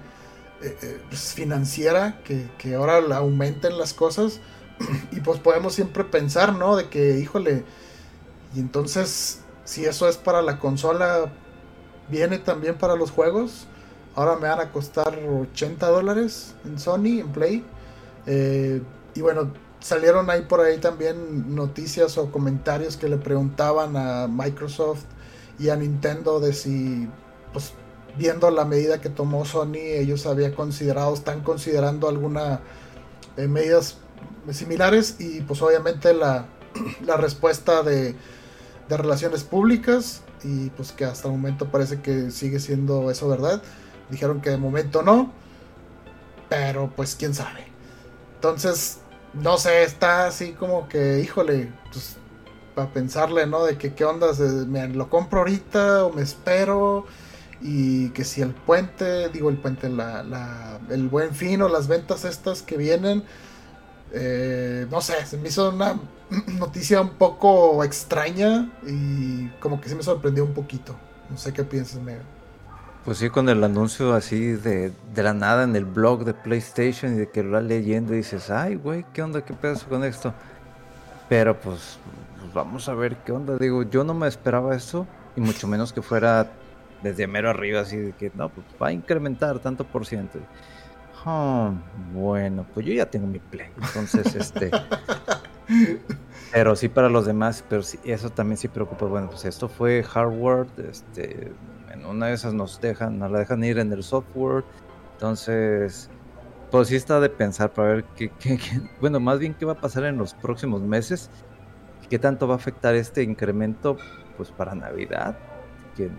eh, 0.62 0.76
eh, 0.82 1.02
pues, 1.08 1.34
financiera, 1.34 2.20
que, 2.24 2.50
que, 2.58 2.76
ahora 2.76 2.98
aumenten 3.16 3.78
las 3.78 3.94
cosas. 3.94 4.40
y 5.12 5.20
pues 5.20 5.40
podemos 5.40 5.74
siempre 5.76 6.04
pensar, 6.04 6.56
¿no? 6.56 6.76
De 6.76 6.90
que, 6.90 7.20
híjole, 7.20 7.64
y 8.56 8.60
entonces, 8.60 9.42
si 9.66 9.86
eso 9.86 10.10
es 10.10 10.18
para 10.18 10.42
la 10.42 10.58
consola, 10.60 11.32
viene 12.10 12.40
también 12.40 12.76
para 12.76 12.96
los 12.96 13.12
juegos. 13.12 13.68
Ahora 14.18 14.36
me 14.36 14.48
van 14.48 14.60
a 14.60 14.72
costar 14.72 15.16
80 15.16 15.88
dólares 15.90 16.56
en 16.66 16.80
Sony, 16.80 17.20
en 17.20 17.32
Play. 17.32 17.64
Eh, 18.26 18.82
y 19.14 19.22
bueno, 19.22 19.54
salieron 19.80 20.32
ahí 20.32 20.42
por 20.42 20.60
ahí 20.60 20.80
también 20.80 21.54
noticias 21.54 22.18
o 22.18 22.32
comentarios 22.32 22.98
que 22.98 23.10
le 23.10 23.18
preguntaban 23.18 23.96
a 23.96 24.28
Microsoft 24.28 25.04
y 25.60 25.70
a 25.70 25.76
Nintendo 25.76 26.40
de 26.40 26.54
si 26.54 27.08
pues 27.54 27.74
viendo 28.18 28.50
la 28.50 28.66
medida 28.66 29.02
que 29.02 29.10
tomó 29.10 29.46
Sony, 29.46 29.76
ellos 29.76 30.26
habían 30.26 30.54
considerado, 30.54 31.14
están 31.14 31.44
considerando 31.44 32.10
algunas 32.10 32.62
eh, 33.38 33.48
medidas 33.48 33.98
similares 34.50 35.18
y 35.20 35.42
pues 35.42 35.62
obviamente 35.62 36.16
la, 36.16 36.48
la 37.06 37.18
respuesta 37.18 37.84
de, 37.84 38.16
de, 38.90 38.98
relaciones 38.98 39.44
públicas 39.44 40.24
y 40.44 40.72
pues 40.72 40.92
que 40.92 41.06
hasta 41.06 41.28
el 41.28 41.36
momento 41.36 41.70
parece 41.70 42.02
que 42.02 42.32
sigue 42.32 42.60
siendo 42.60 43.12
eso 43.12 43.30
verdad. 43.30 43.62
Dijeron 44.10 44.42
que 44.42 44.50
de 44.50 44.58
momento 44.58 45.02
no, 45.04 45.32
pero 46.50 46.92
pues 46.96 47.16
quién 47.16 47.34
sabe. 47.34 47.68
Entonces, 48.36 49.00
no 49.34 49.58
sé, 49.58 49.84
está 49.84 50.28
así 50.28 50.52
como 50.54 50.88
que, 50.88 51.20
híjole, 51.20 51.72
pues 51.92 52.18
para 52.76 52.92
pensarle, 52.92 53.48
¿no? 53.48 53.66
De 53.66 53.78
que 53.78 53.94
qué 53.94 54.06
onda, 54.06 54.28
¿me 54.68 54.88
lo 54.90 55.10
compro 55.10 55.40
ahorita 55.40 56.06
o 56.06 56.14
me 56.14 56.22
espero? 56.22 57.06
y 57.62 58.10
que 58.10 58.24
si 58.24 58.42
el 58.42 58.52
puente, 58.52 59.30
digo 59.30 59.50
el 59.50 59.58
puente, 59.58 59.90
la, 59.90 60.80
el 60.90 61.08
buen 61.10 61.34
fin 61.34 61.62
o 61.62 61.70
las 61.70 61.88
ventas 61.88 62.26
estas 62.26 62.62
que 62.62 62.78
vienen, 62.78 63.24
eh, 64.14 64.88
no 64.90 65.02
sé, 65.02 65.26
se 65.26 65.38
me 65.38 65.50
hizo 65.50 65.70
una 65.70 66.00
noticia 66.60 67.02
un 67.02 67.12
poco 67.12 67.84
extraña 67.84 68.72
y 68.86 69.48
como 69.60 69.82
que 69.82 69.90
se 69.90 69.96
me 69.96 70.04
sorprendió 70.04 70.46
un 70.46 70.54
poquito. 70.54 70.96
No 71.30 71.38
sé 71.38 71.52
qué 71.52 71.64
piensas, 71.64 72.02
Mega. 72.02 72.22
Pues 73.08 73.20
sí, 73.20 73.30
con 73.30 73.48
el 73.48 73.64
anuncio 73.64 74.14
así 74.14 74.52
de, 74.52 74.92
de, 75.16 75.24
la 75.24 75.34
nada 75.34 75.64
en 75.64 75.78
el 75.78 75.86
blog 75.86 76.26
de 76.26 76.34
PlayStation 76.34 77.14
y 77.14 77.20
de 77.20 77.30
que 77.30 77.42
lo 77.42 77.52
vas 77.52 77.64
leyendo 77.64 78.14
y 78.14 78.18
dices, 78.18 78.50
ay, 78.50 78.76
güey, 78.76 79.06
¿qué 79.14 79.22
onda? 79.22 79.46
¿Qué 79.46 79.54
pedazo 79.54 79.88
con 79.88 80.04
esto? 80.04 80.34
Pero 81.30 81.58
pues, 81.58 82.00
pues, 82.38 82.54
vamos 82.54 82.90
a 82.90 82.94
ver 82.96 83.16
qué 83.24 83.32
onda. 83.32 83.56
Digo, 83.58 83.84
yo 83.84 84.04
no 84.04 84.14
me 84.14 84.28
esperaba 84.28 84.76
eso 84.76 85.08
y 85.38 85.40
mucho 85.40 85.70
menos 85.70 85.94
que 85.94 86.02
fuera 86.02 86.52
desde 87.02 87.28
mero 87.28 87.50
arriba, 87.50 87.80
así 87.80 87.96
de 87.96 88.12
que 88.12 88.30
no, 88.36 88.50
pues 88.50 88.68
va 88.82 88.88
a 88.88 88.92
incrementar 88.92 89.60
tanto 89.60 89.86
por 89.86 90.06
ciento. 90.06 90.40
Oh, 91.26 91.72
bueno, 92.14 92.66
pues 92.74 92.86
yo 92.86 92.92
ya 92.92 93.06
tengo 93.06 93.26
mi 93.26 93.40
play, 93.40 93.70
entonces 93.78 94.36
este. 94.36 94.70
pero 96.52 96.76
sí 96.76 96.90
para 96.90 97.08
los 97.08 97.26
demás, 97.26 97.64
pero 97.70 97.84
sí, 97.84 97.98
eso 98.04 98.30
también 98.32 98.58
sí 98.58 98.68
preocupa. 98.68 99.06
Bueno, 99.06 99.30
pues 99.30 99.46
esto 99.46 99.70
fue 99.70 100.04
hardware, 100.04 100.68
este, 100.92 101.54
en 101.98 102.06
una 102.06 102.28
de 102.28 102.34
esas 102.34 102.54
nos 102.54 102.80
dejan, 102.80 103.20
nos 103.20 103.32
la 103.32 103.40
dejan 103.40 103.64
ir 103.64 103.80
en 103.80 103.92
el 103.92 104.04
software, 104.04 104.64
entonces, 105.14 106.10
pues 106.72 106.90
sí 106.90 106.96
está 106.96 107.20
de 107.20 107.30
pensar 107.30 107.74
para 107.74 107.90
ver 107.90 108.04
qué, 108.16 108.30
qué, 108.40 108.60
bueno, 109.02 109.20
más 109.20 109.40
bien 109.40 109.54
qué 109.54 109.66
va 109.66 109.74
a 109.74 109.82
pasar 109.82 110.06
en 110.06 110.18
los 110.18 110.34
próximos 110.34 110.82
meses, 110.82 111.30
qué 112.10 112.20
tanto 112.20 112.48
va 112.48 112.54
a 112.54 112.58
afectar 112.58 112.96
este 112.96 113.24
incremento, 113.24 113.98
pues 114.38 114.52
para 114.52 114.76
Navidad, 114.76 115.38
que 115.96 116.10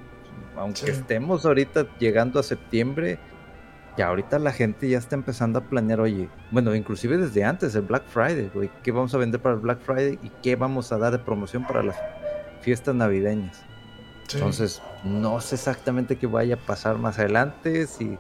aunque 0.57 0.91
estemos 0.91 1.47
ahorita 1.47 1.87
llegando 1.99 2.41
a 2.41 2.43
septiembre, 2.43 3.19
ya 3.97 4.09
ahorita 4.09 4.39
la 4.39 4.53
gente 4.53 4.89
ya 4.89 4.99
está 4.99 5.17
empezando 5.17 5.59
a 5.59 5.63
planear, 5.63 6.01
oye, 6.01 6.29
bueno, 6.51 6.75
inclusive 6.75 7.17
desde 7.17 7.45
antes, 7.45 7.75
el 7.75 7.83
Black 7.83 8.07
Friday, 8.07 8.51
güey, 8.53 8.71
¿qué 8.83 8.93
vamos 8.93 9.15
a 9.15 9.19
vender 9.19 9.41
para 9.41 9.55
el 9.55 9.61
Black 9.61 9.81
Friday 9.81 10.19
y 10.23 10.31
qué 10.43 10.57
vamos 10.57 10.93
a 10.93 10.99
dar 10.99 11.13
de 11.13 11.19
promoción 11.19 11.65
para 11.65 11.83
las 11.83 11.97
fiestas 12.61 12.95
navideñas? 12.95 13.68
Entonces, 14.33 14.83
no 15.05 15.41
sé 15.41 15.55
exactamente 15.55 16.17
qué 16.17 16.27
vaya 16.27 16.55
a 16.57 16.59
pasar 16.59 16.99
más 16.99 17.19
adelante, 17.19 17.87
si... 17.87 18.19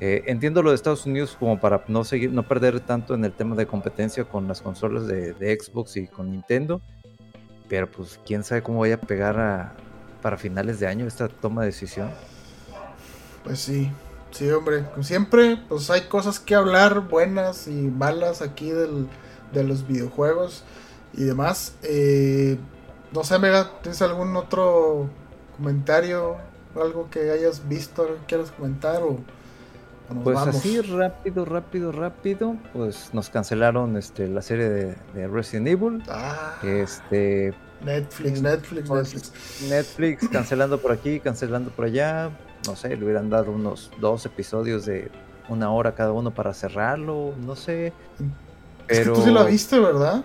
Eh, 0.00 0.24
entiendo 0.26 0.60
lo 0.62 0.70
de 0.70 0.76
Estados 0.76 1.06
Unidos 1.06 1.36
como 1.38 1.60
para 1.60 1.84
no 1.86 2.02
seguir, 2.02 2.32
no 2.32 2.42
perder 2.42 2.80
tanto 2.80 3.14
en 3.14 3.24
el 3.24 3.32
tema 3.32 3.54
de 3.54 3.66
competencia 3.66 4.24
con 4.24 4.48
las 4.48 4.60
consolas 4.60 5.06
de, 5.06 5.34
de 5.34 5.58
Xbox 5.58 5.96
y 5.96 6.08
con 6.08 6.32
Nintendo, 6.32 6.82
pero 7.68 7.88
pues 7.88 8.18
quién 8.26 8.42
sabe 8.42 8.62
cómo 8.62 8.80
vaya 8.80 8.96
a 8.96 9.00
pegar 9.00 9.38
a, 9.38 9.72
para 10.20 10.38
finales 10.38 10.80
de 10.80 10.86
año 10.86 11.06
esta 11.06 11.28
toma 11.28 11.60
de 11.60 11.66
decisión? 11.66 12.10
Pues 13.44 13.60
sí, 13.60 13.90
sí, 14.30 14.50
hombre. 14.50 14.84
Siempre, 15.02 15.58
pues 15.68 15.90
hay 15.90 16.02
cosas 16.02 16.40
que 16.40 16.54
hablar, 16.54 17.08
buenas 17.08 17.68
y 17.68 17.72
malas 17.72 18.40
aquí 18.40 18.70
del, 18.70 19.06
de 19.52 19.64
los 19.64 19.86
videojuegos. 19.86 20.64
y 21.12 21.24
demás. 21.24 21.74
Eh, 21.82 22.58
no 23.14 23.24
sé, 23.24 23.38
Mega, 23.38 23.70
¿tienes 23.80 24.02
algún 24.02 24.36
otro 24.36 25.08
comentario? 25.56 26.36
Algo 26.74 27.08
que 27.08 27.30
hayas 27.30 27.68
visto, 27.68 28.02
algo 28.02 28.16
que 28.16 28.26
quieras 28.26 28.50
comentar 28.50 29.00
o, 29.02 29.20
pues 30.22 30.38
así 30.38 30.80
rápido, 30.80 31.44
rápido, 31.44 31.92
rápido, 31.92 32.56
pues 32.72 33.10
nos 33.14 33.30
cancelaron 33.30 33.96
este 33.96 34.28
la 34.28 34.42
serie 34.42 34.68
de, 34.68 35.28
Resident 35.28 35.68
Evil. 35.68 36.02
Ah, 36.08 36.56
este 36.62 37.54
Netflix, 37.82 38.42
Netflix, 38.42 38.90
Netflix. 38.90 39.62
Netflix 39.68 40.28
cancelando 40.32 40.78
por 40.80 40.92
aquí, 40.92 41.20
cancelando 41.20 41.70
por 41.70 41.86
allá. 41.86 42.30
No 42.66 42.76
sé, 42.76 42.96
le 42.96 43.04
hubieran 43.04 43.30
dado 43.30 43.52
unos 43.52 43.90
dos 44.00 44.26
episodios 44.26 44.84
de 44.84 45.10
una 45.48 45.70
hora 45.70 45.94
cada 45.94 46.12
uno 46.12 46.32
para 46.32 46.52
cerrarlo, 46.52 47.34
no 47.38 47.54
sé. 47.56 47.92
Pero... 48.86 49.14
tú 49.14 49.22
sí 49.22 49.30
la 49.30 49.44
viste, 49.44 49.78
¿verdad? 49.78 50.24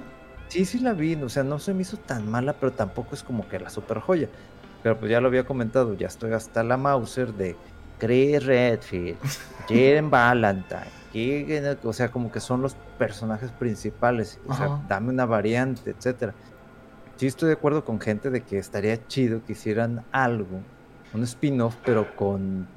Sí, 0.50 0.66
sí 0.66 0.80
la 0.80 0.94
vi, 0.94 1.16
o 1.16 1.30
sea, 1.30 1.44
no 1.44 1.60
se 1.60 1.74
me 1.74 1.84
hizo 1.84 1.98
tan 1.98 2.30
mala, 2.30 2.54
pero 2.54 2.74
tampoco 2.74 3.16
es 3.16 3.24
como 3.24 3.48
que 3.48 3.60
la 3.60 3.70
super 3.70 4.00
joya. 4.00 4.28
Pero 4.84 4.98
pues 5.00 5.12
ya 5.12 5.22
lo 5.22 5.28
había 5.28 5.46
comentado, 5.46 5.94
ya 5.94 6.08
estoy 6.08 6.34
hasta 6.34 6.64
la 6.64 6.76
Mauser 6.78 7.34
de 7.34 7.56
Chris 8.00 8.46
Redfield, 8.46 9.18
Jalen 9.70 10.10
Valentine, 10.10 11.78
o 11.84 11.94
sea, 11.94 12.10
como 12.10 12.32
que 12.32 12.40
son 12.40 12.62
los 12.62 12.76
personajes 12.98 13.52
principales, 13.52 14.40
o 14.48 14.54
sea, 14.54 14.82
dame 14.88 15.10
una 15.10 15.26
variante, 15.26 15.92
etcétera. 15.92 16.34
Sí 17.18 17.28
estoy 17.28 17.48
de 17.48 17.54
acuerdo 17.54 17.84
con 17.84 18.00
gente 18.00 18.30
de 18.30 18.42
que 18.42 18.58
estaría 18.58 19.06
chido 19.08 19.44
que 19.44 19.52
hicieran 19.52 20.06
algo, 20.12 20.62
un 21.14 21.24
spin-off, 21.24 21.76
pero 21.84 22.16
con, 22.16 22.68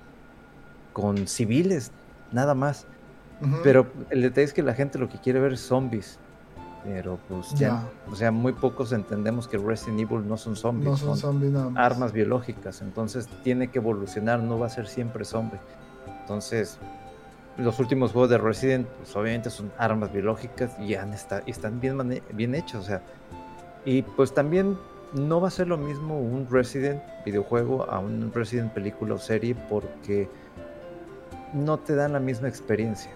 con 0.92 1.26
civiles, 1.28 1.92
nada 2.32 2.54
más. 2.54 2.86
Pero 3.62 3.92
el 4.10 4.22
detalle 4.22 4.44
es 4.44 4.52
que 4.52 4.62
la 4.62 4.74
gente 4.74 4.98
lo 4.98 5.08
que 5.08 5.18
quiere 5.18 5.40
ver 5.40 5.54
es 5.54 5.60
zombies. 5.60 6.18
Pero 6.84 7.18
pues 7.28 7.54
ya, 7.54 7.88
o 8.10 8.16
sea, 8.16 8.32
muy 8.32 8.52
pocos 8.52 8.92
entendemos 8.92 9.46
que 9.46 9.56
Resident 9.56 10.00
Evil 10.00 10.26
no 10.26 10.36
son 10.36 10.56
zombies, 10.56 10.98
son, 10.98 11.76
armas 11.76 12.12
biológicas, 12.12 12.82
entonces 12.82 13.28
tiene 13.44 13.68
que 13.68 13.78
evolucionar, 13.78 14.40
no 14.40 14.58
va 14.58 14.66
a 14.66 14.70
ser 14.70 14.88
siempre 14.88 15.24
zombie. 15.24 15.60
Entonces, 16.22 16.78
los 17.56 17.78
últimos 17.78 18.12
juegos 18.12 18.30
de 18.30 18.38
Resident, 18.38 18.88
pues 18.88 19.14
obviamente 19.14 19.50
son 19.50 19.70
armas 19.78 20.12
biológicas 20.12 20.76
y, 20.80 20.94
han 20.94 21.12
está, 21.12 21.42
están 21.46 21.80
bien, 21.80 22.20
bien 22.32 22.54
hechos, 22.56 22.84
o 22.84 22.86
sea, 22.86 23.02
y 23.84 24.02
pues 24.02 24.34
también 24.34 24.76
no 25.12 25.40
va 25.40 25.48
a 25.48 25.50
ser 25.50 25.68
lo 25.68 25.76
mismo 25.76 26.18
un 26.18 26.48
Resident 26.50 27.00
videojuego 27.24 27.88
a 27.90 27.98
un 27.98 28.32
Resident 28.34 28.72
película 28.72 29.14
o 29.14 29.18
serie 29.18 29.54
porque 29.54 30.28
no 31.52 31.78
te 31.78 31.94
dan 31.94 32.14
la 32.14 32.20
misma 32.20 32.48
experiencia 32.48 33.10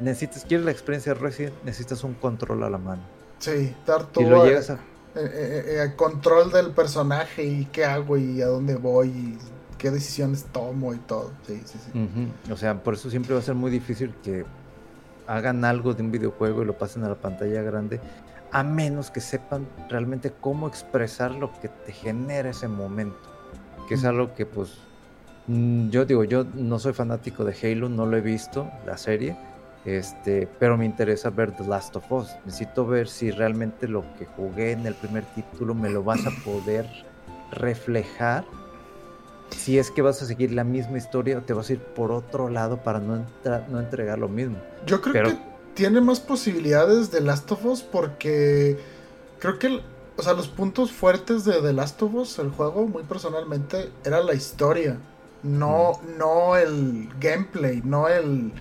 necesitas, 0.00 0.44
quieres 0.44 0.64
la 0.64 0.72
experiencia 0.72 1.14
de 1.14 1.20
Resident, 1.20 1.54
necesitas 1.64 2.02
un 2.04 2.14
control 2.14 2.62
a 2.62 2.70
la 2.70 2.78
mano. 2.78 3.02
Sí, 3.38 3.74
dar 3.86 4.04
todo 4.06 4.28
lo 4.28 4.44
llegas 4.44 4.70
a... 4.70 4.74
el 5.14 5.26
eh, 5.26 5.84
eh, 5.84 5.92
control 5.96 6.50
del 6.52 6.70
personaje 6.70 7.44
y 7.44 7.64
qué 7.66 7.84
hago 7.84 8.16
y 8.16 8.42
a 8.42 8.46
dónde 8.46 8.76
voy 8.76 9.08
y 9.08 9.38
qué 9.78 9.90
decisiones 9.90 10.44
tomo 10.52 10.92
y 10.92 10.98
todo. 10.98 11.30
Sí, 11.46 11.62
sí, 11.64 11.78
sí. 11.78 12.52
O 12.52 12.56
sea, 12.56 12.82
por 12.82 12.94
eso 12.94 13.08
siempre 13.10 13.34
va 13.34 13.40
a 13.40 13.42
ser 13.42 13.54
muy 13.54 13.70
difícil 13.70 14.14
que 14.22 14.44
hagan 15.26 15.64
algo 15.64 15.94
de 15.94 16.02
un 16.02 16.10
videojuego 16.10 16.62
y 16.62 16.66
lo 16.66 16.76
pasen 16.76 17.04
a 17.04 17.08
la 17.08 17.14
pantalla 17.14 17.62
grande, 17.62 18.00
a 18.52 18.62
menos 18.62 19.10
que 19.10 19.20
sepan 19.20 19.66
realmente 19.88 20.32
cómo 20.40 20.66
expresar 20.66 21.30
lo 21.30 21.52
que 21.60 21.68
te 21.68 21.92
genera 21.92 22.50
ese 22.50 22.68
momento. 22.68 23.18
Que 23.88 23.94
es 23.94 24.04
algo 24.04 24.34
que 24.34 24.44
pues 24.44 24.74
mm, 25.46 25.88
yo 25.88 26.04
digo, 26.04 26.24
yo 26.24 26.44
no 26.54 26.78
soy 26.78 26.92
fanático 26.92 27.44
de 27.44 27.54
Halo, 27.54 27.88
no 27.88 28.06
lo 28.06 28.16
he 28.16 28.20
visto, 28.20 28.70
la 28.86 28.96
serie 28.96 29.36
este, 29.84 30.48
pero 30.58 30.76
me 30.76 30.84
interesa 30.84 31.30
ver 31.30 31.52
The 31.52 31.64
Last 31.64 31.96
of 31.96 32.10
Us. 32.12 32.28
Necesito 32.44 32.86
ver 32.86 33.08
si 33.08 33.30
realmente 33.30 33.88
lo 33.88 34.04
que 34.18 34.26
jugué 34.26 34.72
en 34.72 34.86
el 34.86 34.94
primer 34.94 35.24
título 35.34 35.74
me 35.74 35.90
lo 35.90 36.02
vas 36.02 36.26
a 36.26 36.30
poder 36.44 36.86
reflejar. 37.52 38.44
Si 39.50 39.78
es 39.78 39.90
que 39.90 40.02
vas 40.02 40.22
a 40.22 40.26
seguir 40.26 40.52
la 40.52 40.64
misma 40.64 40.98
historia 40.98 41.38
o 41.38 41.42
te 41.42 41.52
vas 41.52 41.70
a 41.70 41.72
ir 41.72 41.80
por 41.80 42.12
otro 42.12 42.48
lado 42.48 42.78
para 42.78 43.00
no, 43.00 43.26
no 43.68 43.80
entregar 43.80 44.18
lo 44.18 44.28
mismo. 44.28 44.58
Yo 44.86 45.00
creo 45.00 45.24
que 45.24 45.38
tiene 45.74 46.00
más 46.00 46.20
posibilidades 46.20 47.10
The 47.10 47.20
Last 47.20 47.50
of 47.50 47.64
Us 47.64 47.82
porque 47.82 48.78
creo 49.38 49.58
que 49.58 49.80
o 50.20 50.22
sea, 50.22 50.34
los 50.34 50.48
puntos 50.48 50.92
fuertes 50.92 51.46
de 51.46 51.62
The 51.62 51.72
Last 51.72 52.02
of 52.02 52.14
Us, 52.14 52.38
el 52.40 52.50
juego, 52.50 52.86
muy 52.86 53.04
personalmente, 53.04 53.90
era 54.04 54.22
la 54.22 54.34
historia. 54.34 54.98
No, 55.42 55.98
no 56.18 56.56
el 56.56 57.08
gameplay, 57.18 57.80
no 57.82 58.06
el 58.06 58.52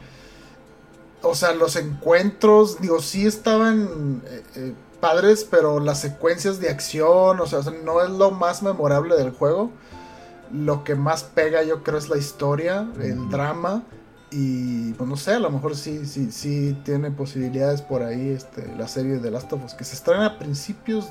o 1.21 1.35
sea, 1.35 1.53
los 1.53 1.75
encuentros, 1.75 2.79
digo, 2.81 3.01
sí 3.01 3.25
estaban 3.25 4.21
eh, 4.25 4.43
eh, 4.55 4.73
padres, 4.99 5.47
pero 5.49 5.79
las 5.79 5.99
secuencias 5.99 6.59
de 6.59 6.69
acción, 6.69 7.39
o 7.39 7.45
sea, 7.45 7.59
no 7.83 8.01
es 8.01 8.09
lo 8.09 8.31
más 8.31 8.63
memorable 8.63 9.15
del 9.15 9.31
juego. 9.31 9.71
Lo 10.51 10.83
que 10.83 10.95
más 10.95 11.23
pega, 11.23 11.63
yo 11.63 11.83
creo, 11.83 11.97
es 11.97 12.09
la 12.09 12.17
historia, 12.17 12.87
el 13.01 13.29
drama. 13.29 13.83
Y 14.31 14.93
pues 14.93 15.09
no 15.09 15.15
sé, 15.15 15.33
a 15.33 15.39
lo 15.39 15.49
mejor 15.49 15.75
sí, 15.75 16.05
sí, 16.05 16.31
sí 16.31 16.77
tiene 16.85 17.09
posibilidades 17.09 17.81
por 17.81 18.03
ahí 18.03 18.29
este, 18.29 18.67
la 18.77 18.87
serie 18.87 19.17
de 19.17 19.31
Last 19.31 19.51
of 19.53 19.65
Us, 19.65 19.73
que 19.73 19.83
se 19.83 19.95
estrena 19.95 20.25
a 20.25 20.39
principios 20.39 21.09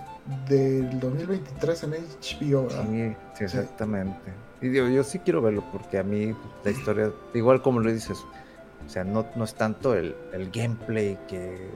del 0.49 1.01
2023 1.01 1.83
en 1.85 1.91
HBO. 1.91 2.71
Sí, 2.71 3.17
sí, 3.37 3.45
exactamente. 3.45 4.33
Y 4.61 4.69
digo, 4.69 4.89
yo 4.89 5.03
sí 5.03 5.19
quiero 5.21 5.43
verlo 5.43 5.65
porque 5.73 5.99
a 5.99 6.03
mí 6.05 6.35
la 6.65 6.71
historia, 6.71 7.13
igual 7.35 7.61
como 7.61 7.81
le 7.81 7.93
dices, 7.93 8.19
o 8.89 8.90
sea, 8.90 9.05
no, 9.05 9.27
no 9.36 9.44
es 9.44 9.55
tanto 9.55 9.94
el, 9.94 10.16
gameplay 10.51 11.19
que... 11.28 11.69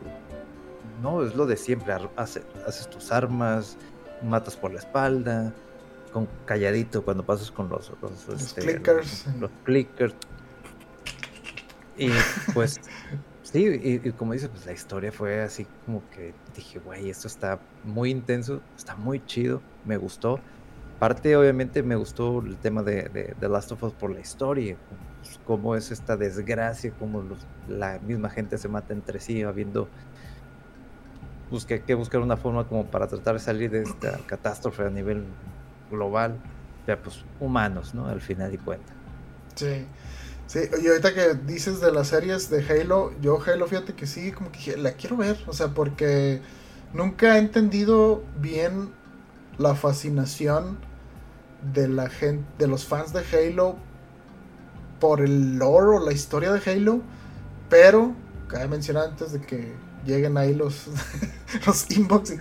No, 1.03 1.23
es 1.23 1.35
lo 1.35 1.45
de 1.45 1.59
siempre. 1.59 1.93
Haces, 2.17 2.89
tus 2.91 3.13
armas, 3.13 3.77
matas 4.23 4.57
por 4.57 4.73
la 4.73 4.79
espalda, 4.79 5.53
con 6.11 6.27
calladito 6.47 7.05
cuando 7.05 7.23
pasas 7.23 7.51
con 7.51 7.69
los, 7.69 7.93
los, 8.01 8.29
este, 8.41 8.63
clickers. 8.63 9.27
Los, 9.39 9.51
clickers. 9.63 10.15
Y 11.99 12.09
pues, 12.55 12.81
sí, 13.43 14.01
y, 14.03 14.11
como 14.13 14.33
dices, 14.33 14.49
pues 14.49 14.65
la 14.65 14.73
historia 14.73 15.13
fue 15.13 15.43
así 15.43 15.67
como 15.85 16.03
que 16.13 16.33
dije, 16.57 16.79
güey, 16.79 17.11
esto 17.11 17.27
está 17.27 17.61
muy 17.85 18.11
intenso, 18.11 18.63
está 18.75 18.97
muy 18.97 19.23
chido, 19.27 19.61
me 19.85 19.99
gustó. 19.99 20.41
Aparte, 20.97 21.37
obviamente, 21.37 21.83
me 21.83 21.97
gustó 21.97 22.41
el 22.41 22.57
tema 22.57 22.83
de, 22.83 23.03
de, 23.11 23.35
de 23.39 23.49
Last 23.51 23.73
of 23.73 23.83
Us 23.83 23.93
por 23.93 24.11
la 24.11 24.21
historia, 24.21 24.79
pues, 25.23 25.41
cómo 25.47 25.77
es 25.77 25.91
esta 25.91 26.17
desgracia, 26.17 26.93
cómo 26.99 27.25
la 27.69 27.99
misma 28.01 28.29
gente 28.29 28.59
se 28.59 28.69
mata 28.69 28.93
entre 28.93 29.21
sí, 29.21 29.43
habiendo 29.43 29.89
pues, 31.51 31.65
que, 31.65 31.83
que 31.83 31.95
buscar 31.95 32.21
una 32.21 32.37
forma 32.37 32.67
como 32.67 32.87
para 32.87 33.07
tratar 33.07 33.35
de 33.35 33.41
salir 33.41 33.71
de 33.71 33.83
esta 33.83 34.19
catástrofe 34.27 34.85
a 34.85 34.91
nivel 34.91 35.25
global, 35.91 36.37
ya 36.87 37.01
pues 37.01 37.25
humanos, 37.41 37.95
¿no? 37.95 38.07
Al 38.07 38.21
final 38.21 38.53
y 38.53 38.59
cuenta. 38.59 38.93
Sí. 39.55 39.87
Sí, 40.47 40.61
y 40.83 40.87
ahorita 40.87 41.15
que 41.15 41.35
dices 41.47 41.81
de 41.81 41.93
las 41.93 42.09
series 42.09 42.51
de 42.51 42.63
Halo, 42.69 43.13
yo 43.23 43.39
Halo, 43.41 43.67
fíjate 43.67 43.95
que 43.95 44.07
sí, 44.07 44.33
como 44.33 44.53
que 44.53 44.77
la 44.77 44.93
quiero 44.93 45.17
ver, 45.17 45.39
o 45.47 45.55
sea, 45.55 45.69
porque 45.69 46.43
nunca 46.93 47.37
he 47.37 47.39
entendido 47.39 48.23
bien 48.39 48.91
la 49.57 49.75
fascinación 49.75 50.79
de 51.73 51.89
la 51.89 52.11
gente, 52.11 52.45
de 52.59 52.67
los 52.67 52.85
fans 52.85 53.15
de 53.15 53.21
Halo 53.33 53.79
por 55.03 55.21
el 55.21 55.59
lore 55.59 55.97
o 55.97 55.99
la 55.99 56.13
historia 56.13 56.53
de 56.53 56.71
Halo, 56.71 57.01
pero 57.69 58.13
cabe 58.47 58.69
mencionar 58.69 59.09
antes 59.09 59.33
de 59.33 59.41
que 59.41 59.73
lleguen 60.07 60.39
ahí 60.39 60.55
los, 60.55 60.87
los 61.67 61.91
inbox. 61.91 62.35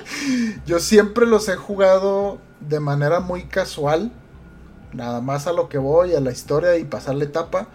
yo 0.66 0.80
siempre 0.80 1.26
los 1.26 1.48
he 1.48 1.54
jugado 1.54 2.38
de 2.58 2.80
manera 2.80 3.20
muy 3.20 3.44
casual, 3.44 4.10
nada 4.92 5.20
más 5.20 5.46
a 5.46 5.52
lo 5.52 5.68
que 5.68 5.78
voy, 5.78 6.16
a 6.16 6.20
la 6.20 6.32
historia 6.32 6.76
y 6.76 6.82
pasar 6.82 7.14
la 7.14 7.22
etapa. 7.22 7.68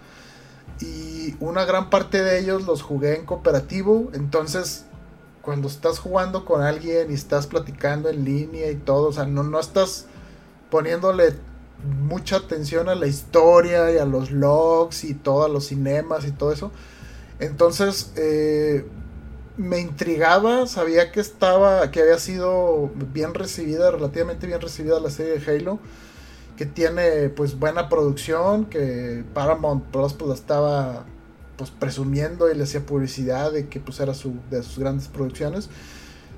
Y 0.78 1.34
una 1.40 1.64
gran 1.64 1.88
parte 1.88 2.22
de 2.22 2.38
ellos 2.38 2.66
los 2.66 2.82
jugué 2.82 3.16
en 3.16 3.24
cooperativo, 3.24 4.10
entonces 4.12 4.84
cuando 5.40 5.68
estás 5.68 6.00
jugando 6.00 6.44
con 6.44 6.60
alguien 6.60 7.10
y 7.10 7.14
estás 7.14 7.46
platicando 7.46 8.10
en 8.10 8.26
línea 8.26 8.70
y 8.70 8.76
todo, 8.76 9.08
o 9.08 9.12
sea, 9.14 9.24
no, 9.24 9.42
no 9.42 9.58
estás 9.58 10.04
poniéndole 10.70 11.32
mucha 11.84 12.36
atención 12.36 12.88
a 12.88 12.94
la 12.94 13.06
historia 13.06 13.92
y 13.92 13.98
a 13.98 14.04
los 14.04 14.30
logs 14.30 15.04
y 15.04 15.14
todos 15.14 15.50
los 15.50 15.66
cinemas 15.66 16.26
y 16.26 16.32
todo 16.32 16.52
eso. 16.52 16.72
Entonces 17.38 18.12
eh, 18.16 18.84
me 19.56 19.80
intrigaba, 19.80 20.66
sabía 20.66 21.12
que 21.12 21.20
estaba, 21.20 21.90
que 21.90 22.00
había 22.00 22.18
sido 22.18 22.90
bien 23.12 23.34
recibida, 23.34 23.90
relativamente 23.90 24.46
bien 24.46 24.60
recibida 24.60 25.00
la 25.00 25.10
serie 25.10 25.38
de 25.38 25.56
Halo, 25.56 25.78
que 26.56 26.66
tiene 26.66 27.28
pues 27.28 27.58
buena 27.58 27.88
producción, 27.88 28.66
que 28.66 29.24
Paramount 29.34 29.84
Plus 29.86 30.14
pues 30.14 30.28
la 30.28 30.34
estaba 30.34 31.04
pues 31.56 31.70
presumiendo 31.70 32.50
y 32.50 32.56
le 32.56 32.64
hacía 32.64 32.86
publicidad 32.86 33.52
de 33.52 33.68
que 33.68 33.80
pues 33.80 33.98
era 34.00 34.14
su, 34.14 34.34
de 34.50 34.62
sus 34.62 34.78
grandes 34.78 35.08
producciones. 35.08 35.68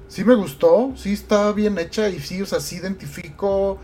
Sí 0.08 0.24
me 0.24 0.34
gustó, 0.34 0.92
sí 0.96 1.12
está 1.12 1.52
bien 1.52 1.78
hecha 1.78 2.08
y 2.08 2.18
sí, 2.20 2.42
o 2.42 2.46
sea, 2.46 2.60
sí 2.60 2.76
identifico 2.76 3.78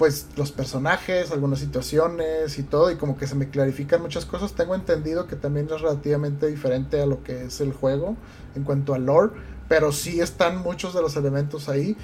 pues 0.00 0.28
los 0.34 0.50
personajes, 0.50 1.30
algunas 1.30 1.58
situaciones 1.58 2.58
y 2.58 2.62
todo, 2.62 2.90
y 2.90 2.96
como 2.96 3.18
que 3.18 3.26
se 3.26 3.34
me 3.34 3.50
clarifican 3.50 4.00
muchas 4.00 4.24
cosas. 4.24 4.54
Tengo 4.54 4.74
entendido 4.74 5.26
que 5.26 5.36
también 5.36 5.66
es 5.66 5.82
relativamente 5.82 6.46
diferente 6.46 7.02
a 7.02 7.04
lo 7.04 7.22
que 7.22 7.44
es 7.44 7.60
el 7.60 7.74
juego 7.74 8.16
en 8.54 8.64
cuanto 8.64 8.94
a 8.94 8.98
lore, 8.98 9.34
pero 9.68 9.92
sí 9.92 10.22
están 10.22 10.62
muchos 10.62 10.94
de 10.94 11.02
los 11.02 11.18
elementos 11.18 11.68
ahí. 11.68 11.98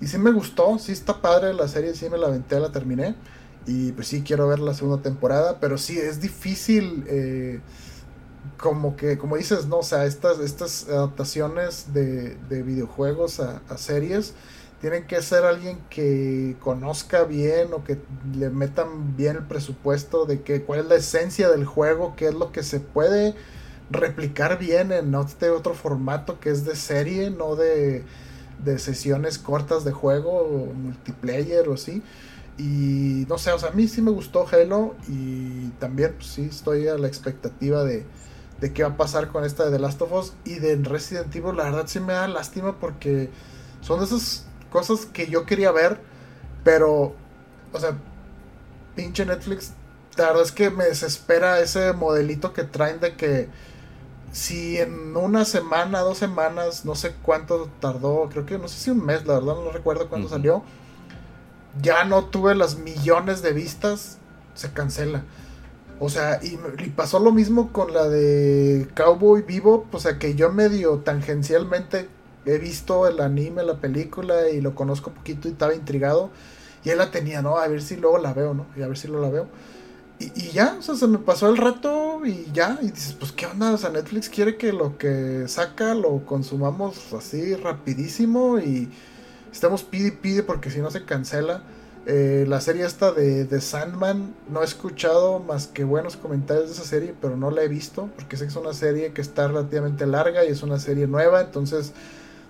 Y 0.00 0.08
sí 0.08 0.18
me 0.18 0.32
gustó, 0.32 0.80
sí 0.80 0.90
está 0.90 1.22
padre 1.22 1.54
la 1.54 1.68
serie, 1.68 1.94
sí 1.94 2.10
me 2.10 2.18
la 2.18 2.26
aventé, 2.26 2.58
la 2.58 2.72
terminé. 2.72 3.14
Y 3.68 3.92
pues 3.92 4.08
sí 4.08 4.22
quiero 4.22 4.48
ver 4.48 4.58
la 4.58 4.74
segunda 4.74 5.00
temporada, 5.00 5.60
pero 5.60 5.78
sí 5.78 5.96
es 5.96 6.20
difícil, 6.20 7.04
eh, 7.06 7.60
como 8.56 8.96
que, 8.96 9.16
como 9.16 9.36
dices, 9.36 9.68
no, 9.68 9.76
o 9.76 9.82
sea, 9.84 10.06
estas, 10.06 10.40
estas 10.40 10.88
adaptaciones 10.88 11.92
de, 11.94 12.36
videojuegos 12.64 13.38
a, 13.38 13.60
series 13.78 14.34
tienen 14.80 15.06
que 15.06 15.20
ser 15.22 15.44
alguien 15.44 15.78
que 15.90 16.56
conozca 16.60 17.24
bien 17.24 17.72
o 17.72 17.82
que 17.82 17.98
le 18.34 18.48
metan 18.50 19.16
bien 19.16 19.36
el 19.36 19.44
presupuesto 19.44 20.24
de 20.24 20.42
que 20.42 20.62
cuál 20.62 20.80
es 20.80 20.86
la 20.86 20.94
esencia 20.96 21.48
del 21.50 21.64
juego, 21.64 22.14
qué 22.16 22.28
es 22.28 22.34
lo 22.34 22.52
que 22.52 22.62
se 22.62 22.78
puede 22.78 23.34
replicar 23.90 24.58
bien 24.58 24.92
en 24.92 25.14
este 25.14 25.50
otro 25.50 25.74
formato 25.74 26.38
que 26.38 26.50
es 26.50 26.64
de 26.64 26.76
serie, 26.76 27.30
no 27.30 27.56
de, 27.56 28.04
de 28.64 28.78
sesiones 28.78 29.38
cortas 29.38 29.84
de 29.84 29.92
juego 29.92 30.30
o 30.30 30.72
multiplayer 30.72 31.68
o 31.68 31.74
así. 31.74 32.02
Y 32.56 33.24
no 33.28 33.38
sé, 33.38 33.52
o 33.52 33.58
sea, 33.58 33.70
a 33.70 33.72
mí 33.72 33.88
sí 33.88 34.02
me 34.02 34.10
gustó 34.10 34.46
Halo 34.50 34.94
y 35.08 35.68
también 35.78 36.14
pues, 36.14 36.28
sí 36.28 36.42
estoy 36.50 36.88
a 36.88 36.98
la 36.98 37.06
expectativa 37.08 37.84
de, 37.84 38.04
de 38.60 38.72
qué 38.72 38.82
va 38.82 38.90
a 38.90 38.96
pasar 38.96 39.28
con 39.28 39.44
esta 39.44 39.64
de 39.64 39.72
The 39.72 39.78
Last 39.78 40.02
of 40.02 40.12
Us 40.12 40.32
y 40.44 40.58
de 40.58 40.76
Resident 40.76 41.34
Evil. 41.34 41.56
La 41.56 41.64
verdad 41.64 41.84
sí 41.86 42.00
me 42.00 42.12
da 42.12 42.28
lástima 42.28 42.78
porque 42.78 43.30
son 43.80 44.00
de 44.00 44.06
esas 44.06 44.47
cosas 44.70 45.06
que 45.06 45.28
yo 45.28 45.46
quería 45.46 45.72
ver, 45.72 45.98
pero, 46.64 47.14
o 47.72 47.80
sea, 47.80 47.96
pinche 48.94 49.24
Netflix, 49.24 49.72
la 50.16 50.26
verdad 50.26 50.42
es 50.42 50.52
que 50.52 50.70
me 50.70 50.84
desespera 50.84 51.60
ese 51.60 51.92
modelito 51.92 52.52
que 52.52 52.64
traen 52.64 53.00
de 53.00 53.16
que 53.16 53.48
si 54.32 54.78
en 54.78 55.16
una 55.16 55.44
semana, 55.44 56.00
dos 56.00 56.18
semanas, 56.18 56.84
no 56.84 56.94
sé 56.94 57.14
cuánto 57.22 57.70
tardó, 57.80 58.28
creo 58.30 58.44
que 58.44 58.58
no 58.58 58.68
sé 58.68 58.78
si 58.78 58.90
un 58.90 59.04
mes, 59.04 59.26
la 59.26 59.34
verdad 59.34 59.54
no 59.54 59.70
recuerdo 59.70 60.08
cuándo 60.08 60.28
salió 60.28 60.62
ya 61.80 62.04
no 62.04 62.24
tuve 62.24 62.54
las 62.54 62.78
millones 62.78 63.42
de 63.42 63.52
vistas, 63.52 64.18
se 64.54 64.72
cancela. 64.72 65.22
O 66.00 66.08
sea, 66.08 66.40
y, 66.42 66.56
pasó 66.90 67.18
lo 67.18 67.32
mismo 67.32 67.72
con 67.72 67.92
la 67.92 68.08
de 68.08 68.88
Cowboy 68.94 69.42
Vivo, 69.42 69.86
o 69.90 69.98
sea 69.98 70.18
que 70.18 70.34
yo 70.34 70.52
medio 70.52 70.98
tangencialmente 70.98 72.08
he 72.46 72.58
visto 72.58 73.06
el 73.06 73.20
anime, 73.20 73.62
la 73.62 73.76
película 73.76 74.48
y 74.50 74.60
lo 74.60 74.74
conozco 74.74 75.10
poquito 75.10 75.48
y 75.48 75.52
estaba 75.52 75.74
intrigado. 75.74 76.30
Y 76.84 76.90
él 76.90 76.98
la 76.98 77.10
tenía, 77.10 77.42
¿no? 77.42 77.58
A 77.58 77.68
ver 77.68 77.82
si 77.82 77.96
luego 77.96 78.18
la 78.18 78.32
veo, 78.32 78.54
¿no? 78.54 78.66
Y 78.76 78.82
a 78.82 78.88
ver 78.88 78.96
si 78.96 79.08
luego 79.08 79.22
la 79.22 79.30
veo. 79.30 79.46
Y, 80.18 80.32
y, 80.34 80.50
ya, 80.52 80.76
o 80.78 80.82
sea, 80.82 80.96
se 80.96 81.06
me 81.06 81.18
pasó 81.18 81.48
el 81.48 81.56
rato 81.56 82.24
y 82.24 82.46
ya. 82.52 82.78
Y 82.82 82.90
dices, 82.90 83.14
pues, 83.18 83.32
¿qué 83.32 83.46
onda? 83.46 83.72
O 83.72 83.78
sea, 83.78 83.90
Netflix 83.90 84.28
quiere 84.28 84.56
que 84.56 84.72
lo 84.72 84.98
que 84.98 85.44
saca 85.46 85.94
lo 85.94 86.24
consumamos 86.24 87.12
así 87.12 87.54
rapidísimo 87.54 88.58
y 88.58 88.88
estamos 89.52 89.82
pide 89.82 90.08
y 90.08 90.12
pide 90.12 90.42
porque 90.42 90.70
si 90.70 90.80
no 90.80 90.90
se 90.90 91.04
cancela. 91.04 91.62
Eh, 92.06 92.46
la 92.48 92.62
serie 92.62 92.86
esta 92.86 93.12
de, 93.12 93.44
de, 93.44 93.60
Sandman, 93.60 94.34
no 94.48 94.62
he 94.62 94.64
escuchado 94.64 95.40
más 95.40 95.66
que 95.66 95.84
buenos 95.84 96.16
comentarios 96.16 96.68
de 96.68 96.72
esa 96.72 96.84
serie, 96.84 97.14
pero 97.20 97.36
no 97.36 97.50
la 97.50 97.62
he 97.62 97.68
visto, 97.68 98.08
porque 98.16 98.38
sé 98.38 98.44
que 98.44 98.48
es 98.48 98.56
una 98.56 98.72
serie 98.72 99.12
que 99.12 99.20
está 99.20 99.46
relativamente 99.46 100.06
larga 100.06 100.42
y 100.42 100.48
es 100.48 100.62
una 100.62 100.78
serie 100.78 101.06
nueva, 101.06 101.42
entonces 101.42 101.92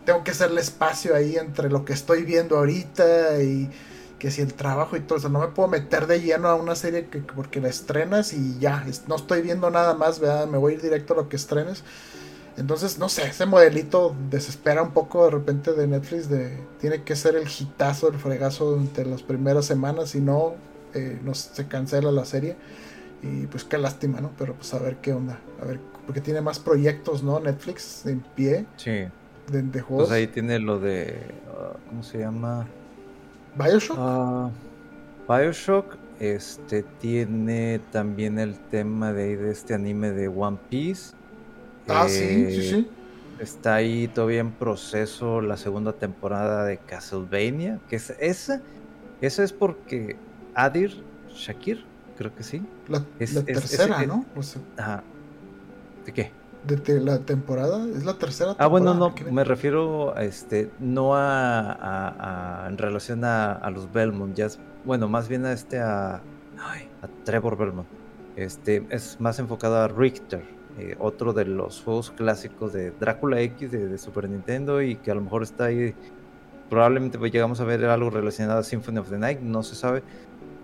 tengo 0.09 0.24
que 0.24 0.30
hacerle 0.30 0.62
espacio 0.62 1.14
ahí 1.14 1.36
entre 1.36 1.68
lo 1.68 1.85
que 1.85 1.93
estoy 1.93 2.22
viendo 2.22 2.56
ahorita 2.56 3.43
y 3.43 3.68
que 4.18 4.30
si 4.30 4.40
el 4.40 4.55
trabajo 4.55 4.97
y 4.97 5.01
todo 5.01 5.18
eso, 5.18 5.28
no 5.28 5.39
me 5.39 5.48
puedo 5.48 5.68
meter 5.68 6.06
de 6.06 6.22
lleno 6.22 6.48
a 6.48 6.55
una 6.55 6.76
serie 6.76 7.09
que 7.09 7.18
porque 7.18 7.60
la 7.60 7.68
estrenas 7.68 8.32
y 8.32 8.59
ya, 8.59 8.86
no 9.06 9.16
estoy 9.16 9.43
viendo 9.43 9.70
nada 9.70 9.93
más, 9.93 10.18
¿verdad? 10.18 10.47
me 10.47 10.56
voy 10.56 10.72
a 10.72 10.76
ir 10.76 10.80
directo 10.80 11.12
a 11.12 11.16
lo 11.18 11.28
que 11.28 11.36
estrenes. 11.36 11.85
Entonces, 12.56 12.98
no 12.98 13.10
sé, 13.10 13.26
ese 13.26 13.44
modelito 13.44 14.16
desespera 14.30 14.82
un 14.82 14.93
poco 14.93 15.26
de 15.26 15.30
repente 15.32 15.74
de 15.74 15.86
Netflix 15.86 16.30
de 16.30 16.59
tiene 16.80 17.02
que 17.02 17.14
ser 17.14 17.36
el 17.36 17.47
hitazo, 17.47 18.09
el 18.09 18.18
fregazo 18.18 18.76
entre 18.76 19.05
las 19.05 19.22
primeras 19.22 19.66
semanas, 19.66 20.09
si 20.09 20.20
no, 20.22 20.55
eh, 20.94 21.20
no 21.22 21.35
se 21.35 21.68
cancela 21.68 22.10
la 22.10 22.24
serie. 22.24 22.56
Y 23.22 23.47
pues 23.48 23.62
qué 23.64 23.76
lástima, 23.76 24.22
¿no? 24.22 24.32
Pero 24.39 24.55
pues 24.55 24.72
a 24.72 24.78
ver 24.78 24.97
qué 25.02 25.12
onda. 25.12 25.39
A 25.60 25.66
ver, 25.66 25.78
porque 26.06 26.22
tiene 26.22 26.40
más 26.40 26.59
proyectos, 26.59 27.22
¿no? 27.22 27.40
Netflix 27.40 28.06
en 28.06 28.20
pie. 28.20 28.64
Sí. 28.78 29.06
De, 29.51 29.81
juegos. 29.81 30.09
Pues 30.09 30.19
ahí 30.19 30.27
tiene 30.27 30.59
lo 30.59 30.79
de. 30.79 31.16
Ah, 31.49 31.77
¿Cómo 31.89 32.03
se 32.03 32.19
llama? 32.19 32.66
Bioshock. 33.57 33.97
Ah, 33.99 34.51
Bioshock. 35.29 35.97
Este 36.20 36.83
tiene 36.83 37.81
también 37.93 38.41
el 38.41 38.59
tema 38.59 39.12
de, 39.12 39.37
de 39.37 39.53
este 39.53 39.75
anime 39.75 40.11
de 40.11 40.29
One 40.29 40.59
Piece. 40.69 41.15
Ah, 41.87 42.07
sí, 42.09 42.51
sí, 42.51 42.70
sí. 42.70 42.77
Eh, 42.77 43.43
está 43.43 43.77
ahí 43.77 44.09
todavía 44.09 44.41
en 44.41 44.51
proceso 44.51 45.41
la 45.41 45.57
segunda 45.57 45.93
temporada 45.93 46.65
de 46.65 46.79
Castlevania. 46.79 47.79
Que 47.89 47.97
es, 47.97 48.11
esa, 48.19 48.61
esa 49.20 49.45
es 49.45 49.53
porque 49.53 50.16
Adir 50.55 51.03
Shakir, 51.31 51.85
creo 52.16 52.35
que 52.35 52.43
sí. 52.43 52.62
La, 52.89 53.05
tercera, 53.45 54.05
¿no? 54.07 54.25
ajá. 54.77 55.03
¿De 56.05 56.12
qué? 56.12 56.33
De 56.69 57.01
la 57.01 57.20
temporada, 57.20 57.82
es 57.97 58.05
la 58.05 58.19
tercera 58.19 58.51
temporada. 58.51 58.65
Ah, 58.65 58.66
bueno, 58.66 58.93
no, 58.93 59.15
me 59.31 59.43
refiero 59.43 60.15
a 60.15 60.23
este, 60.23 60.70
no 60.78 61.12
a, 61.15 62.66
en 62.69 62.77
relación 62.77 63.24
a, 63.24 63.70
los 63.70 63.90
Belmont, 63.90 64.36
ya 64.36 64.49
bueno, 64.85 65.09
más 65.09 65.28
bien 65.28 65.47
a 65.47 65.53
este, 65.53 65.81
a, 65.81 66.16
a 66.16 67.09
Trevor 67.24 67.57
Belmont. 67.57 67.89
Este, 68.36 68.86
es 68.90 69.19
más 69.19 69.39
enfocado 69.39 69.78
a 69.78 69.89
Richter, 69.89 70.45
eh, 70.78 70.95
otro 71.01 71.32
de 71.32 71.45
los 71.45 71.82
juegos 71.82 72.12
clásicos 72.12 72.73
de 72.73 72.93
Drácula 72.93 73.40
X 73.40 73.73
de, 73.73 73.99
Super 73.99 74.28
Nintendo 74.28 74.81
y 74.81 74.95
que 74.97 75.11
a 75.11 75.15
lo 75.15 75.23
mejor 75.23 75.43
está 75.43 75.65
ahí. 75.65 75.95
Probablemente 76.70 77.19
pues, 77.19 77.32
llegamos 77.32 77.61
a 77.61 77.65
ver 77.65 77.85
algo 77.86 78.11
relacionado 78.11 78.61
a 78.61 78.62
Symphony 78.62 78.99
of 78.99 79.09
the 79.09 79.19
Night, 79.19 79.40
no 79.40 79.62
se 79.62 79.74
sabe. 79.74 80.03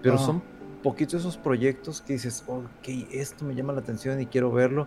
Pero 0.02 0.18
son 0.18 0.42
poquitos 0.82 1.14
esos 1.14 1.38
proyectos 1.38 2.02
que 2.02 2.12
dices, 2.12 2.44
ok, 2.46 2.88
esto 3.10 3.44
me 3.44 3.54
llama 3.54 3.72
la 3.72 3.80
atención 3.80 4.20
y 4.20 4.26
quiero 4.26 4.52
verlo. 4.52 4.86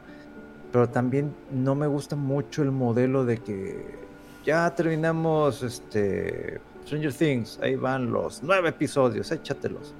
Pero 0.71 0.89
también 0.89 1.33
no 1.51 1.75
me 1.75 1.87
gusta 1.87 2.15
mucho 2.15 2.61
el 2.61 2.71
modelo 2.71 3.25
de 3.25 3.37
que 3.37 3.99
ya 4.45 4.73
terminamos 4.75 5.63
este 5.63 6.59
Stranger 6.85 7.13
Things, 7.13 7.59
ahí 7.61 7.75
van 7.75 8.11
los 8.11 8.41
nueve 8.43 8.69
episodios, 8.69 9.31
échatelos. 9.31 9.93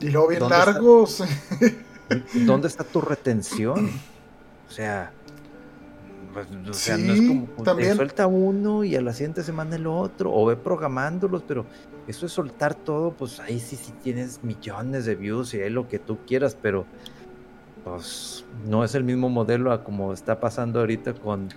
Y 0.00 0.10
luego 0.10 0.28
bien 0.28 0.48
largos. 0.48 1.24
¿Dónde 2.46 2.68
está 2.68 2.84
tu 2.84 3.00
retención? 3.00 3.90
O 4.68 4.70
sea, 4.70 5.12
pues, 6.32 6.46
o 6.68 6.74
sea 6.74 6.98
no 6.98 7.14
es 7.14 7.20
como 7.20 7.46
también. 7.64 7.96
suelta 7.96 8.26
uno 8.26 8.84
y 8.84 8.94
a 8.94 9.00
la 9.00 9.12
siguiente 9.12 9.42
semana 9.42 9.76
el 9.76 9.86
otro, 9.86 10.32
o 10.32 10.46
ve 10.46 10.54
programándolos, 10.54 11.42
pero 11.42 11.64
eso 12.06 12.26
es 12.26 12.32
soltar 12.32 12.74
todo, 12.74 13.12
pues 13.12 13.40
ahí 13.40 13.58
sí, 13.58 13.74
sí 13.74 13.92
tienes 14.02 14.44
millones 14.44 15.06
de 15.06 15.14
views 15.14 15.54
y 15.54 15.62
hay 15.62 15.70
lo 15.70 15.88
que 15.88 15.98
tú 15.98 16.18
quieras, 16.26 16.56
pero 16.60 16.86
pues 17.86 18.44
no 18.66 18.82
es 18.82 18.96
el 18.96 19.04
mismo 19.04 19.28
modelo 19.28 19.70
a 19.70 19.84
como 19.84 20.12
está 20.12 20.40
pasando 20.40 20.80
ahorita 20.80 21.14
con 21.14 21.50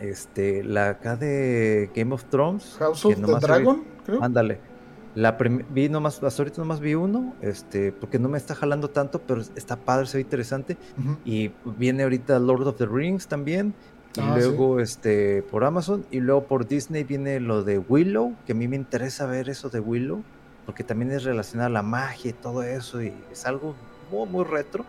este 0.00 0.64
la 0.64 0.88
acá 0.88 1.16
de 1.16 1.90
Game 1.94 2.14
of 2.14 2.24
Thrones. 2.24 2.76
House 2.78 3.04
of 3.04 3.14
the 3.14 3.46
Dragon, 3.46 3.84
creo. 4.06 4.22
Ándale 4.22 4.72
la 5.14 5.36
vi 5.70 5.90
nomás, 5.90 6.22
hasta 6.22 6.42
ahorita 6.42 6.62
nomás 6.62 6.80
vi 6.80 6.94
uno, 6.94 7.34
este, 7.42 7.92
porque 7.92 8.18
no 8.18 8.30
me 8.30 8.38
está 8.38 8.54
jalando 8.54 8.88
tanto, 8.88 9.20
pero 9.20 9.42
está 9.56 9.76
padre, 9.76 10.06
se 10.06 10.16
ve 10.16 10.22
interesante. 10.22 10.78
Y 11.24 11.50
viene 11.78 12.04
ahorita 12.04 12.38
Lord 12.38 12.66
of 12.66 12.76
the 12.78 12.86
Rings 12.86 13.26
también. 13.26 13.74
Y 14.16 14.20
ah, 14.20 14.34
luego 14.36 14.80
este 14.80 15.42
por 15.42 15.64
Amazon. 15.64 16.06
Y 16.10 16.20
luego 16.20 16.44
por 16.44 16.66
Disney 16.66 17.04
viene 17.04 17.40
lo 17.40 17.62
de 17.62 17.78
Willow, 17.78 18.34
que 18.46 18.52
a 18.52 18.54
mí 18.54 18.68
me 18.68 18.76
interesa 18.76 19.26
ver 19.26 19.50
eso 19.50 19.68
de 19.68 19.80
Willow, 19.80 20.22
porque 20.64 20.82
también 20.82 21.10
es 21.12 21.24
relacionado 21.24 21.66
a 21.66 21.72
la 21.72 21.82
magia 21.82 22.30
y 22.30 22.34
todo 22.34 22.62
eso. 22.62 23.02
Y 23.02 23.12
es 23.30 23.44
algo 23.44 23.74
muy, 24.12 24.28
muy 24.28 24.44
retro. 24.44 24.84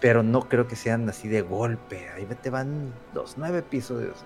Pero 0.00 0.22
no 0.22 0.48
creo 0.48 0.66
que 0.66 0.76
sean 0.76 1.08
así 1.08 1.28
de 1.28 1.40
golpe. 1.40 2.10
Ahí 2.10 2.26
te 2.42 2.50
van 2.50 2.92
los 3.14 3.38
nueve 3.38 3.60
episodios. 3.60 4.18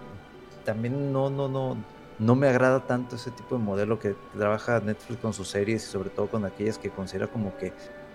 También 0.64 1.12
no, 1.12 1.30
no, 1.30 1.48
no 1.48 1.76
no 2.18 2.35
me 2.35 2.48
agrada 2.48 2.86
tanto 2.86 3.16
ese 3.16 3.30
tipo 3.30 3.56
de 3.56 3.62
modelo 3.62 3.98
que 3.98 4.16
trabaja 4.36 4.80
Netflix 4.80 5.20
con 5.20 5.32
sus 5.32 5.48
series 5.48 5.85
y 5.85 5.86
sobre 5.86 6.10
todo 6.10 6.28
con 6.28 6.44
aquellas 6.44 6.78
que 6.78 6.90
considera 6.90 7.28
como 7.28 7.56
que 7.56 7.72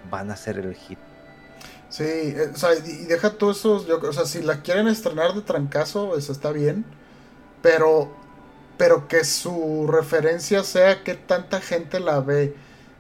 van 0.10 0.30
a 0.30 0.36
ser 0.36 0.57
el 0.60 0.76
hit. 0.76 0.99
Sí, 1.90 2.03
eh, 2.03 2.52
o 2.53 2.57
sea, 2.57 2.72
y 2.76 3.06
deja 3.06 3.32
todos 3.32 3.60
esos, 3.60 3.88
yo, 3.88 3.99
o 3.99 4.14
sea, 4.14 4.26
si 4.26 4.41
la 4.41 4.61
quieren 4.61 4.88
estrenar 4.88 5.34
de 5.34 5.41
trancazo, 5.41 6.18
eso 6.18 6.32
está 6.32 6.52
bien, 6.52 6.86
pero, 7.61 8.11
pero 8.78 9.07
que 9.07 9.24
su 9.24 9.88
referencia 9.88 10.64
sea 10.64 11.03
que 11.03 11.14
tanta 11.14 11.61
gente 11.61 11.99
la 11.99 12.20
ve 12.20 12.56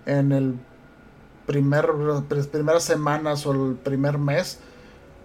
en 0.05 0.31
el 0.31 0.55
primer, 1.45 1.93
las 1.95 2.47
primeras 2.47 2.83
semanas 2.83 3.45
o 3.45 3.51
el 3.51 3.75
primer 3.75 4.17
mes, 4.17 4.59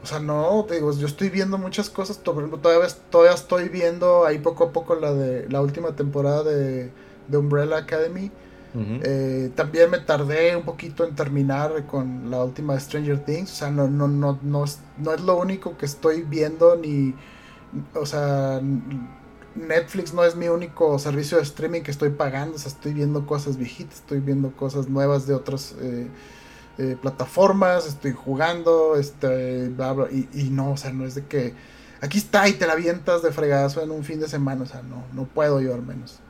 o 0.03 0.07
sea, 0.07 0.21
no, 0.21 0.67
digo, 0.71 0.93
yo 0.93 1.07
estoy 1.07 1.29
viendo 1.29 1.59
muchas 1.59 1.91
cosas. 1.91 2.19
Todavía, 2.19 2.87
todavía 3.11 3.35
estoy 3.35 3.69
viendo 3.69 4.25
ahí 4.27 4.39
poco 4.39 4.65
a 4.65 4.73
poco 4.73 4.95
la 4.95 5.13
de 5.13 5.49
la 5.49 5.61
última 5.61 5.93
temporada 5.97 6.45
de, 6.45 6.91
Umbrella 7.33 7.79
Academy. 7.79 8.31
Eh, 9.03 9.51
también 9.57 9.91
me 9.91 9.99
tardé 9.99 10.55
un 10.55 10.63
poquito 10.63 11.05
en 11.05 11.17
terminar 11.17 11.85
con 11.87 12.31
la 12.31 12.45
última 12.45 12.75
de 12.75 12.81
Stranger 12.81 13.25
Things. 13.25 13.53
O 13.53 13.57
sea, 13.57 13.71
no, 13.71 13.89
no, 13.89 14.07
no, 14.07 14.39
no, 14.43 14.65
es, 14.65 14.79
no 14.99 15.13
es 15.13 15.21
lo 15.21 15.37
único 15.37 15.77
que 15.77 15.87
estoy 15.87 16.23
viendo 16.23 16.77
ni, 16.77 17.13
o 17.95 18.07
sea, 18.07 18.61
Netflix 19.55 20.13
no 20.13 20.25
es 20.25 20.37
mi 20.37 20.49
único 20.49 20.99
servicio 20.99 21.39
de 21.39 21.45
streaming 21.45 21.83
que 21.83 21.91
estoy 21.91 22.11
pagando, 22.11 22.57
o 22.57 22.59
sea, 22.59 22.71
estoy 22.71 22.93
viendo 22.93 23.27
cosas 23.27 23.57
viejitas, 23.57 23.97
estoy 23.97 24.21
viendo 24.21 24.53
cosas 24.53 24.89
nuevas 24.89 25.27
de 25.27 25.35
otras 25.35 25.75
eh, 25.81 26.09
eh, 26.79 26.97
plataformas, 27.01 27.87
estoy 27.87 28.13
jugando, 28.13 28.97
este, 28.97 29.69
bla, 29.69 29.93
bla, 29.93 30.11
y, 30.11 30.29
y, 30.33 30.51
no, 30.51 30.73
o 30.73 30.77
sea, 30.77 30.93
no 30.93 31.05
es 31.05 31.15
de 31.15 31.27
que 31.27 31.55
aquí 32.01 32.19
está 32.19 32.49
y 32.49 32.53
te 32.53 32.67
la 32.67 32.75
avientas 32.75 33.23
de 33.23 33.33
fregazo 33.33 33.83
en 33.83 33.91
un 33.91 34.05
fin 34.05 34.21
de 34.21 34.29
semana, 34.29 34.63
o 34.63 34.67
sea, 34.67 34.83
no, 34.83 35.05
no 35.13 35.25
puedo 35.25 35.61
yo 35.61 35.75
al 35.75 35.83
menos. 35.83 36.21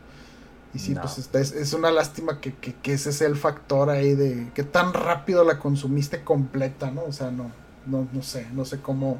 Y 0.74 0.78
sí, 0.81 0.95
pues 0.95 1.19
es, 1.19 1.53
es, 1.53 1.73
una 1.73 1.90
lástima 1.90 2.40
que, 2.40 2.55
que, 2.55 2.74
que, 2.74 2.93
ese 2.93 3.12
sea 3.12 3.27
el 3.27 3.36
factor 3.36 3.89
ahí 3.89 4.15
de 4.15 4.51
que 4.55 4.65
tan 4.65 4.93
rápido 4.93 5.43
la 5.43 5.59
consumiste 5.59 6.23
completa, 6.23 6.90
¿no? 6.90 7.05
O 7.05 7.12
sea, 7.12 7.31
no, 7.31 7.51
no, 7.86 8.07
no 8.12 8.23
sé, 8.23 8.47
no 8.53 8.66
sé 8.66 8.78
cómo, 8.81 9.19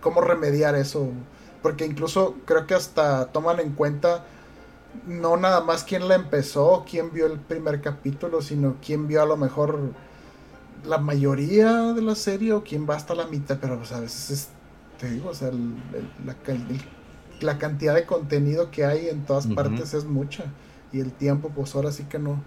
cómo 0.00 0.20
remediar 0.20 0.76
eso 0.76 1.10
porque 1.66 1.84
incluso 1.84 2.36
creo 2.44 2.64
que 2.64 2.74
hasta 2.74 3.32
toman 3.32 3.58
en 3.58 3.72
cuenta 3.72 4.24
no 5.08 5.36
nada 5.36 5.62
más 5.62 5.82
quién 5.82 6.06
la 6.06 6.14
empezó, 6.14 6.86
quién 6.88 7.12
vio 7.12 7.26
el 7.26 7.40
primer 7.40 7.80
capítulo, 7.80 8.40
sino 8.40 8.76
quién 8.80 9.08
vio 9.08 9.20
a 9.20 9.26
lo 9.26 9.36
mejor 9.36 9.76
la 10.84 10.98
mayoría 10.98 11.92
de 11.92 12.02
la 12.02 12.14
serie 12.14 12.52
o 12.52 12.62
quién 12.62 12.88
va 12.88 12.94
hasta 12.94 13.16
la 13.16 13.26
mitad, 13.26 13.58
pero 13.60 13.78
pues, 13.78 13.90
a 13.90 13.98
veces 13.98 14.30
es, 14.30 14.48
te 15.00 15.10
digo, 15.10 15.30
o 15.30 15.34
sea, 15.34 15.50
la, 15.50 16.36
la, 17.40 17.58
cantidad 17.58 17.96
de 17.96 18.06
contenido 18.06 18.70
que 18.70 18.84
hay 18.84 19.08
en 19.08 19.24
todas 19.24 19.48
partes 19.48 19.92
es 19.92 20.04
mucha 20.04 20.44
y 20.92 21.00
el 21.00 21.10
tiempo 21.10 21.50
pues 21.52 21.74
ahora 21.74 21.90
sí 21.90 22.04
que 22.04 22.20
no, 22.20 22.44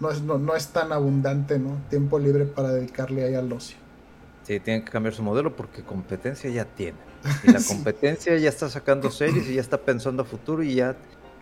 no, 0.00 0.10
es, 0.10 0.20
no, 0.20 0.36
no 0.36 0.54
es 0.54 0.68
tan 0.68 0.92
abundante, 0.92 1.58
¿no? 1.58 1.78
Tiempo 1.88 2.18
libre 2.18 2.44
para 2.44 2.72
dedicarle 2.72 3.24
ahí 3.24 3.34
al 3.36 3.50
ocio. 3.50 3.78
Sí, 4.42 4.60
tienen 4.60 4.84
que 4.84 4.90
cambiar 4.90 5.14
su 5.14 5.22
modelo 5.22 5.56
porque 5.56 5.82
competencia 5.82 6.50
ya 6.50 6.66
tiene. 6.66 7.09
Y 7.44 7.52
la 7.52 7.60
competencia 7.68 8.36
ya 8.36 8.48
está 8.48 8.68
sacando 8.68 9.10
series 9.10 9.48
y 9.48 9.54
ya 9.54 9.60
está 9.60 9.78
pensando 9.78 10.22
a 10.22 10.26
futuro 10.26 10.62
y 10.62 10.74
ya 10.76 10.96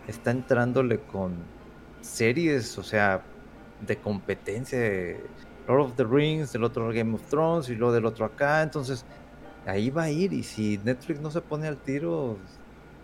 está 0.07 0.31
entrándole 0.31 0.99
con 0.99 1.33
series, 2.01 2.77
o 2.77 2.83
sea, 2.83 3.21
de 3.85 3.97
competencia. 3.97 4.79
Lord 5.67 5.81
of 5.81 5.95
the 5.97 6.03
Rings, 6.03 6.51
del 6.51 6.63
otro 6.63 6.91
Game 6.91 7.13
of 7.13 7.21
Thrones 7.29 7.69
y 7.69 7.75
luego 7.75 7.93
del 7.93 8.05
otro 8.05 8.25
acá. 8.25 8.63
Entonces, 8.63 9.05
ahí 9.67 9.91
va 9.91 10.03
a 10.03 10.09
ir. 10.09 10.33
Y 10.33 10.41
si 10.41 10.79
Netflix 10.83 11.21
no 11.21 11.29
se 11.29 11.41
pone 11.41 11.67
al 11.67 11.77
tiro, 11.77 12.37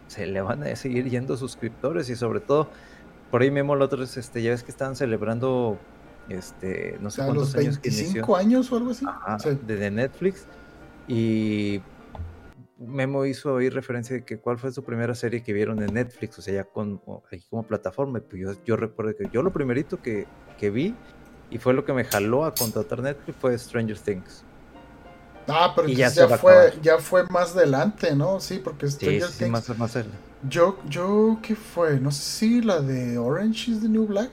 se 0.07 0.26
le 0.26 0.41
van 0.41 0.64
a 0.64 0.76
seguir 0.76 1.07
yendo 1.07 1.38
suscriptores. 1.38 2.10
Y 2.10 2.15
sobre 2.15 2.39
todo, 2.39 2.69
por 3.30 3.43
ahí 3.43 3.52
mismo, 3.52 3.76
los 3.76 3.85
otros, 3.85 4.18
este, 4.18 4.41
ya 4.41 4.49
ves 4.49 4.64
que 4.64 4.72
estaban 4.72 4.95
celebrando, 4.95 5.77
este, 6.27 6.97
no 7.02 7.11
sé 7.11 7.22
cuántos 7.22 7.53
los 7.53 7.56
años 7.56 7.80
25 7.80 8.35
años 8.35 8.72
o 8.72 8.77
algo 8.77 8.89
así. 8.89 9.06
de 9.68 9.91
Netflix. 9.91 10.47
Y 11.07 11.81
Memo 12.77 13.26
hizo 13.26 13.57
ahí 13.57 13.69
referencia 13.69 14.18
de 14.18 14.26
que 14.26 14.38
cuál 14.38 14.57
fue 14.57 14.72
su 14.72 14.84
primera 14.84 15.15
serie 15.15 15.43
que 15.43 15.53
vieron 15.53 15.81
en 15.81 15.93
Netflix, 15.93 16.38
o 16.39 16.41
sea, 16.41 16.53
ya 16.53 16.64
con, 16.65 16.97
como 17.49 17.64
plataforma. 17.64 18.19
Pues 18.19 18.41
yo, 18.41 18.64
yo, 18.65 18.76
recuerdo 18.76 19.15
que 19.15 19.30
yo 19.31 19.41
lo 19.41 19.52
primerito 19.52 20.02
que, 20.02 20.27
que, 20.57 20.69
vi 20.69 20.93
y 21.49 21.57
fue 21.57 21.73
lo 21.73 21.85
que 21.85 21.93
me 21.93 22.03
jaló 22.03 22.43
a 22.43 22.53
contratar 22.53 23.02
Netflix 23.02 23.38
fue 23.39 23.57
Stranger 23.57 23.97
Things. 23.97 24.43
Ah, 25.47 25.73
pero 25.76 25.88
ya, 25.88 26.10
fue, 26.38 26.73
ya 26.81 26.97
fue 26.97 27.23
más 27.27 27.56
adelante, 27.56 28.15
¿no? 28.15 28.39
Sí, 28.39 28.60
porque 28.64 28.89
Stranger 28.89 29.27
sí, 29.30 29.45
sí, 29.45 29.49
Más, 29.49 29.77
más 29.77 29.95
adelante. 29.95 30.18
Yo, 30.49 30.77
yo, 30.89 31.39
¿qué 31.41 31.56
fue? 31.56 31.99
No 31.99 32.11
sé 32.11 32.22
si 32.22 32.61
la 32.61 32.81
de 32.81 33.18
Orange 33.18 33.72
is 33.72 33.81
the 33.81 33.88
New 33.88 34.07
Black. 34.07 34.31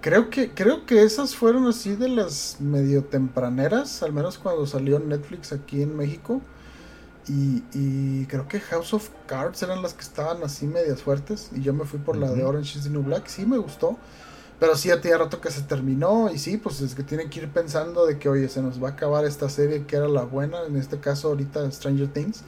Creo 0.00 0.28
que, 0.30 0.50
creo 0.50 0.86
que 0.86 1.02
esas 1.02 1.34
fueron 1.34 1.66
así 1.66 1.96
de 1.96 2.08
las 2.08 2.60
medio 2.60 3.04
tempraneras, 3.04 4.02
al 4.02 4.12
menos 4.12 4.38
cuando 4.38 4.66
salió 4.66 4.98
Netflix 4.98 5.52
aquí 5.52 5.82
en 5.82 5.96
México. 5.96 6.40
Y, 7.28 8.26
creo 8.26 8.48
que 8.48 8.60
House 8.60 8.94
of 8.94 9.10
Cards 9.26 9.62
eran 9.62 9.82
las 9.82 9.94
que 9.94 10.02
estaban 10.02 10.42
así 10.42 10.66
medias 10.66 11.02
fuertes. 11.02 11.50
Y 11.54 11.62
yo 11.62 11.74
me 11.74 11.84
fui 11.84 11.98
por 11.98 12.16
la 12.16 12.30
de 12.30 12.44
Orange 12.44 12.78
is 12.78 12.84
the 12.84 12.90
New 12.90 13.02
Black. 13.02 13.26
Sí 13.26 13.44
me 13.44 13.58
gustó. 13.58 13.98
Pero 14.58 14.76
sí 14.76 14.88
ya 14.88 15.00
tenía 15.00 15.18
rato 15.18 15.40
que 15.40 15.50
se 15.50 15.62
terminó. 15.62 16.30
Y 16.30 16.38
sí, 16.38 16.56
pues 16.56 16.80
es 16.80 16.94
que 16.94 17.02
tienen 17.02 17.30
que 17.30 17.40
ir 17.40 17.48
pensando 17.48 18.06
de 18.06 18.18
que, 18.18 18.28
oye, 18.28 18.48
se 18.48 18.62
nos 18.62 18.82
va 18.82 18.88
a 18.88 18.92
acabar 18.92 19.24
esta 19.24 19.48
serie 19.48 19.84
que 19.84 19.96
era 19.96 20.08
la 20.08 20.22
buena. 20.22 20.64
En 20.64 20.76
este 20.76 20.98
caso, 20.98 21.28
ahorita 21.28 21.70
Stranger 21.70 22.08
Things. 22.08 22.42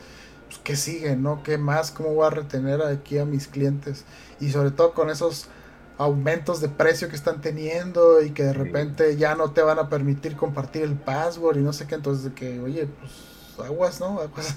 Pues, 0.48 0.60
¿qué 0.64 0.76
sigue, 0.76 1.14
no? 1.16 1.42
¿Qué 1.42 1.58
más? 1.58 1.90
¿Cómo 1.90 2.14
voy 2.14 2.26
a 2.26 2.30
retener 2.30 2.82
aquí 2.82 3.18
a 3.18 3.24
mis 3.24 3.46
clientes? 3.46 4.04
Y 4.40 4.50
sobre 4.50 4.70
todo 4.70 4.94
con 4.94 5.10
esos 5.10 5.46
aumentos 5.98 6.62
de 6.62 6.68
precio 6.68 7.08
que 7.08 7.16
están 7.16 7.42
teniendo 7.42 8.22
y 8.22 8.30
que 8.30 8.42
de 8.42 8.54
repente 8.54 9.18
ya 9.18 9.34
no 9.34 9.50
te 9.52 9.60
van 9.60 9.78
a 9.78 9.90
permitir 9.90 10.34
compartir 10.34 10.82
el 10.82 10.94
password 10.94 11.58
y 11.58 11.60
no 11.60 11.72
sé 11.74 11.86
qué. 11.86 11.94
Entonces, 11.94 12.24
de 12.24 12.32
que, 12.32 12.58
oye, 12.58 12.86
pues 12.86 13.12
aguas, 13.64 14.00
¿no? 14.00 14.20
Aguas. 14.20 14.56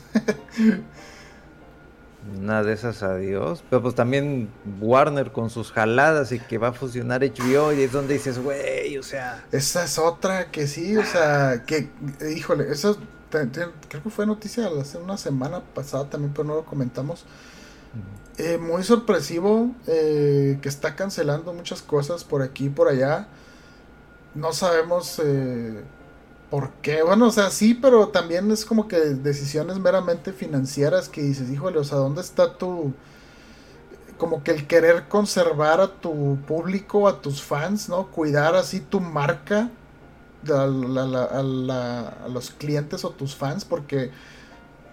Una 2.40 2.64
de 2.64 2.74
esas 2.74 3.04
adiós. 3.04 3.64
Pero 3.70 3.82
pues 3.82 3.96
también 3.96 4.50
Warner 4.80 5.32
con 5.32 5.50
sus 5.50 5.72
jaladas 5.72 6.32
y 6.32 6.40
que 6.40 6.58
va 6.58 6.70
a 6.70 6.74
fusionar 6.74 7.22
HBO 7.22 7.74
y 7.74 7.82
es 7.84 7.92
donde 7.92 8.14
dices, 8.14 8.40
güey, 8.40 8.98
o 8.98 9.04
sea. 9.04 9.46
Esa 9.52 9.84
es 9.84 10.00
otra 10.00 10.52
que 10.52 10.68
sí, 10.68 10.96
o 10.98 11.06
sea, 11.06 11.64
que, 11.66 11.90
híjole, 12.36 12.72
eso 12.72 12.98
creo 13.30 14.04
que 14.04 14.10
fue 14.10 14.26
noticia 14.26 14.70
hace 14.80 14.98
una 14.98 15.18
semana 15.18 15.62
pasada 15.74 16.10
también, 16.10 16.34
pero 16.34 16.46
no 16.46 16.56
lo 16.56 16.66
comentamos. 16.66 17.26
Eh, 18.38 18.58
muy 18.58 18.84
sorpresivo 18.84 19.72
eh, 19.86 20.58
que 20.62 20.68
está 20.68 20.96
cancelando 20.96 21.54
muchas 21.54 21.82
cosas 21.82 22.24
por 22.24 22.42
aquí 22.42 22.66
y 22.66 22.70
por 22.70 22.88
allá. 22.88 23.28
No 24.34 24.54
sabemos 24.54 25.22
eh, 25.24 25.84
¿Por 26.54 26.70
qué? 26.84 27.02
Bueno, 27.02 27.26
o 27.30 27.32
sea, 27.32 27.50
sí, 27.50 27.74
pero 27.74 28.10
también 28.10 28.52
es 28.52 28.64
como 28.64 28.88
que 28.88 29.00
decisiones 29.00 29.80
meramente 29.80 30.32
financieras 30.32 31.10
que 31.10 31.24
dices, 31.24 31.50
híjole, 31.50 31.80
o 31.80 31.84
sea, 31.84 31.98
¿dónde 31.98 32.22
está 32.22 32.60
tu... 32.60 32.94
como 34.20 34.44
que 34.44 34.52
el 34.52 34.68
querer 34.68 35.08
conservar 35.08 35.82
a 35.82 35.88
tu 35.88 36.38
público, 36.46 37.08
a 37.08 37.24
tus 37.24 37.42
fans, 37.42 37.90
¿no? 37.90 38.06
Cuidar 38.12 38.54
así 38.54 38.82
tu 38.82 39.00
marca 39.00 39.72
a, 40.48 40.68
los 42.30 42.52
clientes 42.52 43.04
o 43.04 43.10
tus 43.10 43.36
fans, 43.36 43.66
porque 43.66 44.12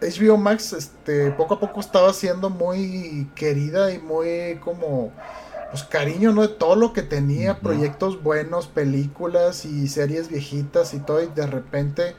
HBO 0.01 0.39
Max, 0.39 0.73
este, 0.73 1.31
poco 1.33 1.53
a 1.57 1.61
poco 1.61 1.81
estaba 1.81 2.15
siendo 2.15 2.49
muy 2.49 3.29
querida 3.35 3.93
y 3.93 3.99
muy 3.99 4.59
como 4.65 5.13
pues 5.71 5.85
cariño, 5.85 6.33
¿no? 6.33 6.43
De 6.43 6.49
todo 6.49 6.77
lo 6.77 6.93
que 6.93 7.03
tenía, 7.03 7.61
proyectos 7.61 8.23
buenos, 8.23 8.67
películas 8.67 9.65
y 9.65 9.89
series 9.89 10.29
viejitas 10.29 10.95
y 10.95 10.99
todo, 10.99 11.23
y 11.23 11.29
de 11.29 11.47
repente 11.47 12.15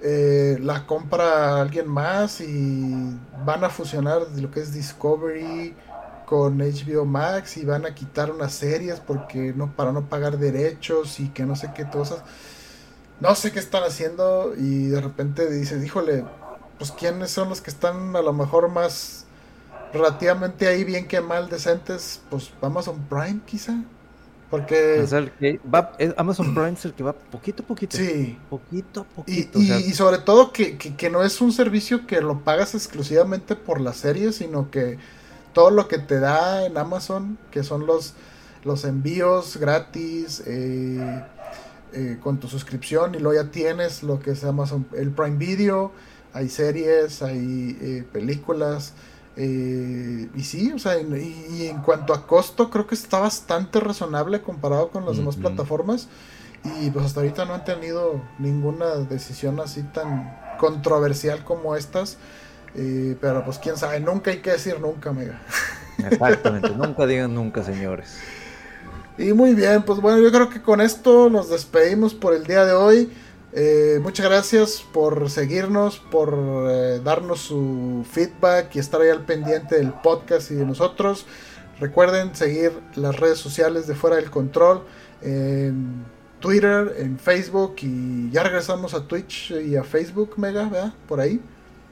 eh, 0.00 0.58
la 0.60 0.86
compra 0.86 1.60
alguien 1.60 1.88
más 1.88 2.40
y 2.40 3.18
van 3.44 3.64
a 3.64 3.70
fusionar 3.70 4.22
lo 4.36 4.50
que 4.50 4.60
es 4.60 4.72
Discovery 4.72 5.74
con 6.24 6.58
HBO 6.58 7.04
Max 7.04 7.56
y 7.56 7.64
van 7.64 7.84
a 7.86 7.94
quitar 7.94 8.30
unas 8.30 8.52
series 8.52 9.00
porque 9.00 9.52
no 9.56 9.72
para 9.74 9.92
no 9.92 10.08
pagar 10.08 10.38
derechos 10.38 11.18
y 11.20 11.30
que 11.30 11.44
no 11.44 11.56
sé 11.56 11.72
qué 11.74 11.88
cosas. 11.88 12.22
No 13.20 13.34
sé 13.34 13.50
qué 13.50 13.58
están 13.58 13.82
haciendo 13.82 14.54
y 14.56 14.86
de 14.86 15.00
repente 15.00 15.50
dices, 15.50 15.82
híjole, 15.84 16.24
pues 16.78 16.92
quiénes 16.92 17.30
son 17.32 17.48
los 17.48 17.60
que 17.60 17.70
están 17.70 18.14
a 18.14 18.22
lo 18.22 18.32
mejor 18.32 18.68
más 18.68 19.26
relativamente 19.92 20.66
ahí 20.66 20.84
bien 20.84 21.06
que 21.06 21.20
mal 21.20 21.48
decentes, 21.48 22.20
pues 22.30 22.50
Amazon 22.60 22.98
Prime 23.08 23.40
quizá. 23.46 23.82
Porque... 24.50 25.06
Amazon 26.16 26.54
Prime 26.54 26.72
es 26.72 26.84
el 26.86 26.94
que 26.94 27.02
va 27.02 27.12
poquito 27.12 27.62
a 27.62 27.66
poquito. 27.66 27.96
Sí. 27.96 28.38
Poquito 28.48 29.02
a 29.02 29.04
poquito. 29.04 29.58
Y, 29.58 29.92
sobre 29.92 30.18
todo 30.18 30.52
que, 30.52 30.78
que, 30.78 31.10
no 31.10 31.22
es 31.22 31.40
un 31.42 31.52
servicio 31.52 32.06
que 32.06 32.22
lo 32.22 32.40
pagas 32.40 32.74
exclusivamente 32.74 33.56
por 33.56 33.80
la 33.80 33.92
serie, 33.92 34.32
sino 34.32 34.70
que 34.70 34.98
todo 35.52 35.70
lo 35.70 35.86
que 35.86 35.98
te 35.98 36.18
da 36.18 36.64
en 36.64 36.78
Amazon, 36.78 37.38
que 37.50 37.62
son 37.62 37.86
los, 37.86 38.14
los 38.64 38.84
envíos 38.84 39.58
gratis, 39.58 40.42
eh, 40.46 41.24
eh, 41.92 42.18
con 42.22 42.38
tu 42.38 42.48
suscripción, 42.48 43.14
y 43.14 43.18
luego 43.18 43.42
ya 43.42 43.50
tienes 43.50 44.02
lo 44.02 44.18
que 44.18 44.30
es 44.30 44.44
Amazon, 44.44 44.86
el 44.96 45.10
Prime 45.10 45.36
Video, 45.36 45.92
hay 46.32 46.48
series, 46.48 47.22
hay 47.22 47.76
eh, 47.80 48.04
películas. 48.12 48.94
Eh, 49.40 50.28
y 50.34 50.42
sí, 50.42 50.72
o 50.72 50.80
sea, 50.80 51.00
y, 51.00 51.68
en 51.68 51.78
cuanto 51.78 52.12
a 52.12 52.26
costo, 52.26 52.70
creo 52.70 52.88
que 52.88 52.96
está 52.96 53.20
bastante 53.20 53.78
razonable 53.78 54.42
comparado 54.42 54.90
con 54.90 55.06
las 55.06 55.16
demás 55.16 55.36
plataformas. 55.36 56.08
Y 56.64 56.90
pues 56.90 57.06
hasta 57.06 57.20
ahorita 57.20 57.44
no 57.44 57.54
han 57.54 57.64
tenido 57.64 58.20
ninguna 58.40 58.96
decisión 58.96 59.60
así 59.60 59.84
tan 59.84 60.36
controversial 60.58 61.44
como 61.44 61.76
estas. 61.76 62.18
Eh, 62.74 63.16
pero 63.20 63.44
pues 63.44 63.58
quién 63.58 63.76
sabe, 63.76 64.00
nunca 64.00 64.32
hay 64.32 64.38
que 64.38 64.50
decir 64.50 64.80
nunca, 64.80 65.12
mega. 65.12 65.40
Exactamente, 65.98 66.70
nunca 66.70 67.06
digan 67.06 67.32
nunca, 67.32 67.62
señores. 67.62 68.18
Y 69.16 69.32
muy 69.32 69.54
bien, 69.54 69.82
pues 69.82 70.00
bueno, 70.00 70.18
yo 70.18 70.32
creo 70.32 70.48
que 70.48 70.60
con 70.60 70.80
esto 70.80 71.30
nos 71.30 71.48
despedimos 71.48 72.12
por 72.12 72.34
el 72.34 72.44
día 72.44 72.64
de 72.64 72.72
hoy. 72.72 73.12
Eh, 73.52 73.98
muchas 74.02 74.26
gracias 74.26 74.84
por 74.92 75.30
seguirnos, 75.30 75.98
por 75.98 76.36
eh, 76.70 77.00
darnos 77.02 77.40
su 77.40 78.04
feedback 78.10 78.76
y 78.76 78.78
estar 78.78 79.00
ahí 79.00 79.08
al 79.08 79.24
pendiente 79.24 79.76
del 79.76 79.92
podcast 79.92 80.50
y 80.50 80.54
de 80.54 80.66
nosotros. 80.66 81.26
Recuerden 81.80 82.34
seguir 82.34 82.72
las 82.96 83.18
redes 83.18 83.38
sociales 83.38 83.86
de 83.86 83.94
Fuera 83.94 84.16
del 84.16 84.30
Control 84.30 84.82
en 85.22 86.04
Twitter, 86.40 86.94
en 86.98 87.18
Facebook 87.18 87.76
y 87.82 88.30
ya 88.30 88.42
regresamos 88.42 88.94
a 88.94 89.06
Twitch 89.06 89.52
y 89.52 89.76
a 89.76 89.84
Facebook, 89.84 90.34
Mega, 90.36 90.68
¿verdad? 90.68 90.92
Por 91.06 91.20
ahí. 91.20 91.40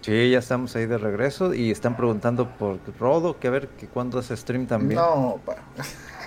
Sí, 0.03 0.31
ya 0.31 0.39
estamos 0.39 0.77
ahí 0.77 0.87
de 0.87 0.99
regreso 0.99 1.55
y 1.55 1.70
están 1.70 1.97
preguntando 1.97 2.49
por 2.59 2.78
Rodo, 2.99 3.39
que 3.41 3.49
a 3.49 3.51
ver 3.51 3.69
que 3.69 3.89
cuándo 3.89 4.19
hace 4.19 4.37
stream 4.37 4.66
también. 4.66 5.01
No, 5.01 5.41
pa. 5.45 5.57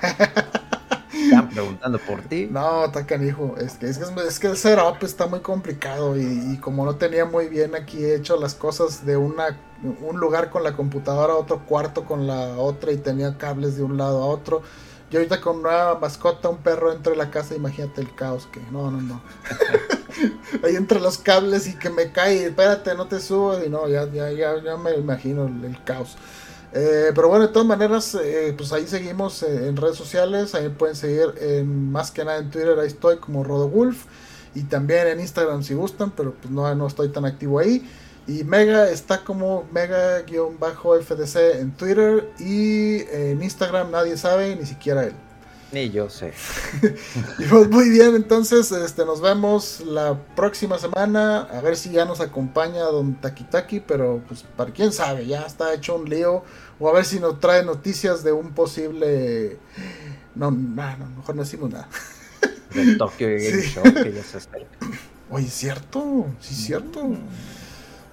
Preguntando 1.53 1.99
por 1.99 2.21
ti. 2.21 2.47
No, 2.51 2.85
está 2.85 3.05
canijo. 3.05 3.55
Es 3.57 3.73
que, 3.73 3.87
es 3.89 3.97
que, 3.97 4.27
es 4.27 4.39
que 4.39 4.47
el 4.47 4.57
setup 4.57 5.03
está 5.03 5.27
muy 5.27 5.39
complicado 5.39 6.17
y, 6.19 6.57
como 6.57 6.85
no 6.85 6.95
tenía 6.95 7.25
muy 7.25 7.47
bien 7.47 7.75
aquí 7.75 8.03
hecho 8.03 8.39
las 8.39 8.55
cosas 8.55 9.05
de 9.05 9.17
una 9.17 9.57
un 10.01 10.19
lugar 10.19 10.49
con 10.49 10.63
la 10.63 10.73
computadora, 10.73 11.35
otro 11.35 11.59
cuarto 11.65 12.03
con 12.03 12.27
la 12.27 12.57
otra 12.57 12.91
y 12.91 12.97
tenía 12.97 13.37
cables 13.37 13.77
de 13.77 13.83
un 13.83 13.97
lado 13.97 14.21
a 14.23 14.25
otro. 14.25 14.61
Yo 15.09 15.19
ahorita 15.19 15.41
con 15.41 15.59
una 15.59 15.95
mascota, 15.95 16.49
un 16.49 16.57
perro 16.57 16.91
entre 16.93 17.15
la 17.15 17.31
casa, 17.31 17.55
imagínate 17.55 18.01
el 18.01 18.13
caos 18.13 18.47
que... 18.51 18.59
No, 18.71 18.91
no, 18.91 19.01
no. 19.01 19.21
Ahí 20.63 20.75
entre 20.75 20.99
los 20.99 21.17
cables 21.17 21.65
y 21.67 21.73
que 21.75 21.89
me 21.89 22.11
cae, 22.11 22.45
espérate, 22.45 22.93
no 22.93 23.07
te 23.07 23.19
subo. 23.19 23.63
Y 23.63 23.69
no, 23.69 23.87
ya, 23.87 24.05
ya, 24.11 24.29
ya, 24.31 24.61
ya 24.61 24.77
me 24.77 24.93
imagino 24.93 25.47
el 25.47 25.83
caos. 25.83 26.15
Eh, 26.73 27.11
pero 27.15 27.29
bueno, 27.29 27.47
de 27.47 27.53
todas 27.53 27.67
maneras, 27.67 28.15
eh, 28.15 28.53
pues 28.55 28.71
ahí 28.71 28.85
seguimos 28.87 29.41
eh, 29.43 29.67
en 29.67 29.75
redes 29.75 29.97
sociales. 29.97 30.55
Ahí 30.55 30.69
pueden 30.69 30.95
seguir 30.95 31.33
en, 31.39 31.91
más 31.91 32.11
que 32.11 32.23
nada 32.23 32.37
en 32.39 32.49
Twitter, 32.51 32.77
ahí 32.79 32.87
estoy 32.87 33.17
como 33.17 33.43
RodoWolf. 33.43 34.05
Y 34.55 34.63
también 34.63 35.07
en 35.07 35.19
Instagram 35.19 35.63
si 35.63 35.73
gustan, 35.73 36.11
pero 36.11 36.33
pues 36.33 36.51
no, 36.51 36.73
no 36.75 36.87
estoy 36.87 37.09
tan 37.09 37.25
activo 37.25 37.59
ahí. 37.59 37.87
Y 38.27 38.43
Mega 38.43 38.89
está 38.89 39.23
como 39.23 39.67
Mega-FDC 39.71 41.35
en 41.59 41.71
Twitter 41.71 42.31
y 42.39 43.01
en 43.11 43.41
Instagram 43.41 43.91
nadie 43.91 44.17
sabe, 44.17 44.55
ni 44.55 44.65
siquiera 44.65 45.05
él. 45.05 45.13
Ni 45.71 45.91
yo 45.91 46.09
sé. 46.09 46.33
y 47.37 47.43
pues 47.49 47.69
muy 47.69 47.89
bien, 47.89 48.15
entonces 48.15 48.71
este, 48.71 49.05
nos 49.05 49.21
vemos 49.21 49.81
la 49.85 50.17
próxima 50.35 50.79
semana. 50.79 51.41
A 51.41 51.61
ver 51.61 51.77
si 51.77 51.91
ya 51.91 52.05
nos 52.05 52.21
acompaña 52.21 52.85
Don 52.85 53.15
Takitaki, 53.15 53.79
pero 53.81 54.23
pues 54.27 54.43
para 54.57 54.71
quién 54.71 54.91
sabe, 54.91 55.27
ya 55.27 55.41
está 55.41 55.73
hecho 55.73 55.95
un 55.95 56.09
lío. 56.09 56.43
O 56.79 56.89
a 56.89 56.93
ver 56.93 57.05
si 57.05 57.19
nos 57.19 57.39
trae 57.39 57.63
noticias 57.63 58.23
de 58.23 58.31
un 58.31 58.53
posible. 58.53 59.59
No, 60.33 60.49
no, 60.49 60.97
no 60.97 61.05
mejor 61.17 61.35
no 61.35 61.43
decimos 61.43 61.69
nada. 61.69 61.87
Del 62.73 62.97
Tokyo 62.97 63.27
Game 63.27 63.39
sí. 63.39 63.69
Show 63.69 63.83
que 63.83 64.11
ya 64.11 64.23
se 64.23 64.37
acerca. 64.37 64.77
Oye, 65.29 65.47
cierto, 65.47 66.25
sí, 66.39 66.55
cierto. 66.55 67.15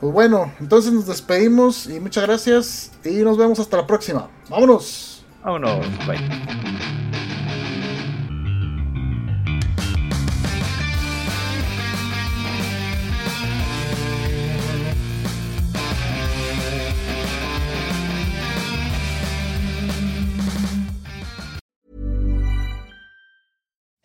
Pues 0.00 0.12
bueno, 0.12 0.52
entonces 0.60 0.92
nos 0.92 1.06
despedimos 1.06 1.86
y 1.86 2.00
muchas 2.00 2.24
gracias 2.24 2.92
y 3.02 3.22
nos 3.22 3.38
vemos 3.38 3.58
hasta 3.58 3.78
la 3.78 3.86
próxima. 3.86 4.28
Vámonos. 4.50 5.24
Vámonos, 5.42 5.86
bye. 6.06 6.95